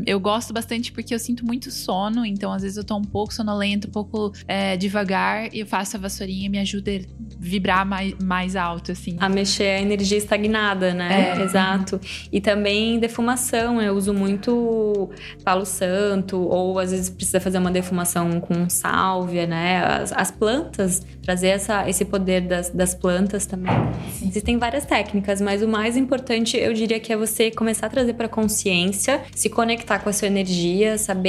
eu 0.07 0.21
gosto 0.21 0.53
bastante 0.53 0.93
porque 0.93 1.15
eu 1.15 1.19
sinto 1.19 1.30
muito 1.45 1.71
sono, 1.71 2.25
então 2.25 2.53
às 2.53 2.63
vezes 2.63 2.77
eu 2.77 2.85
tô 2.85 2.97
um 2.97 3.05
pouco 3.05 3.33
sonolento, 3.33 3.89
um 3.89 3.91
pouco 3.91 4.33
é, 4.47 4.77
devagar 4.77 5.55
e 5.55 5.61
eu 5.61 5.67
faço 5.67 5.97
a 5.97 6.01
vassourinha 6.01 6.47
e 6.47 6.49
me 6.49 6.59
ajuda 6.59 6.91
a 6.91 7.01
vibrar 7.39 7.87
mais, 7.87 8.15
mais 8.23 8.57
alto, 8.57 8.93
assim. 8.93 9.17
A 9.19 9.29
mexer 9.29 9.65
a 9.65 9.81
energia 9.81 10.19
estagnada, 10.19 10.93
né? 10.93 11.35
É. 11.37 11.43
Exato. 11.43 12.01
E 12.33 12.41
também 12.41 12.99
defumação, 12.99 13.81
eu 13.81 13.95
uso 13.95 14.13
muito 14.13 15.11
palo 15.45 15.65
santo 15.65 16.41
ou 16.41 16.79
às 16.79 16.91
vezes 16.91 17.11
precisa 17.11 17.41
fazer 17.41 17.59
uma 17.59 17.71
defumação 17.71 18.41
com 18.41 18.69
sálvia, 18.69 19.47
né? 19.47 19.85
As, 19.85 20.13
as 20.13 20.31
plantas, 20.31 21.03
trazer 21.23 21.49
essa, 21.49 21.89
esse 21.89 22.05
poder 22.05 22.43
das, 22.43 22.71
das 22.71 22.95
plantas 22.95 23.47
também. 23.47 23.73
Sim. 24.13 24.29
Existem 24.29 24.59
várias 24.59 24.85
técnicas, 24.85 25.41
mas 25.41 25.63
o 25.63 25.69
mais 25.69 25.97
importante 25.97 26.57
eu 26.57 26.73
diria 26.73 26.99
que 26.99 27.13
é 27.13 27.17
você 27.17 27.51
começar 27.51 27.87
a 27.87 27.91
trazer 27.91 28.15
para 28.15 28.29
consciência, 28.29 29.23
se 29.35 29.49
conectar 29.49 29.99
com 29.99 30.09
a 30.09 30.13
sua 30.13 30.29
energia, 30.29 30.99
saber 30.99 31.20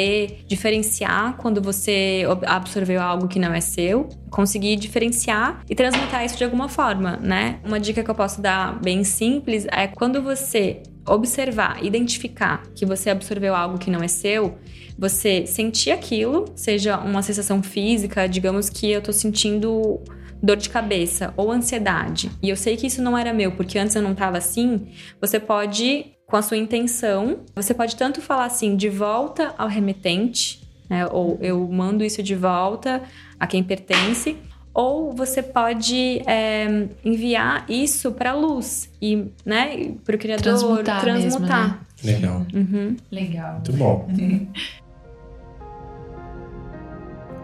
diferenciar 0.48 1.38
quando 1.38 1.62
você 1.62 2.24
absorveu 2.46 3.02
algo 3.02 3.28
que 3.28 3.40
não 3.40 3.54
é 3.54 3.62
seu, 3.62 4.08
conseguir 4.30 4.76
diferenciar 4.76 5.64
e 5.70 5.76
transmutar 5.76 6.26
isso 6.26 6.38
de 6.38 6.44
alguma 6.44 6.70
forma, 6.70 7.18
né? 7.18 7.60
Uma 7.64 7.80
dica 7.80 8.04
que 8.04 8.10
eu 8.10 8.16
posso 8.16 8.42
dar 8.42 8.80
bem 8.82 9.04
simples 9.04 9.66
é 9.72 9.88
quando 9.88 10.22
você 10.22 10.82
observar, 11.08 11.84
identificar 11.84 12.64
que 12.76 12.86
você 12.86 13.10
absorveu 13.10 13.56
algo 13.56 13.78
que 13.78 13.90
não 13.90 14.02
é 14.02 14.08
seu, 14.08 14.58
você 14.98 15.46
sentir 15.46 15.92
aquilo, 15.92 16.46
seja 16.56 16.98
uma 16.98 17.22
sensação 17.22 17.62
física, 17.64 18.28
digamos 18.28 18.70
que 18.70 18.92
eu 18.92 19.02
tô 19.02 19.12
sentindo 19.12 20.00
dor 20.42 20.58
de 20.58 20.70
cabeça 20.70 21.34
ou 21.38 21.52
ansiedade, 21.52 22.32
e 22.42 22.50
eu 22.50 22.56
sei 22.56 22.76
que 22.76 22.88
isso 22.88 23.02
não 23.02 23.18
era 23.18 23.34
meu, 23.34 23.52
porque 23.52 23.78
antes 23.78 23.96
eu 23.96 24.02
não 24.02 24.16
tava 24.16 24.38
assim, 24.38 24.88
você 25.20 25.40
pode, 25.40 26.14
com 26.32 26.38
a 26.38 26.42
sua 26.42 26.56
intenção, 26.56 27.40
você 27.54 27.74
pode 27.74 27.98
tanto 27.98 28.22
falar 28.22 28.46
assim, 28.46 28.78
de 28.78 28.88
volta 28.88 29.54
ao 29.58 29.68
remetente, 29.68 30.66
né, 30.90 31.06
ou 31.12 31.38
eu 31.42 31.68
mando 31.68 32.06
isso 32.06 32.24
de 32.24 32.36
volta 32.36 33.04
a 33.38 33.46
quem 33.46 33.62
pertence, 33.62 34.38
ou 34.74 35.12
você 35.12 35.44
pode 35.44 36.22
é, 36.26 36.88
enviar 37.04 37.66
isso 37.70 38.14
para 38.14 38.32
a 38.32 38.34
luz 38.34 38.90
e, 39.02 39.26
né, 39.46 39.94
para 40.06 40.16
o 40.16 40.18
criador 40.18 40.42
transmutar. 40.42 41.02
transmutar. 41.02 41.86
Mesmo, 42.02 42.02
né? 42.02 42.14
Legal. 42.14 42.46
Uhum. 42.54 42.96
Legal. 43.12 43.54
Muito 43.56 43.74
bom. 43.74 44.08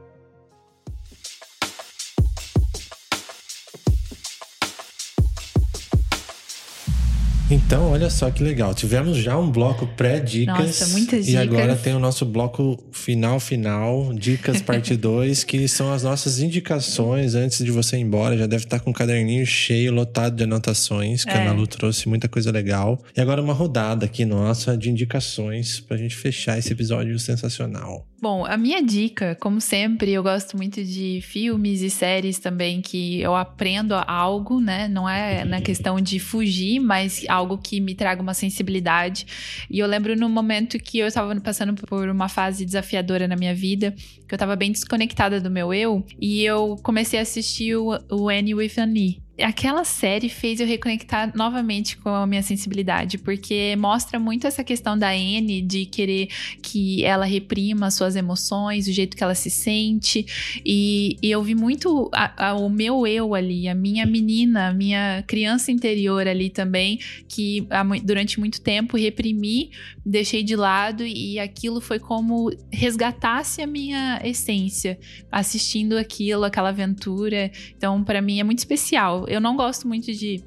Então, 7.51 7.91
olha 7.91 8.09
só 8.09 8.31
que 8.31 8.43
legal. 8.43 8.75
Tivemos 8.75 9.19
já 9.19 9.37
um 9.39 9.51
bloco 9.51 9.87
pré-dicas. 9.87 10.57
Nossa, 10.57 10.87
muitas 10.89 11.27
E 11.29 11.33
dicas. 11.33 11.43
agora 11.43 11.77
tem 11.77 11.95
o 11.95 11.99
nosso 11.99 12.25
bloco 12.25 12.83
final, 12.91 13.39
final, 13.39 14.15
dicas 14.15 14.63
parte 14.63 14.97
2, 14.97 15.45
que 15.45 15.69
são 15.69 15.93
as 15.93 16.03
nossas 16.03 16.41
indicações 16.41 17.35
antes 17.35 17.63
de 17.63 17.71
você 17.71 17.99
ir 17.99 18.01
embora. 18.01 18.39
Já 18.39 18.47
deve 18.47 18.65
estar 18.65 18.81
com 18.81 18.91
o 18.91 18.95
caderninho 18.95 19.45
cheio, 19.45 19.93
lotado 19.93 20.35
de 20.35 20.45
anotações, 20.45 21.25
que 21.25 21.31
a 21.31 21.43
É. 21.43 21.45
Nalu 21.45 21.67
trouxe 21.67 22.09
muita 22.09 22.27
coisa 22.27 22.51
legal. 22.51 22.99
E 23.15 23.21
agora 23.21 23.43
uma 23.43 23.53
rodada 23.53 24.07
aqui 24.07 24.25
nossa 24.25 24.75
de 24.77 24.89
indicações 24.91 25.79
pra 25.79 25.99
gente 25.99 26.17
fechar 26.17 26.59
esse 26.59 26.73
episódio 26.73 27.19
sensacional. 27.19 28.07
Bom, 28.23 28.47
a 28.47 28.57
minha 28.57 28.81
dica, 28.81 29.37
como 29.41 29.61
sempre, 29.61 30.13
eu 30.13 30.23
gosto 30.23 30.57
muito 30.57 30.85
de 30.85 31.21
filmes 31.23 31.83
e 31.83 31.91
séries 31.91 32.39
também 32.39 32.81
que 32.81 33.21
eu 33.21 33.35
aprendo 33.35 33.97
algo, 33.97 34.61
né? 34.61 34.87
Não 34.87 35.09
é 35.09 35.45
na 35.45 35.61
questão 35.61 36.01
de 36.01 36.21
fugir, 36.21 36.79
mas 36.79 37.25
algo 37.29 37.59
que 37.59 37.81
me 37.81 37.97
traga 37.97 38.23
uma 38.23 38.33
sensibilidade. 38.33 39.27
E 39.69 39.81
eu 39.81 39.89
lembro 39.89 40.15
no 40.15 40.29
momento 40.29 40.79
que 40.79 41.01
eu 41.01 41.09
estava 41.09 41.35
passando 41.41 41.75
por 41.75 42.09
uma 42.09 42.29
fase 42.29 42.65
desafiadora 42.65 43.27
na 43.27 43.35
minha 43.35 43.57
vida, 43.57 43.91
que 43.91 44.33
eu 44.33 44.37
estava 44.37 44.55
bem 44.55 44.71
desconectada 44.71 45.41
do 45.41 45.51
meu 45.51 45.75
eu, 45.75 46.07
e 46.21 46.45
eu 46.45 46.77
comecei 46.81 47.19
a 47.19 47.23
assistir 47.23 47.75
o, 47.75 47.89
o 48.09 48.29
Annie 48.29 48.55
with 48.55 48.79
an 48.79 48.95
E. 48.97 49.22
Aquela 49.41 49.83
série 49.83 50.29
fez 50.29 50.61
eu 50.61 50.67
reconectar 50.67 51.33
novamente 51.35 51.97
com 51.97 52.11
a 52.11 52.27
minha 52.27 52.43
sensibilidade, 52.43 53.17
porque 53.17 53.75
mostra 53.77 54.19
muito 54.21 54.47
essa 54.47 54.63
questão 54.63 54.97
da 54.97 55.09
Anne 55.09 55.63
de 55.63 55.87
querer 55.87 56.29
que 56.63 57.03
ela 57.03 57.25
reprima 57.25 57.91
suas 57.91 58.15
emoções, 58.15 58.87
o 58.87 58.93
jeito 58.93 59.17
que 59.17 59.25
ela 59.25 59.35
se 59.35 59.49
sente. 59.49 60.27
E, 60.67 61.17
e 61.23 61.31
eu 61.31 61.43
vi 61.43 61.55
muito 61.55 62.11
a- 62.13 62.49
a- 62.51 62.55
o 62.55 62.69
meu 62.69 63.07
eu 63.07 63.35
ali, 63.35 63.69
a 63.69 63.75
minha 63.75 64.05
menina, 64.05 64.69
a 64.69 64.75
minha 64.75 65.25
criança 65.27 65.73
interior 65.73 66.29
ali 66.29 66.51
também, 66.51 66.99
que 67.27 67.67
durante 68.05 68.39
muito 68.39 68.61
tempo 68.61 68.99
reprimi, 68.99 69.71
deixei 70.05 70.43
de 70.43 70.55
lado 70.55 71.07
e 71.07 71.39
aquilo 71.39 71.81
foi 71.81 71.99
como 71.99 72.51
resgatasse 72.71 73.63
a 73.63 73.67
minha 73.67 74.21
essência, 74.23 74.99
assistindo 75.31 75.97
aquilo, 75.97 76.45
aquela 76.45 76.69
aventura. 76.69 77.51
Então, 77.75 78.05
pra 78.05 78.21
mim 78.21 78.39
é 78.39 78.45
muito 78.45 78.59
especial. 78.59 79.22
Eu 79.29 79.41
não 79.41 79.57
gosto 79.57 79.87
muito 79.89 80.13
de 80.13 80.43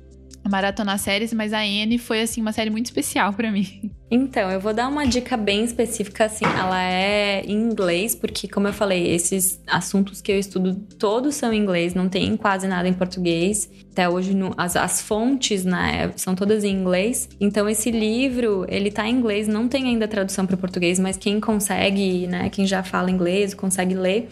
maratonar 0.50 1.00
séries, 1.00 1.34
mas 1.34 1.54
a 1.54 1.60
Anne 1.60 1.98
foi 1.98 2.22
assim 2.22 2.42
uma 2.42 2.52
série 2.52 2.70
muito 2.70 2.86
especial 2.86 3.34
pra 3.34 3.52
mim. 3.52 3.92
Então, 4.10 4.52
eu 4.52 4.60
vou 4.60 4.72
dar 4.72 4.88
uma 4.88 5.06
dica 5.08 5.36
bem 5.36 5.64
específica, 5.64 6.26
assim, 6.26 6.46
ela 6.46 6.82
é 6.84 7.42
em 7.44 7.54
inglês, 7.54 8.14
porque, 8.14 8.48
como 8.48 8.68
eu 8.68 8.74
falei, 8.74 9.08
esses 9.14 9.60
assuntos 9.66 10.22
que 10.22 10.32
eu 10.32 10.38
estudo 10.38 10.76
todos 11.00 11.34
são 11.36 11.52
em 11.52 11.58
inglês, 11.60 11.96
não 11.96 12.08
tem 12.08 12.38
quase 12.38 12.68
nada 12.68 12.88
em 12.88 12.94
português. 12.94 13.68
Até 13.92 14.08
hoje, 14.08 14.36
no- 14.36 14.54
as, 14.58 14.76
as 14.76 15.02
fontes, 15.02 15.66
né, 15.66 16.12
são 16.18 16.36
todas 16.36 16.64
em 16.64 16.70
inglês. 16.72 17.28
Então, 17.42 17.68
esse 17.68 17.90
livro, 17.90 18.64
ele 18.70 18.92
tá 18.92 19.08
em 19.08 19.16
inglês, 19.16 19.48
não 19.48 19.68
tem 19.68 19.86
ainda 19.86 20.08
tradução 20.08 20.46
para 20.46 20.56
português, 20.56 21.00
mas 21.00 21.18
quem 21.18 21.40
consegue, 21.40 22.28
né, 22.28 22.50
quem 22.50 22.68
já 22.68 22.84
fala 22.84 23.10
inglês, 23.10 23.54
consegue 23.56 23.96
ler, 23.96 24.28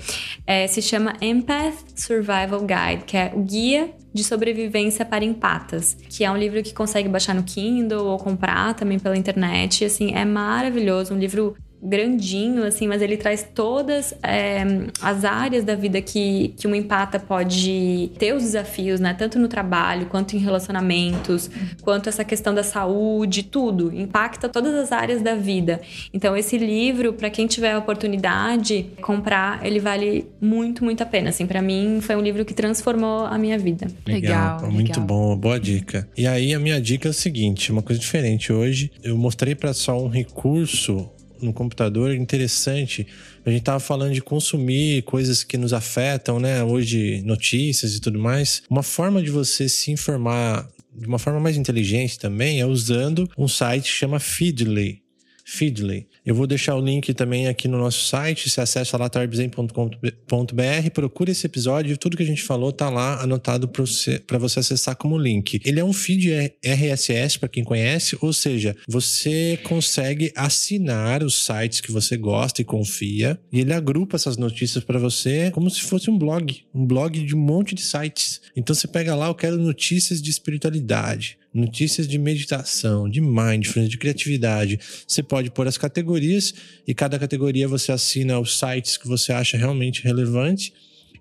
é, 0.46 0.68
se 0.68 0.82
chama 0.84 1.14
Empath 1.20 1.74
Survival 1.96 2.60
Guide, 2.62 3.06
que 3.06 3.18
é 3.18 3.32
o 3.34 3.42
guia 3.42 3.90
de 4.14 4.24
sobrevivência 4.24 5.04
para 5.04 5.26
empatas, 5.26 5.98
que 6.08 6.24
é 6.24 6.30
um 6.30 6.38
livro 6.38 6.62
que 6.62 6.72
consegue 6.72 7.10
baixar 7.10 7.34
no 7.34 7.42
Kindle 7.42 8.06
ou 8.06 8.20
comprar 8.20 8.76
também 8.76 9.00
pela 9.00 9.18
internet. 9.18 9.63
E, 9.68 9.86
assim, 9.86 10.14
é 10.14 10.26
maravilhoso, 10.26 11.14
um 11.14 11.20
livro 11.20 11.56
grandinho, 11.84 12.64
assim, 12.64 12.88
mas 12.88 13.02
ele 13.02 13.18
traz 13.18 13.46
todas 13.54 14.14
é, 14.24 14.64
as 15.02 15.26
áreas 15.26 15.64
da 15.66 15.76
vida 15.76 16.02
que, 16.02 16.54
que 16.58 16.66
uma 16.66 16.78
empata 16.78 17.20
pode 17.20 18.10
ter 18.18 18.34
os 18.34 18.44
desafios, 18.44 19.00
né? 19.00 19.14
Tanto 19.14 19.38
no 19.38 19.48
trabalho, 19.48 20.06
quanto 20.06 20.36
em 20.36 20.40
relacionamentos, 20.40 21.50
quanto 21.82 22.08
essa 22.08 22.24
questão 22.24 22.54
da 22.54 22.64
saúde, 22.64 23.44
tudo. 23.44 23.94
Impacta 23.94 24.48
todas 24.48 24.74
as 24.76 24.92
áreas 24.92 25.22
da 25.22 25.36
vida. 25.36 25.82
Então, 26.14 26.38
esse 26.38 26.58
livro, 26.58 27.14
para 27.14 27.30
quem 27.30 27.48
tiver 27.48 27.74
a 27.74 27.80
oportunidade 27.80 28.88
comprar, 29.02 29.66
ele 29.66 29.80
vale 29.80 30.28
muito, 30.40 30.84
muito 30.84 31.04
a 31.04 31.06
pena. 31.06 31.30
Assim, 31.30 31.46
para 31.46 31.62
mim, 31.62 32.00
foi 32.02 32.16
um 32.16 32.22
livro 32.22 32.46
que 32.46 32.54
transformou 32.54 33.26
a 33.26 33.38
minha 33.38 33.58
vida. 33.58 33.88
Legal, 34.08 34.60
pô, 34.60 34.68
muito 34.68 34.88
legal. 34.90 35.06
bom, 35.06 35.36
boa 35.36 35.60
dica. 35.60 36.08
E 36.16 36.26
aí 36.26 36.54
a 36.54 36.60
minha 36.60 36.80
dica 36.80 37.10
é 37.10 37.12
o 37.12 37.14
seguinte, 37.14 37.72
uma 37.72 37.82
coisa 37.82 38.00
diferente 38.00 38.54
hoje, 38.54 38.92
eu 39.04 39.18
mostrei 39.18 39.54
para 39.54 39.74
só 39.74 40.02
um 40.02 40.08
recurso 40.08 41.10
no 41.44 41.54
computador 41.54 42.14
interessante. 42.16 43.06
A 43.46 43.50
gente 43.50 43.64
tava 43.64 43.80
falando 43.80 44.14
de 44.14 44.22
consumir 44.22 45.04
coisas 45.04 45.44
que 45.44 45.58
nos 45.58 45.74
afetam, 45.74 46.40
né? 46.40 46.64
Hoje 46.64 47.22
notícias 47.24 47.96
e 47.96 48.00
tudo 48.02 48.20
mais. 48.20 48.64
Uma 48.70 48.84
forma 48.84 49.22
de 49.22 49.30
você 49.30 49.68
se 49.68 49.92
informar 49.92 50.68
de 50.96 51.08
uma 51.08 51.18
forma 51.18 51.40
mais 51.40 51.58
inteligente 51.58 52.20
também 52.20 52.60
é 52.60 52.66
usando 52.66 53.30
um 53.38 53.48
site 53.48 53.84
que 53.84 53.98
chama 53.98 54.20
Feedly. 54.20 55.02
Feedly. 55.44 56.08
Eu 56.26 56.34
vou 56.34 56.48
deixar 56.48 56.76
o 56.76 56.82
link 56.82 57.14
também 57.14 57.48
aqui 57.48 57.68
no 57.68 57.78
nosso 57.78 58.06
site. 58.06 58.50
Você 58.50 58.62
acessa 58.62 58.98
lá 58.98 59.10
tarbzen.com.br, 59.10 60.90
procura 60.94 61.32
esse 61.32 61.46
episódio 61.46 61.98
tudo 61.98 62.16
que 62.16 62.24
a 62.24 62.26
gente 62.26 62.44
falou 62.44 62.72
tá 62.72 62.90
lá 62.90 63.22
anotado 63.22 63.68
para 63.68 63.86
você, 63.86 64.22
você 64.40 64.60
acessar 64.60 64.96
como 64.96 65.18
link. 65.18 65.60
Ele 65.66 65.80
é 65.80 65.84
um 65.84 65.94
feed 65.94 66.54
RSS 66.64 67.38
para 67.40 67.50
quem 67.50 67.64
conhece, 67.64 68.18
ou 68.22 68.32
seja, 68.32 68.76
você 68.88 69.60
consegue 69.64 70.32
assinar 70.36 71.24
os 71.24 71.46
sites 71.46 71.82
que 71.82 71.92
você 71.92 72.16
gosta 72.16 72.62
e 72.62 72.66
confia 72.66 73.40
e 73.52 73.60
ele 73.60 73.74
agrupa 73.74 74.16
essas 74.16 74.38
notícias 74.38 74.84
para 74.84 75.00
você 75.00 75.52
como 75.52 75.70
se 75.70 75.82
fosse 75.82 76.10
um 76.10 76.18
blog, 76.18 76.62
um 76.74 76.86
blog 76.86 77.20
de 77.22 77.36
um 77.36 77.40
monte 77.40 77.76
de 77.76 77.82
sites. 77.82 78.42
Então 78.56 78.74
você 78.74 78.88
pega 78.88 79.16
lá, 79.16 79.28
eu 79.28 79.36
quero 79.36 79.58
notícias 79.58 80.22
de 80.22 80.30
espiritualidade, 80.30 81.38
notícias 81.54 82.08
de 82.08 82.18
meditação, 82.18 83.08
de 83.08 83.22
mindfulness, 83.22 83.90
de 83.90 83.98
criatividade. 83.98 84.80
Você 85.08 85.22
pode 85.22 85.52
pôr 85.52 85.68
as 85.68 85.78
categorias 85.78 86.54
e 86.88 86.94
cada 86.94 87.20
categoria 87.20 87.68
você 87.68 87.92
assina 87.92 88.40
os 88.40 88.58
sites 88.58 88.98
que 88.98 89.08
você 89.08 89.32
acha 89.32 89.58
realmente 89.58 90.04
relevante 90.04 90.74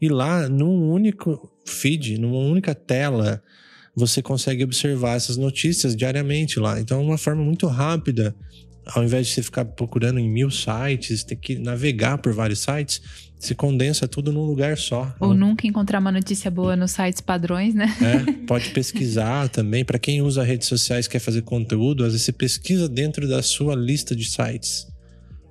e 0.02 0.08
lá 0.08 0.48
num 0.48 0.90
único 0.90 1.48
feed, 1.64 2.18
numa 2.18 2.38
única 2.38 2.74
tela, 2.74 3.40
você 3.94 4.20
consegue 4.20 4.64
observar 4.64 5.16
essas 5.16 5.36
notícias 5.36 5.94
diariamente 5.94 6.58
lá. 6.58 6.80
Então 6.80 7.00
é 7.00 7.04
uma 7.04 7.16
forma 7.18 7.44
muito 7.44 7.68
rápida. 7.68 8.34
Ao 8.84 9.04
invés 9.04 9.28
de 9.28 9.34
você 9.34 9.42
ficar 9.44 9.64
procurando 9.64 10.18
em 10.18 10.28
mil 10.28 10.50
sites, 10.50 11.22
ter 11.22 11.36
que 11.36 11.56
navegar 11.56 12.18
por 12.18 12.32
vários 12.32 12.58
sites, 12.58 13.00
se 13.42 13.56
condensa 13.56 14.06
tudo 14.06 14.32
num 14.32 14.44
lugar 14.44 14.78
só. 14.78 15.12
Ou 15.18 15.34
nunca 15.34 15.66
encontrar 15.66 15.98
uma 15.98 16.12
notícia 16.12 16.48
boa 16.48 16.76
nos 16.76 16.92
sites 16.92 17.20
padrões, 17.20 17.74
né? 17.74 17.92
É, 18.00 18.32
pode 18.46 18.68
pesquisar 18.68 19.48
também. 19.48 19.84
Para 19.84 19.98
quem 19.98 20.22
usa 20.22 20.44
redes 20.44 20.68
sociais 20.68 21.08
quer 21.08 21.18
fazer 21.18 21.42
conteúdo, 21.42 22.04
às 22.04 22.12
vezes 22.12 22.24
você 22.24 22.32
pesquisa 22.32 22.88
dentro 22.88 23.28
da 23.28 23.42
sua 23.42 23.74
lista 23.74 24.14
de 24.14 24.24
sites. 24.24 24.86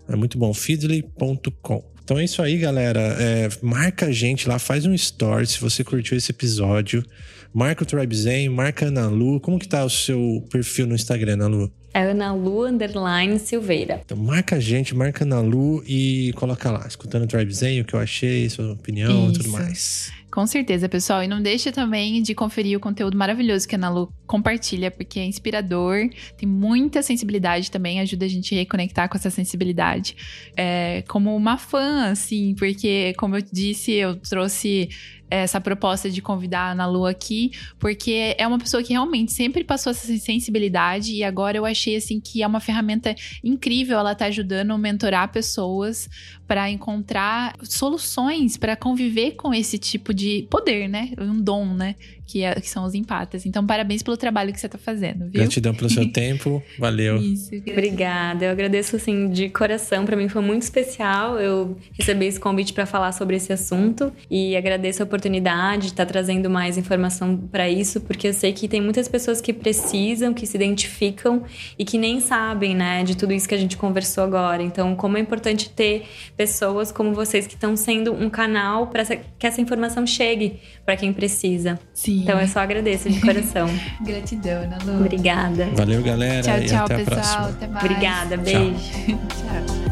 É 0.07 0.15
muito 0.15 0.38
bom. 0.38 0.53
Feedly.com. 0.53 1.84
Então 2.01 2.18
é 2.18 2.23
isso 2.23 2.41
aí, 2.41 2.57
galera. 2.57 3.01
É, 3.19 3.49
marca 3.61 4.05
a 4.05 4.11
gente 4.13 4.47
lá, 4.47 4.57
faz 4.57 4.85
um 4.85 4.93
story 4.93 5.45
se 5.45 5.59
você 5.59 5.84
curtiu 5.84 6.18
esse 6.18 6.31
episódio. 6.31 7.05
Marca 7.53 7.84
o 7.84 7.85
Tribe 7.85 8.15
Zen, 8.15 8.47
marca 8.47 8.85
a 8.85 8.88
Ana 8.88 9.09
Lu. 9.09 9.41
Como 9.41 9.59
que 9.59 9.68
tá 9.68 9.84
o 9.84 9.89
seu 9.89 10.41
perfil 10.49 10.88
no 10.88 10.95
Instagram, 10.95 11.34
Ana 11.34 11.47
Lu? 11.47 11.73
É 11.93 12.01
Ana 12.03 12.34
Lu 12.34 12.65
Underline 12.65 13.38
Silveira. 13.39 14.01
Então 14.05 14.18
marca 14.18 14.55
a 14.55 14.59
gente, 14.59 14.95
marca 14.95 15.23
a 15.23 15.27
Ana 15.27 15.41
Lu 15.41 15.84
e 15.85 16.31
coloca 16.35 16.72
lá, 16.72 16.85
escutando 16.88 17.23
o 17.23 17.27
Tribe 17.27 17.53
Zen, 17.53 17.81
o 17.81 17.85
que 17.85 17.93
eu 17.93 17.99
achei, 17.99 18.49
sua 18.49 18.73
opinião 18.73 19.30
e 19.30 19.34
tudo 19.34 19.49
mais. 19.49 20.11
Com 20.31 20.47
certeza, 20.47 20.88
pessoal. 20.88 21.22
E 21.22 21.27
não 21.27 21.41
deixe 21.41 21.73
também 21.73 22.22
de 22.22 22.34
conferir 22.34 22.77
o 22.77 22.80
conteúdo 22.80 23.18
maravilhoso 23.18 23.68
que 23.68 23.76
a 23.76 23.77
Ana 23.77 23.89
Lu 23.89 24.13
compartilha, 24.26 24.89
porque 24.89 25.19
é 25.19 25.26
inspirador, 25.26 26.09
tem 26.38 26.47
muita 26.47 27.03
sensibilidade 27.03 27.69
também, 27.69 27.99
ajuda 27.99 28.23
a 28.23 28.30
gente 28.30 28.55
a 28.55 28.59
reconectar 28.59 29.09
com 29.09 29.18
essa 29.18 29.30
sensibilidade. 29.30 30.15
É, 30.55 31.03
como 31.09 31.35
uma 31.35 31.57
fã, 31.57 32.05
assim, 32.11 32.55
porque, 32.57 33.13
como 33.18 33.35
eu 33.35 33.41
disse, 33.51 33.91
eu 33.91 34.15
trouxe 34.15 34.88
essa 35.32 35.62
proposta 35.62 36.10
de 36.10 36.22
convidar 36.22 36.60
a 36.60 36.72
Ana 36.72 36.86
Lu 36.86 37.06
aqui, 37.06 37.52
porque 37.80 38.36
é 38.38 38.45
uma 38.45 38.60
pessoa 38.60 38.84
que 38.84 38.91
realmente 38.91 39.32
sempre 39.32 39.64
passou 39.64 39.91
essa 39.91 40.06
sensibilidade 40.18 41.14
e 41.14 41.24
agora 41.24 41.58
eu 41.58 41.66
achei 41.66 41.95
assim 41.95 42.20
que 42.20 42.44
é 42.44 42.48
uma 42.48 42.60
ferramenta 42.60 43.16
incrível, 43.41 43.98
ela 43.98 44.14
tá 44.14 44.26
ajudando 44.26 44.72
a 44.72 44.78
mentorar 44.78 45.32
pessoas 45.32 46.10
para 46.52 46.69
encontrar 46.69 47.56
soluções 47.64 48.57
para 48.57 48.76
conviver 48.76 49.32
com 49.32 49.53
esse 49.53 49.78
tipo 49.78 50.14
de 50.14 50.22
de 50.22 50.48
poder, 50.49 50.88
né? 50.88 51.11
Um 51.19 51.41
dom, 51.41 51.73
né? 51.73 51.95
Que, 52.28 52.44
é, 52.44 52.53
que 52.56 52.69
são 52.69 52.86
os 52.86 52.94
empatas. 52.94 53.45
Então, 53.45 53.65
parabéns 53.65 54.02
pelo 54.02 54.15
trabalho 54.15 54.53
que 54.53 54.60
você 54.60 54.68
está 54.68 54.78
fazendo, 54.78 55.26
viu? 55.26 55.34
Gratidão 55.34 55.73
pelo 55.73 55.90
seu 55.90 56.07
tempo. 56.14 56.64
Valeu. 56.80 57.18
Isso, 57.18 57.53
Obrigada. 57.56 58.45
Eu 58.45 58.52
agradeço, 58.52 58.95
assim, 58.95 59.30
de 59.30 59.49
coração. 59.49 60.06
Para 60.06 60.15
mim 60.15 60.30
foi 60.30 60.41
muito 60.41 60.61
especial 60.61 61.38
eu 61.40 61.78
receber 61.91 62.28
esse 62.28 62.40
convite 62.40 62.72
para 62.72 62.86
falar 62.86 63.11
sobre 63.11 63.36
esse 63.36 63.52
assunto. 63.52 64.14
E 64.30 64.56
agradeço 64.56 65.03
a 65.03 65.06
oportunidade 65.06 65.82
de 65.82 65.88
estar 65.88 66.06
tá 66.06 66.11
trazendo 66.11 66.49
mais 66.49 66.78
informação 66.78 67.36
para 67.36 67.69
isso, 67.69 67.99
porque 67.99 68.30
eu 68.30 68.34
sei 68.34 68.53
que 68.53 68.68
tem 68.68 68.80
muitas 68.80 69.10
pessoas 69.10 69.41
que 69.41 69.52
precisam, 69.52 70.34
que 70.34 70.45
se 70.45 70.56
identificam 70.56 71.44
e 71.78 71.84
que 71.84 71.98
nem 71.98 72.22
sabem, 72.22 72.73
né, 72.76 73.03
de 73.03 73.18
tudo 73.18 73.34
isso 73.34 73.49
que 73.49 73.56
a 73.56 73.57
gente 73.57 73.76
conversou 73.76 74.23
agora. 74.23 74.64
Então, 74.64 74.95
como 74.95 75.18
é 75.18 75.19
importante 75.19 75.69
ter 75.69 76.03
pessoas 76.41 76.91
como 76.91 77.13
vocês 77.13 77.45
que 77.45 77.53
estão 77.53 77.76
sendo 77.76 78.11
um 78.11 78.27
canal 78.27 78.88
para 78.88 79.05
que 79.05 79.45
essa 79.45 79.61
informação 79.61 80.07
chegue 80.07 80.59
para 80.84 80.97
quem 80.97 81.13
precisa. 81.13 81.80
Sim. 81.93 82.23
Então, 82.23 82.41
eu 82.41 82.47
só 82.47 82.61
agradeço 82.61 83.07
de 83.11 83.22
coração. 83.22 83.69
Gratidão, 84.01 84.63
Ana 84.63 84.80
Lu. 84.84 85.01
Obrigada. 85.01 85.69
Valeu, 85.76 86.01
galera. 86.01 86.41
Tchau, 86.41 86.65
tchau, 86.65 86.85
até 86.85 86.97
pessoal. 86.97 87.19
A 87.19 87.22
próxima. 87.22 87.49
Até 87.49 87.68
mais. 87.68 87.85
Obrigada. 87.85 88.38
Beijo. 88.38 88.73
tchau. 89.05 89.90